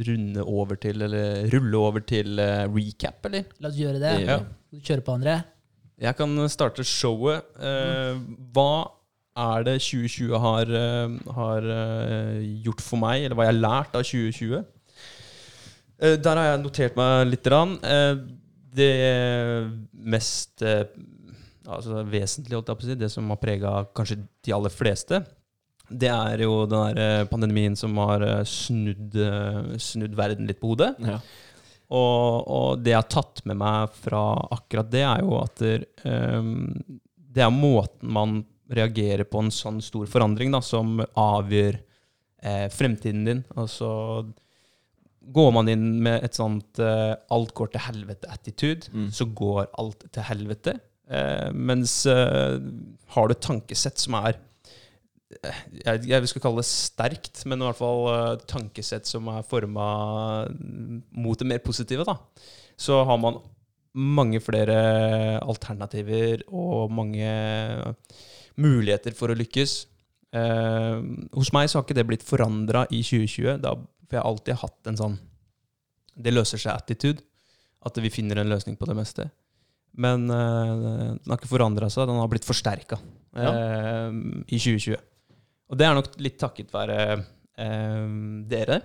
runde 0.08 0.44
over 0.48 0.78
til, 0.80 1.02
eller 1.04 1.46
rulle 1.52 1.76
over 1.78 2.00
til 2.08 2.38
uh, 2.40 2.64
recap, 2.72 3.24
eller? 3.28 3.44
La 3.60 3.68
oss 3.72 3.76
gjøre 3.80 4.00
det. 4.02 4.12
Ja. 4.26 4.38
Skal 4.70 4.80
du 4.80 4.86
kjøre 4.88 5.04
på, 5.06 5.16
André? 5.18 5.36
Jeg 6.02 6.16
kan 6.18 6.32
starte 6.50 6.82
showet. 6.88 7.44
Eh, 7.62 8.16
hva 8.56 8.88
er 9.38 9.62
det 9.68 9.74
2020 9.84 10.32
har, 10.42 10.72
har 11.36 11.66
gjort 12.64 12.82
for 12.82 12.98
meg, 12.98 13.22
eller 13.28 13.36
hva 13.38 13.44
jeg 13.46 13.52
har 13.52 13.60
lært 13.60 13.94
av 13.94 14.02
2020? 14.08 14.64
Eh, 16.02 16.16
Der 16.24 16.40
har 16.40 16.48
jeg 16.50 16.62
notert 16.64 16.96
meg 16.98 17.28
litt. 17.30 17.44
grann. 17.46 17.76
Eh, 17.84 18.16
Det 18.74 18.90
mest 19.92 20.62
altså 21.66 22.02
vesentlig, 22.08 22.56
holdt 22.56 22.68
jeg 22.72 22.78
på 22.80 22.84
å 22.86 22.90
si, 22.90 22.98
det 22.98 23.10
som 23.12 23.30
har 23.32 23.40
prega 23.42 23.72
kanskje 23.94 24.18
de 24.44 24.52
aller 24.56 24.72
fleste, 24.72 25.22
det 25.92 26.08
er 26.08 26.40
jo 26.46 26.62
den 26.70 26.94
der 26.94 27.00
eh, 27.20 27.24
pandemien 27.28 27.74
som 27.76 27.96
har 28.00 28.22
eh, 28.24 28.44
snudd, 28.48 29.14
eh, 29.18 29.74
snudd 29.82 30.14
verden 30.16 30.46
litt 30.48 30.60
på 30.62 30.70
hodet. 30.72 30.94
Ja. 31.04 31.18
Og, 31.92 32.48
og 32.48 32.80
det 32.80 32.94
jeg 32.94 33.02
har 33.02 33.10
tatt 33.12 33.42
med 33.44 33.58
meg 33.60 33.92
fra 34.00 34.22
akkurat 34.56 34.88
det, 34.90 35.02
er 35.04 35.20
jo 35.20 35.34
at 35.42 35.60
det, 35.60 35.74
um, 36.08 36.78
det 37.32 37.42
er 37.44 37.52
måten 37.52 38.08
man 38.16 38.38
reagerer 38.72 39.26
på 39.28 39.42
en 39.42 39.50
sånn 39.52 39.82
stor 39.84 40.06
forandring 40.08 40.54
da, 40.54 40.62
som 40.64 41.02
avgjør 41.02 41.76
eh, 42.42 42.68
fremtiden 42.72 43.26
din. 43.28 43.42
Altså 43.60 43.90
Går 45.22 45.52
man 45.54 45.68
inn 45.70 45.84
med 46.02 46.24
et 46.26 46.34
sånt 46.34 46.80
eh, 46.82 47.12
'alt 47.30 47.52
går 47.54 47.68
til 47.74 47.84
helvete'-attitude, 47.84 48.88
Mm. 48.90 49.10
så 49.12 49.24
går 49.28 49.68
alt 49.78 50.08
til 50.10 50.22
helvete. 50.26 50.80
Eh, 51.12 51.50
mens 51.52 52.02
eh, 52.08 52.56
har 53.14 53.28
du 53.28 53.34
et 53.34 53.44
tankesett 53.44 54.00
som 54.00 54.16
er 54.22 54.38
eh, 55.42 55.62
jeg, 55.82 56.04
jeg 56.08 56.30
skal 56.30 56.44
kalle 56.46 56.62
det 56.62 56.68
sterkt, 56.70 57.42
men 57.44 57.60
i 57.60 57.68
hvert 57.68 57.80
fall 57.80 58.04
eh, 58.12 58.44
tankesett 58.48 59.08
som 59.08 59.28
er 59.32 59.46
forma 59.48 59.86
mot 61.12 61.38
det 61.38 61.48
mer 61.48 61.62
positive, 61.64 62.06
da, 62.08 62.16
så 62.80 63.02
har 63.08 63.20
man 63.20 63.42
mange 63.92 64.40
flere 64.40 64.76
alternativer 65.44 66.46
og 66.48 66.92
mange 66.96 67.28
muligheter 68.56 69.12
for 69.16 69.32
å 69.32 69.36
lykkes. 69.36 69.74
Eh, 70.32 71.02
hos 71.36 71.52
meg 71.52 71.68
så 71.68 71.78
har 71.78 71.84
ikke 71.84 71.98
det 72.00 72.08
blitt 72.08 72.24
forandra 72.24 72.86
i 72.88 73.02
2020, 73.04 73.60
da, 73.66 73.76
for 74.06 74.16
jeg 74.16 74.22
har 74.22 74.30
alltid 74.30 74.60
hatt 74.62 74.90
en 74.92 75.00
sånn 75.02 75.20
det 76.12 76.32
løser 76.32 76.60
seg-attitude. 76.60 77.24
At 77.82 77.98
vi 77.98 78.12
finner 78.14 78.38
en 78.38 78.50
løsning 78.52 78.76
på 78.78 78.86
det 78.86 78.94
meste. 78.94 79.26
Men 80.00 80.24
eh, 80.30 80.72
den 81.18 81.28
har 81.28 81.38
ikke 81.38 81.52
forandra 81.52 81.90
seg, 81.92 82.08
den 82.08 82.20
har 82.20 82.32
blitt 82.32 82.48
forsterka 82.48 82.98
i 83.32 84.58
2020. 84.58 84.98
Og 85.72 85.78
det 85.80 85.86
er 85.88 85.96
nok 85.96 86.10
litt 86.20 86.36
takket 86.40 86.72
være 86.72 86.98
eh, 87.12 88.10
dere. 88.48 88.82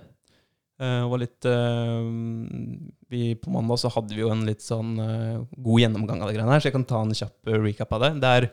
Eh, 0.78 1.02
og 1.04 1.18
litt 1.24 1.48
vi, 3.08 3.22
På 3.40 3.52
mandag 3.52 3.80
så 3.82 3.90
hadde 3.92 4.14
vi 4.14 4.22
jo 4.22 4.32
en 4.32 4.46
litt 4.46 4.64
sånn 4.64 4.96
god 4.96 5.84
gjennomgang 5.84 6.22
av 6.22 6.30
det 6.30 6.38
greiene 6.38 6.54
her, 6.54 6.64
så 6.64 6.70
jeg 6.70 6.76
kan 6.76 6.88
ta 6.88 7.04
en 7.04 7.16
kjapp 7.16 7.54
recap 7.56 7.96
av 7.96 8.04
det. 8.06 8.16
Det 8.24 8.34
er 8.40 8.50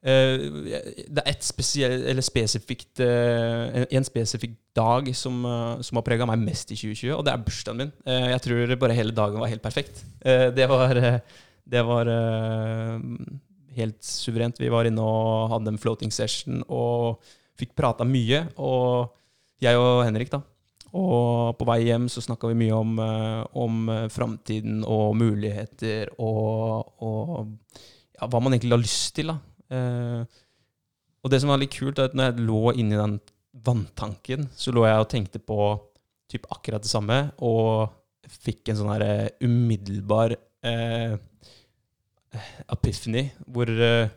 det 0.00 1.20
er 1.20 1.26
et 1.28 1.42
spesiell, 1.44 2.06
eller 2.08 2.24
spesifikt, 2.24 3.02
en, 3.04 4.06
spesifikk 4.06 4.54
dag 4.72 5.10
som, 5.12 5.42
som 5.84 5.98
har 6.00 6.06
prega 6.06 6.24
meg 6.24 6.40
mest 6.40 6.72
i 6.72 6.78
2020, 6.78 7.10
og 7.18 7.26
det 7.26 7.34
er 7.34 7.42
bursdagen 7.44 7.82
min. 7.82 7.90
Jeg 8.08 8.40
tror 8.46 8.72
bare 8.80 8.96
hele 8.96 9.12
dagen 9.12 9.44
var 9.44 9.52
helt 9.52 9.60
perfekt. 9.60 10.00
Det 10.24 10.70
var, 10.72 11.02
det 11.70 11.82
var 11.86 12.08
eh, 12.10 12.98
helt 13.76 14.02
suverent. 14.04 14.60
Vi 14.60 14.70
var 14.72 14.88
inne 14.88 15.04
og 15.04 15.50
hadde 15.54 15.74
en 15.74 15.80
floating 15.80 16.12
session 16.14 16.64
og 16.66 17.20
fikk 17.60 17.76
prata 17.78 18.06
mye. 18.08 18.44
Og 18.58 19.12
jeg 19.62 19.78
og 19.78 20.04
Henrik, 20.06 20.32
da. 20.32 20.42
Og 20.96 21.54
på 21.58 21.66
vei 21.68 21.84
hjem 21.86 22.08
så 22.10 22.22
snakka 22.24 22.50
vi 22.50 22.58
mye 22.64 22.74
om, 22.74 22.96
eh, 23.04 23.42
om 23.62 23.82
eh, 23.94 24.06
framtiden 24.10 24.82
og 24.82 25.14
muligheter 25.20 26.10
og, 26.18 26.96
og 27.06 27.76
ja, 28.16 28.26
hva 28.26 28.42
man 28.42 28.56
egentlig 28.56 28.74
har 28.74 28.82
lyst 28.82 29.14
til. 29.18 29.30
da. 29.30 29.38
Og 31.20 31.30
det 31.30 31.38
som 31.42 31.52
var 31.52 31.60
litt 31.60 31.76
kult, 31.76 32.00
er 32.00 32.08
at 32.08 32.16
når 32.16 32.30
jeg 32.30 32.48
lå 32.48 32.74
inni 32.80 32.98
den 32.98 33.20
vanntanken, 33.66 34.48
så 34.56 34.72
lå 34.74 34.86
jeg 34.88 35.02
og 35.02 35.10
tenkte 35.12 35.40
på 35.42 35.60
typ 36.30 36.46
akkurat 36.50 36.82
det 36.82 36.90
samme, 36.90 37.18
og 37.42 37.90
fikk 38.30 38.70
en 38.70 38.78
sånn 38.78 38.92
her 38.92 39.04
umiddelbar 39.42 40.36
eh, 40.66 41.16
epiphany, 42.70 43.28
hvor 43.46 43.70
eh, 43.70 44.10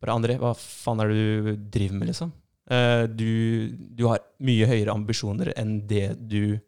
bare 0.00 0.16
André, 0.16 0.36
hva 0.40 0.54
faen 0.56 1.02
er 1.02 1.12
det 1.12 1.20
du 1.20 1.50
driver 1.76 1.98
med, 2.00 2.10
liksom? 2.10 2.32
Eh, 2.70 3.04
du, 3.10 3.76
du 3.98 4.06
har 4.08 4.22
mye 4.46 4.68
høyere 4.70 4.94
ambisjoner 4.94 5.52
enn 5.58 5.80
det 5.90 6.14
du 6.30 6.58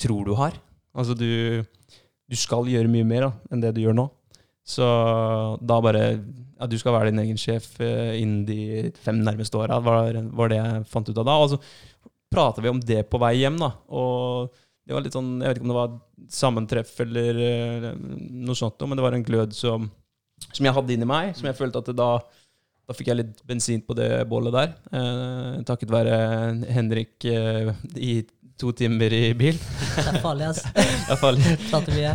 tror 0.00 0.26
du 0.26 0.34
har. 0.38 0.56
Altså, 0.94 1.16
du, 1.18 1.62
du 2.30 2.36
skal 2.38 2.70
gjøre 2.70 2.90
mye 2.90 3.06
mer 3.06 3.28
da, 3.28 3.32
enn 3.50 3.62
det 3.64 3.74
du 3.76 3.82
gjør 3.84 3.98
nå. 3.98 4.08
Så 4.64 4.86
da 5.60 5.80
bare 5.84 6.06
Ja, 6.54 6.68
du 6.70 6.76
skal 6.80 6.94
være 6.94 7.10
din 7.10 7.20
egen 7.20 7.38
sjef 7.40 7.74
eh, 7.82 8.14
innen 8.22 8.44
de 8.48 8.92
fem 9.02 9.18
nærmeste 9.26 9.58
åra, 9.58 9.80
var, 9.82 10.16
var 10.38 10.48
det 10.52 10.60
jeg 10.60 10.84
fant 10.88 11.10
ut 11.10 11.18
av 11.18 11.26
da. 11.26 11.34
Og 11.42 11.50
så 11.52 11.58
prater 12.32 12.64
vi 12.64 12.70
om 12.70 12.78
det 12.80 13.02
på 13.10 13.18
vei 13.20 13.34
hjem, 13.40 13.58
da. 13.60 13.72
Og 13.92 14.54
det 14.84 14.92
var 14.92 15.04
litt 15.04 15.16
sånn 15.16 15.38
Jeg 15.40 15.48
vet 15.48 15.58
ikke 15.58 15.66
om 15.66 15.72
det 15.72 15.80
var 15.80 15.98
sammentreff 16.34 16.94
eller 17.04 17.42
eh, 17.48 17.90
noe 18.44 18.58
sånt, 18.58 18.80
men 18.84 18.98
det 18.98 19.04
var 19.06 19.16
en 19.16 19.26
glød 19.26 19.56
som, 19.56 19.88
som 20.50 20.66
jeg 20.68 20.76
hadde 20.76 20.96
inni 20.96 21.08
meg, 21.08 21.32
som 21.38 21.48
jeg 21.48 21.58
følte 21.58 21.84
at 21.84 21.92
da 21.96 22.10
da 22.84 22.92
fikk 22.92 23.08
jeg 23.08 23.16
litt 23.16 23.38
bensin 23.48 23.80
på 23.80 23.96
det 23.96 24.10
bålet 24.28 24.52
der. 24.52 24.74
Eh, 24.92 25.62
takket 25.64 25.92
være 25.92 26.18
Henrik 26.68 27.24
eh, 27.24 27.72
i 27.96 28.18
to 28.60 28.74
timer 28.76 29.12
i 29.16 29.24
bil. 29.38 29.56
Det 29.56 30.06
er 30.12 30.20
farlig, 30.20 30.52
ass. 30.52 30.62
Det 30.76 31.16
er 31.16 31.20
farlig. 31.24 31.56
Prater 31.70 31.96
mye. 31.96 32.14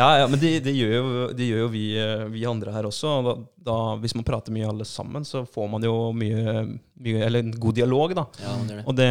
Ja, 0.00 0.08
ja, 0.22 0.28
men 0.30 0.40
det, 0.40 0.50
de 0.64 0.72
gjør 0.72 1.32
det 1.36 1.46
gjør 1.50 1.64
jo 1.66 1.70
vi, 1.74 1.84
eh, 2.00 2.24
vi 2.32 2.44
andre 2.48 2.72
her 2.72 2.86
også. 2.88 3.10
Da, 3.26 3.34
da, 3.66 3.76
hvis 4.00 4.14
man 4.16 4.24
prater 4.24 4.54
mye 4.54 4.68
alle 4.70 4.86
sammen, 4.88 5.26
så 5.28 5.42
får 5.44 5.66
man 5.74 5.84
jo 5.84 5.94
mye, 6.16 6.62
mye 7.04 7.24
Eller 7.26 7.44
en 7.44 7.52
god 7.52 7.76
dialog, 7.76 8.14
da. 8.16 8.24
Ja, 8.40 8.54
det 8.64 8.78
det. 8.78 8.84
Og 8.86 8.96
det, 8.96 9.10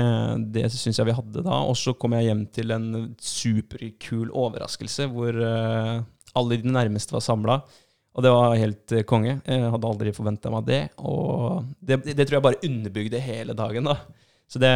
det 0.55 0.65
syns 0.73 0.97
jeg 0.97 1.11
vi 1.11 1.17
hadde 1.19 1.45
da. 1.45 1.59
Og 1.69 1.77
så 1.77 1.93
kom 1.93 2.17
jeg 2.17 2.31
hjem 2.31 2.47
til 2.55 2.73
en 2.73 2.89
superkul 3.21 4.33
overraskelse 4.33 5.09
hvor 5.13 5.37
uh, 5.37 6.01
alle 6.39 6.57
de 6.57 6.73
nærmeste 6.73 7.13
var 7.13 7.25
samla. 7.25 7.59
Og 8.17 8.25
det 8.25 8.33
var 8.33 8.57
helt 8.57 8.97
eh, 8.97 9.05
konge. 9.07 9.37
Jeg 9.45 9.69
hadde 9.71 9.89
aldri 9.93 10.15
forventa 10.15 10.49
meg 10.51 10.65
det. 10.67 10.81
Og 11.05 11.69
det, 11.79 12.01
det 12.09 12.25
tror 12.25 12.39
jeg 12.39 12.47
bare 12.49 12.63
underbygde 12.65 13.21
hele 13.23 13.55
dagen, 13.55 13.85
da. 13.87 13.99
Så 14.49 14.59
det, 14.59 14.73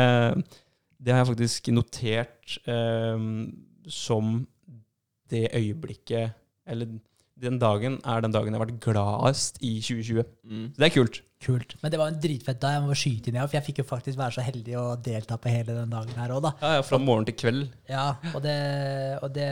det 1.01 1.11
har 1.11 1.24
jeg 1.24 1.32
faktisk 1.34 1.72
notert 1.74 2.59
eh, 2.70 3.26
som 3.89 4.43
det 5.34 5.48
øyeblikket 5.58 6.40
Eller 6.70 6.94
den 7.44 7.60
dagen 7.60 8.00
er 8.06 8.22
den 8.24 8.34
dagen 8.34 8.54
jeg 8.54 8.60
har 8.60 8.66
vært 8.66 8.80
gladest 8.84 9.58
i 9.62 9.76
2020. 9.82 10.24
Mm. 10.46 10.68
Så 10.74 10.80
det 10.80 10.86
er 10.88 10.96
kult. 10.96 11.22
Kult. 11.44 11.76
Men 11.82 11.91
det 11.91 12.00
var 12.00 12.12
en 12.12 12.20
dritfett 12.24 12.60
dag. 12.62 12.78
Jeg 12.78 12.84
må 12.86 12.96
skyte 12.98 13.30
inn, 13.30 13.38
ja, 13.39 13.48
for 13.48 13.58
jeg 13.58 13.66
fikk 13.68 13.82
jo 13.82 13.88
faktisk 13.89 14.20
være 14.20 14.38
så 14.38 14.46
heldig 14.46 14.78
å 14.80 14.84
delta 15.04 15.38
på 15.41 15.52
hele 15.52 15.76
den 15.76 15.91
dagen 15.91 16.20
her 16.20 16.32
òg, 16.36 16.44
da. 16.46 16.54
Ja, 16.62 16.78
ja, 16.78 16.86
Fra 16.88 17.00
morgen 17.02 17.28
til 17.28 17.38
kveld. 17.39 17.66
Ja, 17.89 18.06
og 18.32 18.39
det, 18.46 18.58
og 19.20 19.34
det 19.36 19.50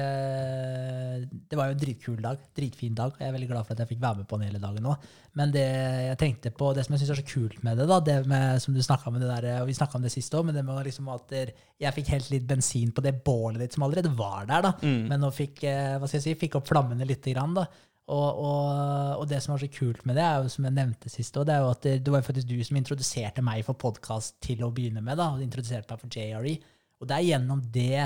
Det 1.52 1.60
var 1.60 1.70
jo 1.70 1.76
en 1.76 1.82
dritkul 1.82 2.22
dag. 2.24 2.40
Dritfin 2.58 2.96
dag. 2.98 3.18
Jeg 3.20 3.28
er 3.30 3.36
veldig 3.36 3.52
glad 3.52 3.68
for 3.68 3.76
at 3.76 3.84
jeg 3.84 3.92
fikk 3.94 4.06
være 4.06 4.22
med 4.22 4.30
på 4.32 4.40
den 4.40 4.50
hele 4.50 4.64
dagen 4.64 4.88
òg. 4.94 5.12
Men 5.40 5.52
det 5.54 5.68
jeg 5.68 6.20
tenkte 6.20 6.52
på, 6.56 6.72
det 6.76 6.84
som 6.86 6.96
jeg 6.96 7.04
syns 7.04 7.14
er 7.14 7.22
så 7.22 7.28
kult 7.28 7.62
med 7.64 7.78
det, 7.80 7.88
da, 7.88 8.00
det 8.04 8.18
med, 8.28 8.58
som 8.64 8.76
du 8.76 8.82
snakka 8.84 9.12
om 9.12 9.20
det 9.20 9.30
der, 9.30 9.48
og 9.62 9.70
vi 9.70 9.76
snakka 9.78 10.00
om 10.00 10.04
det 10.04 10.12
sist 10.12 10.34
òg, 10.36 10.48
men 10.48 10.58
det 10.58 10.66
med 10.68 10.82
liksom 10.88 11.08
at 11.14 11.32
jeg 11.32 11.96
fikk 11.96 12.12
helt 12.16 12.32
litt 12.34 12.50
bensin 12.50 12.92
på 12.96 13.04
det 13.06 13.16
bålet 13.24 13.62
ditt 13.64 13.78
som 13.78 13.86
allerede 13.88 14.12
var 14.18 14.50
der, 14.50 14.66
da. 14.68 14.74
Mm. 14.84 15.06
Men 15.08 15.24
nå 15.24 15.32
fikk, 15.36 15.64
eh, 15.70 15.96
hva 15.96 16.10
skal 16.10 16.20
jeg 16.20 16.26
si, 16.26 16.40
fikk 16.46 16.60
opp 16.60 16.68
flammene 16.68 17.08
lite 17.08 17.32
grann, 17.32 17.56
da. 17.56 17.68
Og, 18.12 18.40
og, 18.44 19.22
og 19.22 19.28
det 19.30 19.40
som 19.44 19.54
var 19.54 19.62
så 19.64 19.70
kult 19.72 20.02
med 20.08 20.18
det, 20.20 20.26
er 20.26 20.42
jo, 20.44 20.52
som 20.52 20.68
jeg 20.68 20.76
nevnte 20.76 21.12
sist 21.12 21.38
det 21.38 21.54
er 21.54 21.62
jo 21.64 21.70
at 21.72 21.86
det, 21.86 21.94
det 22.04 22.12
var 22.12 22.26
faktisk 22.26 22.50
du 22.50 22.58
som 22.68 22.80
introduserte 22.80 23.44
meg 23.46 23.64
for 23.68 23.80
podkast 23.80 24.36
til 24.44 24.66
å 24.68 24.72
begynne 24.76 25.04
med. 25.06 25.16
da, 25.20 25.30
og 25.36 25.46
introduserte 25.46 25.94
meg 25.94 26.04
for 26.04 26.20
JRE. 26.20 26.58
Og 27.02 27.08
det 27.08 27.18
er 27.18 27.30
gjennom 27.30 27.64
det 27.74 28.04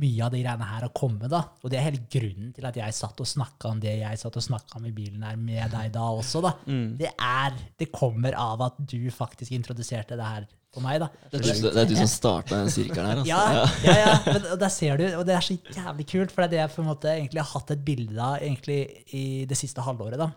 mye 0.00 0.22
av 0.22 0.30
de 0.30 0.40
greiene 0.42 0.66
her 0.70 0.84
har 0.86 0.92
kommet. 0.94 1.28
da, 1.30 1.42
Og 1.62 1.70
det 1.70 1.78
er 1.78 1.88
hele 1.88 2.04
grunnen 2.10 2.52
til 2.54 2.66
at 2.66 2.78
jeg 2.78 2.96
satt 2.96 3.22
og 3.22 3.28
snakka 3.28 3.72
om 3.72 3.80
det 3.82 3.96
jeg 4.00 4.20
satt 4.20 4.38
og 4.38 4.46
snakka 4.46 4.78
om 4.78 4.86
i 4.86 4.94
bilen 4.94 5.24
her 5.26 5.38
med 5.40 5.72
deg 5.74 5.92
da 5.94 6.06
også. 6.14 6.42
da. 6.44 6.54
Mm. 6.66 6.96
Det 7.00 7.10
er, 7.14 7.58
det 7.78 7.90
kommer 7.94 8.36
av 8.38 8.62
at 8.66 8.78
du 8.78 9.10
faktisk 9.14 9.54
introduserte 9.56 10.18
det 10.18 10.26
her 10.26 10.46
for 10.72 10.80
meg. 10.84 11.00
da. 11.02 11.08
Det, 11.30 11.40
er 11.40 11.60
du- 11.60 11.70
det 11.70 11.82
er 11.82 11.88
du 11.90 11.96
som 11.96 12.06
starta 12.10 12.56
den 12.60 12.70
sirkelen 12.70 13.06
her. 13.10 13.20
Altså. 13.22 13.26
Ja, 13.26 13.66
ja, 13.84 13.94
ja. 14.06 14.14
Men, 14.32 14.46
og 14.52 14.58
der 14.60 14.68
ser 14.70 14.96
du, 15.00 15.04
og 15.18 15.26
det 15.26 15.34
er 15.36 15.40
så 15.40 15.56
jævlig 15.58 16.06
kult, 16.12 16.30
for 16.30 16.42
det 16.42 16.48
er 16.48 16.50
det 16.54 16.60
jeg 16.62 16.74
på 16.76 16.82
en 16.84 16.88
måte 16.92 17.08
egentlig 17.16 17.42
har 17.42 17.50
hatt 17.60 17.70
et 17.74 17.84
bilde 17.84 18.20
av 18.22 18.36
egentlig 18.40 18.80
i 19.14 19.44
det 19.50 19.58
siste 19.58 19.82
halvåret. 19.82 20.18
da. 20.18 20.30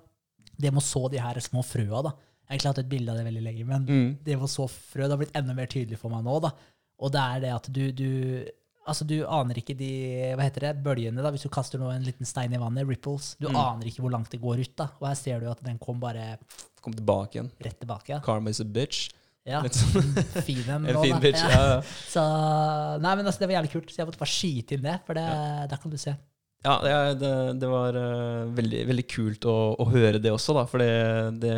Det 0.57 0.71
med 0.73 0.81
å 0.81 0.85
så 0.85 1.09
de 1.11 1.17
her 1.21 1.39
små 1.39 1.61
frøa. 1.65 2.03
da. 2.03 2.11
Jeg 2.43 2.49
har 2.49 2.57
egentlig 2.57 2.71
hatt 2.73 2.79
et 2.83 2.89
bilde 2.89 3.09
av 3.13 3.17
det 3.17 3.25
veldig 3.25 3.43
lenge, 3.43 3.65
men 3.65 3.85
Mm. 3.85 4.17
det 4.23 4.35
med 4.37 4.45
å 4.45 4.51
så 4.51 4.67
frø 4.69 5.03
det 5.07 5.09
har 5.11 5.17
blitt 5.17 5.35
enda 5.35 5.53
mer 5.53 5.65
tydelig 5.67 5.97
for 5.97 6.09
meg 6.09 6.23
nå. 6.25 6.39
da. 6.41 6.51
Og 6.99 7.11
det 7.11 7.21
er 7.21 7.39
det 7.41 7.53
at 7.53 7.71
du, 7.71 7.91
du 7.91 8.45
Altså, 8.85 9.05
du 9.07 9.23
aner 9.25 9.55
ikke 9.55 9.77
de 9.79 10.33
hva 10.35 10.43
heter 10.43 10.59
det, 10.59 10.83
bølgene 10.83 11.23
da, 11.23 11.29
Hvis 11.31 11.43
du 11.43 11.47
kaster 11.49 11.79
nå 11.79 11.87
en 11.89 12.03
liten 12.03 12.25
stein 12.27 12.51
i 12.53 12.57
vannet, 12.59 12.85
ripples, 12.85 13.37
du 13.39 13.47
Mm. 13.47 13.55
aner 13.55 13.85
ikke 13.87 14.01
hvor 14.03 14.11
langt 14.11 14.29
det 14.29 14.41
går 14.41 14.59
ut. 14.59 14.75
da. 14.75 14.89
Og 14.99 15.07
her 15.07 15.15
ser 15.15 15.39
du 15.39 15.49
at 15.49 15.63
den 15.63 15.77
kom 15.79 16.01
bare 16.01 16.37
Kom 16.81 16.91
tilbake 16.93 17.31
igjen. 17.39 17.49
rett 17.63 17.79
tilbake. 17.79 18.09
Ja, 18.09 18.19
Karma 18.19 18.49
is 18.49 18.59
a 18.59 18.65
bitch. 18.65 19.09
Ja. 19.47 19.59
Litt 19.65 19.75
sånn. 19.75 20.13
Fin 20.45 20.61
en 20.71 20.85
En 20.91 21.01
fin 21.03 21.17
bitch. 21.23 21.41
Ja. 21.41 21.49
Ja, 21.51 21.63
ja. 21.73 21.79
Så 21.83 22.21
Nei, 23.03 23.15
men 23.19 23.25
altså, 23.25 23.43
det 23.43 23.49
var 23.49 23.57
jævlig 23.59 23.73
kult. 23.73 23.89
Så 23.91 23.99
jeg 24.01 24.09
måtte 24.09 24.21
bare 24.21 24.35
skyte 24.35 24.77
inn 24.77 24.85
det, 24.85 24.99
for 25.07 25.19
det, 25.19 25.25
der 25.71 25.81
kan 25.81 25.93
du 25.93 25.99
se. 25.99 26.15
Ja, 26.63 26.77
det, 26.79 26.93
det, 27.19 27.33
det 27.59 27.67
var 27.67 27.97
uh, 27.99 28.45
veldig, 28.55 28.85
veldig 28.87 29.03
kult 29.11 29.43
å, 29.51 29.57
å 29.83 29.87
høre 29.91 30.21
det 30.23 30.31
også, 30.31 30.55
da. 30.55 30.63
For 30.71 30.79
det, 30.79 30.93
det, 31.43 31.57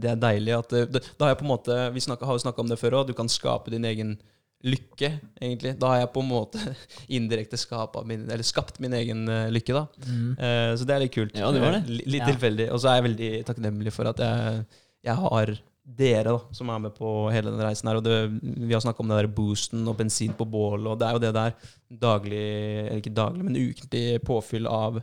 det 0.00 0.14
er 0.14 0.22
deilig 0.22 0.54
at 0.56 0.72
det, 0.88 1.02
har 1.20 1.34
jeg 1.34 1.40
på 1.42 1.44
en 1.44 1.52
måte 1.52 1.76
Vi 1.92 2.04
snakket, 2.06 2.24
har 2.30 2.38
jo 2.38 2.44
snakka 2.46 2.64
om 2.64 2.72
det 2.72 2.80
før 2.80 3.02
òg. 3.02 3.10
Du 3.10 3.16
kan 3.18 3.28
skape 3.28 3.74
din 3.74 3.84
egen 3.88 4.16
lykke, 4.64 5.12
egentlig. 5.38 5.74
Da 5.78 5.92
har 5.92 6.00
jeg 6.00 6.10
på 6.16 6.22
en 6.24 6.30
måte 6.32 6.62
indirekte 7.18 7.60
min, 8.08 8.24
eller 8.26 8.42
skapt 8.42 8.80
min 8.82 8.96
egen 8.98 9.28
eh, 9.28 9.50
lykke, 9.54 9.76
da. 9.76 9.84
Eh, 10.08 10.72
så 10.74 10.88
det 10.88 10.96
er 10.96 11.04
litt 11.04 11.14
kult. 11.14 11.36
Ja, 11.38 11.52
det 11.54 11.62
var 11.62 11.76
det. 11.76 11.84
Litt 11.86 12.24
Ja. 12.24 12.26
tilfeldig. 12.32 12.70
Og 12.72 12.80
så 12.80 12.90
er 12.90 12.98
jeg 12.98 13.06
veldig 13.10 13.30
takknemlig 13.46 13.92
for 13.94 14.10
at 14.10 14.18
jeg, 14.18 14.64
jeg 15.06 15.14
har 15.14 15.54
dere 15.98 16.24
da, 16.28 16.38
som 16.52 16.68
er 16.68 16.78
med 16.84 16.92
på 16.98 17.10
hele 17.32 17.50
den 17.54 17.62
reisen 17.64 17.88
her. 17.88 17.96
Og 17.96 18.04
det, 18.04 18.16
vi 18.42 18.74
har 18.74 18.82
snakka 18.84 19.00
om 19.02 19.08
det 19.08 19.22
der 19.22 19.30
boosten 19.32 19.86
og 19.88 19.96
bensin 19.96 20.34
på 20.36 20.44
bål, 20.44 20.86
og 20.86 20.98
det 21.00 21.06
er 21.08 21.16
jo 21.16 21.22
det 21.24 21.30
der 21.34 21.54
daglig, 22.02 22.42
eller 22.84 23.00
ikke 23.00 23.14
daglig, 23.16 23.44
men 23.46 23.56
ukentlig 23.56 24.20
påfyll 24.28 24.68
av, 24.68 25.00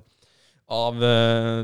av 0.69 1.03
eh, 1.03 1.63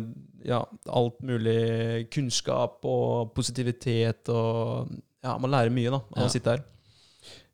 ja, 0.49 0.63
alt 0.89 1.21
mulig 1.25 2.09
kunnskap 2.13 2.81
og 2.89 3.33
positivitet 3.37 4.29
og 4.33 4.89
Ja, 5.21 5.35
man 5.37 5.51
lærer 5.53 5.69
mye 5.69 5.91
da, 5.93 5.99
av 6.01 6.23
Ja. 6.23 6.25
å 6.25 6.33
sitte 6.33 6.49
her. 6.55 6.63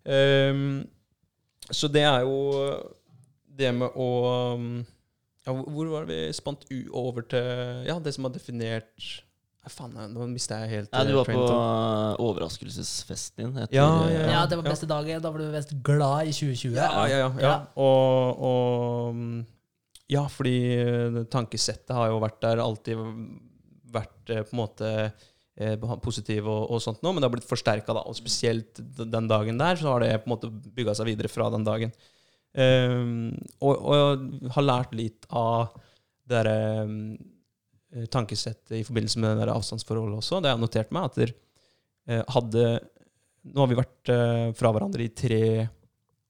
Um, 0.08 0.86
så 1.68 1.90
det 1.92 2.06
er 2.08 2.22
jo 2.24 2.38
det 3.60 3.74
med 3.76 3.92
å 4.00 4.08
ja, 5.46 5.52
hvor- 5.52 5.90
var 5.92 6.06
det 6.06 6.16
vi 6.16 6.34
spant 6.34 6.64
u 6.72 6.78
over 6.96 7.22
til 7.28 7.84
Ja, 7.90 8.00
det 8.00 8.14
som 8.16 8.24
har 8.24 8.32
definert 8.32 9.24
faen, 9.74 9.96
nå 10.14 10.28
mista 10.32 10.60
jeg 10.64 10.72
helt 10.72 10.92
ja, 10.94 11.04
du 11.06 11.12
eh, 11.12 11.18
var 11.18 11.30
på 11.30 11.44
overraskelsesfesten 12.26 13.44
din. 13.44 13.62
Etter, 13.64 13.78
Ja, 13.78 13.88
ja, 14.08 14.20
Ja, 14.20 14.32
ja. 14.36 14.42
det 14.50 14.60
var 14.60 14.70
beste 14.70 14.90
dagen. 14.90 15.22
Da 15.24 15.32
var 15.34 15.44
du 15.44 15.52
mest 15.54 15.74
glad 15.86 16.30
i 16.30 16.36
2020. 16.36 16.76
Ja, 16.78 16.90
ja, 16.90 17.08
ja. 17.08 17.18
ja. 17.20 17.48
Ja. 17.48 17.56
Og, 17.76 18.44
og 18.50 19.16
mm, 19.18 19.40
Ja, 20.14 20.28
fordi 20.32 20.58
eh, 20.76 21.24
tankesettet 21.32 21.96
har 21.96 22.12
jo 22.12 22.22
vært 22.24 22.40
der, 22.44 22.64
alltid 22.64 23.02
vært 23.92 24.36
eh, 24.36 24.46
på 24.48 24.56
en 24.56 24.62
måte 24.62 24.92
positiv 26.06 26.46
og, 26.46 26.68
og 26.70 26.82
sånt 26.84 27.02
nå, 27.02 27.10
men 27.10 27.24
det 27.24 27.28
har 27.28 27.34
blitt 27.34 27.50
forsterka, 27.50 27.96
da. 27.98 28.04
Og 28.06 28.16
spesielt 28.18 28.78
den 28.78 29.28
dagen 29.28 29.58
der, 29.58 29.80
så 29.80 29.96
har 29.96 30.06
det 30.06 30.14
på 30.22 30.30
en 30.30 30.36
måte 30.36 30.52
bygga 30.52 30.94
seg 30.98 31.10
videre 31.10 31.32
fra 31.34 31.50
den 31.54 31.66
dagen. 31.66 31.96
Um, 32.58 33.36
og, 33.62 33.74
og 33.76 33.96
jeg 33.98 34.54
har 34.56 34.66
lært 34.66 34.94
litt 34.98 35.28
av 35.30 35.76
det 36.28 36.36
derre 36.36 36.56
eh, 36.84 36.94
tankesettet 38.14 38.78
i 38.80 38.84
forbindelse 38.88 39.22
med 39.24 39.42
det 39.42 39.54
avstandsforholdet 39.54 40.20
også. 40.22 40.42
Det 40.42 40.52
har 40.52 40.58
jeg 40.58 40.64
notert 40.66 40.94
meg. 40.96 41.10
At 41.10 41.20
der, 41.22 41.34
eh, 42.08 42.24
hadde 42.36 42.68
Nå 43.48 43.62
har 43.62 43.70
vi 43.72 43.78
vært 43.80 44.10
eh, 44.12 44.50
fra 44.60 44.74
hverandre 44.76 45.06
i 45.06 45.14
tre 45.16 45.70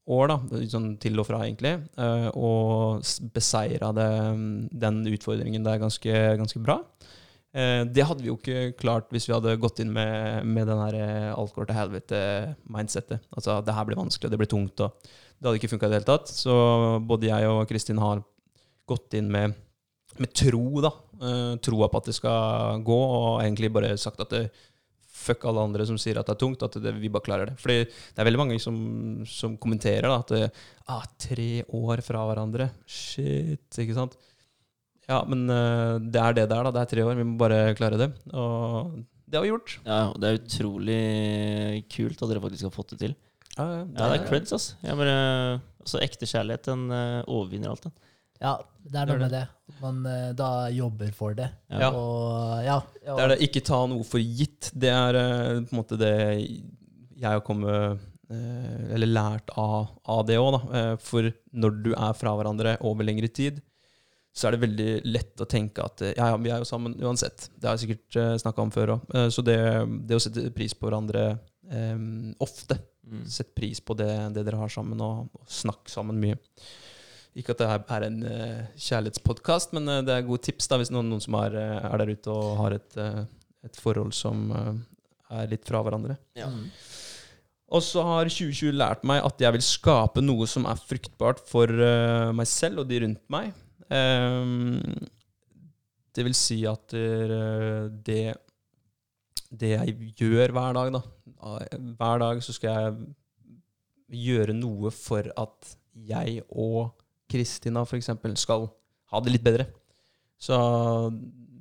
år, 0.07 0.29
da, 0.29 0.65
sånn 0.69 0.91
til 1.01 1.17
og 1.17 1.25
fra, 1.25 1.39
egentlig, 1.47 1.73
eh, 1.97 2.27
og 2.37 3.01
beseira 3.33 3.89
den 3.95 4.99
utfordringen 5.09 5.65
der 5.65 5.81
ganske, 5.81 6.13
ganske 6.37 6.61
bra. 6.61 6.77
Eh, 7.57 7.83
det 7.89 8.05
hadde 8.05 8.21
vi 8.21 8.29
jo 8.29 8.37
ikke 8.37 8.75
klart 8.77 9.11
hvis 9.13 9.25
vi 9.27 9.33
hadde 9.33 9.57
gått 9.61 9.79
inn 9.81 9.93
med, 9.95 10.45
med 10.45 10.67
den 10.69 10.81
her 10.83 10.97
eh, 10.99 11.29
alt 11.33 11.55
går 11.55 11.69
til 11.69 11.79
helvete-mindsettet. 11.79 13.23
Altså, 13.33 13.59
det 13.65 13.75
her 13.75 13.87
blir 13.87 13.99
vanskelig, 13.99 14.29
og 14.29 14.35
det 14.35 14.41
blir 14.43 14.51
tungt, 14.51 14.83
og 14.83 15.07
det 15.07 15.47
hadde 15.47 15.61
ikke 15.61 15.71
funka 15.73 15.87
i 15.87 15.91
det 15.93 16.01
hele 16.01 16.11
tatt. 16.11 16.33
Så 16.33 16.53
både 17.07 17.31
jeg 17.31 17.49
og 17.49 17.63
Kristin 17.69 18.03
har 18.03 18.21
gått 18.87 19.17
inn 19.17 19.31
med, 19.33 19.55
med 20.23 20.33
tro, 20.35 20.63
da. 20.85 20.93
Uh, 21.17 21.53
troa 21.63 21.89
på 21.89 22.01
at 22.01 22.09
det 22.09 22.15
skal 22.17 22.81
gå, 22.85 22.97
og 22.97 23.41
egentlig 23.43 23.71
bare 23.73 23.95
sagt 23.99 24.21
at 24.23 24.33
det, 24.33 24.43
fuck 25.17 25.43
alle 25.49 25.63
andre 25.65 25.85
som 25.89 25.97
sier 25.99 26.19
at 26.19 26.27
det 26.29 26.35
er 26.35 26.41
tungt, 26.43 26.63
at 26.63 26.77
det, 26.81 26.93
vi 27.01 27.11
bare 27.11 27.25
klarer 27.25 27.51
det. 27.51 27.57
Fordi 27.61 27.81
det 27.87 28.21
er 28.21 28.27
veldig 28.27 28.41
mange 28.43 28.59
som, 28.63 28.77
som 29.27 29.57
kommenterer 29.61 30.07
da, 30.07 30.19
at 30.21 30.33
det, 30.35 30.49
ah, 30.93 31.05
tre 31.19 31.51
år 31.75 32.03
fra 32.05 32.23
hverandre, 32.29 32.69
shit, 32.87 33.67
ikke 33.83 33.97
sant? 33.97 34.17
Ja, 35.07 35.21
men 35.27 35.45
uh, 35.47 35.97
det 36.03 36.19
er 36.19 36.35
det 36.35 36.49
der, 36.51 36.67
da. 36.67 36.73
Det 36.75 36.81
er 36.83 36.91
tre 36.91 37.05
år. 37.07 37.15
Vi 37.15 37.25
må 37.27 37.37
bare 37.39 37.75
klare 37.79 37.99
det. 37.99 38.09
Og 38.35 38.97
det 39.27 39.39
har 39.39 39.45
vi 39.45 39.51
gjort. 39.53 39.77
Ja, 39.85 40.01
og 40.11 40.19
det 40.23 40.29
er 40.29 40.41
utrolig 40.41 41.01
kult 41.91 42.21
at 42.21 42.29
dere 42.31 42.43
faktisk 42.43 42.67
har 42.67 42.75
fått 42.75 42.93
det 42.95 42.99
til. 43.05 43.15
Ja, 43.57 43.65
Ja, 43.81 44.09
det 44.11 44.19
er 44.19 44.27
creds, 44.27 44.53
altså. 44.55 44.75
Jeg 44.83 44.99
bare, 44.99 45.15
altså, 45.81 46.01
ekte 46.03 46.29
kjærlighet, 46.29 46.67
den 46.67 46.91
eh, 46.93 47.23
overvinner 47.25 47.73
alt, 47.73 47.87
den. 47.87 47.95
Ja, 48.41 48.57
det 48.87 48.99
er 49.01 49.09
noe 49.09 49.21
med 49.21 49.33
det. 49.33 49.45
Man 49.81 50.01
eh, 50.07 50.31
da 50.37 50.49
jobber 50.73 51.13
for 51.15 51.37
det. 51.37 51.47
Ja. 51.71 51.89
Og 51.91 52.63
ja, 52.65 52.77
ja. 53.03 53.15
Det 53.15 53.23
er 53.23 53.33
det 53.33 53.39
ikke 53.47 53.63
ta 53.67 53.79
noe 53.89 54.05
for 54.07 54.21
gitt. 54.21 54.69
Det 54.73 54.91
er 54.93 55.19
eh, 55.19 55.63
på 55.67 55.73
en 55.75 55.79
måte 55.81 55.99
det 55.99 56.13
jeg 57.17 57.25
har 57.25 57.41
kommet 57.41 57.97
eh, 58.29 58.93
Eller 58.93 59.09
lært 59.09 59.49
av, 59.57 59.89
av 60.05 60.25
det 60.27 60.37
òg, 60.41 60.51
da. 60.57 60.83
For 61.01 61.31
når 61.57 61.79
du 61.85 61.91
er 61.95 62.13
fra 62.17 62.35
hverandre 62.37 62.77
over 62.85 63.07
lengre 63.07 63.29
tid, 63.31 63.61
så 64.37 64.47
er 64.47 64.53
det 64.53 64.65
veldig 64.67 64.89
lett 65.09 65.41
å 65.41 65.47
tenke 65.49 65.81
at 65.81 66.03
ja, 66.11 66.27
ja, 66.29 66.35
vi 66.37 66.51
er 66.53 66.61
jo 66.61 66.67
sammen 66.69 66.93
uansett. 67.01 67.47
Det 67.57 67.65
har 67.65 67.73
jeg 67.73 67.87
sikkert 67.87 68.41
snakka 68.43 68.61
om 68.61 68.73
før 68.75 68.91
òg. 68.93 69.15
så 69.33 69.41
det, 69.41 69.57
det 70.05 70.19
å 70.19 70.21
sette 70.21 70.51
pris 70.53 70.75
på 70.77 70.85
hverandre 70.85 71.31
ofte, 72.43 72.77
Mm. 73.07 73.25
sett 73.25 73.55
pris 73.55 73.79
på 73.79 73.93
det, 73.95 74.09
det 74.35 74.43
dere 74.43 74.59
har 74.59 74.71
sammen, 74.71 74.99
og, 74.99 75.29
og 75.31 75.47
snakk 75.51 75.87
sammen 75.91 76.17
mye. 76.19 76.35
Ikke 77.37 77.53
at 77.53 77.59
det 77.61 77.69
her 77.69 77.83
er 77.97 78.05
en 78.07 78.21
uh, 78.23 78.61
kjærlighetspodkast, 78.81 79.73
men 79.77 79.89
eh, 79.91 80.03
det 80.05 80.13
er 80.15 80.25
gode 80.25 80.41
tips 80.47 80.69
da, 80.71 80.79
hvis 80.81 80.89
noen, 80.93 81.09
noen 81.11 81.21
som 81.21 81.35
er, 81.37 81.57
eh, 81.59 81.89
er 81.89 82.01
der 82.01 82.13
ute 82.15 82.33
og 82.33 82.55
har 82.63 82.77
et, 82.79 82.97
eh, 82.97 83.19
et 83.67 83.77
forhold 83.77 84.15
som 84.17 84.47
eh, 84.57 84.71
er 85.37 85.51
litt 85.51 85.67
fra 85.67 85.83
hverandre. 85.85 86.17
Ja. 86.39 86.47
Mm. 86.49 86.71
Og 87.67 87.83
så 87.83 88.03
har 88.05 88.29
2020 88.31 88.77
lært 88.79 89.03
meg 89.07 89.25
at 89.27 89.41
jeg 89.43 89.57
vil 89.57 89.65
skape 89.65 90.23
noe 90.23 90.47
som 90.47 90.65
er 90.69 90.79
fruktbart 90.79 91.41
for 91.49 91.67
uh, 91.67 92.31
meg 92.35 92.47
selv 92.47 92.83
og 92.83 92.87
de 92.87 93.01
rundt 93.03 93.23
meg. 93.33 93.49
Um, 93.91 94.79
det 96.15 96.23
vil 96.23 96.35
si 96.37 96.61
at 96.67 96.95
uh, 96.95 97.91
det, 97.91 98.37
det 99.51 99.73
jeg 99.73 100.13
gjør 100.23 100.55
hver 100.55 100.79
dag, 100.79 100.95
da 100.95 101.03
Hver 101.99 102.23
dag 102.23 102.39
så 102.43 102.55
skal 102.55 102.79
jeg 102.79 104.23
gjøre 104.29 104.55
noe 104.55 104.91
for 104.95 105.27
at 105.35 105.75
jeg 106.07 106.39
og 106.47 106.95
Kristina 107.31 107.83
f.eks. 107.83 108.11
skal 108.39 108.67
ha 109.11 109.21
det 109.23 109.33
litt 109.33 109.45
bedre. 109.45 109.67
Så 110.39 110.57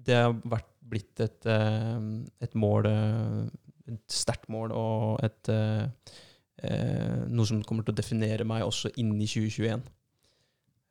det 0.07 0.17
har 0.19 0.35
vært 0.47 0.71
blitt 0.87 1.23
et, 1.25 1.47
eh, 1.51 2.01
et 2.45 2.55
mål 2.59 2.91
eh, 2.91 3.47
Et 3.87 4.11
sterkt 4.11 4.49
mål 4.51 4.73
og 4.75 5.21
et 5.23 5.49
eh, 5.55 6.15
noe 7.31 7.47
som 7.47 7.61
kommer 7.63 7.85
til 7.87 7.95
å 7.95 7.99
definere 8.01 8.43
meg 8.43 8.65
også 8.67 8.91
inn 8.99 9.13
i 9.15 9.29
2021. 9.31 9.85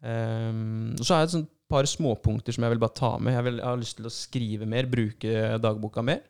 Um, 0.05 0.93
og 0.93 1.01
så 1.01 1.17
har 1.17 1.26
jeg 1.26 1.41
et 1.41 1.49
par 1.67 1.89
småpunkter 1.89 2.55
som 2.55 2.63
jeg 2.63 2.71
vil 2.71 2.80
bare 2.80 2.95
ta 2.95 3.09
med. 3.17 3.36
Jeg, 3.36 3.43
vil, 3.49 3.59
jeg 3.59 3.67
har 3.67 3.82
lyst 3.82 3.97
til 3.99 4.07
å 4.07 4.13
skrive 4.13 4.69
mer, 4.69 4.88
bruke 4.88 5.57
dagboka 5.59 6.05
mer. 6.07 6.21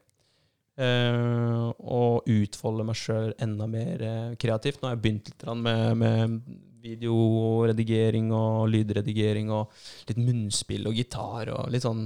Eh, 0.82 1.66
og 1.80 2.30
utfolde 2.32 2.86
meg 2.88 3.00
sjøl 3.00 3.34
enda 3.42 3.68
mer 3.70 4.04
uh, 4.06 4.36
kreativt. 4.40 4.82
Nå 4.82 4.90
har 4.90 4.96
jeg 4.96 5.04
begynt 5.06 5.32
litt 5.32 5.46
med, 5.62 6.02
med 6.02 6.40
videoredigering 6.86 8.32
og 8.36 8.68
lydredigering 8.74 9.52
og 9.54 9.74
litt 10.10 10.22
munnspill 10.22 10.90
og 10.90 10.98
gitar 10.98 11.52
og 11.56 11.72
litt 11.74 11.86
sånn 11.86 12.06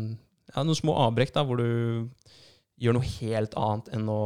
ja, 0.53 0.63
noen 0.63 0.78
små 0.78 0.95
avbrekk 1.05 1.34
da, 1.36 1.43
hvor 1.45 1.59
du 1.59 2.07
gjør 2.80 2.95
noe 2.95 3.11
helt 3.20 3.57
annet 3.59 3.89
enn 3.97 4.07
å 4.09 4.24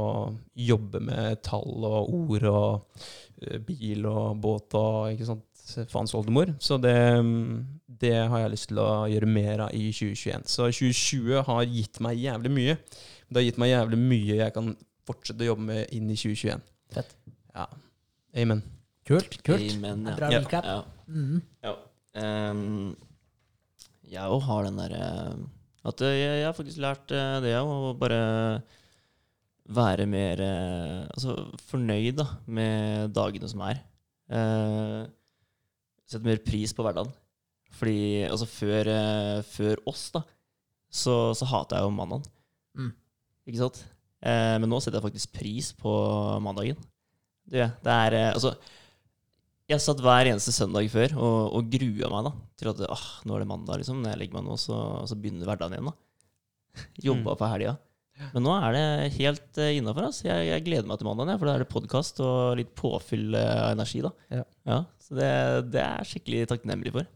jobbe 0.53 1.01
med 1.03 1.41
tall 1.45 1.87
og 1.89 2.13
ord 2.13 2.45
og 2.51 3.01
uh, 3.47 3.57
bil 3.65 4.05
og 4.09 4.37
båt 4.43 4.77
og 4.79 5.15
ikke 5.15 5.31
sant, 5.31 5.47
faens 5.89 6.13
oldemor. 6.15 6.53
Så 6.59 6.77
det, 6.81 6.95
det 7.87 8.15
har 8.29 8.43
jeg 8.43 8.53
lyst 8.53 8.69
til 8.71 8.81
å 8.83 9.05
gjøre 9.09 9.29
mer 9.29 9.65
av 9.67 9.75
i 9.75 9.89
2021. 9.95 10.47
Så 10.51 10.67
2020 10.69 11.43
har 11.47 11.63
gitt 11.71 12.01
meg 12.03 12.19
jævlig 12.19 12.51
mye. 12.53 12.77
Det 13.33 13.41
har 13.41 13.47
gitt 13.47 13.59
meg 13.61 13.71
jævlig 13.73 13.99
mye 13.99 14.37
jeg 14.39 14.53
kan 14.55 14.69
fortsette 15.07 15.43
å 15.43 15.49
jobbe 15.51 15.65
med 15.67 15.95
inn 15.95 16.11
i 16.13 16.15
2021. 16.19 16.61
Fett. 16.93 17.15
Ja. 17.53 17.65
Amen. 18.43 18.61
Kult. 19.07 19.35
kult. 19.43 19.65
Amen, 19.75 20.05
ja. 20.07 20.13
Bra 20.19 20.29
Ja. 20.31 20.39
recap. 20.45 20.67
Ja. 20.69 20.77
Mhm. 21.11 21.41
Ja. 21.65 21.73
um, 22.53 22.95
jeg 24.13 24.29
òg 24.29 24.43
har 24.45 24.63
den 24.67 24.77
derre 24.77 25.05
At 25.83 26.01
eh, 26.05 26.13
jeg, 26.15 26.37
jeg 26.39 26.45
har 26.45 26.53
faktisk 26.55 26.79
lært 26.79 27.07
det, 27.11 27.23
det 27.43 27.55
òg, 27.59 27.71
å 27.89 27.97
bare 27.99 28.19
være 29.73 30.05
mer 30.07 30.39
eh, 30.43 31.01
altså, 31.11 31.35
fornøyd 31.71 32.15
da, 32.21 32.27
med 32.47 33.11
dagene 33.15 33.49
som 33.51 33.63
er. 33.67 33.81
Uh, 34.31 35.03
Sette 36.07 36.23
mer 36.27 36.39
pris 36.45 36.71
på 36.75 36.83
hverdagen. 36.85 37.11
Fordi 37.73 38.23
altså, 38.29 38.45
før, 38.47 38.89
eh, 38.93 39.41
før 39.49 39.79
oss, 39.89 40.05
da, 40.13 40.21
så, 40.93 41.33
så 41.35 41.47
hata 41.49 41.79
jeg 41.79 41.87
jo 41.87 41.93
mandagen. 41.95 42.27
Mm. 42.77 42.91
Ikke 43.49 43.59
sant? 43.59 43.81
Eh, 44.23 44.55
men 44.61 44.69
nå 44.71 44.79
setter 44.79 44.99
jeg 45.01 45.07
faktisk 45.09 45.33
pris 45.35 45.71
på 45.79 45.91
mandagen. 46.43 46.79
Det, 47.43 47.65
det 47.83 47.91
er 48.07 48.15
eh, 48.19 48.29
Altså 48.31 48.53
jeg 49.71 49.79
satt 49.79 50.01
hver 50.03 50.27
eneste 50.27 50.51
søndag 50.53 50.89
før 50.91 51.13
og, 51.17 51.37
og 51.57 51.69
grua 51.71 52.09
meg 52.11 52.25
da 52.27 52.31
til 52.59 52.69
at 52.73 52.81
ah, 52.91 53.05
nå 53.25 53.35
er 53.35 53.43
det 53.43 53.47
mandag. 53.49 53.79
liksom 53.79 54.01
Når 54.03 54.11
jeg 54.13 54.19
legger 54.19 54.35
meg 54.37 54.45
nå, 54.49 54.57
så, 54.59 54.77
så 55.07 55.15
begynner 55.17 55.47
hverdagen 55.49 55.77
igjen. 55.77 55.87
da 55.89 56.83
Jobba 57.07 57.33
Mm. 57.33 57.39
på 57.39 57.49
helga. 57.53 57.73
Men 58.35 58.43
nå 58.45 58.51
er 58.59 58.75
det 58.75 58.83
helt 59.15 59.57
uh, 59.57 59.69
innafor. 59.73 60.09
Jeg, 60.27 60.47
jeg 60.51 60.63
gleder 60.67 60.85
meg 60.89 60.99
til 60.99 61.07
mandagen, 61.07 61.31
ja. 61.33 61.39
for 61.41 61.49
da 61.49 61.55
er 61.55 61.63
det 61.63 61.69
podkast 61.71 62.19
og 62.21 62.57
litt 62.59 62.73
påfyll 62.77 63.33
eh, 63.39 63.53
av 63.63 63.71
energi. 63.73 64.03
da 64.05 64.11
Ja. 64.67 64.77
Så 65.01 65.15
det, 65.17 65.31
det 65.73 65.81
er 65.81 66.03
jeg 66.03 66.11
skikkelig 66.11 66.43
takknemlig 66.51 66.93
for. 66.93 67.07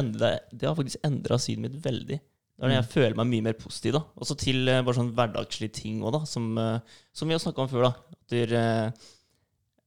Endra, 0.00 0.32
det 0.50 0.66
har 0.68 0.74
faktisk 0.80 1.04
endra 1.06 1.38
synet 1.40 1.68
mitt 1.68 1.78
veldig. 1.84 2.18
Det 2.56 2.64
er 2.64 2.68
det 2.72 2.76
jeg 2.78 2.84
Mm. 2.86 2.92
føler 2.94 3.16
meg 3.16 3.26
mye 3.28 3.42
mer 3.42 3.52
positiv. 3.60 3.92
da 3.92 4.02
Også 4.16 4.36
til 4.40 4.68
eh, 4.68 4.80
bare 4.82 4.94
sånn 4.96 5.12
hverdagslige 5.12 5.72
ting 5.72 6.00
òg, 6.02 6.12
da 6.12 6.24
som, 6.24 6.56
eh, 6.58 6.78
som 7.12 7.28
vi 7.28 7.34
har 7.34 7.40
snakka 7.40 7.58
om 7.62 7.68
før. 7.68 7.82
da 7.82 7.88
At 8.16 8.28
du, 8.28 8.54
eh, 8.56 8.90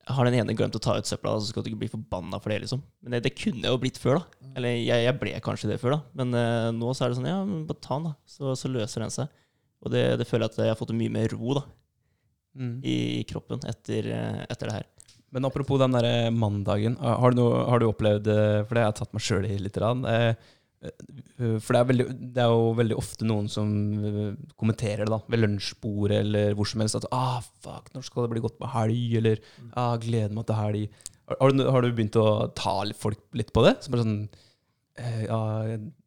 har 0.10 0.26
den 0.26 0.34
ene 0.40 0.56
glemt 0.58 0.74
å 0.78 0.82
ta 0.82 0.96
ut 0.98 1.06
søpla, 1.06 1.36
så 1.40 1.50
skal 1.50 1.64
du 1.64 1.70
ikke 1.72 1.80
bli 1.80 1.90
forbanna 1.90 2.40
for 2.42 2.50
det. 2.50 2.62
liksom 2.62 2.82
Men 3.04 3.12
det, 3.12 3.24
det 3.24 3.36
kunne 3.36 3.62
jeg 3.62 3.72
jo 3.74 3.78
blitt 3.82 3.98
før. 3.98 4.20
da 4.20 4.54
Eller 4.56 4.70
jeg, 4.78 5.04
jeg 5.06 5.20
ble 5.20 5.34
kanskje 5.42 5.70
det 5.70 5.80
før, 5.82 5.98
da 5.98 6.02
men 6.24 6.34
eh, 6.34 6.70
nå 6.78 6.94
så 6.94 7.06
er 7.06 7.10
det 7.10 7.18
sånn 7.20 7.28
Ja, 7.30 7.44
men 7.46 7.66
bare 7.66 7.82
ta 7.82 7.96
den, 7.98 8.04
da. 8.12 8.14
Så, 8.26 8.54
så 8.58 8.70
løser 8.72 9.02
den 9.02 9.10
seg. 9.14 9.28
Og 9.82 9.92
det, 9.92 10.18
det 10.20 10.28
føler 10.28 10.46
jeg 10.48 10.52
at 10.52 10.58
jeg 10.66 10.68
har 10.74 10.80
fått 10.80 10.94
mye 10.98 11.10
mer 11.12 11.28
ro 11.30 11.54
da 11.60 11.64
Mm. 12.58 12.80
i, 12.84 13.20
i 13.22 13.24
kroppen 13.30 13.60
etter, 13.70 14.08
eh, 14.10 14.46
etter 14.50 14.68
det 14.68 14.74
her. 14.74 14.86
Men 15.32 15.46
apropos 15.46 15.78
den 15.80 15.92
der 15.94 16.32
mandagen. 16.34 16.98
Har 16.98 17.30
du, 17.32 17.38
noe, 17.38 17.60
har 17.70 17.78
du 17.80 17.86
opplevd 17.86 18.26
For 18.26 18.74
det 18.74 18.82
har 18.84 18.90
jeg 18.92 18.96
tatt 18.98 19.14
meg 19.14 19.22
sjøl 19.22 19.46
i 19.46 19.58
litt. 19.62 19.78
eh, 19.78 20.34
For 20.80 21.76
det 21.76 21.80
er, 21.80 21.88
veldig, 21.90 22.06
det 22.36 22.44
er 22.44 22.52
jo 22.54 22.72
veldig 22.78 22.98
ofte 23.00 23.28
noen 23.28 23.50
som 23.52 23.70
eh, 24.00 24.36
kommenterer 24.60 25.04
det 25.04 25.12
da 25.12 25.20
ved 25.28 25.42
lunsjbordet 25.42 26.22
eller 26.24 26.54
hvor 26.56 26.70
som 26.72 26.84
helst. 26.84 27.00
At 27.02 27.08
ah, 27.16 27.40
fuck, 27.64 27.90
når 27.96 28.06
skal 28.08 28.26
det 28.26 28.34
bli 28.36 28.44
godt 28.44 28.60
med 28.64 28.72
helg? 28.72 29.16
Eller 29.20 29.42
ah, 29.74 29.98
gleder 30.00 30.36
meg 30.36 30.48
til 30.48 30.60
helg. 30.60 31.02
Har, 31.30 31.40
har, 31.42 31.56
du, 31.56 31.66
har 31.68 31.84
du 31.84 31.90
begynt 31.92 32.20
å 32.20 32.28
ta 32.58 32.78
folk 32.98 33.40
litt 33.40 33.52
på 33.56 33.66
det? 33.68 33.76
Som 33.84 33.96
er 33.96 34.04
sånn 34.06 34.18
eh, 35.00 35.24
ja, 35.28 35.42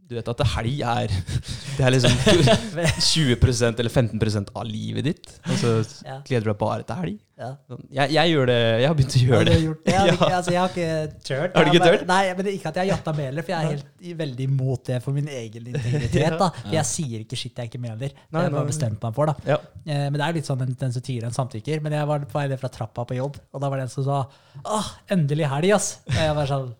Du 0.08 0.16
vet 0.18 0.28
at 0.28 0.40
det 0.42 0.46
helg 0.56 0.80
er 0.84 1.12
Det 1.78 1.84
er 1.86 1.94
liksom 1.94 2.12
20% 2.76 3.78
eller 3.80 3.90
15% 3.90 4.50
av 4.54 4.64
livet 4.68 5.04
ditt. 5.06 5.28
Og 5.48 5.56
så 5.60 5.70
Ja. 6.04 6.18
gleder 6.26 6.44
du 6.44 6.50
deg 6.52 6.58
bare 6.60 6.82
til 6.84 6.96
helg. 6.98 7.18
Ja. 7.42 7.48
Sånn, 7.68 7.80
Jeg, 7.90 8.10
jeg 8.12 8.30
gjør 8.34 8.46
det, 8.46 8.56
jeg 8.82 8.86
har 8.90 8.94
begynt 8.98 9.14
å 9.16 9.22
gjøre 9.22 9.44
det. 9.48 9.54
gjort? 9.62 9.86
Jeg, 9.86 9.94
har 10.20 10.30
Ja. 10.30 10.36
altså, 10.36 10.52
jeg 10.52 10.60
har 10.60 10.68
ikke 10.68 11.24
turt. 11.26 11.56
Har 11.56 11.64
du 11.64 11.70
ikke 11.72 11.86
tørt? 11.86 12.04
Nei, 12.06 12.20
men 12.34 12.44
det 12.44 12.52
er 12.52 12.58
ikke 12.58 12.68
at 12.72 12.76
jeg 12.76 12.84
har 12.84 12.90
jatta 12.96 13.14
med 13.16 13.24
heller, 13.30 13.42
for 13.46 13.52
jeg 13.54 13.64
er 13.64 13.70
helt 13.72 14.18
veldig 14.20 14.46
imot 14.50 14.84
det 14.90 14.98
for 15.02 15.12
min 15.16 15.28
egen 15.28 15.66
integritet. 15.72 16.38
da. 16.38 16.50
For 16.60 16.76
jeg 16.76 16.84
sier 16.92 17.24
ikke 17.24 17.36
shit 17.40 17.56
jeg 17.62 17.70
ikke 17.72 17.80
mener. 17.82 18.12
Det 18.12 18.36
har 18.36 18.46
jeg 18.48 18.52
bare 18.58 18.66
bestemt 18.70 19.02
meg 19.02 19.14
for. 19.16 19.26
da. 19.32 19.56
Eh, 19.86 20.10
Men 20.10 20.12
det 20.20 20.26
er 20.28 20.32
litt 20.38 20.46
sånn 20.50 20.58
den, 20.58 20.76
den 20.78 20.92
som 20.92 21.02
tier, 21.02 21.22
den 21.24 21.32
samtykker. 21.34 21.80
Men 21.82 21.92
jeg 21.96 22.06
var 22.06 22.18
på 22.28 22.38
vei 22.38 22.46
ned 22.52 22.60
fra 22.60 22.68
trappa 22.68 23.06
på 23.08 23.16
jobb, 23.16 23.40
og 23.52 23.60
da 23.64 23.68
var 23.72 23.78
det 23.80 23.88
en 23.88 23.96
som 23.96 24.04
sa 24.04 24.20
åh, 24.64 24.92
endelig 25.10 25.48
helg, 25.48 25.72
ass. 25.74 25.90
Og 26.06 26.14
jeg 26.20 26.34
var 26.36 26.46
sånn 26.46 26.74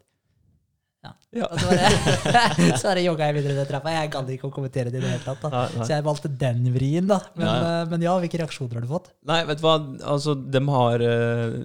ja. 1.02 1.10
Ja. 1.34 1.46
Og 1.48 1.58
så 1.58 1.66
bare, 1.66 2.76
så 2.80 2.88
bare 2.90 3.02
jogga 3.02 3.26
jeg 3.26 3.36
videre 3.40 3.56
ned 3.56 3.66
trappa. 3.70 3.90
Jeg 3.94 4.10
gadd 4.14 4.28
ikke 4.34 4.46
å 4.46 4.52
kommentere 4.54 4.92
det 4.92 5.00
i 5.00 5.02
det 5.02 5.10
hele 5.10 5.24
tatt. 5.24 5.46
Nei, 5.50 5.62
nei. 5.74 5.86
Så 5.88 5.94
jeg 5.96 6.04
valgte 6.06 6.30
den 6.42 6.60
vrien, 6.76 7.08
da. 7.10 7.18
Men 7.34 7.48
Ja, 7.48 7.56
ja, 7.62 7.80
men 7.90 8.04
ja 8.06 8.12
hvilke 8.22 8.38
reaksjoner 8.42 8.78
har 8.78 8.86
du 8.86 8.90
fått? 8.92 9.10
Nei, 9.26 9.40
vet 9.48 9.58
du 9.58 9.64
hva? 9.66 9.74
Altså, 10.14 10.36
de 10.38 10.62
har, 10.76 11.06
eh, 11.08 11.56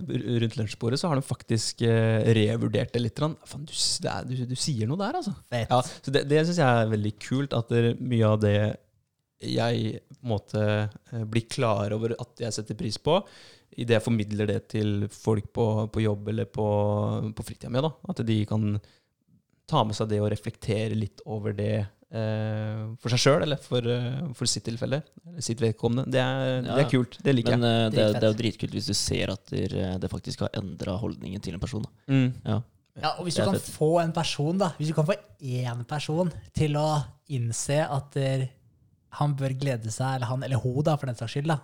rundt 0.42 0.58
lunsjbordet 0.58 1.02
så 1.02 1.12
har 1.12 1.22
de 1.22 1.28
faktisk 1.28 1.86
eh, 1.86 2.32
revurdert 2.38 2.96
det 2.96 3.04
litt. 3.04 3.22
Faen, 3.22 3.68
du, 3.70 3.76
det 3.76 4.12
er, 4.16 4.26
du, 4.26 4.42
du 4.50 4.58
sier 4.58 4.90
noe 4.90 5.02
der, 5.04 5.22
altså. 5.22 5.36
Ja, 5.54 5.84
så 5.86 6.16
det 6.16 6.26
det 6.32 6.42
syns 6.48 6.64
jeg 6.64 6.82
er 6.82 6.92
veldig 6.96 7.14
kult. 7.22 7.54
At 7.58 7.70
det, 7.74 7.96
mye 8.02 8.34
av 8.34 8.42
det 8.42 8.58
jeg 9.46 10.02
på 10.18 10.24
en 10.26 10.32
måte 10.34 10.66
eh, 10.66 11.24
blir 11.30 11.46
klar 11.46 11.94
over 11.94 12.18
at 12.18 12.42
jeg 12.42 12.56
setter 12.56 12.78
pris 12.80 12.98
på, 12.98 13.20
idet 13.78 14.00
jeg 14.00 14.06
formidler 14.08 14.50
det 14.50 14.62
til 14.74 15.04
folk 15.14 15.52
på, 15.54 15.66
på 15.94 16.02
jobb 16.02 16.32
eller 16.34 16.48
på, 16.50 16.68
på 17.38 17.46
fritida 17.46 17.70
mi. 17.70 17.84
At 17.86 18.24
de 18.26 18.40
kan 18.50 18.80
ta 19.68 19.84
med 19.84 19.96
seg 19.98 20.10
det 20.12 20.20
og 20.24 20.30
reflektere 20.32 20.96
litt 20.96 21.22
over 21.28 21.54
det 21.58 21.74
eh, 21.82 22.84
for 23.04 23.12
seg 23.14 23.20
sjøl, 23.24 23.44
eller 23.44 23.60
for, 23.62 23.84
eh, 23.92 24.22
for 24.38 24.48
sitt 24.50 24.64
tilfelle, 24.68 25.02
sitt 25.44 25.60
vedkommende. 25.64 26.08
Det 26.14 26.22
er, 26.24 26.62
det 26.64 26.80
er 26.86 26.90
kult. 26.92 27.20
Det 27.24 27.36
liker 27.36 27.58
Men 27.58 27.68
jeg. 27.68 27.84
Men 27.84 27.92
det, 27.98 28.06
er- 28.06 28.18
det 28.18 28.24
er 28.24 28.34
jo 28.34 28.40
dritkult 28.42 28.78
hvis 28.78 28.88
du 28.90 28.96
ser 28.98 29.34
at 29.36 29.52
det, 29.52 29.68
det 30.02 30.12
faktisk 30.14 30.46
har 30.46 30.56
endra 30.60 30.96
holdningen 31.02 31.44
til 31.44 31.58
en 31.58 31.64
person. 31.64 31.84
Da. 31.84 31.94
Mm. 32.14 32.28
Ja. 32.48 32.62
Ja, 32.98 33.12
og 33.20 33.28
hvis 33.28 33.36
du 33.38 33.44
kan 33.46 33.54
fett. 33.54 33.68
få 33.76 33.92
en 34.02 34.12
person, 34.16 34.58
da, 34.58 34.72
hvis 34.80 34.90
du 34.90 34.96
kan 34.98 35.06
få 35.06 35.14
én 35.46 35.84
person 35.86 36.32
til 36.58 36.80
å 36.82 36.88
innse 37.30 37.84
at 37.86 38.08
der, 38.16 38.48
han 39.20 39.36
bør 39.38 39.54
glede 39.60 39.92
seg, 39.94 40.16
eller 40.18 40.32
han 40.32 40.42
eller 40.48 40.58
hun, 40.64 40.80
da, 40.88 40.96
for 40.98 41.06
den 41.12 41.20
saks 41.20 41.36
skyld, 41.36 41.52
da, 41.52 41.60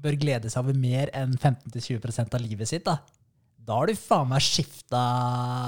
bør 0.00 0.14
glede 0.22 0.48
seg 0.52 0.62
over 0.62 0.76
mer 0.78 1.10
enn 1.16 1.34
15-20% 1.34 2.36
av 2.38 2.44
livet 2.44 2.70
sitt, 2.70 2.84
da, 2.86 3.00
da 3.66 3.76
har 3.78 3.90
du 3.90 3.94
faen 3.98 4.28
meg 4.30 4.42
skifta 4.42 5.00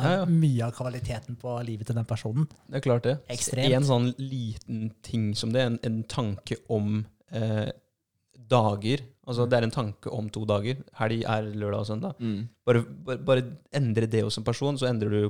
ja. 0.02 0.24
mye 0.26 0.64
av 0.66 0.72
kvaliteten 0.76 1.36
på 1.38 1.52
livet 1.66 1.86
til 1.90 1.98
den 1.98 2.06
personen. 2.08 2.46
Det 2.66 2.80
er 2.80 2.84
klart 2.86 3.04
det. 3.06 3.16
Ekstremt. 3.30 3.74
En 3.76 3.86
sånn 3.86 4.08
liten 4.18 4.88
ting 5.06 5.32
som 5.38 5.52
det, 5.54 5.62
en, 5.68 5.76
en 5.86 6.00
tanke 6.10 6.56
om 6.72 7.02
eh, 7.30 7.68
dager. 8.52 9.04
Altså 9.28 9.46
det 9.46 9.58
er 9.60 9.66
en 9.68 9.74
tanke 9.74 10.10
om 10.10 10.30
to 10.34 10.42
dager. 10.48 10.80
Helg 10.98 11.22
er 11.30 11.50
lørdag 11.52 11.84
og 11.84 11.90
søndag. 11.92 12.24
Bare, 12.66 12.82
bare, 13.06 13.20
bare 13.28 13.44
endre 13.78 14.08
det 14.10 14.24
hos 14.26 14.40
en 14.40 14.46
person, 14.48 14.80
så 14.80 14.88
endrer 14.90 15.12
du 15.14 15.20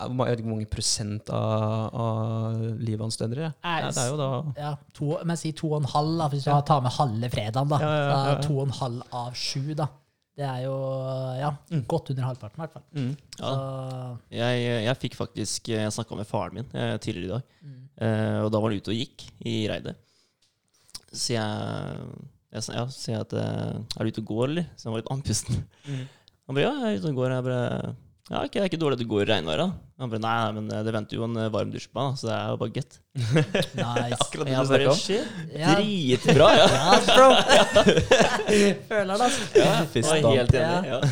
ja, 0.00 0.08
ma- 0.08 0.26
Jeg 0.26 0.38
vet 0.38 0.40
ikke 0.40 0.48
hvor 0.48 0.56
mange 0.56 0.70
prosent 0.72 1.30
av, 1.36 1.94
av 2.00 2.60
livet 2.80 3.04
hans 3.04 3.20
du 3.20 3.24
endrer. 3.28 3.50
Ja. 3.50 3.52
Ja, 3.84 3.90
det 3.92 4.02
er 4.02 4.12
jo 4.14 4.18
da 4.18 4.28
Ja, 4.56 4.70
to, 4.96 5.12
men 5.28 5.38
si 5.38 5.52
to 5.52 5.74
og 5.74 5.82
en 5.82 5.90
halv, 5.92 6.14
da, 6.24 6.28
hvis 6.32 6.46
du 6.48 6.52
tar 6.66 6.80
med 6.84 6.96
halve 6.96 7.30
fredagen, 7.32 7.70
da. 7.74 7.80
Ja, 7.84 7.90
ja, 7.92 8.04
ja, 8.06 8.14
Da 8.24 8.30
ja. 8.32 8.44
To 8.48 8.56
og 8.58 8.66
en 8.70 8.78
halv 8.80 9.18
av 9.22 9.34
sju, 9.36 9.74
da. 9.78 9.90
Det 10.40 10.46
er 10.48 10.62
jo 10.64 10.74
ja, 11.36 11.50
Mm. 11.70 11.82
godt 11.90 12.10
under 12.14 12.24
halvparten, 12.30 12.56
i 12.56 12.62
hvert 12.64 12.72
fall. 12.72 12.84
mm. 12.96 13.16
Ja. 13.40 13.50
Så, 13.50 14.18
Jeg, 14.32 14.62
jeg 14.86 14.96
fikk 15.02 15.16
faktisk 15.18 15.68
Jeg 15.68 15.92
snakka 15.92 16.16
med 16.16 16.26
faren 16.30 16.54
min 16.56 16.70
eh, 16.72 16.96
tidligere 16.98 17.26
i 17.28 17.32
dag. 17.34 17.42
mm. 17.62 17.76
Eh, 18.00 18.38
og 18.44 18.48
da 18.54 18.60
var 18.62 18.70
han 18.72 18.80
ute 18.80 18.94
og 18.94 18.96
gikk 18.96 19.26
i 19.44 19.56
reidet. 19.68 19.96
Så 21.12 21.34
jeg, 21.34 22.06
jeg, 22.54 22.62
sa- 22.62 22.74
ja, 22.78 23.20
at 23.20 23.32
eh, 23.36 23.76
Er 23.98 24.04
du 24.06 24.10
ute 24.14 24.22
og 24.24 24.30
går, 24.32 24.44
eller? 24.48 24.66
Så 24.76 24.88
han 24.88 24.94
var 24.94 25.02
litt 25.02 25.12
andpusten. 25.12 25.60
Mm. 25.84 26.06
Han 26.46 26.56
bare 26.56 26.64
ja, 26.64 26.72
jeg 26.86 26.94
er 26.94 27.00
ute 27.02 27.10
og 27.12 27.18
går. 27.20 27.34
Jeg 27.36 27.44
bare 27.50 27.94
ja, 28.30 28.42
ikke, 28.46 28.56
det 28.56 28.62
er 28.62 28.68
ikke 28.70 28.78
dårlig 28.80 28.96
at 28.98 29.02
du 29.02 29.08
går 29.10 29.24
i 29.24 29.28
regnværet. 29.32 29.72
Han 30.00 30.12
bare 30.12 30.22
nei, 30.22 30.34
nei, 30.38 30.52
men 30.60 30.70
eh, 30.72 30.84
det 30.86 30.94
venter 30.94 31.18
jo 31.18 31.24
en 31.26 31.40
eh, 31.42 31.48
varm 31.52 31.72
dusj 31.74 31.88
på 31.90 31.98
meg, 31.98 32.20
så 32.20 32.28
det 32.30 32.36
er 32.36 32.52
jo 32.52 32.60
bare 32.60 32.74
get. 32.76 33.00
nice. 33.80 34.20
Akkurat 34.20 34.46
det 34.46 34.54
jeg 34.54 34.62
du 34.62 34.70
bare 34.70 34.70
snakka 34.70 34.92
om. 34.94 35.02
shit, 35.02 35.26
Ja. 35.64 35.74
dritbra! 35.74 36.48
Ja. 36.60 36.68
Ja, 36.80 36.94
bro. 37.10 37.28
Føler 38.88 39.12
det, 39.12 39.26
altså. 39.26 39.42
Ja, 39.58 39.74
helt 40.30 40.56
enig. 40.62 40.94
Ja. 40.94 41.02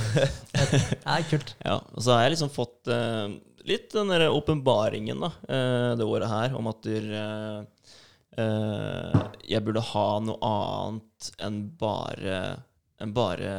Ja, 1.02 1.18
kult. 1.30 1.52
Ja, 1.66 1.76
og 1.92 2.00
så 2.06 2.14
har 2.14 2.24
jeg 2.26 2.36
liksom 2.36 2.54
fått 2.54 2.90
uh, 2.90 3.28
litt 3.68 3.92
den 3.92 4.12
der 4.12 4.28
åpenbaringen 4.32 5.20
da, 5.20 5.30
eh, 5.48 5.90
det 5.98 6.06
året 6.06 6.30
her, 6.30 6.54
om 6.56 6.68
at 6.70 6.82
der, 6.86 7.08
eh, 7.18 7.92
eh, 8.38 9.20
jeg 9.52 9.64
burde 9.66 9.84
ha 9.92 10.06
noe 10.24 10.38
annet 10.52 11.30
enn 11.44 11.60
bare 11.80 12.40
én 12.98 13.12
bare 13.14 13.50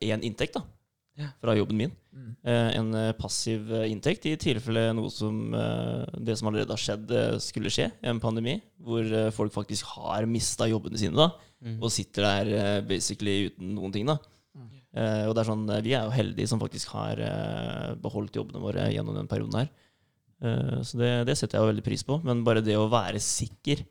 én 0.00 0.22
inntekt 0.24 0.56
da. 0.56 0.62
Fra 1.40 1.54
jobben 1.58 1.76
min. 1.80 1.92
Mm. 2.14 2.30
Eh, 2.42 2.68
en 2.78 2.94
eh, 2.94 3.12
passiv 3.18 3.70
eh, 3.74 3.88
inntekt 3.92 4.26
i 4.26 4.36
tilfelle 4.40 4.88
noe 4.96 5.10
som 5.12 5.52
det 6.18 6.36
som 6.38 6.50
allerede 6.50 6.74
har 6.74 6.82
skjedd, 6.82 7.12
skulle 7.42 7.72
skje. 7.72 7.90
En 8.02 8.20
pandemi 8.22 8.58
hvor 8.82 9.06
folk 9.34 9.54
faktisk 9.54 9.86
har 9.96 10.26
mista 10.30 10.68
jobbene 10.70 11.00
sine 11.00 11.18
da, 11.18 11.30
Mm. 11.58 11.80
og 11.82 11.90
sitter 11.90 12.22
der 12.22 12.82
basically 12.86 13.48
uten 13.48 13.72
noen 13.74 13.90
ting. 13.90 14.06
da. 14.06 14.14
Mm. 14.54 14.68
Og 15.26 15.32
det 15.34 15.40
er 15.42 15.48
sånn, 15.48 15.82
Vi 15.82 15.90
er 15.92 16.04
jo 16.04 16.14
heldige 16.14 16.46
som 16.46 16.60
faktisk 16.60 16.92
har 16.94 17.18
eh, 17.18 17.94
beholdt 17.98 18.36
jobbene 18.38 18.62
våre 18.62 18.84
gjennom 18.94 19.16
den 19.16 19.26
perioden 19.26 19.58
her. 19.58 19.68
Så 20.86 20.94
det, 21.00 21.26
det 21.26 21.34
setter 21.34 21.58
jeg 21.58 21.64
jo 21.64 21.70
veldig 21.72 21.82
pris 21.82 22.04
på. 22.06 22.22
Men 22.22 22.44
bare 22.46 22.62
det 22.62 22.76
å 22.78 22.86
være 22.86 23.18
sikker 23.18 23.82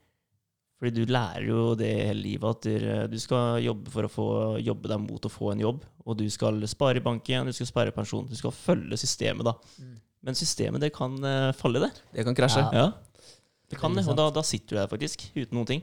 Fordi 0.78 0.94
du 0.94 1.10
lærer 1.10 1.48
jo 1.48 1.62
det 1.78 1.90
hele 1.90 2.22
livet 2.22 2.52
at 2.54 3.10
du, 3.10 3.18
skal 3.18 3.58
jobbe 3.66 3.90
for 3.90 4.06
å 4.06 4.12
få 4.14 4.28
jobbe 4.62 4.92
deg 4.92 5.02
mot 5.02 5.26
å 5.26 5.32
få 5.32 5.52
en 5.56 5.64
jobb. 5.64 5.82
Og 6.06 6.20
du 6.20 6.28
skal 6.30 6.62
spare 6.70 7.02
i 7.02 7.06
banken, 7.06 7.50
du 7.50 7.56
skal 7.56 7.70
spare 7.70 7.90
i 7.90 7.96
pensjon. 7.96 8.28
Du 8.30 8.38
skal 8.38 8.54
følge 8.54 9.00
systemet, 9.02 9.48
da. 9.48 9.56
Mm. 9.82 9.96
Men 10.28 10.38
systemet, 10.38 10.84
det 10.84 10.92
kan 10.94 11.18
eh, 11.26 11.50
falle, 11.58 11.82
det. 11.82 11.90
Det 12.14 12.26
kan 12.28 12.38
krasje. 12.38 12.62
Ja. 12.62 12.86
Ja. 12.86 13.34
Det 13.68 13.80
kan 13.82 13.98
det, 13.98 14.06
og 14.08 14.16
da, 14.16 14.30
da 14.32 14.44
sitter 14.46 14.76
du 14.76 14.80
der 14.80 14.92
faktisk, 14.92 15.26
uten 15.36 15.58
noen 15.58 15.70
ting. 15.72 15.82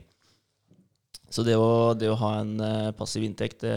Så 1.34 1.42
det 1.44 1.56
å, 1.58 1.92
det 1.98 2.08
å 2.12 2.18
ha 2.20 2.30
en 2.38 2.54
eh, 2.62 2.92
passiv 2.96 3.26
inntekt, 3.26 3.64
det, 3.66 3.74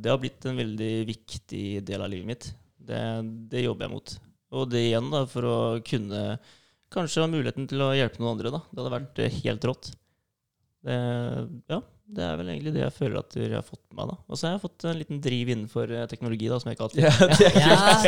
det 0.00 0.10
har 0.10 0.18
blitt 0.22 0.46
en 0.48 0.58
veldig 0.58 0.92
viktig 1.10 1.64
del 1.86 2.02
av 2.02 2.10
livet 2.10 2.30
mitt. 2.32 2.48
Det, 2.80 3.02
det 3.52 3.66
jobber 3.66 3.86
jeg 3.86 3.94
mot. 3.94 4.14
Og 4.56 4.66
det 4.72 4.86
igjen 4.88 5.12
da, 5.12 5.26
for 5.30 5.46
å 5.46 5.58
kunne 5.86 6.24
kanskje 6.90 7.22
ha 7.22 7.30
muligheten 7.30 7.68
til 7.70 7.84
å 7.84 7.92
hjelpe 7.94 8.22
noen 8.22 8.32
andre. 8.34 8.54
da. 8.56 8.62
Det 8.70 8.80
hadde 8.80 8.94
vært 8.96 9.20
eh, 9.22 9.40
helt 9.44 9.68
rått. 9.68 9.92
Det, 10.84 10.94
ja, 11.68 11.80
det 12.10 12.22
er 12.24 12.38
vel 12.40 12.48
egentlig 12.54 12.72
det 12.74 12.80
jeg 12.86 12.94
føler 12.96 13.18
at 13.20 13.34
jeg 13.36 13.50
har 13.52 13.64
fått 13.66 13.82
med 13.90 13.98
meg. 14.00 14.12
da. 14.12 14.16
Og 14.32 14.38
så 14.40 14.46
har 14.48 14.54
jeg 14.56 14.62
fått 14.64 14.86
en 14.90 14.96
liten 14.98 15.20
driv 15.22 15.50
innenfor 15.52 15.92
eh, 15.94 16.06
teknologi, 16.10 16.48
da, 16.50 16.58
som 16.62 16.70
jeg 16.70 16.78
ikke 16.78 16.86
har 16.88 17.02
Ja, 17.04 17.10
hatt. 17.18 17.36
det 17.38 17.50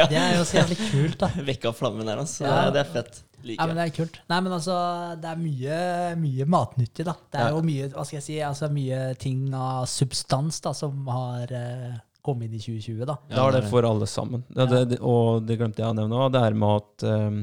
Ja, 0.00 0.06
det 0.10 0.20
er 0.22 0.32
jo 0.38 0.46
så 0.48 0.56
jævlig 0.62 0.78
kult, 0.88 1.18
da. 1.20 1.28
Vekka 1.50 1.72
flammen 1.76 2.08
der, 2.08 2.22
altså. 2.24 2.46
Ja. 2.48 2.70
Det 2.74 2.80
er 2.86 2.90
fett. 2.96 3.20
Ja, 3.42 3.66
men 3.66 3.74
det 3.76 3.84
er 3.88 3.92
kult. 3.96 4.20
Nei, 4.30 4.38
men 4.46 4.52
altså, 4.54 4.74
det 5.20 5.28
er 5.32 5.38
mye, 5.42 5.78
mye 6.22 6.44
matnyttig, 6.46 7.04
da. 7.08 7.16
Det 7.28 7.40
er 7.42 7.48
Ja. 7.50 7.56
jo 7.56 7.62
mye, 7.66 7.88
hva 7.92 8.04
skal 8.06 8.20
jeg 8.20 8.26
si, 8.28 8.36
altså 8.46 8.68
mye 8.72 9.00
ting 9.18 9.44
av 9.58 9.84
substans 9.90 10.60
da, 10.62 10.72
som 10.78 11.02
har 11.10 11.50
uh, 11.50 11.96
kommet 12.22 12.46
inn 12.48 12.54
i 12.54 12.62
2020, 12.62 13.02
da. 13.08 13.16
Da 13.34 13.48
er 13.48 13.56
det 13.58 13.64
for 13.68 13.82
alle 13.88 14.06
sammen. 14.06 14.44
Ja, 14.54 14.64
det, 14.70 14.84
det, 14.94 15.00
og 15.02 15.42
det 15.48 15.58
glemte 15.58 15.82
jeg 15.82 15.90
å 15.90 15.96
nevne 15.98 16.20
òg. 16.22 16.30
Det 16.36 16.42
er 16.46 16.54
med 16.62 16.76
at, 16.78 17.06
um, 17.10 17.40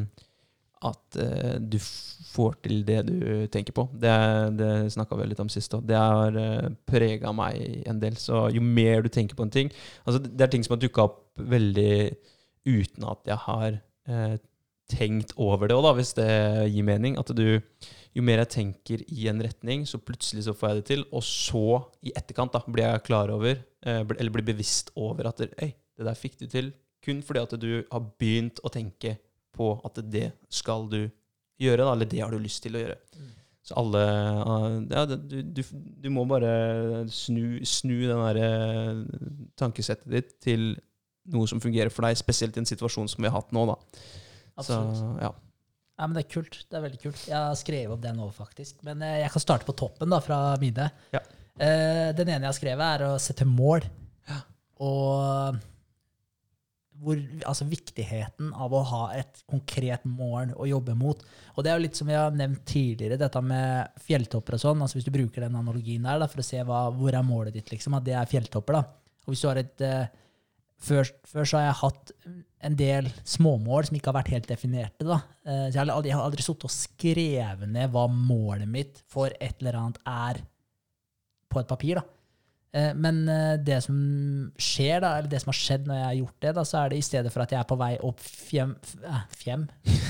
at 0.85 1.17
eh, 1.19 1.55
du 1.59 1.77
får 1.79 2.55
til 2.63 2.83
det 2.87 2.99
du 3.09 3.47
tenker 3.51 3.75
på. 3.75 3.87
Det, 3.91 4.13
det 4.59 4.71
snakka 4.93 5.17
vi 5.19 5.27
litt 5.27 5.41
om 5.43 5.51
sist 5.51 5.73
òg. 5.75 5.83
Det 5.89 5.97
har 5.97 6.35
uh, 6.39 6.69
prega 6.87 7.33
meg 7.35 7.83
en 7.89 7.99
del. 7.99 8.15
Så 8.19 8.45
jo 8.55 8.63
mer 8.63 9.03
du 9.03 9.09
tenker 9.11 9.35
på 9.35 9.47
en 9.47 9.53
ting 9.53 9.71
altså 10.05 10.21
Det 10.23 10.45
er 10.45 10.51
ting 10.53 10.63
som 10.65 10.75
har 10.75 10.81
dukka 10.81 11.05
opp 11.07 11.19
veldig 11.39 11.95
uten 12.67 13.05
at 13.07 13.29
jeg 13.29 13.39
har 13.45 13.77
eh, 14.09 14.35
tenkt 14.89 15.31
over 15.39 15.69
det 15.69 15.77
òg, 15.77 15.91
hvis 15.97 16.15
det 16.17 16.29
gir 16.73 16.85
mening. 16.85 17.19
At 17.19 17.31
du 17.35 17.61
Jo 18.17 18.23
mer 18.25 18.39
jeg 18.41 18.49
tenker 18.49 19.01
i 19.13 19.27
en 19.29 19.37
retning, 19.45 19.83
så 19.85 19.99
plutselig 20.01 20.47
så 20.47 20.55
får 20.57 20.69
jeg 20.69 20.77
det 20.79 20.85
til. 20.87 21.03
Og 21.13 21.21
så, 21.23 21.77
i 22.01 22.09
etterkant, 22.17 22.55
da, 22.55 22.63
blir 22.65 22.87
jeg 22.87 23.03
klar 23.05 23.29
over, 23.29 23.59
eh, 23.85 24.01
eller 24.01 24.33
blir 24.33 24.47
bevisst 24.47 24.89
over 24.97 25.29
at 25.29 25.43
Øy, 25.45 25.69
det 25.69 26.07
der 26.07 26.17
fikk 26.17 26.39
du 26.39 26.47
til 26.49 26.71
kun 27.05 27.21
fordi 27.23 27.39
at 27.39 27.55
du 27.61 27.69
har 27.91 28.07
begynt 28.19 28.59
å 28.63 28.71
tenke 28.73 29.17
på 29.59 29.73
at 29.87 29.99
det 30.07 30.29
skal 30.53 30.87
du 30.91 31.01
gjøre, 31.59 31.83
da, 31.83 31.91
eller 31.91 32.07
det 32.09 32.23
har 32.23 32.31
du 32.31 32.39
lyst 32.39 32.63
til 32.63 32.79
å 32.79 32.83
gjøre. 32.85 32.97
Så 33.69 33.75
alle 33.77 34.01
eh, 34.07 34.75
Ja, 34.95 35.03
du, 35.11 35.41
du, 35.43 35.59
du 36.01 36.07
må 36.15 36.23
bare 36.29 37.03
snu, 37.11 37.59
snu 37.67 37.97
den 38.07 38.21
derre 38.23 38.47
tankesettet 39.59 40.07
ditt 40.13 40.31
til 40.41 40.71
noe 41.29 41.45
som 41.51 41.61
fungerer 41.61 41.91
for 41.93 42.07
deg, 42.07 42.17
spesielt 42.17 42.55
i 42.57 42.63
en 42.63 42.69
situasjon 42.69 43.09
som 43.11 43.21
vi 43.21 43.29
har 43.29 43.35
hatt 43.37 43.51
nå, 43.53 43.67
da. 43.69 43.75
Absolutt. 44.59 44.97
Så, 44.97 45.09
ja. 45.21 45.33
Ja, 45.99 46.07
men 46.07 46.15
Det 46.15 46.23
er 46.23 46.31
kult. 46.31 46.55
det 46.71 46.77
er 46.79 46.85
veldig 46.85 47.01
kult. 47.03 47.25
Jeg 47.27 47.35
har 47.35 47.57
skrevet 47.59 47.91
opp 47.93 48.01
det 48.05 48.13
nå, 48.15 48.29
faktisk. 48.33 48.79
Men 48.87 49.03
eh, 49.05 49.17
jeg 49.25 49.33
kan 49.35 49.43
starte 49.43 49.67
på 49.67 49.75
toppen 49.77 50.09
da, 50.15 50.21
fra 50.23 50.39
mine. 50.61 50.87
Ja. 51.13 51.21
Eh, 51.59 52.09
den 52.15 52.31
ene 52.31 52.45
jeg 52.47 52.53
har 52.53 52.55
skrevet, 52.57 52.85
er 52.95 53.05
å 53.09 53.17
sette 53.21 53.45
mål. 53.47 53.83
Ja. 54.31 54.39
Og 54.87 55.59
hvor, 56.99 57.19
altså 57.47 57.65
viktigheten 57.69 58.51
av 58.53 58.73
å 58.75 58.81
ha 58.91 59.01
et 59.15 59.41
konkret 59.49 60.03
mål 60.07 60.53
å 60.59 60.67
jobbe 60.67 60.95
mot. 60.99 61.21
Og 61.55 61.63
det 61.63 61.71
er 61.71 61.77
jo 61.79 61.85
litt 61.85 61.99
som 61.99 62.09
vi 62.09 62.17
har 62.17 62.35
nevnt 62.35 62.65
tidligere, 62.67 63.19
dette 63.21 63.41
med 63.45 64.01
fjelltopper 64.03 64.57
og 64.57 64.63
sånn. 64.63 64.81
altså 64.83 64.99
Hvis 64.99 65.07
du 65.07 65.13
bruker 65.15 65.45
den 65.45 65.55
analogien 65.59 66.03
der 66.07 66.19
da, 66.19 66.27
for 66.31 66.43
å 66.43 66.47
se 66.49 66.59
hva, 66.67 66.87
hvor 66.95 67.15
er 67.15 67.25
målet 67.25 67.55
ditt, 67.55 67.71
liksom, 67.71 67.95
at 67.97 68.07
det 68.07 68.17
er 68.19 68.29
fjelltopper. 68.29 68.79
da. 68.79 68.83
Og 69.25 69.33
hvis 69.33 69.45
du 69.45 69.47
har 69.51 69.61
et 69.61 69.85
eh, 69.85 70.11
før, 70.79 71.09
før 71.27 71.47
så 71.47 71.59
har 71.59 71.65
jeg 71.69 71.79
hatt 71.83 72.13
en 72.69 72.75
del 72.79 73.09
småmål 73.23 73.87
som 73.87 73.95
ikke 73.99 74.11
har 74.11 74.19
vært 74.19 74.33
helt 74.35 74.47
definerte. 74.51 75.07
Da. 75.07 75.21
Eh, 75.45 75.65
Så 75.69 75.77
jeg 75.77 75.81
har 75.85 75.95
aldri, 75.95 76.11
jeg 76.11 76.19
aldri 76.19 76.45
sittet 76.45 76.67
og 76.67 76.75
skrevet 76.75 77.69
ned 77.79 77.91
hva 77.95 78.07
målet 78.11 78.67
mitt 78.67 79.03
for 79.07 79.31
et 79.39 79.59
eller 79.61 79.79
annet 79.79 79.99
er 80.03 80.41
på 81.49 81.61
et 81.61 81.69
papir. 81.69 82.01
da. 82.01 82.18
Eh, 82.71 82.91
Men 82.93 83.23
eh, 83.29 83.55
det 83.65 83.79
som 83.81 83.95
skjer, 84.61 84.99
da, 85.01 85.15
eller 85.17 85.29
det 85.31 85.39
som 85.41 85.49
har 85.49 85.57
skjedd 85.57 85.87
når 85.89 85.97
jeg 85.97 86.05
har 86.05 86.17
gjort 86.19 86.35
det, 86.45 86.51
da, 86.59 86.63
så 86.69 86.77
er 86.83 86.91
det 86.91 86.99
i 86.99 87.05
stedet 87.07 87.31
for 87.33 87.41
at 87.41 87.53
jeg 87.55 87.59
er 87.59 87.69
på 87.69 87.77
vei 87.79 87.91
opp 88.05 88.19
fjem, 88.21 88.75
Fjem 89.39 89.63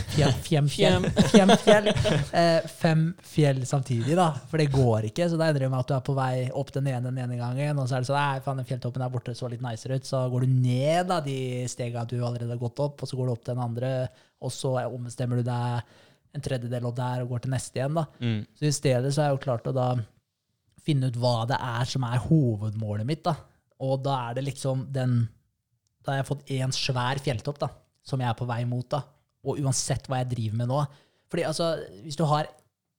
fjem, 0.10 0.34
fjem, 0.44 0.68
fjem, 0.68 0.68
Fjem 0.68 1.07
fjem 1.31 1.53
fjell, 1.64 1.88
eh, 2.36 2.68
fem 2.81 3.06
fjell 3.23 3.61
samtidig, 3.69 4.18
da. 4.19 4.27
For 4.52 4.60
det 4.60 4.68
går 4.73 5.07
ikke. 5.11 5.30
Så 5.31 5.40
da 5.40 5.48
endrer 5.48 5.68
det 5.68 5.72
med 5.72 5.80
at 5.80 5.91
du 5.91 5.95
er 5.95 6.03
på 6.10 6.18
vei 6.18 6.34
opp 6.52 6.73
den 6.76 6.91
ene 6.91 7.06
den 7.07 7.22
ene 7.23 7.40
gangen, 7.40 7.80
og 7.80 7.88
så 7.88 7.95
er 7.99 8.03
det 8.03 8.11
sånn 8.11 8.19
Nei, 8.19 8.44
faen, 8.44 8.60
den 8.60 8.68
fjelltoppen 8.68 9.06
der 9.06 9.14
borte 9.15 9.38
så 9.38 9.48
litt 9.52 9.64
nicere 9.64 9.95
ut. 10.02 10.10
Så 10.11 10.26
går 10.34 10.44
du 10.44 10.60
ned 10.60 11.07
da, 11.14 11.22
de 11.23 11.40
stega 11.72 12.03
du 12.10 12.18
allerede 12.19 12.52
har 12.57 12.61
gått 12.61 12.84
opp, 12.84 12.99
og 13.06 13.07
så 13.11 13.15
går 13.19 13.30
du 13.31 13.36
opp 13.38 13.48
den 13.48 13.64
andre, 13.64 13.94
og 14.44 14.52
så 14.52 14.76
ombestemmer 14.90 15.40
du 15.40 15.48
deg 15.48 15.95
en 16.36 16.44
tredjedel 16.45 16.86
og 16.86 16.94
der 16.99 17.23
og 17.23 17.31
går 17.31 17.45
til 17.45 17.53
neste 17.56 17.80
igjen. 17.80 17.95
da. 17.98 18.03
Mm. 18.19 18.41
Så 18.60 18.68
i 18.68 18.76
stedet 18.76 19.14
så 19.15 19.23
har 19.23 19.31
jeg 19.31 19.40
jo 19.40 19.45
klart 19.48 19.69
å 19.72 19.73
da 19.73 19.88
finne 20.90 21.10
ut 21.10 21.20
hva 21.22 21.45
det 21.49 21.60
er 21.61 21.90
som 21.90 22.06
er 22.07 22.22
hovedmålet 22.26 23.07
mitt. 23.07 23.24
da. 23.26 23.36
Og 23.86 24.02
da 24.03 24.18
er 24.28 24.40
det 24.40 24.48
liksom 24.49 24.88
den 24.94 25.22
Da 26.03 26.14
har 26.14 26.22
jeg 26.22 26.30
fått 26.30 26.52
én 26.56 26.72
svær 26.74 27.20
fjelltopp 27.20 27.57
da, 27.60 27.68
som 28.07 28.22
jeg 28.22 28.30
er 28.30 28.38
på 28.40 28.48
vei 28.49 28.64
mot. 28.66 28.88
da. 28.90 29.03
Og 29.45 29.60
uansett 29.61 30.07
hva 30.07 30.24
jeg 30.24 30.32
driver 30.34 30.61
med 30.61 30.72
nå. 30.72 30.80
Fordi 31.30 31.45
altså, 31.45 31.74
hvis 32.03 32.18
du 32.18 32.24
har, 32.26 32.48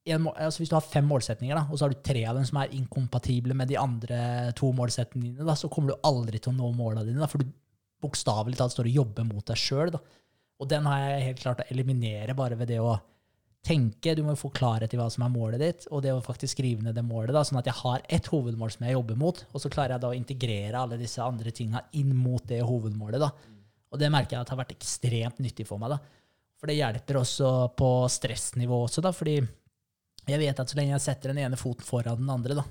en, 0.07 0.29
altså, 0.31 0.61
hvis 0.61 0.71
du 0.71 0.77
har 0.77 0.85
fem 0.87 1.09
målsetninger, 1.09 1.57
da, 1.57 1.65
og 1.67 1.79
så 1.79 1.87
har 1.87 1.95
du 1.95 2.05
tre 2.05 2.23
av 2.29 2.39
dem 2.39 2.47
som 2.47 2.61
er 2.61 2.77
inkompatible 2.77 3.57
med 3.59 3.69
de 3.73 3.79
andre 3.81 4.21
to 4.57 4.71
målsetningene, 4.77 5.45
da, 5.49 5.57
så 5.59 5.69
kommer 5.73 5.93
du 5.93 6.07
aldri 6.07 6.39
til 6.39 6.53
å 6.53 6.59
nå 6.61 6.71
målene 6.77 7.09
dine. 7.09 7.19
Da, 7.21 7.29
for 7.31 7.43
du 7.43 7.51
bokstavelig 8.01 8.59
talt 8.61 8.75
står 8.75 8.89
og 8.89 8.99
jobber 9.03 9.27
mot 9.29 9.45
deg 9.51 9.61
sjøl. 9.61 9.93
Og 10.61 10.69
den 10.69 10.87
har 10.89 11.03
jeg 11.03 11.27
helt 11.31 11.43
klart 11.43 11.65
å 11.65 11.69
eliminere 11.73 12.37
bare 12.37 12.59
ved 12.61 12.73
det 12.73 12.81
å 12.85 12.95
tenke. 13.67 14.15
Du 14.17 14.23
må 14.25 14.35
jo 14.35 14.41
få 14.41 14.51
klarhet 14.57 14.93
i 14.95 14.99
hva 14.99 15.09
som 15.13 15.25
er 15.27 15.33
målet 15.33 15.63
ditt, 15.63 15.87
og 15.91 16.03
det 16.05 16.15
å 16.15 16.23
faktisk 16.25 16.57
skrive 16.57 16.85
ned 16.85 16.97
det 16.97 17.05
målet, 17.07 17.33
da, 17.37 17.43
sånn 17.47 17.61
at 17.61 17.69
jeg 17.69 17.81
har 17.83 18.05
ett 18.09 18.31
hovedmål 18.33 18.73
som 18.75 18.87
jeg 18.87 18.97
jobber 18.97 19.19
mot, 19.21 19.43
og 19.53 19.63
så 19.63 19.73
klarer 19.73 19.97
jeg 19.97 20.05
da 20.05 20.13
å 20.13 20.17
integrere 20.17 20.81
alle 20.81 21.01
disse 21.01 21.23
andre 21.25 21.53
tinga 21.55 21.85
inn 22.01 22.15
mot 22.17 22.45
det 22.49 22.63
hovedmålet. 22.65 23.21
da. 23.21 23.31
Og 23.91 24.01
det 24.01 24.11
merker 24.13 24.37
jeg 24.37 24.47
at 24.47 24.53
har 24.55 24.61
vært 24.63 24.77
ekstremt 24.77 25.43
nyttig 25.43 25.67
for 25.69 25.83
meg. 25.83 25.97
da. 25.97 26.01
For 26.61 26.71
det 26.71 26.79
hjelper 26.79 27.21
også 27.21 27.51
på 27.77 27.91
stressnivå 28.13 28.83
også, 28.87 29.05
da, 29.05 29.13
fordi 29.17 29.39
jeg 29.41 30.41
vet 30.41 30.61
at 30.61 30.71
så 30.71 30.77
lenge 30.79 30.95
jeg 30.95 31.07
setter 31.07 31.33
den 31.33 31.45
ene 31.47 31.59
foten 31.59 31.87
foran 31.87 32.21
den 32.21 32.33
andre, 32.33 32.59
da, 32.61 32.67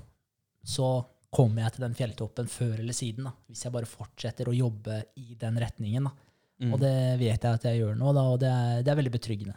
så 0.64 1.00
kommer 1.30 1.64
jeg 1.64 1.76
til 1.76 1.84
den 1.86 1.96
fjelltoppen 1.98 2.50
før 2.50 2.80
eller 2.82 2.96
siden. 2.96 3.26
da, 3.28 3.34
Hvis 3.50 3.64
jeg 3.64 3.74
bare 3.74 3.88
fortsetter 3.88 4.50
å 4.50 4.56
jobbe 4.56 5.02
i 5.22 5.36
den 5.38 5.58
retningen. 5.62 6.08
da. 6.10 6.12
Mm. 6.60 6.74
Og 6.74 6.80
det 6.82 6.94
vet 7.20 7.42
jeg 7.42 7.56
at 7.56 7.64
jeg 7.64 7.80
gjør 7.80 7.94
nå, 7.96 8.12
da, 8.12 8.24
og 8.28 8.40
det 8.42 8.50
er, 8.50 8.82
det 8.84 8.92
er 8.92 8.98
veldig 8.98 9.12
betryggende. 9.14 9.56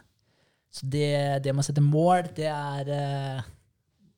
Så 0.74 0.88
det, 0.90 1.08
det 1.44 1.54
med 1.54 1.62
å 1.62 1.68
sette 1.68 1.84
mål, 1.84 2.32
det 2.34 2.48
er, 2.50 2.90
eh, 2.90 3.46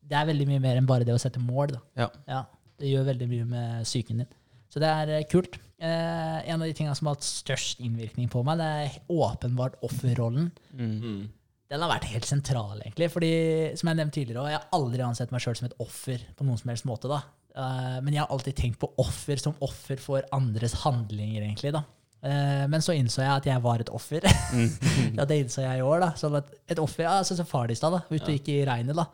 det 0.00 0.16
er 0.16 0.28
veldig 0.30 0.48
mye 0.48 0.62
mer 0.64 0.80
enn 0.80 0.88
bare 0.88 1.04
det 1.04 1.12
å 1.12 1.20
sette 1.20 1.42
mål. 1.42 1.76
Da. 1.76 2.10
Ja. 2.26 2.42
det 2.80 2.92
gjør 2.92 3.10
veldig 3.10 3.28
mye 3.30 3.48
med 3.50 3.88
psyken 3.88 4.22
din. 4.22 4.34
Så 4.72 4.80
det 4.82 4.88
er 4.88 5.14
eh, 5.18 5.26
kult. 5.30 5.58
Eh, 5.76 6.38
en 6.48 6.60
av 6.60 6.64
de 6.64 6.74
tingene 6.76 6.96
som 6.96 7.10
har 7.10 7.18
hatt 7.18 7.26
størst 7.28 7.82
innvirkning 7.84 8.30
på 8.32 8.42
meg, 8.46 8.60
det 8.60 8.70
er 8.86 8.96
åpenbart 9.12 9.76
offerrollen. 9.84 10.50
Mm. 10.72 10.96
-hmm. 11.00 11.26
Den 11.66 11.82
har 11.82 11.90
vært 11.90 12.10
helt 12.12 12.24
sentral, 12.24 12.80
egentlig. 12.80 13.10
fordi 13.10 13.76
som 13.76 13.88
jeg 13.88 13.96
nevnte 13.96 14.14
tidligere, 14.14 14.40
også, 14.40 14.50
jeg 14.50 14.60
har 14.60 14.68
aldri 14.72 15.02
ansett 15.02 15.32
meg 15.32 15.40
sjøl 15.40 15.56
som 15.56 15.66
et 15.66 15.80
offer 15.82 16.18
på 16.36 16.44
noen 16.44 16.58
som 16.58 16.68
helst 16.68 16.86
måte. 16.86 17.08
da. 17.08 17.20
Eh, 17.56 18.00
men 18.02 18.14
jeg 18.14 18.22
har 18.22 18.30
alltid 18.30 18.54
tenkt 18.54 18.78
på 18.78 18.92
offer 18.96 19.36
som 19.36 19.54
offer 19.60 19.96
for 19.96 20.22
andres 20.32 20.72
handlinger, 20.84 21.42
egentlig. 21.42 21.72
da. 21.72 21.82
Eh, 22.26 22.64
men 22.72 22.82
så 22.82 22.94
innså 22.96 23.22
jeg 23.22 23.30
at 23.32 23.46
jeg 23.48 23.62
var 23.62 23.82
et 23.82 23.92
offer. 23.94 24.24
ja, 25.18 25.26
det 25.28 25.38
innså 25.44 25.62
jeg 25.62 25.78
i 25.80 25.86
år. 25.86 26.02
da. 26.02 26.10
Sånn 26.18 26.36
et 26.40 26.82
offer, 26.82 27.06
ja, 27.06 27.20
så 27.26 27.36
som 27.38 27.48
far 27.48 27.70
i 27.70 27.78
stad, 27.78 27.94
ute 28.10 28.24
og 28.24 28.34
gikk 28.34 28.50
i 28.54 28.60
regnet. 28.68 28.98
da. 28.98 29.06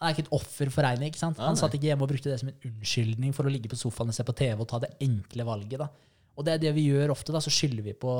Han 0.00 0.08
er 0.08 0.16
ikke 0.16 0.26
et 0.26 0.36
offer 0.38 0.70
for 0.72 0.86
regnet. 0.86 1.10
ikke 1.10 1.20
sant? 1.20 1.40
Han 1.44 1.58
satt 1.60 1.76
ikke 1.76 1.90
hjemme 1.90 2.06
og 2.06 2.10
brukte 2.12 2.32
det 2.32 2.38
som 2.40 2.48
en 2.50 2.70
unnskyldning 2.70 3.34
for 3.36 3.46
å 3.46 3.52
ligge 3.52 3.70
på 3.70 3.78
sofaen 3.78 4.10
og 4.10 4.16
se 4.16 4.24
på 4.26 4.34
TV 4.38 4.62
og 4.64 4.68
ta 4.70 4.80
det 4.82 4.94
enkle 5.04 5.44
valget. 5.46 5.82
da. 5.82 5.90
Og 6.40 6.46
det 6.46 6.54
er 6.54 6.62
det 6.62 6.72
vi 6.78 6.86
gjør 6.88 7.12
ofte. 7.12 7.34
da, 7.36 7.42
Så 7.44 7.52
skylder 7.52 7.84
vi 7.84 7.94
på, 8.00 8.12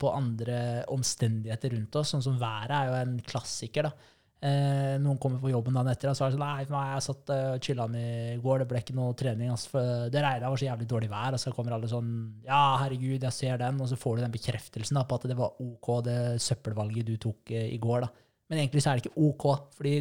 på 0.00 0.12
andre 0.16 0.84
omstendigheter 0.92 1.74
rundt 1.76 1.98
oss. 2.00 2.14
Sånn 2.14 2.24
som 2.24 2.38
været 2.40 2.72
er 2.72 2.88
jo 2.88 2.98
en 3.02 3.18
klassiker. 3.26 3.90
da. 3.90 4.14
Eh, 4.44 4.96
noen 5.00 5.16
kommer 5.16 5.40
på 5.40 5.48
jobben 5.48 5.72
dagen 5.78 5.88
etter 5.88 6.10
og 6.10 6.16
så 6.18 6.26
er 6.26 6.34
det 6.34 6.36
sånn 6.36 6.42
Nei, 6.44 6.90
jeg 6.92 7.04
satt 7.06 7.30
uh, 7.32 7.38
og 7.54 7.64
chilla 7.64 7.86
i 7.96 8.34
går, 8.42 8.60
det 8.60 8.66
ble 8.68 8.82
ikke 8.82 8.96
noe 8.98 9.14
trening. 9.16 9.48
Altså, 9.54 9.72
for 9.72 10.10
det 10.12 10.22
regna, 10.22 10.50
var 10.52 10.60
så 10.60 10.68
jævlig 10.68 10.88
dårlig 10.90 11.08
vær. 11.12 11.38
Og 11.38 11.42
så 11.42 11.54
kommer 11.56 11.76
alle 11.76 11.90
sånn 11.90 12.12
Ja, 12.44 12.60
herregud, 12.82 13.24
jeg 13.24 13.36
ser 13.36 13.58
den. 13.62 13.80
Og 13.80 13.90
så 13.90 13.98
får 14.00 14.18
du 14.18 14.26
den 14.26 14.36
bekreftelsen 14.36 15.00
da, 15.00 15.06
på 15.08 15.18
at 15.18 15.26
det 15.30 15.38
var 15.38 15.56
OK, 15.64 15.90
det 16.06 16.20
søppelvalget 16.44 17.08
du 17.08 17.16
tok 17.22 17.56
uh, 17.56 17.64
i 17.64 17.80
går. 17.82 18.04
da. 18.04 18.12
Men 18.50 18.62
egentlig 18.62 18.84
så 18.84 18.92
er 18.92 19.00
det 19.00 19.06
ikke 19.06 19.26
OK. 19.30 19.48
fordi 19.78 19.98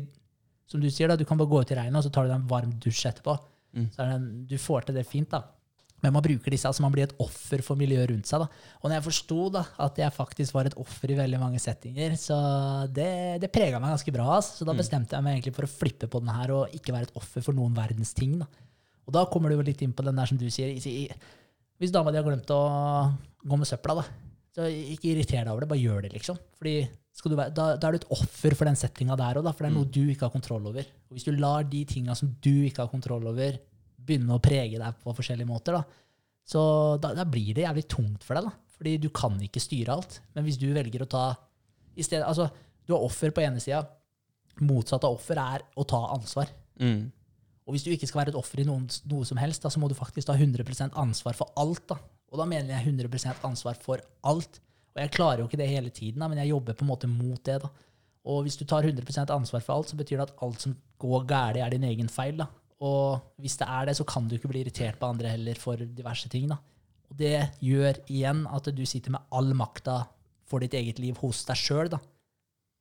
som 0.69 0.81
du 0.81 0.89
sier, 0.89 1.09
da, 1.09 1.17
du 1.17 1.27
kan 1.29 1.37
bare 1.37 1.49
gå 1.51 1.61
ut 1.61 1.71
i 1.71 1.77
regnet, 1.77 1.99
og 1.99 2.07
så 2.07 2.11
tar 2.11 2.25
du 2.25 2.31
deg 2.31 2.39
en 2.39 2.49
varm 2.49 2.71
dusj 2.81 3.03
etterpå. 3.11 3.35
Mm. 3.75 3.89
Så 3.93 4.01
er 4.01 4.09
det 4.09 4.15
en, 4.17 4.29
du 4.49 4.55
får 4.61 4.87
til 4.87 4.97
det 4.97 5.05
fint, 5.07 5.29
da. 5.31 5.43
Men 6.06 6.14
man 6.14 6.23
bruker 6.26 6.53
disse, 6.53 6.69
altså 6.69 6.84
man 6.86 6.94
blir 6.94 7.07
et 7.07 7.15
offer 7.23 7.64
for 7.65 7.80
miljøet 7.80 8.11
rundt 8.11 8.30
seg. 8.30 8.44
da. 8.44 8.48
Og 8.82 8.86
når 8.91 8.99
jeg 8.99 9.06
forsto 9.07 9.38
at 9.88 9.98
jeg 10.03 10.14
faktisk 10.14 10.53
var 10.53 10.69
et 10.69 10.76
offer 10.77 11.10
i 11.11 11.18
veldig 11.18 11.40
mange 11.41 11.60
settinger, 11.64 12.14
så 12.22 12.38
det, 12.94 13.41
det 13.41 13.49
prega 13.56 13.80
meg 13.82 13.95
ganske 13.95 14.14
bra. 14.14 14.27
Altså. 14.38 14.60
Så 14.61 14.65
da 14.69 14.73
Mm. 14.76 14.82
bestemte 14.84 15.18
jeg 15.18 15.23
meg 15.26 15.40
egentlig 15.40 15.56
for 15.57 15.65
å 15.65 15.72
flippe 15.72 16.07
på 16.11 16.22
den 16.22 16.30
her 16.36 16.52
og 16.53 16.69
ikke 16.77 16.94
være 16.94 17.10
et 17.10 17.15
offer 17.18 17.41
for 17.41 17.53
noen 17.57 17.73
verdens 17.73 18.14
ting. 18.14 18.38
da. 18.40 18.45
Og 19.07 19.14
da 19.14 19.26
kommer 19.26 19.49
du 19.49 19.56
jo 19.57 19.65
litt 19.65 19.82
inn 19.82 19.94
på 19.94 20.03
den 20.06 20.15
der 20.15 20.26
som 20.30 20.38
du 20.38 20.45
sier. 20.49 20.72
Hvis 21.80 21.91
dama 21.91 22.11
di 22.11 22.18
har 22.18 22.23
glemt 22.26 22.49
å 22.53 22.61
gå 23.45 23.57
med 23.60 23.68
søpla, 23.68 23.95
da, 23.99 24.06
så 24.56 24.69
ikke 24.72 25.11
irriter 25.11 25.44
deg 25.44 25.52
over 25.52 25.65
det, 25.65 25.69
bare 25.73 25.84
gjør 25.84 26.02
det, 26.06 26.14
liksom. 26.15 26.38
Fordi 26.57 26.88
skal 27.15 27.32
du 27.32 27.36
være, 27.38 27.53
da, 27.53 27.65
da 27.76 27.88
er 27.88 27.91
du 27.91 27.98
et 27.99 28.11
offer 28.15 28.56
for 28.56 28.65
den 28.69 28.76
settinga 28.80 29.18
der 29.19 29.40
òg, 29.41 29.49
for 29.52 29.65
det 29.65 29.72
er 29.72 29.76
noe 29.76 29.90
du 29.91 30.02
ikke 30.14 30.26
har 30.30 30.34
kontroll 30.34 30.65
over. 30.72 30.86
Og 31.10 31.18
hvis 31.18 31.26
du 31.27 31.34
lar 31.36 31.64
de 31.68 31.84
tinga 31.86 32.15
som 32.15 32.32
du 32.41 32.52
ikke 32.69 32.84
har 32.86 32.91
kontroll 32.91 33.27
over, 33.27 33.57
begynne 34.06 34.36
å 34.36 34.44
prege 34.44 34.80
deg 34.82 35.02
på 35.02 35.14
forskjellige 35.18 35.49
måter, 35.49 35.77
da, 35.80 36.06
så 36.45 36.61
da, 37.02 37.11
da 37.18 37.26
blir 37.26 37.56
det 37.57 37.65
jævlig 37.65 37.88
tungt 37.90 38.26
for 38.26 38.38
deg. 38.38 38.48
da. 38.48 38.53
Fordi 38.76 38.95
du 39.02 39.10
kan 39.15 39.38
ikke 39.41 39.64
styre 39.64 39.95
alt. 39.95 40.19
Men 40.36 40.45
hvis 40.45 40.60
du 40.61 40.68
velger 40.76 41.06
å 41.06 41.10
ta 41.10 41.26
i 41.95 42.06
stedet, 42.06 42.27
altså, 42.27 42.49
Du 42.86 42.94
har 42.94 43.02
offer 43.02 43.32
på 43.34 43.41
ene 43.41 43.57
sida. 43.57 43.80
Motsatt 44.61 45.07
av 45.07 45.15
offer 45.15 45.40
er 45.41 45.64
å 45.73 45.84
ta 45.90 46.03
ansvar. 46.14 46.52
Mm. 46.77 47.07
Og 47.65 47.73
hvis 47.73 47.82
du 47.82 47.90
ikke 47.90 48.06
skal 48.06 48.19
være 48.19 48.36
et 48.36 48.38
offer 48.38 48.61
i 48.61 48.65
noen, 48.68 48.84
noe 49.10 49.26
som 49.26 49.40
helst, 49.41 49.64
da, 49.64 49.72
så 49.73 49.82
må 49.82 49.90
du 49.90 49.95
faktisk 49.98 50.27
ta 50.30 50.36
100% 50.38 50.94
ansvar 51.02 51.34
for 51.34 51.49
alt. 51.57 51.82
da. 51.90 51.98
Og 52.30 52.38
da 52.38 52.45
mener 52.45 52.76
jeg 52.76 52.91
100% 52.94 53.41
ansvar 53.49 53.80
for 53.82 54.03
alt. 54.22 54.60
Og 54.94 55.02
jeg 55.02 55.15
klarer 55.18 55.41
jo 55.41 55.48
ikke 55.49 55.57
det 55.64 55.72
hele 55.72 55.90
tiden, 55.90 56.22
da, 56.22 56.30
men 56.30 56.44
jeg 56.44 56.52
jobber 56.53 56.77
på 56.77 56.86
en 56.86 56.91
måte 56.91 57.10
mot 57.10 57.41
det. 57.41 57.57
da. 57.64 57.72
Og 58.30 58.45
hvis 58.45 58.60
du 58.61 58.68
tar 58.69 58.86
100% 58.86 59.34
ansvar 59.34 59.65
for 59.65 59.80
alt, 59.80 59.90
så 59.90 59.98
betyr 59.98 60.22
det 60.22 60.30
at 60.30 60.38
alt 60.45 60.61
som 60.61 60.77
går 61.02 61.26
galt, 61.26 61.57
er 61.57 61.73
din 61.73 61.90
egen 61.90 62.07
feil. 62.07 62.38
da. 62.38 62.52
Og 62.84 63.22
hvis 63.39 63.56
det 63.57 63.68
er 63.72 63.85
det, 63.88 63.95
så 63.97 64.03
kan 64.07 64.27
du 64.27 64.35
ikke 64.35 64.49
bli 64.52 64.61
irritert 64.65 64.97
på 64.99 65.07
andre 65.07 65.30
heller 65.31 65.56
for 65.56 65.77
diverse 65.77 66.27
ting. 66.30 66.49
da. 66.52 66.57
Og 67.10 67.18
det 67.18 67.52
gjør 67.64 68.02
igjen 68.11 68.45
at 68.52 68.68
du 68.76 68.84
sitter 68.85 69.11
med 69.15 69.22
all 69.31 69.53
makta 69.53 70.07
for 70.45 70.60
ditt 70.60 70.73
eget 70.73 70.99
liv 70.99 71.15
hos 71.22 71.45
deg 71.47 71.56
sjøl. 71.57 71.93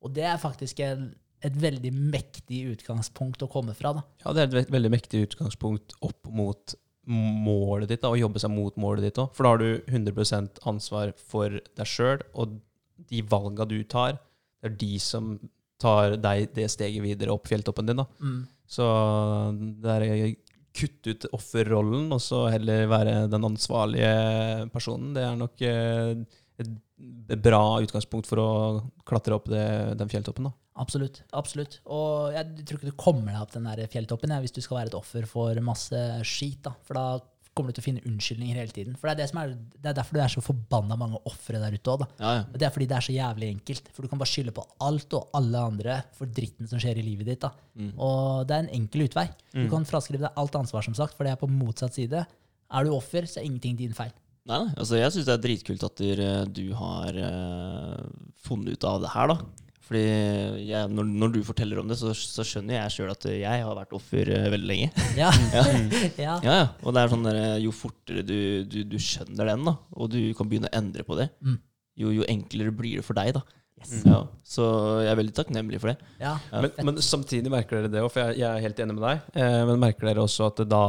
Og 0.03 0.13
det 0.13 0.25
er 0.27 0.37
faktisk 0.41 0.79
en, 0.85 1.13
et 1.41 1.53
veldig 1.61 1.91
mektig 1.93 2.63
utgangspunkt 2.75 3.41
å 3.45 3.49
komme 3.49 3.73
fra. 3.77 3.93
da. 3.93 4.03
Ja, 4.25 4.33
det 4.33 4.41
er 4.41 4.47
et 4.49 4.57
ve- 4.57 4.73
veldig 4.75 4.91
mektig 4.91 5.23
utgangspunkt 5.29 5.95
opp 6.01 6.27
mot 6.29 6.75
målet 7.07 7.87
ditt, 7.91 8.01
da, 8.01 8.09
å 8.09 8.17
jobbe 8.17 8.39
seg 8.41 8.49
mot 8.51 8.75
målet 8.81 9.03
ditt 9.05 9.19
òg. 9.21 9.31
For 9.37 9.45
da 9.45 9.49
har 9.53 9.61
du 9.61 9.81
100% 9.93 10.59
ansvar 10.65 11.13
for 11.17 11.49
deg 11.77 11.85
sjøl, 11.89 12.23
og 12.33 12.59
de 13.09 13.21
valga 13.21 13.65
du 13.69 13.77
tar, 13.83 14.17
det 14.61 14.71
er 14.71 14.75
de 14.81 14.95
som 14.99 15.35
tar 15.81 16.15
deg 16.17 16.49
det 16.55 16.65
steget 16.71 17.03
videre 17.03 17.33
opp 17.35 17.45
fjelltoppen 17.47 17.85
din. 17.89 17.97
da. 18.01 18.05
Mm. 18.19 18.47
Så 18.67 18.85
det 19.83 19.95
er 19.95 20.33
kutte 20.75 21.13
ut 21.13 21.27
offerrollen, 21.35 22.09
og 22.11 22.19
så 22.23 22.45
heller 22.51 22.89
være 22.91 23.13
den 23.31 23.47
ansvarlige 23.47 24.67
personen. 24.73 25.13
Det 25.15 25.23
er 25.23 25.37
nok 25.39 25.63
eh, 25.63 26.25
et 26.59 27.41
bra 27.43 27.63
utgangspunkt 27.83 28.27
for 28.29 28.41
å 28.41 28.49
klatre 29.07 29.37
opp 29.37 29.49
det, 29.51 29.65
den 29.99 30.11
fjelltoppen. 30.11 30.49
da. 30.49 30.55
Absolutt. 30.75 31.21
absolutt. 31.31 31.77
Og 31.87 32.35
jeg 32.35 32.65
tror 32.67 32.81
ikke 32.81 32.91
du 32.91 32.99
kommer 32.99 33.31
deg 33.31 33.45
opp 33.45 33.53
den 33.53 33.69
der 33.69 33.87
fjelltoppen 33.91 34.33
ja, 34.35 34.41
hvis 34.43 34.55
du 34.55 34.59
skal 34.63 34.81
være 34.81 34.91
et 34.91 34.97
offer 34.97 35.27
for 35.29 35.61
masse 35.63 36.01
skit. 36.27 36.59
da. 36.67 36.75
For 36.83 36.99
da 36.99 37.05
kommer 37.55 37.71
du 37.71 37.77
til 37.77 37.83
å 37.83 37.87
finne 37.87 38.03
unnskyldninger 38.05 38.57
hele 38.59 38.75
tiden. 38.75 38.97
For 38.99 39.07
Det 39.07 39.13
er, 39.15 39.19
det 39.21 39.29
som 39.31 39.39
er, 39.41 39.53
det 39.55 39.91
er 39.91 39.97
derfor 39.97 40.17
det 40.17 40.23
er 40.25 40.33
så 40.33 40.43
forbanna 40.43 40.97
mange 40.99 41.21
ofre 41.29 41.61
der 41.61 41.77
ute 41.77 41.93
òg. 41.93 42.03
Ja, 42.19 42.33
ja. 42.39 42.43
Det 42.51 42.67
er 42.67 42.73
fordi 42.75 42.87
det 42.91 42.97
er 42.97 43.07
så 43.07 43.15
jævlig 43.15 43.51
enkelt. 43.55 43.87
For 43.95 44.03
du 44.03 44.11
kan 44.11 44.21
bare 44.21 44.31
skylde 44.31 44.55
på 44.55 44.65
alt 44.83 45.15
og 45.15 45.37
alle 45.39 45.63
andre 45.71 45.97
for 46.17 46.31
dritten 46.39 46.67
som 46.71 46.81
skjer 46.83 46.99
i 46.99 47.05
livet 47.05 47.31
ditt. 47.31 47.47
Mm. 47.79 47.93
Og 47.95 48.43
det 48.49 48.57
er 48.57 48.65
en 48.65 48.73
enkel 48.81 49.07
utvei. 49.07 49.29
Du 49.55 49.65
kan 49.71 49.87
fraskrive 49.87 50.27
deg 50.27 50.41
alt 50.43 50.59
ansvar, 50.59 50.83
som 50.85 50.97
sagt, 50.97 51.15
for 51.15 51.27
det 51.27 51.33
er 51.33 51.39
på 51.39 51.49
motsatt 51.51 51.95
side. 51.95 52.25
Er 52.75 52.85
du 52.85 52.95
offer, 52.95 53.27
så 53.29 53.39
er 53.39 53.47
ingenting 53.47 53.79
din 53.79 53.95
feil. 53.95 54.11
Nei, 54.45 54.61
altså 54.77 54.99
jeg 54.99 55.13
syns 55.13 55.25
det 55.25 55.33
er 55.33 55.41
dritkult 55.41 55.83
at 55.87 56.01
du, 56.01 56.25
du 56.53 56.65
har 56.77 57.15
uh, 57.17 58.03
funnet 58.45 58.75
ut 58.75 58.85
av 58.85 58.99
det 59.01 59.13
her, 59.15 59.31
da. 59.31 59.64
Fordi 59.85 60.01
jeg, 60.65 60.89
når, 60.89 61.09
når 61.21 61.33
du 61.35 61.39
forteller 61.45 61.77
om 61.81 61.89
det, 61.91 61.97
så, 61.99 62.09
så 62.17 62.41
skjønner 62.47 62.79
jeg 62.79 62.93
sjøl 62.95 63.11
at 63.13 63.27
jeg 63.29 63.61
har 63.67 63.75
vært 63.77 63.91
offer 63.93 64.31
eh, 64.33 64.47
veldig 64.53 64.69
lenge. 64.71 64.87
Ja. 65.21 65.29
ja. 66.25 66.39
Ja, 66.41 66.55
ja. 66.63 66.63
Og 66.81 66.95
det 66.95 67.03
er 67.03 67.11
sånn 67.13 67.27
der, 67.27 67.39
jo 67.61 67.73
fortere 67.75 68.23
du, 68.25 68.37
du, 68.65 68.79
du 68.89 68.97
skjønner 69.01 69.51
den, 69.53 69.67
da, 69.69 69.75
og 69.93 70.09
du 70.15 70.19
kan 70.37 70.49
begynne 70.49 70.71
å 70.71 70.77
endre 70.81 71.05
på 71.05 71.19
det, 71.19 71.29
Mm. 71.45 71.59
jo, 72.01 72.09
jo 72.17 72.25
enklere 72.33 72.73
blir 72.75 72.97
det 72.99 73.05
for 73.05 73.17
deg, 73.19 73.35
da. 73.37 73.43
Yes. 73.75 73.93
Ja, 74.07 74.21
så 74.47 74.65
jeg 75.03 75.09
er 75.11 75.17
veldig 75.19 75.33
takknemlig 75.35 75.81
for 75.83 75.91
det. 75.91 75.97
Ja. 76.21 76.37
Men, 76.63 76.71
men 76.87 76.99
samtidig 77.03 77.51
merker 77.51 77.81
dere 77.83 77.91
det 77.91 78.01
òg, 78.05 78.09
for 78.13 78.23
jeg, 78.23 78.39
jeg 78.39 78.47
er 78.49 78.63
helt 78.63 78.79
enig 78.85 78.95
med 78.97 79.03
deg. 79.05 79.25
Eh, 79.37 79.57
men 79.69 79.81
merker 79.83 80.07
dere 80.09 80.23
også 80.23 80.47
at 80.47 80.61
da 80.71 80.79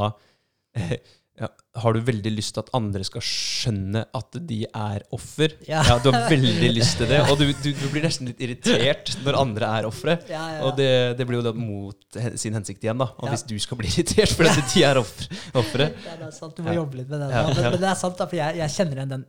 eh, 0.78 0.94
ja, 1.36 1.48
Har 1.82 1.92
du 1.92 2.00
veldig 2.00 2.30
lyst 2.32 2.54
til 2.56 2.62
at 2.64 2.70
andre 2.78 3.04
skal 3.04 3.20
skjønne 3.24 4.02
at 4.16 4.38
de 4.48 4.62
er 4.70 5.02
offer? 5.12 5.52
Ja. 5.68 5.82
du 6.00 6.08
har 6.14 6.30
veldig 6.30 6.70
lyst 6.72 6.96
til 7.00 7.10
det. 7.10 7.18
Og 7.30 7.36
du, 7.40 7.44
du, 7.62 7.68
du 7.76 7.84
blir 7.92 8.06
nesten 8.06 8.30
litt 8.30 8.40
irritert 8.40 9.12
når 9.24 9.38
andre 9.42 9.72
er 9.80 9.88
ofre. 9.90 10.14
Ja, 10.30 10.40
ja, 10.40 10.54
ja. 10.56 10.62
Og 10.68 10.78
det, 10.80 10.88
det 11.18 11.26
blir 11.28 11.42
jo 11.42 11.44
da 11.48 11.52
mot 11.56 12.18
sin 12.40 12.56
hensikt 12.56 12.84
igjen, 12.86 13.02
da. 13.02 13.10
Og 13.18 13.28
Ja. 13.28 13.34
hvis 13.34 13.44
du 13.50 13.56
skal 13.60 13.80
bli 13.82 13.90
irritert 13.92 14.32
fordi 14.32 14.54
at 14.54 14.72
de 14.72 14.86
er 14.88 15.02
ofre, 15.02 15.28
Offer. 15.60 15.86
Ja, 16.08 16.16
det 16.22 16.30
er 16.30 16.34
sant. 16.38 16.56
Du 16.56 16.64
må 16.64 16.72
Ja. 16.72 16.80
jobbe 16.80 17.02
litt 17.02 17.12
med 17.12 17.20
det. 17.26 17.30
Ja. 17.36 17.44
Men, 17.52 17.62
men 17.76 17.80
det 17.84 17.90
er 17.92 18.00
sant, 18.00 18.16
da, 18.20 18.28
for 18.30 18.40
jeg, 18.40 18.56
jeg 18.62 18.76
kjenner 18.78 19.02
igjen 19.02 19.14
den 19.18 19.26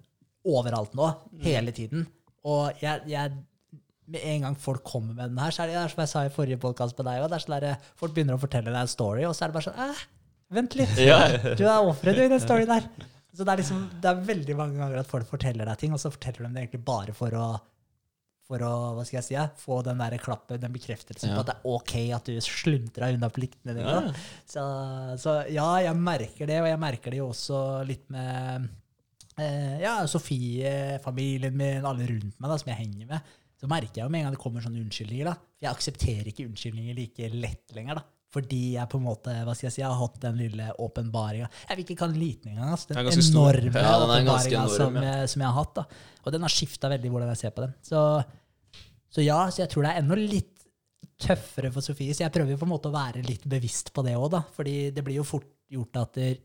overalt 0.47 0.95
nå. 0.95 1.11
Hele 1.43 1.75
tiden. 1.75 2.07
Og 2.47 2.71
jeg, 2.79 3.03
jeg 3.11 3.35
med 4.07 4.23
en 4.23 4.45
gang 4.47 4.55
folk 4.55 4.85
kommer 4.87 5.11
med 5.11 5.33
den 5.33 5.39
her, 5.43 5.51
så 5.51 5.65
er 5.65 5.73
det, 5.73 5.81
som 5.91 5.99
jeg 6.05 6.11
sa 6.13 6.21
i 6.23 6.31
forrige 6.31 6.59
podkast 6.63 6.95
med 6.95 7.09
deg 7.09 7.25
òg, 7.25 7.33
sånn 7.43 7.57
der, 7.59 7.73
folk 7.99 8.13
begynner 8.15 8.37
å 8.37 8.39
fortelle 8.39 8.71
deg 8.71 8.79
en 8.85 8.87
story, 8.91 9.25
og 9.27 9.33
så 9.35 9.43
er 9.43 9.51
det 9.51 9.57
bare 9.57 9.65
sånn 9.67 9.81
eh, 9.83 10.05
Vent 10.49 10.75
litt. 10.79 10.93
Ja. 11.03 11.17
Du 11.59 11.65
er 11.67 11.81
offeret, 11.83 12.15
du, 12.15 12.23
i 12.23 12.31
den 12.31 12.39
storyen 12.43 12.69
der. 12.71 12.85
Så 13.35 13.43
det 13.45 13.51
er 13.53 13.59
liksom, 13.61 13.81
det 14.01 14.09
er 14.09 14.21
veldig 14.25 14.55
mange 14.57 14.79
ganger 14.79 15.01
at 15.03 15.09
folk 15.09 15.27
forteller 15.29 15.67
deg 15.67 15.77
ting, 15.81 15.91
og 15.93 15.99
så 16.01 16.09
forteller 16.13 16.47
de 16.47 16.53
det 16.55 16.61
egentlig 16.65 16.85
bare 16.87 17.13
for 17.17 17.35
å 17.37 17.47
for 18.47 18.63
å 18.63 18.71
hva 18.95 19.03
skal 19.03 19.17
jeg 19.19 19.25
si, 19.27 19.35
få 19.59 19.81
den 19.83 19.99
der 19.99 20.13
klappen, 20.23 20.55
den 20.61 20.71
bekreftelsen 20.71 21.33
Ja. 21.33 21.35
på 21.35 21.41
at 21.43 21.49
det 21.49 21.55
er 21.57 21.65
ok 21.67 21.93
at 22.15 22.29
du 22.31 22.37
sluntra 22.39 23.09
unna 23.11 23.27
pliktene 23.35 23.73
dine. 23.75 23.95
Ja. 24.07 24.13
Så, 24.47 24.63
så 25.19 25.33
ja, 25.51 25.65
jeg 25.83 25.99
merker 25.99 26.47
det, 26.47 26.61
og 26.63 26.69
jeg 26.69 26.79
merker 26.79 27.11
det 27.11 27.19
jo 27.19 27.25
også 27.33 27.59
litt 27.89 28.05
med 28.15 28.69
eh, 29.35 29.75
ja, 29.83 29.97
Sofie, 30.07 30.71
familien 31.03 31.59
min, 31.59 31.83
alle 31.83 32.07
rundt 32.07 32.39
meg 32.39 32.53
da, 32.53 32.57
som 32.63 32.71
jeg 32.71 32.79
henger 32.85 33.11
med. 33.11 33.35
Så 33.59 33.67
merker 33.67 33.99
jeg 33.99 34.05
jo 34.05 34.13
med 34.15 34.21
en 34.23 34.29
gang 34.29 34.37
det 34.37 34.41
kommer 34.45 34.63
sånne 34.63 34.79
unnskyldninger. 34.85 35.27
da. 35.27 35.35
Jeg 35.65 35.71
aksepterer 35.73 36.31
ikke 36.31 36.47
unnskyldninger 36.47 36.95
like 37.03 37.29
lett 37.35 37.75
lenger. 37.75 37.99
da. 37.99 38.07
Fordi 38.33 38.73
jeg 38.73 38.89
på 38.91 38.99
en 38.99 39.05
måte, 39.05 39.31
hva 39.47 39.53
skal 39.55 39.69
jeg 39.69 39.75
si, 39.77 39.81
jeg 39.81 39.87
har 39.87 40.01
hatt 40.01 40.17
den 40.25 40.35
lille 40.41 40.65
åpenbaringa. 40.83 41.47
Jeg 41.69 41.77
vil 41.77 41.85
ikke 41.85 41.99
kalle 42.01 42.17
den 42.17 42.23
liten 42.25 42.51
engang. 42.51 42.73
Altså. 42.75 42.89
Den 42.91 43.07
Den 43.07 43.21
enorme 43.23 43.83
Ja, 43.85 43.93
åpenbaringa 44.03 44.67
som, 44.73 44.97
ja. 44.99 45.13
som 45.31 45.43
jeg 45.45 45.47
har 45.47 45.55
hatt. 45.61 45.73
da. 45.79 45.85
Og 46.25 46.35
den 46.35 46.43
har 46.43 46.51
skifta 46.51 46.89
veldig 46.91 47.11
hvordan 47.13 47.31
jeg 47.31 47.39
ser 47.45 47.53
på 47.55 47.63
den. 47.63 47.73
Så, 47.87 48.01
så 49.15 49.23
ja, 49.23 49.39
så 49.47 49.63
jeg 49.63 49.71
tror 49.71 49.87
det 49.87 49.93
er 49.93 50.01
enda 50.03 50.17
litt 50.19 50.53
tøffere 51.23 51.71
for 51.73 51.81
Sofie. 51.85 52.13
Så 52.13 52.25
jeg 52.25 52.33
prøver 52.35 52.59
på 52.59 52.67
en 52.67 52.73
måte 52.73 52.91
å 52.91 52.97
være 52.97 53.23
litt 53.25 53.47
bevisst 53.49 53.93
på 53.95 54.03
det 54.05 54.17
òg, 54.19 54.27
da. 54.35 54.43
Fordi 54.57 54.75
det 54.93 55.05
blir 55.07 55.21
jo 55.21 55.25
fort 55.27 55.47
gjort 55.71 56.03
at 56.03 56.19
der, 56.19 56.35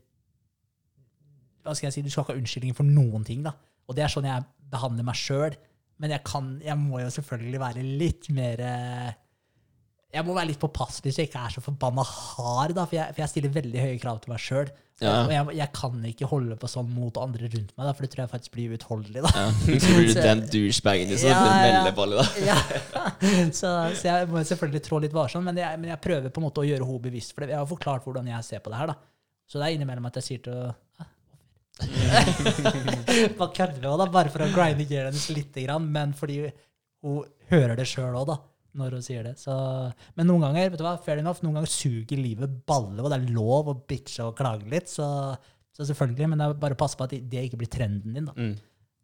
Hva 1.63 1.75
skal 1.75 1.87
jeg 1.87 1.95
si, 1.95 2.01
du 2.03 2.09
skal 2.11 2.25
ikke 2.25 2.33
ha 2.33 2.39
unnskyldninger 2.41 2.75
for 2.79 2.87
noen 2.87 3.23
ting, 3.27 3.43
da. 3.45 3.53
Og 3.87 3.95
det 3.95 4.03
er 4.03 4.11
sånn 4.11 4.25
jeg 4.27 4.43
behandler 4.71 5.05
meg 5.07 5.19
sjøl. 5.19 5.55
Men 6.01 6.11
jeg, 6.15 6.23
kan, 6.27 6.47
jeg 6.63 6.75
må 6.79 6.99
jo 7.03 7.11
selvfølgelig 7.13 7.59
være 7.61 7.83
litt 8.01 8.27
mer 8.35 8.63
eh, 8.65 9.11
Jeg 10.13 10.25
må 10.27 10.35
være 10.37 10.51
litt 10.51 10.61
påpasselig 10.61 11.13
så 11.15 11.23
jeg 11.23 11.29
ikke 11.31 11.41
er 11.47 11.53
så 11.55 11.61
forbanna 11.65 12.03
hard, 12.05 12.75
da, 12.77 12.83
for 12.85 12.99
jeg, 12.99 13.15
for 13.15 13.23
jeg 13.23 13.31
stiller 13.31 13.53
veldig 13.55 13.79
høye 13.81 13.99
krav 14.01 14.19
til 14.21 14.33
meg 14.33 14.41
sjøl. 14.43 14.69
Ja. 15.01 15.13
Og 15.25 15.31
jeg, 15.33 15.55
jeg 15.57 15.69
kan 15.73 16.03
ikke 16.05 16.27
holde 16.29 16.55
på 16.61 16.69
sånn 16.69 16.91
mot 16.93 17.17
andre 17.17 17.49
rundt 17.49 17.71
meg, 17.73 17.87
da, 17.87 17.93
for 17.97 18.05
det 18.05 18.11
tror 18.13 18.21
jeg 18.23 18.31
faktisk 18.35 18.53
blir 18.53 18.75
uutholdelig. 18.75 19.23
da. 19.25 19.31
Ja. 19.33 19.47
Så 19.83 19.95
blir 19.97 20.11
du 20.11 20.19
den 20.21 20.43
douchebagen 20.53 21.09
liksom, 21.09 21.31
Ja, 21.31 21.39
for 21.39 21.49
å 21.49 21.55
ja. 21.57 21.63
melde 21.65 21.95
på 21.97 22.05
alle, 22.05 22.21
da. 22.21 22.27
Ja. 22.51 22.57
Så, 23.55 23.71
så 23.97 24.05
jeg 24.11 24.29
må 24.29 24.43
selvfølgelig 24.45 24.83
trå 24.85 25.01
litt 25.03 25.15
varsomt, 25.15 25.47
men 25.49 25.57
men 25.81 25.89
jeg 25.89 26.01
prøver 26.03 26.29
på 26.29 26.41
en 26.43 26.47
måte 26.47 26.61
å 26.61 26.67
gjøre 26.67 26.85
henne 26.85 27.03
bevisst. 27.07 27.33
For 27.33 27.43
det. 27.43 27.55
jeg 27.55 27.61
har 27.63 27.69
forklart 27.73 28.05
hvordan 28.05 28.29
jeg 28.29 28.47
ser 28.47 28.61
på 28.63 28.71
det 28.73 28.79
her. 28.83 28.93
da. 28.93 28.99
Så 29.49 29.59
det 29.59 29.65
er 29.67 29.75
innimellom 29.79 30.07
at 30.11 30.21
jeg 30.21 30.29
sier 30.29 30.45
til 30.45 30.61
henne 30.61 31.09
Bare 33.39 33.49
kødder 33.57 33.79
med 33.81 33.99
da, 34.03 34.05
bare 34.13 34.29
for 34.29 34.45
å 34.45 34.49
grinde 34.53 34.85
gearet 34.85 35.09
hennes 35.09 35.29
lite 35.33 35.65
grann. 35.65 35.87
Men 35.93 36.13
fordi 36.17 36.43
hun 37.03 37.23
hører 37.49 37.75
det 37.79 37.87
sjøl 37.89 38.13
òg, 38.13 38.27
da, 38.29 38.37
når 38.79 38.97
hun 38.97 39.05
sier 39.05 39.23
det. 39.27 39.35
Så, 39.41 39.53
men 40.17 40.27
noen 40.29 40.41
ganger 40.47 40.71
vet 40.73 40.81
du 40.81 40.85
hva, 40.85 40.95
fair 41.05 41.21
enough, 41.21 41.41
noen 41.45 41.59
ganger 41.59 41.71
suger 41.73 42.17
livet 42.19 42.53
balle, 42.69 42.99
og 43.03 43.09
det 43.11 43.19
er 43.19 43.33
lov 43.35 43.69
å 43.71 43.75
bitche 43.87 44.25
og 44.25 44.37
klage 44.39 44.69
litt. 44.71 44.89
Så, 44.89 45.05
så 45.73 45.85
selvfølgelig, 45.89 46.29
men 46.31 46.41
det 46.41 46.47
er 46.49 46.61
bare 46.65 46.77
passe 46.79 46.97
på 46.97 47.05
at 47.07 47.15
det- 47.17 47.45
ikke 47.47 47.59
blir 47.61 47.69
trenden 47.71 48.13
din. 48.17 48.25
da. 48.29 48.33
mm. 48.37 48.53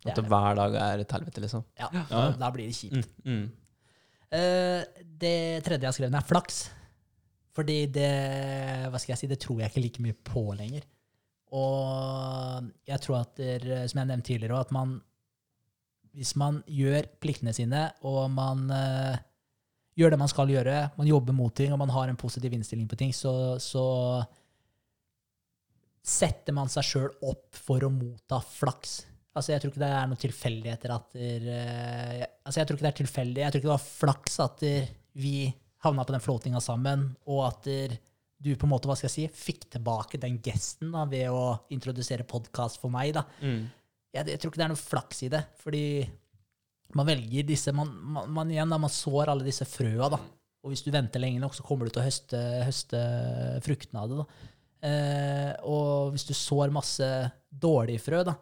At 0.08 0.16
det 0.16 0.30
hver 0.32 0.56
dag 0.56 0.76
er 0.80 1.02
et 1.04 1.12
helvete, 1.12 1.42
liksom. 1.44 1.64
Ja, 1.78 1.90
Ja. 1.92 2.32
Da 2.40 2.50
blir 2.56 2.70
det 2.70 2.76
kjipt. 2.78 3.10
Mm. 3.26 3.34
Mm. 3.34 3.50
Uh, 4.32 4.84
det 5.20 5.64
tredje 5.66 5.82
jeg 5.84 5.90
har 5.90 5.98
skrevet, 5.98 6.16
er 6.16 6.30
flaks. 6.30 6.60
Fordi 7.58 7.78
det 7.92 8.12
hva 8.94 9.00
skal 9.02 9.14
jeg 9.16 9.20
si, 9.24 9.28
det 9.28 9.40
tror 9.44 9.60
jeg 9.60 9.72
ikke 9.72 9.84
like 9.84 10.04
mye 10.06 10.16
på 10.24 10.44
lenger. 10.56 10.86
Og 11.52 12.70
jeg 12.88 13.02
tror 13.04 13.20
at, 13.24 13.36
der, 13.36 13.88
som 13.90 14.00
jeg 14.00 14.08
nevnte 14.12 14.28
tidligere, 14.30 14.60
at 14.62 14.72
man 14.72 15.00
Hvis 16.14 16.36
man 16.36 16.64
gjør 16.66 17.06
pliktene 17.22 17.54
sine, 17.54 17.84
og 18.02 18.32
man 18.34 18.64
eh, 18.74 19.18
gjør 20.00 20.14
det 20.14 20.20
man 20.22 20.32
skal 20.32 20.52
gjøre, 20.52 20.76
man 20.98 21.10
jobber 21.10 21.36
mot 21.36 21.54
ting, 21.56 21.74
og 21.76 21.82
man 21.82 21.92
har 21.94 22.10
en 22.10 22.20
positiv 22.20 22.54
innstilling 22.56 22.88
på 22.90 22.98
ting, 23.00 23.12
så, 23.16 23.34
så 23.62 23.86
setter 26.06 26.56
man 26.56 26.72
seg 26.72 26.88
sjøl 26.88 27.10
opp 27.28 27.60
for 27.60 27.84
å 27.86 27.92
motta 27.94 28.40
flaks. 28.44 29.02
Altså, 29.36 29.54
jeg 29.54 29.62
tror 29.62 29.74
ikke 29.74 29.84
det 29.84 29.94
er 29.94 30.08
noen 30.10 30.20
tilfeldigheter 30.20 30.94
at 30.96 31.16
der, 31.16 31.48
uh, 31.48 32.24
altså, 32.44 32.60
Jeg 32.60 32.68
tror 32.68 32.78
ikke 32.78 32.86
det 32.86 32.92
er 32.92 33.02
tilfeldig. 33.04 33.42
Jeg 33.44 33.52
tror 33.52 33.62
ikke 33.62 33.70
det 33.70 33.76
var 33.76 33.90
flaks 33.90 34.40
at 34.44 34.64
der, 34.64 34.88
vi 35.20 35.34
havna 35.84 36.06
på 36.06 36.16
den 36.16 36.24
flåtinga 36.24 36.62
sammen, 36.64 37.06
og 37.30 37.44
at 37.48 37.68
der, 37.68 37.98
du 38.40 38.54
på 38.56 38.68
en 38.68 38.72
måte, 38.72 38.88
hva 38.88 38.96
skal 38.96 39.10
jeg 39.10 39.16
si, 39.16 39.44
fikk 39.52 39.68
tilbake 39.76 40.20
den 40.22 40.38
gesten 40.44 40.94
da, 40.96 41.04
ved 41.12 41.28
å 41.32 41.60
introdusere 41.76 42.28
podkast 42.28 42.80
for 42.80 42.92
meg. 42.94 43.12
da. 43.18 43.26
Mm. 43.44 43.68
Jeg, 44.16 44.32
jeg 44.32 44.40
tror 44.40 44.52
ikke 44.52 44.62
det 44.62 44.66
er 44.66 44.74
noe 44.74 44.80
flaks 44.80 45.24
i 45.28 45.32
det, 45.32 45.42
fordi 45.60 45.84
man 46.98 47.08
velger 47.10 47.46
disse 47.46 47.74
Man, 47.76 47.92
man, 48.02 48.30
man 48.34 48.52
igjen 48.52 48.72
da, 48.72 48.80
man 48.82 48.92
sår 48.94 49.34
alle 49.34 49.46
disse 49.48 49.68
frøa, 49.70 50.10
da. 50.14 50.20
Og 50.64 50.74
hvis 50.74 50.84
du 50.84 50.92
venter 50.92 51.22
lenge 51.22 51.40
nok, 51.40 51.56
så 51.56 51.64
kommer 51.64 51.88
du 51.88 51.94
til 51.94 52.02
å 52.02 52.08
høste, 52.08 52.40
høste 52.68 53.02
fruktene 53.64 54.02
av 54.02 54.12
det. 54.12 54.18
da. 54.20 54.56
Eh, 54.90 55.52
og 55.68 56.14
hvis 56.14 56.28
du 56.28 56.34
sår 56.36 56.72
masse 56.76 57.08
dårlige 57.50 58.04
frø, 58.04 58.24
da, 58.28 58.36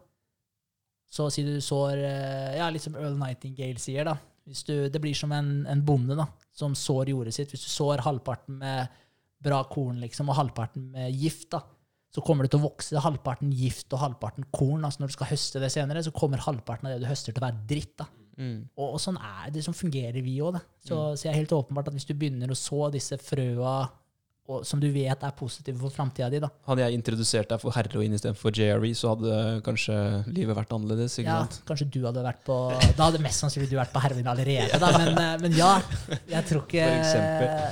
så 1.07 1.29
sier 1.33 1.47
du 1.47 1.63
sår 1.63 2.01
eh, 2.03 2.57
Ja, 2.59 2.67
litt 2.73 2.83
som 2.83 2.97
Earl 2.97 3.15
Nightingale 3.19 3.81
sier, 3.81 4.09
da. 4.09 4.17
Du, 4.47 4.87
det 4.87 5.01
blir 5.03 5.15
som 5.17 5.33
en, 5.35 5.65
en 5.67 5.83
bonde 5.83 6.15
da, 6.17 6.27
som 6.55 6.75
sår 6.77 7.11
jordet 7.11 7.35
sitt. 7.35 7.51
Hvis 7.51 7.65
du 7.65 7.71
sår 7.71 8.05
halvparten 8.05 8.61
med 8.61 8.93
bra 9.43 9.61
korn 9.69 9.99
liksom, 10.01 10.31
og 10.31 10.39
halvparten 10.39 10.87
med 10.95 11.11
gift, 11.13 11.49
da, 11.53 11.61
så 12.13 12.23
kommer 12.25 12.45
det 12.45 12.53
til 12.53 12.61
å 12.61 12.67
vokse 12.69 13.03
halvparten 13.03 13.51
gift 13.53 13.91
og 13.93 14.01
halvparten 14.01 14.47
korn. 14.55 14.85
altså 14.87 15.03
Når 15.03 15.11
du 15.11 15.17
skal 15.17 15.31
høste 15.33 15.61
det 15.61 15.69
senere, 15.73 16.01
så 16.05 16.15
kommer 16.15 16.41
halvparten 16.41 16.87
av 16.87 16.95
det 16.95 17.03
du 17.03 17.09
høster, 17.09 17.35
til 17.35 17.43
å 17.43 17.47
være 17.49 17.67
dritt. 17.69 17.93
da. 17.99 18.07
Mm. 18.38 18.68
Og, 18.77 18.95
og 18.95 18.99
sånn 19.01 19.18
er 19.18 19.49
det, 19.53 19.64
sånn 19.65 19.77
fungerer 19.77 20.22
vi 20.26 20.38
òg. 20.45 20.59
Så, 20.85 20.99
så 21.18 21.27
jeg 21.27 21.34
er 21.34 21.41
helt 21.41 21.55
åpenbart 21.57 21.89
at 21.89 21.97
hvis 21.97 22.07
du 22.07 22.14
begynner 22.14 22.51
å 22.53 22.57
så 22.57 22.88
disse 22.93 23.18
frøa 23.22 23.80
og 24.47 24.63
som 24.65 24.79
du 24.79 24.87
vet 24.93 25.23
er 25.27 25.33
positive 25.35 25.77
for 25.81 25.91
framtida 25.91 26.29
di. 26.31 26.39
da. 26.39 26.47
Hadde 26.67 26.85
jeg 26.85 26.95
introdusert 26.97 27.49
deg 27.51 27.59
for 27.59 27.75
heroin 27.75 28.13
istedenfor 28.15 28.51
JRE, 28.55 28.91
så 28.95 29.09
hadde 29.11 29.61
kanskje 29.65 29.97
livet 30.31 30.55
vært 30.55 30.71
annerledes. 30.71 31.17
ikke 31.19 31.27
Ja, 31.27 31.41
sant? 31.43 31.61
kanskje 31.67 31.89
du 31.91 31.99
hadde 32.05 32.23
vært 32.23 32.43
på 32.47 32.55
Da 32.97 33.09
hadde 33.09 33.19
mest 33.21 33.43
sannsynlig 33.43 33.69
du 33.69 33.75
vært 33.75 33.91
på 33.91 33.99
heroin 34.05 34.27
allerede, 34.31 34.79
da. 34.79 34.91
Men, 34.97 35.17
eh, 35.17 35.37
men 35.43 35.51
ja, 35.57 35.73
jeg 36.31 36.45
tror 36.47 36.63
ikke. 36.63 36.85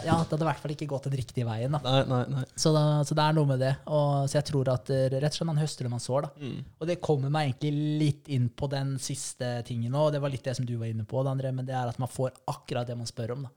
Ja, 0.06 0.18
Det 0.20 0.36
hadde 0.36 0.42
i 0.44 0.50
hvert 0.50 0.62
fall 0.66 0.72
ikke 0.76 0.88
gått 0.92 1.08
den 1.10 1.18
riktige 1.20 1.46
veien. 1.48 1.72
da. 1.72 1.80
Nei, 1.86 2.04
nei, 2.12 2.22
nei. 2.36 2.44
Så, 2.56 2.74
da, 2.76 2.84
så 3.08 3.16
det 3.18 3.24
er 3.24 3.34
noe 3.40 3.46
med 3.50 3.60
det. 3.64 3.74
Og, 3.88 4.28
så 4.30 4.40
jeg 4.42 4.46
tror 4.52 4.74
at 4.76 4.90
eh, 4.92 5.08
rett 5.16 5.32
og 5.32 5.40
slett 5.40 5.48
man 5.54 5.62
høster 5.64 5.88
det 5.88 5.92
man 5.96 6.04
sår. 6.04 6.28
da. 6.28 6.30
Mm. 6.44 6.60
Og 6.82 6.88
det 6.92 7.00
kommer 7.02 7.30
meg 7.34 7.54
egentlig 7.56 8.00
litt 8.04 8.28
inn 8.36 8.50
på 8.50 8.68
den 8.72 8.98
siste 9.00 9.62
tingen 9.68 9.92
nå, 9.96 10.08
og 10.10 10.12
det 10.16 10.22
var 10.22 10.30
litt 10.34 10.44
det 10.44 10.56
som 10.58 10.66
du 10.68 10.76
var 10.78 10.92
inne 10.92 11.06
på, 11.08 11.24
da, 11.24 11.32
André, 11.32 11.54
men 11.56 11.66
det 11.66 11.76
er 11.76 11.88
at 11.88 12.00
man 12.02 12.12
får 12.12 12.36
akkurat 12.52 12.88
det 12.88 12.98
man 13.00 13.08
spør 13.10 13.32
om. 13.38 13.48
da. 13.48 13.50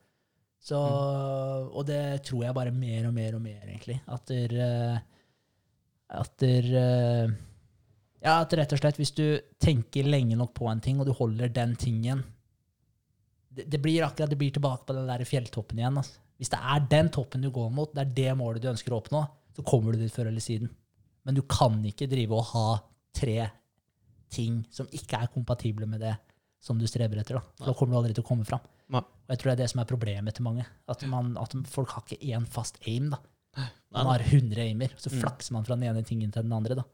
Så, 0.58 0.78
Og 0.78 1.84
det 1.86 2.22
tror 2.26 2.44
jeg 2.44 2.56
bare 2.56 2.74
mer 2.74 3.08
og 3.08 3.14
mer 3.14 3.36
og 3.38 3.42
mer, 3.44 3.60
egentlig. 3.66 4.00
At 4.10 4.26
der, 4.28 4.54
eh, 4.58 4.98
at 6.08 6.32
der, 6.42 6.72
eh, 6.76 7.36
Ja, 8.18 8.40
at 8.40 8.52
rett 8.52 8.72
og 8.74 8.80
slett, 8.80 8.98
hvis 8.98 9.14
du 9.14 9.38
tenker 9.62 10.02
lenge 10.02 10.36
nok 10.36 10.52
på 10.54 10.66
en 10.66 10.80
ting, 10.80 10.98
og 10.98 11.06
du 11.06 11.12
holder 11.12 11.48
den 11.48 11.76
tingen 11.76 12.24
Det, 13.54 13.64
det 13.70 13.80
blir 13.80 14.02
akkurat, 14.04 14.28
det 14.30 14.38
blir 14.38 14.52
tilbake 14.52 14.84
på 14.86 14.94
den 14.94 15.06
der 15.06 15.24
fjelltoppen 15.24 15.78
igjen. 15.78 15.96
Altså. 15.96 16.18
Hvis 16.38 16.50
det 16.52 16.58
er 16.62 16.84
den 16.90 17.08
toppen 17.10 17.42
du 17.42 17.50
går 17.50 17.70
mot, 17.74 17.94
det 17.94 18.04
er 18.04 18.14
det 18.14 18.36
målet 18.38 18.62
du 18.62 18.68
ønsker 18.70 18.92
å 18.92 19.00
oppnå, 19.00 19.22
så 19.56 19.64
kommer 19.66 19.92
du 19.92 19.98
dit 19.98 20.12
før 20.12 20.28
eller 20.28 20.40
siden. 20.40 20.68
Men 21.24 21.34
du 21.34 21.42
kan 21.42 21.82
ikke 21.84 22.06
drive 22.06 22.36
og 22.36 22.44
ha 22.52 22.78
tre 23.16 23.48
ting 24.30 24.60
som 24.70 24.86
ikke 24.94 25.18
er 25.24 25.32
kompatible 25.32 25.88
med 25.90 26.00
det 26.04 26.14
som 26.62 26.78
du 26.78 26.86
streber 26.86 27.18
etter. 27.18 27.40
Da, 27.40 27.66
da 27.66 27.74
kommer 27.74 27.94
du 27.94 27.98
aldri 28.02 28.14
til 28.14 28.22
å 28.22 28.28
komme 28.28 28.46
fram. 28.46 28.62
Og 29.28 29.34
jeg 29.34 29.38
tror 29.42 29.50
det 29.50 29.58
er 29.58 29.62
det 29.64 29.70
som 29.70 29.80
er 29.82 29.88
problemet 29.90 30.34
til 30.38 30.44
mange. 30.46 30.64
At, 30.88 31.02
man, 31.06 31.34
at 31.36 31.52
folk 31.68 31.90
har 31.92 32.02
ikke 32.06 32.22
én 32.32 32.46
fast 32.48 32.78
aim. 32.86 33.10
da. 33.10 33.18
Man 33.92 34.06
har 34.06 34.20
100 34.24 34.56
aimer, 34.62 34.88
så 34.96 35.10
Mm. 35.10 35.20
flakser 35.20 35.52
man 35.52 35.64
fra 35.64 35.76
den 35.76 35.84
ene 35.90 36.02
tingen 36.04 36.30
til 36.32 36.42
den 36.42 36.52
andre. 36.52 36.74
da. 36.76 36.84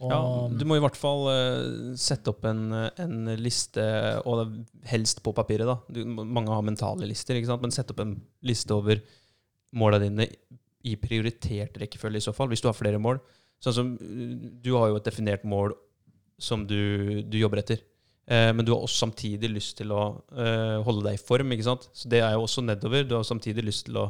Og, 0.00 0.10
Ja, 0.10 0.48
du 0.58 0.64
må 0.64 0.76
i 0.76 0.80
hvert 0.80 0.96
fall 0.96 1.26
uh, 1.28 1.94
sette 1.96 2.28
opp 2.32 2.44
en, 2.44 2.72
en 2.72 3.36
liste, 3.36 3.82
og 4.26 4.64
helst 4.88 5.22
på 5.22 5.32
papiret. 5.34 5.66
da. 5.68 5.78
Du, 5.92 6.04
mange 6.04 6.48
har 6.52 6.62
mentale 6.62 7.06
lister, 7.08 7.34
ikke 7.36 7.46
sant? 7.52 7.62
men 7.62 7.70
sett 7.70 7.90
opp 7.92 8.00
en 8.00 8.20
liste 8.42 8.70
over 8.72 9.00
måla 9.72 9.98
dine 10.00 10.26
i 10.84 10.96
prioritert 10.96 11.76
rekkefølge, 11.78 12.16
i 12.16 12.26
så 12.26 12.34
fall, 12.34 12.48
hvis 12.48 12.60
du 12.60 12.68
har 12.68 12.74
flere 12.76 12.98
mål. 12.98 13.20
Sånn 13.62 13.72
som, 13.76 13.92
eh, 13.94 14.50
Du 14.60 14.74
har 14.76 14.88
jo 14.88 14.96
et 14.96 15.04
definert 15.04 15.44
mål 15.44 15.72
som 16.38 16.66
du, 16.66 17.22
du 17.22 17.38
jobber 17.38 17.58
etter. 17.62 17.78
Eh, 18.30 18.50
men 18.54 18.64
du 18.64 18.72
har 18.74 18.84
også 18.84 19.06
samtidig 19.06 19.50
lyst 19.50 19.76
til 19.80 19.92
å 19.94 20.02
eh, 20.36 20.78
holde 20.86 21.06
deg 21.08 21.18
i 21.18 21.22
form. 21.22 21.54
ikke 21.54 21.66
sant? 21.66 21.88
Så 21.96 22.10
Det 22.10 22.22
er 22.22 22.36
jo 22.36 22.44
også 22.46 22.64
nedover. 22.64 23.04
Du 23.06 23.16
har 23.18 23.26
samtidig 23.26 23.66
lyst 23.66 23.88
til 23.88 23.98
å 23.98 24.08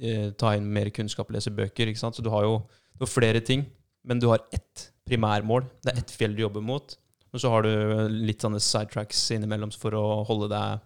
eh, 0.00 0.32
ta 0.38 0.56
inn 0.56 0.66
mer 0.72 0.90
kunnskap, 0.94 1.30
lese 1.34 1.54
bøker. 1.54 1.90
ikke 1.90 2.02
sant? 2.02 2.18
Så 2.18 2.24
du 2.24 2.32
har 2.34 2.46
jo 2.48 2.60
du 2.96 3.04
har 3.04 3.12
flere 3.12 3.42
ting, 3.44 3.66
men 4.08 4.20
du 4.20 4.30
har 4.30 4.44
ett 4.54 4.90
primærmål. 5.06 5.66
Det 5.84 5.92
er 5.92 5.98
ett 6.00 6.14
fjell 6.16 6.34
du 6.36 6.42
jobber 6.46 6.64
mot. 6.64 6.96
Og 7.34 7.42
så 7.42 7.50
har 7.52 7.66
du 7.66 8.08
litt 8.08 8.40
sånne 8.40 8.60
sidetracks 8.62 9.20
innimellom 9.34 9.72
for 9.74 9.96
å 9.98 10.04
holde 10.24 10.48
deg 10.52 10.84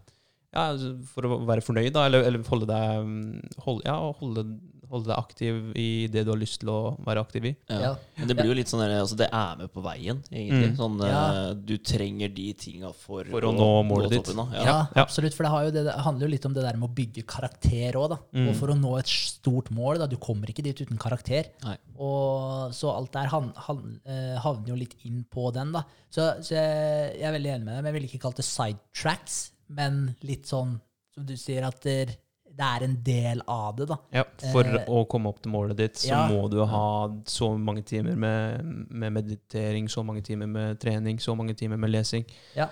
ja, 0.51 0.65
For 1.13 1.29
å 1.29 1.37
være 1.47 1.63
fornøyd, 1.63 1.93
da, 1.95 2.09
eller, 2.09 2.25
eller 2.27 2.43
holde 2.51 2.67
deg 2.67 3.05
mm, 3.07 3.59
holde, 3.63 3.85
Ja, 3.87 3.99
holde, 4.19 4.45
holde 4.91 5.07
deg 5.07 5.19
aktiv 5.21 5.59
i 5.79 6.07
det 6.11 6.25
du 6.27 6.33
har 6.33 6.39
lyst 6.41 6.61
til 6.61 6.69
å 6.73 6.79
være 7.07 7.23
aktiv 7.23 7.45
i. 7.47 7.53
Ja. 7.71 7.79
Ja. 7.85 7.91
Men 8.19 8.29
det 8.29 8.37
blir 8.37 8.51
jo 8.51 8.57
litt 8.59 8.67
sånn 8.71 8.83
der, 8.83 8.97
altså 9.01 9.17
det 9.21 9.29
er 9.33 9.57
med 9.61 9.71
på 9.73 9.83
veien, 9.85 10.19
egentlig. 10.33 10.73
Mm. 10.73 10.77
Sånn, 10.81 10.99
Ja. 11.07 11.21
eh, 11.51 11.55
Du 11.55 11.77
trenger 11.79 12.29
de 12.35 12.53
tinga 12.55 12.93
for, 12.95 13.25
For 13.31 13.41
å 13.47 13.53
nå 13.55 13.69
målet 13.87 14.11
ditt. 14.11 14.25
toppen. 14.25 14.53
Ja, 14.53 14.65
Ja. 14.65 14.75
Ja. 14.97 15.03
absolutt. 15.05 15.35
For 15.35 15.45
det, 15.47 15.51
har 15.55 15.65
jo 15.65 15.71
det, 15.71 15.85
det 15.87 15.95
handler 15.95 16.27
jo 16.27 16.33
litt 16.35 16.47
om 16.47 16.55
det 16.55 16.63
der 16.67 16.77
med 16.77 16.91
å 16.91 16.95
bygge 16.95 17.25
karakter 17.27 17.93
òg. 18.03 18.19
Mm. 18.35 18.49
Og 18.51 18.57
for 18.57 18.69
å 18.75 18.79
nå 18.79 18.99
et 18.99 19.07
stort 19.07 19.71
mål, 19.71 19.99
da, 19.99 20.07
du 20.07 20.17
kommer 20.17 20.47
ikke 20.51 20.63
dit 20.67 20.81
uten 20.83 20.99
karakter. 20.99 21.47
Nei. 21.65 21.77
Og 21.99 22.73
så 22.75 22.91
alt 22.97 23.13
der 23.13 23.27
han, 23.33 23.53
han, 23.57 24.01
uh, 24.07 24.37
havner 24.43 24.69
jo 24.69 24.75
litt 24.77 24.95
inn 25.05 25.25
på 25.31 25.53
den. 25.53 25.73
da. 25.73 25.85
Så, 26.11 26.43
så 26.43 26.57
jeg, 26.59 27.21
jeg 27.21 27.29
er 27.29 27.33
veldig 27.39 27.53
enig 27.55 27.65
med 27.65 27.75
deg. 27.77 27.83
men 27.85 27.85
Jeg 27.85 27.95
ville 27.95 28.09
ikke 28.11 28.23
kalt 28.27 28.37
det 28.37 28.45
sidetracks, 28.49 29.51
men 29.69 30.17
litt 30.27 30.47
sånn 30.51 30.81
som 31.15 31.27
du 31.27 31.35
sier, 31.37 31.65
at 31.67 31.81
det, 31.83 32.17
det 32.61 32.67
er 32.69 32.85
en 32.87 32.97
del 33.07 33.41
av 33.49 33.77
det. 33.79 33.87
da. 33.89 33.97
Ja, 34.13 34.25
For 34.53 34.65
Eh, 34.69 34.85
å 34.93 35.05
komme 35.09 35.31
opp 35.33 35.41
til 35.43 35.53
målet 35.55 35.77
ditt, 35.81 35.95
så 36.03 36.11
ja. 36.13 36.21
må 36.29 36.45
du 36.53 36.59
ha 36.69 36.87
så 37.27 37.49
mange 37.59 37.83
timer 37.89 38.17
med, 38.21 38.65
med 38.91 39.13
meditering, 39.17 39.89
så 39.89 40.05
mange 40.05 40.23
timer 40.27 40.47
med 40.51 40.79
trening, 40.83 41.19
så 41.19 41.35
mange 41.37 41.55
timer 41.57 41.77
med 41.81 41.91
lesing 41.91 42.25
Ja, 42.57 42.69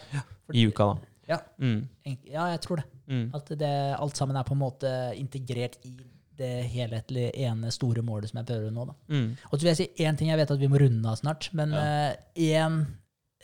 for- 0.46 0.54
i 0.54 0.66
uka, 0.68 0.92
da. 0.94 0.98
Ja. 1.28 1.38
Mm. 1.60 1.88
Ja 2.24 2.46
jeg 2.54 2.60
tror 2.64 2.76
det. 2.82 2.84
Mm. 3.08 3.26
At 3.34 3.48
det, 3.58 3.72
alt 3.98 4.16
sammen 4.16 4.36
er 4.36 4.44
på 4.48 4.54
en 4.56 4.60
måte 4.62 4.92
integrert 5.16 5.76
i 5.84 5.96
det 6.38 6.64
helhetlige 6.70 7.32
ene 7.48 7.70
store 7.74 8.00
målet 8.06 8.30
som 8.30 8.38
jeg 8.38 8.46
prøver 8.46 8.70
nå. 8.70 8.84
da. 8.86 8.94
Mm. 9.10 9.36
Og 9.50 9.58
så 9.58 9.62
vil 9.64 9.72
jeg 9.74 9.76
si 9.80 10.04
én 10.04 10.16
ting, 10.16 10.28
jeg 10.30 10.38
vet 10.38 10.50
at 10.54 10.60
vi 10.60 10.68
må 10.70 10.78
runde 10.80 11.08
av 11.10 11.16
snart, 11.18 11.48
men 11.52 11.72
Ja. 11.72 12.60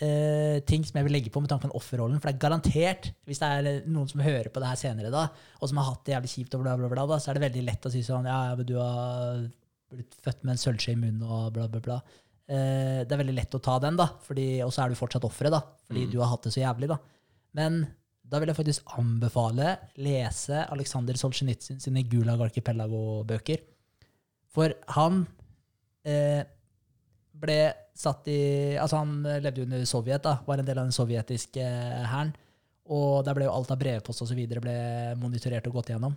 Én 0.05 0.65
ting 0.69 0.85
som 0.87 0.99
jeg 1.01 1.07
vil 1.09 1.15
legge 1.17 1.31
på 1.35 1.41
med 1.43 1.51
tanke 1.51 1.69
på 1.71 1.79
offerrollen. 1.81 2.21
For 2.21 2.29
det 2.31 2.37
er 2.37 2.43
garantert, 2.45 3.09
hvis 3.29 3.41
det 3.43 3.49
er 3.51 3.79
noen 3.91 4.09
som 4.11 4.21
hører 4.25 4.51
på 4.53 4.61
det 4.63 4.69
her 4.71 4.81
senere, 4.81 5.11
da, 5.15 5.25
og 5.61 5.71
som 5.71 5.81
har 5.81 5.89
hatt 5.93 6.05
det 6.07 6.15
jævlig 6.15 6.33
kjipt, 6.35 6.55
og 6.59 6.63
bla, 6.65 6.77
bla, 6.81 6.91
bla, 6.93 7.07
da, 7.11 7.19
så 7.23 7.31
er 7.33 7.39
det 7.41 7.47
veldig 7.49 7.65
lett 7.71 7.89
å 7.89 7.93
si 7.95 8.03
sånn 8.07 8.29
Ja, 8.29 8.39
men 8.59 8.67
du 8.69 8.75
har 8.81 9.43
blitt 9.95 10.15
født 10.25 10.45
med 10.45 10.55
en 10.57 10.63
sølvskje 10.63 10.95
i 10.95 11.01
munnen 11.01 11.25
og 11.27 11.53
bla, 11.57 11.67
bla, 11.71 11.81
bla. 11.85 11.99
Eh, 12.49 13.03
det 13.07 13.13
er 13.15 13.21
veldig 13.25 13.35
lett 13.39 13.55
å 13.57 13.63
ta 13.65 13.79
den, 13.81 13.97
da, 13.97 14.09
fordi, 14.27 14.47
og 14.65 14.73
så 14.75 14.85
er 14.85 14.93
du 14.95 14.99
fortsatt 15.01 15.25
offeret, 15.25 15.55
da, 15.55 15.61
fordi 15.89 16.07
Mm. 16.07 16.11
du 16.13 16.19
har 16.21 16.33
hatt 16.35 16.43
det 16.49 16.53
så 16.55 16.61
jævlig. 16.65 16.89
da. 16.89 16.99
Men 17.55 17.87
da 18.27 18.39
vil 18.41 18.49
jeg 18.49 18.57
faktisk 18.57 18.95
anbefale 18.99 19.77
lese 20.01 20.65
Aleksandr 20.73 21.15
Solzjenitsyn 21.21 21.81
sine 21.81 22.03
Gulag 22.09 22.41
Archipelago-bøker. 22.41 23.59
For 24.55 24.73
han 24.97 25.27
eh, 26.05 26.43
ble 27.41 27.59
satt 27.95 28.29
i 28.31 28.41
Altså, 28.81 29.01
han 29.03 29.23
levde 29.43 29.65
under 29.65 29.85
Sovjet, 29.89 30.23
da, 30.25 30.39
var 30.47 30.61
en 30.61 30.69
del 30.69 30.81
av 30.81 30.89
den 30.89 30.97
sovjetiske 30.97 31.65
hæren. 32.11 32.35
Og 32.93 33.25
der 33.25 33.37
ble 33.37 33.47
jo 33.47 33.55
alt 33.55 33.73
av 33.73 33.81
brevpost 33.81 34.35
ble 34.35 34.77
monitorert 35.17 35.67
og 35.71 35.79
gått 35.79 35.95
gjennom. 35.95 36.17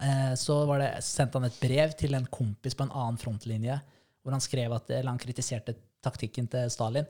Eh, 0.00 0.34
så 0.38 0.62
det, 0.78 0.92
sendte 1.04 1.40
han 1.40 1.48
et 1.48 1.58
brev 1.60 1.96
til 1.98 2.14
en 2.16 2.28
kompis 2.30 2.76
på 2.76 2.86
en 2.86 2.94
annen 2.94 3.18
frontlinje, 3.20 3.80
hvor 4.22 4.36
han 4.36 4.44
skrev 4.44 4.72
at, 4.76 4.92
eller 4.94 5.12
han 5.12 5.20
kritiserte 5.20 5.74
taktikken 6.04 6.48
til 6.50 6.70
Stalin. 6.72 7.08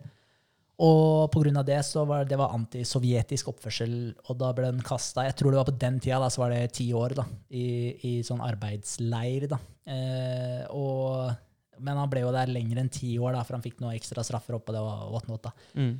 Og 0.81 1.29
pga. 1.29 1.63
det 1.63 1.83
så 1.85 2.07
var 2.09 2.25
det 2.25 2.39
var 2.41 2.55
antisovjetisk 2.57 3.51
oppførsel, 3.53 4.15
og 4.31 4.39
da 4.41 4.49
ble 4.57 4.71
den 4.71 4.81
kasta 4.81 5.27
Jeg 5.27 5.37
tror 5.37 5.53
det 5.53 5.61
var 5.61 5.69
på 5.69 5.77
den 5.77 6.01
tida, 6.01 6.21
da, 6.23 6.31
så 6.33 6.41
var 6.41 6.55
det 6.55 6.73
ti 6.73 6.89
år 6.97 7.15
da, 7.19 7.27
i, 7.53 7.67
i 8.09 8.13
sånn 8.25 8.41
arbeidsleir. 8.41 9.47
da. 9.51 9.61
Eh, 9.85 10.65
og, 10.73 11.37
men 11.81 11.99
han 11.99 12.11
ble 12.13 12.25
jo 12.25 12.31
der 12.35 12.53
lenger 12.53 12.83
enn 12.83 12.93
ti 12.93 13.17
år, 13.19 13.35
da, 13.37 13.43
for 13.47 13.59
han 13.59 13.65
fikk 13.65 13.81
noen 13.83 13.97
ekstra 13.97 14.25
straffer 14.27 14.59
oppå 14.59 14.77
det. 14.77 14.85
og 14.85 15.11
whatnot, 15.15 15.49
da. 15.49 15.53
Mm. 15.81 15.93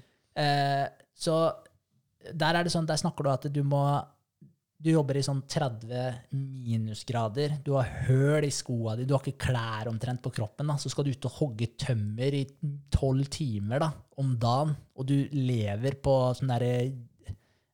Eh, 0.45 0.87
så 1.17 1.37
der 2.37 2.57
er 2.57 2.67
det 2.67 2.73
sånn, 2.73 2.89
der 2.89 3.01
snakker 3.01 3.27
du 3.27 3.33
at 3.33 3.47
du 3.53 3.63
må 3.67 3.85
du 4.81 4.89
jobber 4.95 5.19
i 5.21 5.25
sånn 5.25 5.43
30 5.45 6.31
minusgrader. 6.33 7.59
Du 7.65 7.75
har 7.77 7.89
høl 8.07 8.47
i 8.47 8.53
skoa 8.55 8.95
di, 8.97 9.05
du 9.05 9.13
har 9.13 9.21
ikke 9.21 9.45
klær 9.45 9.91
omtrent 9.91 10.23
på 10.25 10.33
kroppen. 10.33 10.71
Da. 10.73 10.79
Så 10.81 10.93
skal 10.93 11.05
du 11.05 11.13
ut 11.13 11.29
og 11.29 11.37
hogge 11.37 11.69
tømmer 11.81 12.37
i 12.39 12.47
tolv 12.93 13.29
timer 13.33 13.83
da, 13.85 13.91
om 14.23 14.33
dagen, 14.41 14.73
og 14.97 15.09
du 15.09 15.19
lever 15.37 15.99
på 16.01 16.17
sånn 16.39 16.53
derre 16.55 16.73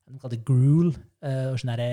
De 0.07 0.19
kaller 0.21 0.37
det 0.37 0.45
gruel. 0.47 0.93
eh, 1.21 1.49
og 1.51 1.57
sånn 1.59 1.73
derre 1.73 1.87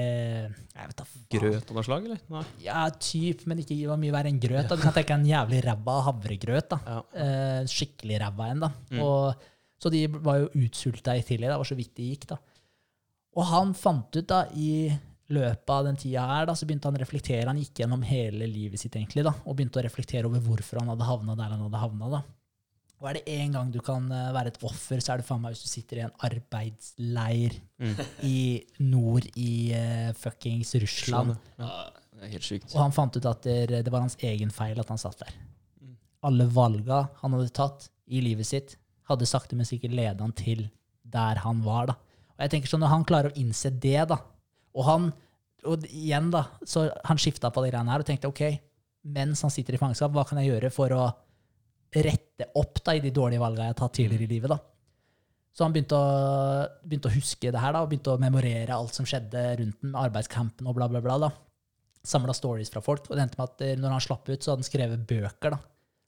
faen. 0.70 1.24
Grøt 1.34 1.70
av 1.70 1.74
noe 1.74 1.86
slag, 1.86 2.04
eller? 2.06 2.20
Nei. 2.30 2.44
Ja, 2.62 2.84
typ, 2.90 3.42
men 3.50 3.58
ikke 3.58 3.74
det 3.74 3.88
var 3.90 3.98
mye 3.98 4.14
verre 4.14 4.30
enn 4.30 4.38
grøt. 4.42 4.68
Da. 4.70 4.76
Du 4.78 4.84
kan 4.84 4.94
tenke 4.94 5.16
en 5.16 5.26
jævlig 5.26 5.64
ræva 5.66 5.96
havregrøt. 6.08 6.68
da. 6.70 6.78
Ja. 6.86 7.00
Eh, 7.24 7.62
skikkelig 7.70 8.20
ræva 8.22 8.50
en, 8.52 8.62
da. 8.66 8.70
Mm. 8.92 9.00
Og, 9.02 9.48
så 9.82 9.90
de 9.90 10.04
var 10.14 10.38
jo 10.44 10.52
utsulta 10.62 11.16
i 11.18 11.24
tillegg. 11.26 11.50
Det 11.50 11.58
var 11.58 11.70
så 11.72 11.78
vidt 11.80 11.94
det 11.98 12.06
gikk, 12.12 12.28
da. 12.30 12.38
Og 13.34 13.48
han 13.50 13.74
fant 13.74 14.14
ut, 14.14 14.28
da, 14.30 14.44
i 14.54 14.92
løpet 15.34 15.70
av 15.74 15.84
den 15.88 15.96
tida 15.98 16.22
her, 16.28 16.46
da, 16.46 16.54
så 16.54 16.68
begynte 16.68 16.86
han 16.86 16.94
å 16.98 17.02
reflektere. 17.02 17.48
Han 17.50 17.58
gikk 17.58 17.82
gjennom 17.82 18.02
hele 18.06 18.46
livet 18.46 18.78
sitt, 18.78 18.94
egentlig, 18.94 19.24
da, 19.26 19.32
og 19.42 19.56
begynte 19.58 19.80
å 19.80 19.84
reflektere 19.84 20.28
over 20.30 20.38
hvorfor 20.44 20.78
han 20.82 20.92
hadde 20.92 21.08
havna 21.08 21.34
der 21.34 21.50
han 21.56 21.66
hadde 21.66 21.82
havna. 21.82 22.10
da. 22.18 22.22
Og 23.02 23.08
er 23.10 23.18
det 23.18 23.24
én 23.34 23.52
gang 23.52 23.70
du 23.74 23.80
kan 23.84 24.04
eh, 24.12 24.28
være 24.32 24.52
et 24.52 24.60
offer, 24.64 25.00
så 25.02 25.12
er 25.12 25.20
det 25.20 25.26
faen 25.26 25.42
meg 25.42 25.52
hvis 25.54 25.64
du 25.66 25.68
sitter 25.68 25.98
i 26.00 26.04
en 26.06 26.14
arbeidsleir 26.24 27.60
Mm. 27.84 27.96
i 28.22 28.62
nord 28.78 29.24
i 29.36 29.74
uh, 29.74 30.12
fuckings 30.14 30.70
Russland. 30.78 31.34
Ja, 31.58 31.90
det 32.14 32.22
er 32.22 32.30
helt 32.36 32.46
sykt. 32.46 32.70
Og 32.72 32.80
han 32.80 32.94
fant 32.94 33.16
ut 33.18 33.26
at 33.26 33.42
det, 33.42 33.82
det 33.84 33.90
var 33.92 34.04
hans 34.04 34.14
egen 34.22 34.52
feil 34.54 34.78
at 34.80 34.88
han 34.88 35.00
satt 35.02 35.18
der. 35.24 35.32
Mm. 35.82 35.96
Alle 36.30 36.46
valga 36.54 37.00
han 37.20 37.34
hadde 37.34 37.50
tatt 37.52 37.88
i 38.06 38.22
livet 38.24 38.46
sitt, 38.46 38.76
hadde 39.10 39.26
sakte, 39.26 39.58
men 39.58 39.66
sikkert 39.68 39.92
ledet 39.98 40.22
han 40.22 40.32
til 40.38 40.68
der 41.02 41.42
han 41.42 41.60
var. 41.66 41.90
da. 41.90 41.96
Og 42.38 42.46
jeg 42.46 42.54
tenker 42.54 42.70
sånn, 42.72 42.80
Når 42.86 42.92
han 42.94 43.04
klarer 43.10 43.30
å 43.34 43.38
innse 43.42 43.70
det, 43.70 44.08
da 44.08 44.16
Og 44.74 44.84
han 44.88 45.12
og 45.64 45.84
igjen 45.88 46.30
da, 46.30 46.44
så 46.64 46.86
han 47.04 47.16
skifta 47.20 47.50
på 47.50 47.62
de 47.64 47.70
greiene 47.72 47.90
her 47.90 48.02
og 48.02 48.06
tenkte 48.06 48.28
ok, 48.28 48.42
mens 49.04 49.40
han 49.42 49.50
sitter 49.52 49.74
i 49.74 49.78
fangenskap, 49.80 50.12
hva 50.12 50.24
kan 50.28 50.38
jeg 50.40 50.50
gjøre 50.52 50.70
for 50.72 50.92
å 50.92 51.04
rette 52.02 52.50
opp 52.58 52.80
da 52.84 52.94
i 52.96 53.02
de 53.04 53.12
dårlige 53.14 53.42
valgene 53.42 53.68
jeg 53.68 53.74
har 53.74 53.82
tatt 53.82 53.98
tidligere 54.00 54.26
i 54.26 54.32
livet? 54.34 54.50
da? 54.50 54.58
Så 55.54 55.62
han 55.62 55.74
begynte 55.74 55.94
å, 55.94 56.06
begynte 56.82 57.10
å 57.10 57.14
huske 57.14 57.52
det 57.54 57.60
her 57.62 57.76
da, 57.76 57.84
og 57.84 57.92
begynte 57.92 58.16
å 58.16 58.22
memorere 58.22 58.74
alt 58.74 58.96
som 58.96 59.06
skjedde 59.06 59.42
rundt 59.60 59.84
den, 59.84 59.92
med 59.92 60.00
arbeidscampen 60.00 60.66
og 60.66 60.74
bla, 60.74 60.88
bla, 60.90 61.02
bla. 61.04 61.18
da. 61.28 61.30
samla 62.02 62.34
stories 62.34 62.72
fra 62.74 62.82
folk. 62.82 63.06
Og 63.06 63.14
det 63.14 63.22
endte 63.22 63.38
med 63.38 63.52
at 63.52 63.62
eh, 63.62 63.76
når 63.78 63.94
han 63.94 64.02
slapp 64.02 64.26
ut, 64.26 64.40
så 64.42 64.50
hadde 64.50 64.64
han 64.64 64.66
skrevet 64.66 65.06
bøker. 65.06 65.54
da. 65.54 65.60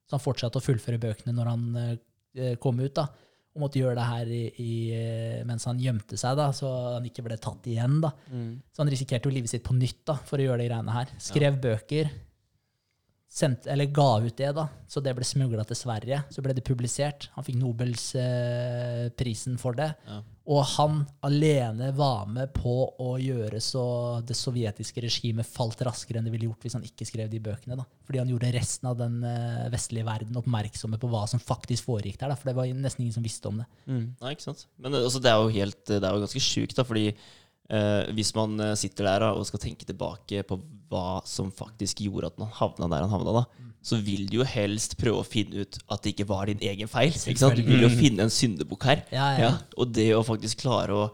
Så 0.06 0.18
han 0.18 0.24
fortsatte 0.24 0.58
å 0.58 0.64
fullføre 0.64 0.98
bøkene 1.02 1.34
når 1.36 1.52
han 1.52 1.78
eh, 1.84 2.56
kom 2.62 2.82
ut. 2.82 2.96
da. 2.98 3.06
Og 3.54 3.62
måtte 3.62 3.78
gjøre 3.78 3.96
det 3.96 4.08
her 4.10 4.34
i, 4.34 4.42
i, 4.60 4.72
eh, 4.98 5.38
mens 5.46 5.64
han 5.70 5.78
gjemte 5.80 6.18
seg, 6.20 6.34
da, 6.36 6.50
så 6.52 6.72
han 6.98 7.06
ikke 7.06 7.24
ble 7.28 7.38
tatt 7.38 7.70
igjen. 7.70 8.00
da. 8.02 8.10
Så 8.74 8.82
han 8.82 8.90
risikerte 8.90 9.30
jo 9.30 9.36
livet 9.38 9.54
sitt 9.54 9.64
på 9.64 9.78
nytt 9.78 10.02
da, 10.10 10.18
for 10.26 10.42
å 10.42 10.48
gjøre 10.50 10.64
de 10.64 10.66
greiene 10.72 10.98
her. 10.98 11.14
Skrev 11.22 11.62
bøker, 11.62 12.10
sendt, 13.36 13.66
eller 13.68 13.84
ga 13.92 14.20
ut 14.24 14.36
det, 14.36 14.52
da, 14.56 14.68
så 14.88 15.00
det 15.04 15.12
ble 15.16 15.24
smugla 15.26 15.64
til 15.68 15.76
Sverige. 15.76 16.22
Så 16.32 16.42
ble 16.44 16.54
det 16.56 16.64
publisert. 16.64 17.28
Han 17.34 17.44
fikk 17.44 17.58
Nobelsprisen 17.60 19.54
eh, 19.56 19.60
for 19.60 19.72
det. 19.76 19.90
Ja. 20.06 20.22
Og 20.46 20.62
han 20.76 21.00
alene 21.26 21.90
var 21.96 22.26
med 22.30 22.52
på 22.54 22.74
å 23.02 23.18
gjøre 23.18 23.58
så 23.60 23.82
det 24.24 24.36
sovjetiske 24.38 25.02
regimet 25.02 25.46
falt 25.50 25.82
raskere 25.84 26.18
enn 26.20 26.26
det 26.28 26.32
ville 26.36 26.46
gjort 26.46 26.62
hvis 26.64 26.76
han 26.78 26.86
ikke 26.86 27.08
skrev 27.08 27.28
de 27.32 27.40
bøkene. 27.42 27.76
da. 27.80 27.84
Fordi 28.06 28.22
han 28.22 28.30
gjorde 28.30 28.54
resten 28.54 28.86
av 28.92 28.96
den 29.00 29.14
eh, 29.26 29.70
vestlige 29.74 30.06
verden 30.06 30.38
oppmerksomme 30.40 30.98
på 31.02 31.10
hva 31.12 31.24
som 31.28 31.42
faktisk 31.42 31.82
foregikk 31.90 32.18
der. 32.22 32.28
da, 32.32 32.36
For 32.38 32.46
det 32.48 32.56
var 32.56 32.66
nesten 32.72 33.02
ingen 33.04 33.18
som 33.18 33.26
visste 33.26 33.50
om 33.50 33.58
det. 33.60 33.68
Nei, 34.22 34.30
ikke 34.32 34.48
sant? 34.48 34.62
Men 34.80 34.90
altså, 35.02 35.20
det 35.20 35.30
er 35.32 35.38
jo 35.42 35.56
helt, 35.58 35.82
det 35.90 36.00
er 36.00 36.12
jo 36.14 36.24
ganske 36.24 36.46
sjukt, 36.46 36.76
da, 36.78 36.86
fordi 36.86 37.10
eh, 37.70 38.06
hvis 38.16 38.34
man 38.36 38.59
eh, 38.60 38.74
sitter 38.78 39.05
der 39.09 39.20
da, 39.26 39.30
og 39.34 39.47
skal 39.48 39.62
tenke 39.62 39.86
tilbake 39.88 40.43
på 40.47 40.59
hva 40.90 41.20
som 41.26 41.48
faktisk 41.51 41.98
gjorde 42.05 42.26
at 42.32 42.38
man 42.38 42.48
havna 42.55 42.88
der 42.93 43.06
han 43.06 43.10
havna, 43.10 43.32
da, 43.40 43.44
så 43.86 43.98
vil 44.02 44.26
du 44.30 44.38
jo 44.40 44.44
helst 44.47 44.97
prøve 44.98 45.22
å 45.22 45.26
finne 45.26 45.62
ut 45.62 45.78
at 45.90 46.02
det 46.02 46.12
ikke 46.14 46.26
var 46.28 46.47
din 46.51 46.59
egen 46.62 46.88
feil. 46.90 47.12
Ikke 47.14 47.38
sant? 47.38 47.56
Du 47.59 47.62
vil 47.66 47.82
jo 47.86 47.90
finne 47.93 48.24
en 48.26 48.30
syndebukk 48.34 48.86
her. 48.88 49.02
Ja, 49.14 49.26
ja. 49.38 49.51
Og 49.78 49.93
det 49.94 50.09
å 50.16 50.24
faktisk 50.26 50.62
klare 50.64 50.94
å 50.94 51.09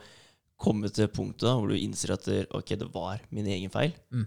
komme 0.62 0.88
til 0.94 1.08
punktet 1.12 1.42
da, 1.48 1.56
hvor 1.58 1.68
du 1.72 1.76
innser 1.76 2.12
at 2.14 2.24
det- 2.24 2.46
ok, 2.54 2.76
det 2.78 2.88
var 2.94 3.20
min 3.30 3.46
egen 3.46 3.68
feil, 3.72 3.92
Mm. 4.12 4.26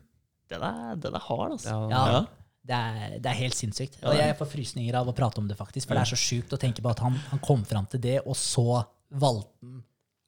den, 0.49 0.61
er, 0.61 0.95
den 0.95 1.13
er 1.15 1.19
hard, 1.19 1.51
altså. 1.53 1.69
Ja. 1.89 2.01
Ja. 2.11 2.25
Det 2.65 2.73
er, 2.73 3.19
det 3.21 3.29
er 3.29 3.37
helt 3.37 3.53
sinnssykt. 3.53 3.99
Og 4.03 4.15
jeg 4.17 4.35
får 4.39 4.47
frysninger 4.49 4.95
av 4.97 5.07
å 5.07 5.13
prate 5.15 5.37
om 5.37 5.47
det, 5.47 5.55
faktisk. 5.57 5.87
For 5.87 5.93
det 5.93 6.01
er 6.01 6.15
så 6.15 6.17
sjukt 6.17 6.49
å 6.49 6.57
tenke 6.57 6.81
på 6.81 6.89
at 6.89 6.99
han, 6.99 7.13
han 7.29 7.39
kom 7.39 7.63
fram 7.63 7.85
til 7.85 8.01
det, 8.01 8.19
og 8.25 8.33
så 8.35 8.83
valgte 9.13 9.53
han 9.61 9.83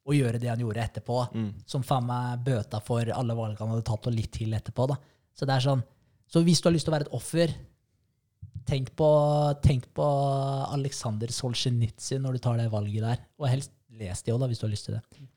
å 0.07 0.15
gjøre 0.15 0.39
det 0.41 0.49
han 0.51 0.61
gjorde 0.63 0.83
etterpå. 0.83 1.21
Mm. 1.35 1.49
Som 1.67 1.85
faen 1.85 2.07
meg 2.07 2.43
bøta 2.45 2.79
for 2.83 3.09
alle 3.13 3.35
valgene 3.37 3.59
han 3.63 3.75
hadde 3.75 3.87
tatt, 3.89 4.09
og 4.09 4.15
litt 4.15 4.31
til 4.37 4.55
etterpå. 4.55 4.87
da. 4.93 4.99
Så 5.37 5.47
det 5.47 5.57
er 5.57 5.65
sånn, 5.67 5.83
så 6.31 6.43
hvis 6.43 6.61
du 6.61 6.69
har 6.69 6.75
lyst 6.75 6.87
til 6.87 6.93
å 6.93 6.97
være 6.97 7.07
et 7.07 7.15
offer, 7.17 7.55
tenk 8.67 8.91
på, 8.99 9.09
tenk 9.63 9.87
på 9.95 10.05
Aleksandr 10.75 11.31
Solzjenitsyn 11.31 12.23
når 12.23 12.37
du 12.37 12.43
tar 12.43 12.59
det 12.59 12.69
valget 12.71 13.05
der. 13.05 13.25
Og 13.39 13.49
helst 13.51 13.73
les 13.97 14.23
det 14.23 14.35
òg, 14.35 14.45
hvis 14.49 14.61
du 14.61 14.67
har 14.67 14.73
lyst 14.73 14.89
til 14.89 14.97
det. 14.97 15.27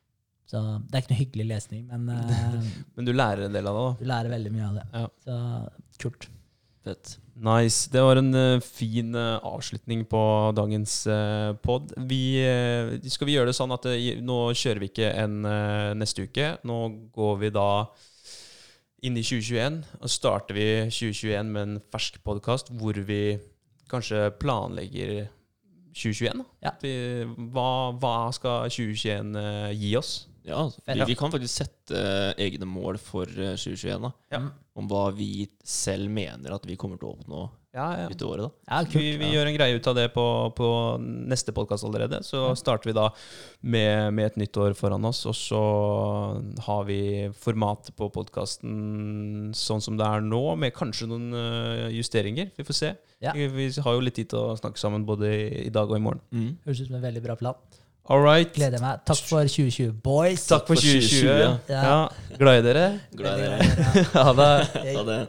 Så 0.51 0.61
Det 0.83 0.97
er 0.97 1.05
ikke 1.05 1.13
noe 1.13 1.21
hyggelig 1.21 1.47
lesning, 1.47 1.85
men 1.93 2.09
uh, 2.11 2.71
Men 2.97 3.07
du 3.07 3.13
lærer 3.15 3.47
en 3.47 3.55
del 3.55 3.71
av 3.71 3.77
det, 3.77 3.83
da. 3.87 3.93
du 4.01 4.11
lærer 4.11 4.35
veldig 4.35 4.53
mye 4.55 4.67
av 4.67 4.79
det. 4.81 4.87
Ja. 4.95 5.05
Så 5.95 6.03
kult. 6.03 6.27
Fett. 6.87 7.13
Nice. 7.41 7.89
Det 7.89 8.03
var 8.05 8.21
en 8.21 8.35
uh, 8.37 8.61
fin 8.61 9.15
uh, 9.17 9.41
avslutning 9.49 10.05
på 10.09 10.21
dagens 10.57 11.07
uh, 11.09 11.57
pod. 11.65 11.95
Vi, 11.97 12.37
skal 13.09 13.31
vi 13.31 13.39
gjøre 13.39 13.49
det 13.49 13.57
sånn 13.57 13.73
at 13.73 13.89
nå 14.21 14.39
kjører 14.53 14.83
vi 14.83 14.91
ikke 14.93 15.11
en 15.23 15.41
neste 15.97 16.29
uke. 16.29 16.53
Nå 16.69 16.81
går 17.17 17.41
vi 17.41 17.53
da 17.57 17.71
inn 19.07 19.17
i 19.17 19.25
2021, 19.25 19.81
og 20.01 20.12
starter 20.12 20.57
vi 20.57 20.69
2021 20.93 21.53
med 21.55 21.62
en 21.62 21.79
fersk 21.93 22.21
podkast 22.27 22.69
hvor 22.77 22.99
vi 23.09 23.39
kanskje 23.91 24.29
planlegger 24.41 25.31
2021. 25.95 26.43
Da. 26.43 26.45
Ja. 26.69 26.75
Vi, 26.83 26.93
hva, 27.55 27.69
hva 28.01 28.15
skal 28.35 28.69
2021 28.71 29.39
eh, 29.41 29.71
gi 29.81 29.95
oss? 29.99 30.12
Ja, 30.47 30.57
altså, 30.65 30.81
vi, 30.87 31.05
vi 31.11 31.17
kan 31.19 31.33
faktisk 31.33 31.53
sette 31.53 31.97
eh, 32.01 32.45
egne 32.47 32.67
mål 32.69 32.99
for 33.03 33.29
eh, 33.29 33.57
2021, 33.61 33.97
da. 34.07 34.11
Ja. 34.33 34.43
Om 34.81 34.87
hva 34.89 35.09
vi 35.12 35.49
selv 35.67 36.09
mener 36.12 36.55
at 36.57 36.65
vi 36.69 36.79
kommer 36.81 37.01
til 37.01 37.11
å 37.11 37.17
oppnå 37.19 37.41
Ja, 37.77 37.87
ja. 38.01 38.07
utover 38.09 38.41
året, 38.47 38.55
da. 38.65 38.79
Kult. 38.87 38.97
Vi, 38.97 39.11
vi 39.21 39.29
gjør 39.35 39.51
en 39.51 39.57
greie 39.59 39.77
ut 39.77 39.91
av 39.91 39.99
det 39.99 40.07
på, 40.15 40.25
på 40.57 40.71
neste 41.03 41.53
podkast 41.57 41.85
allerede. 41.85 42.23
Så 42.27 42.55
starter 42.59 42.89
vi 42.89 42.97
da 42.97 43.11
med, 43.61 44.15
med 44.17 44.31
et 44.31 44.41
nytt 44.41 44.57
år 44.62 44.79
foran 44.79 45.05
oss, 45.11 45.21
og 45.29 45.37
så 45.37 45.61
har 46.67 46.89
vi 46.89 47.03
formatet 47.37 47.93
på 48.01 48.09
podkasten 48.15 49.53
sånn 49.57 49.85
som 49.85 50.01
det 50.01 50.09
er 50.09 50.25
nå, 50.25 50.43
med 50.62 50.75
kanskje 50.77 51.11
noen 51.11 51.29
øh, 51.37 51.87
justeringer. 51.99 52.55
Vi 52.57 52.67
får 52.67 52.81
se. 52.81 52.95
Ja. 53.21 53.37
Vi, 53.37 53.69
har 53.85 53.99
jo 53.99 54.03
litt 54.07 54.17
tid 54.17 54.33
til 54.33 54.41
å 54.41 54.57
snakke 54.57 54.81
sammen 54.81 55.05
både 55.05 55.29
i, 55.37 55.47
i 55.67 55.75
dag 55.75 55.91
og 55.91 56.01
i 56.01 56.05
morgen. 56.09 56.25
Høres 56.65 56.81
ut 56.81 56.89
som 56.89 56.97
en 56.97 57.05
veldig 57.05 57.27
bra 57.29 57.37
plan. 57.37 57.61
All 58.05 58.22
right. 58.24 58.55
Gleder 58.55 58.81
meg. 58.81 59.05
Takk 59.06 59.20
for 59.28 59.44
2020, 59.47 59.93
boys. 60.02 60.47
Takk 60.47 60.66
for 60.66 60.74
for 60.74 60.82
2020. 60.82 61.20
2020, 61.20 61.74
ja. 61.74 61.82
Ja. 61.85 62.36
Glad 62.39 62.59
i 62.59 62.62
dere. 62.66 63.01
glad 63.14 63.39
i 63.39 63.43
dere. 63.43 64.05
Ha 64.24 64.32
det. 64.32 64.97
Ha 64.97 65.05
det. 65.05 65.20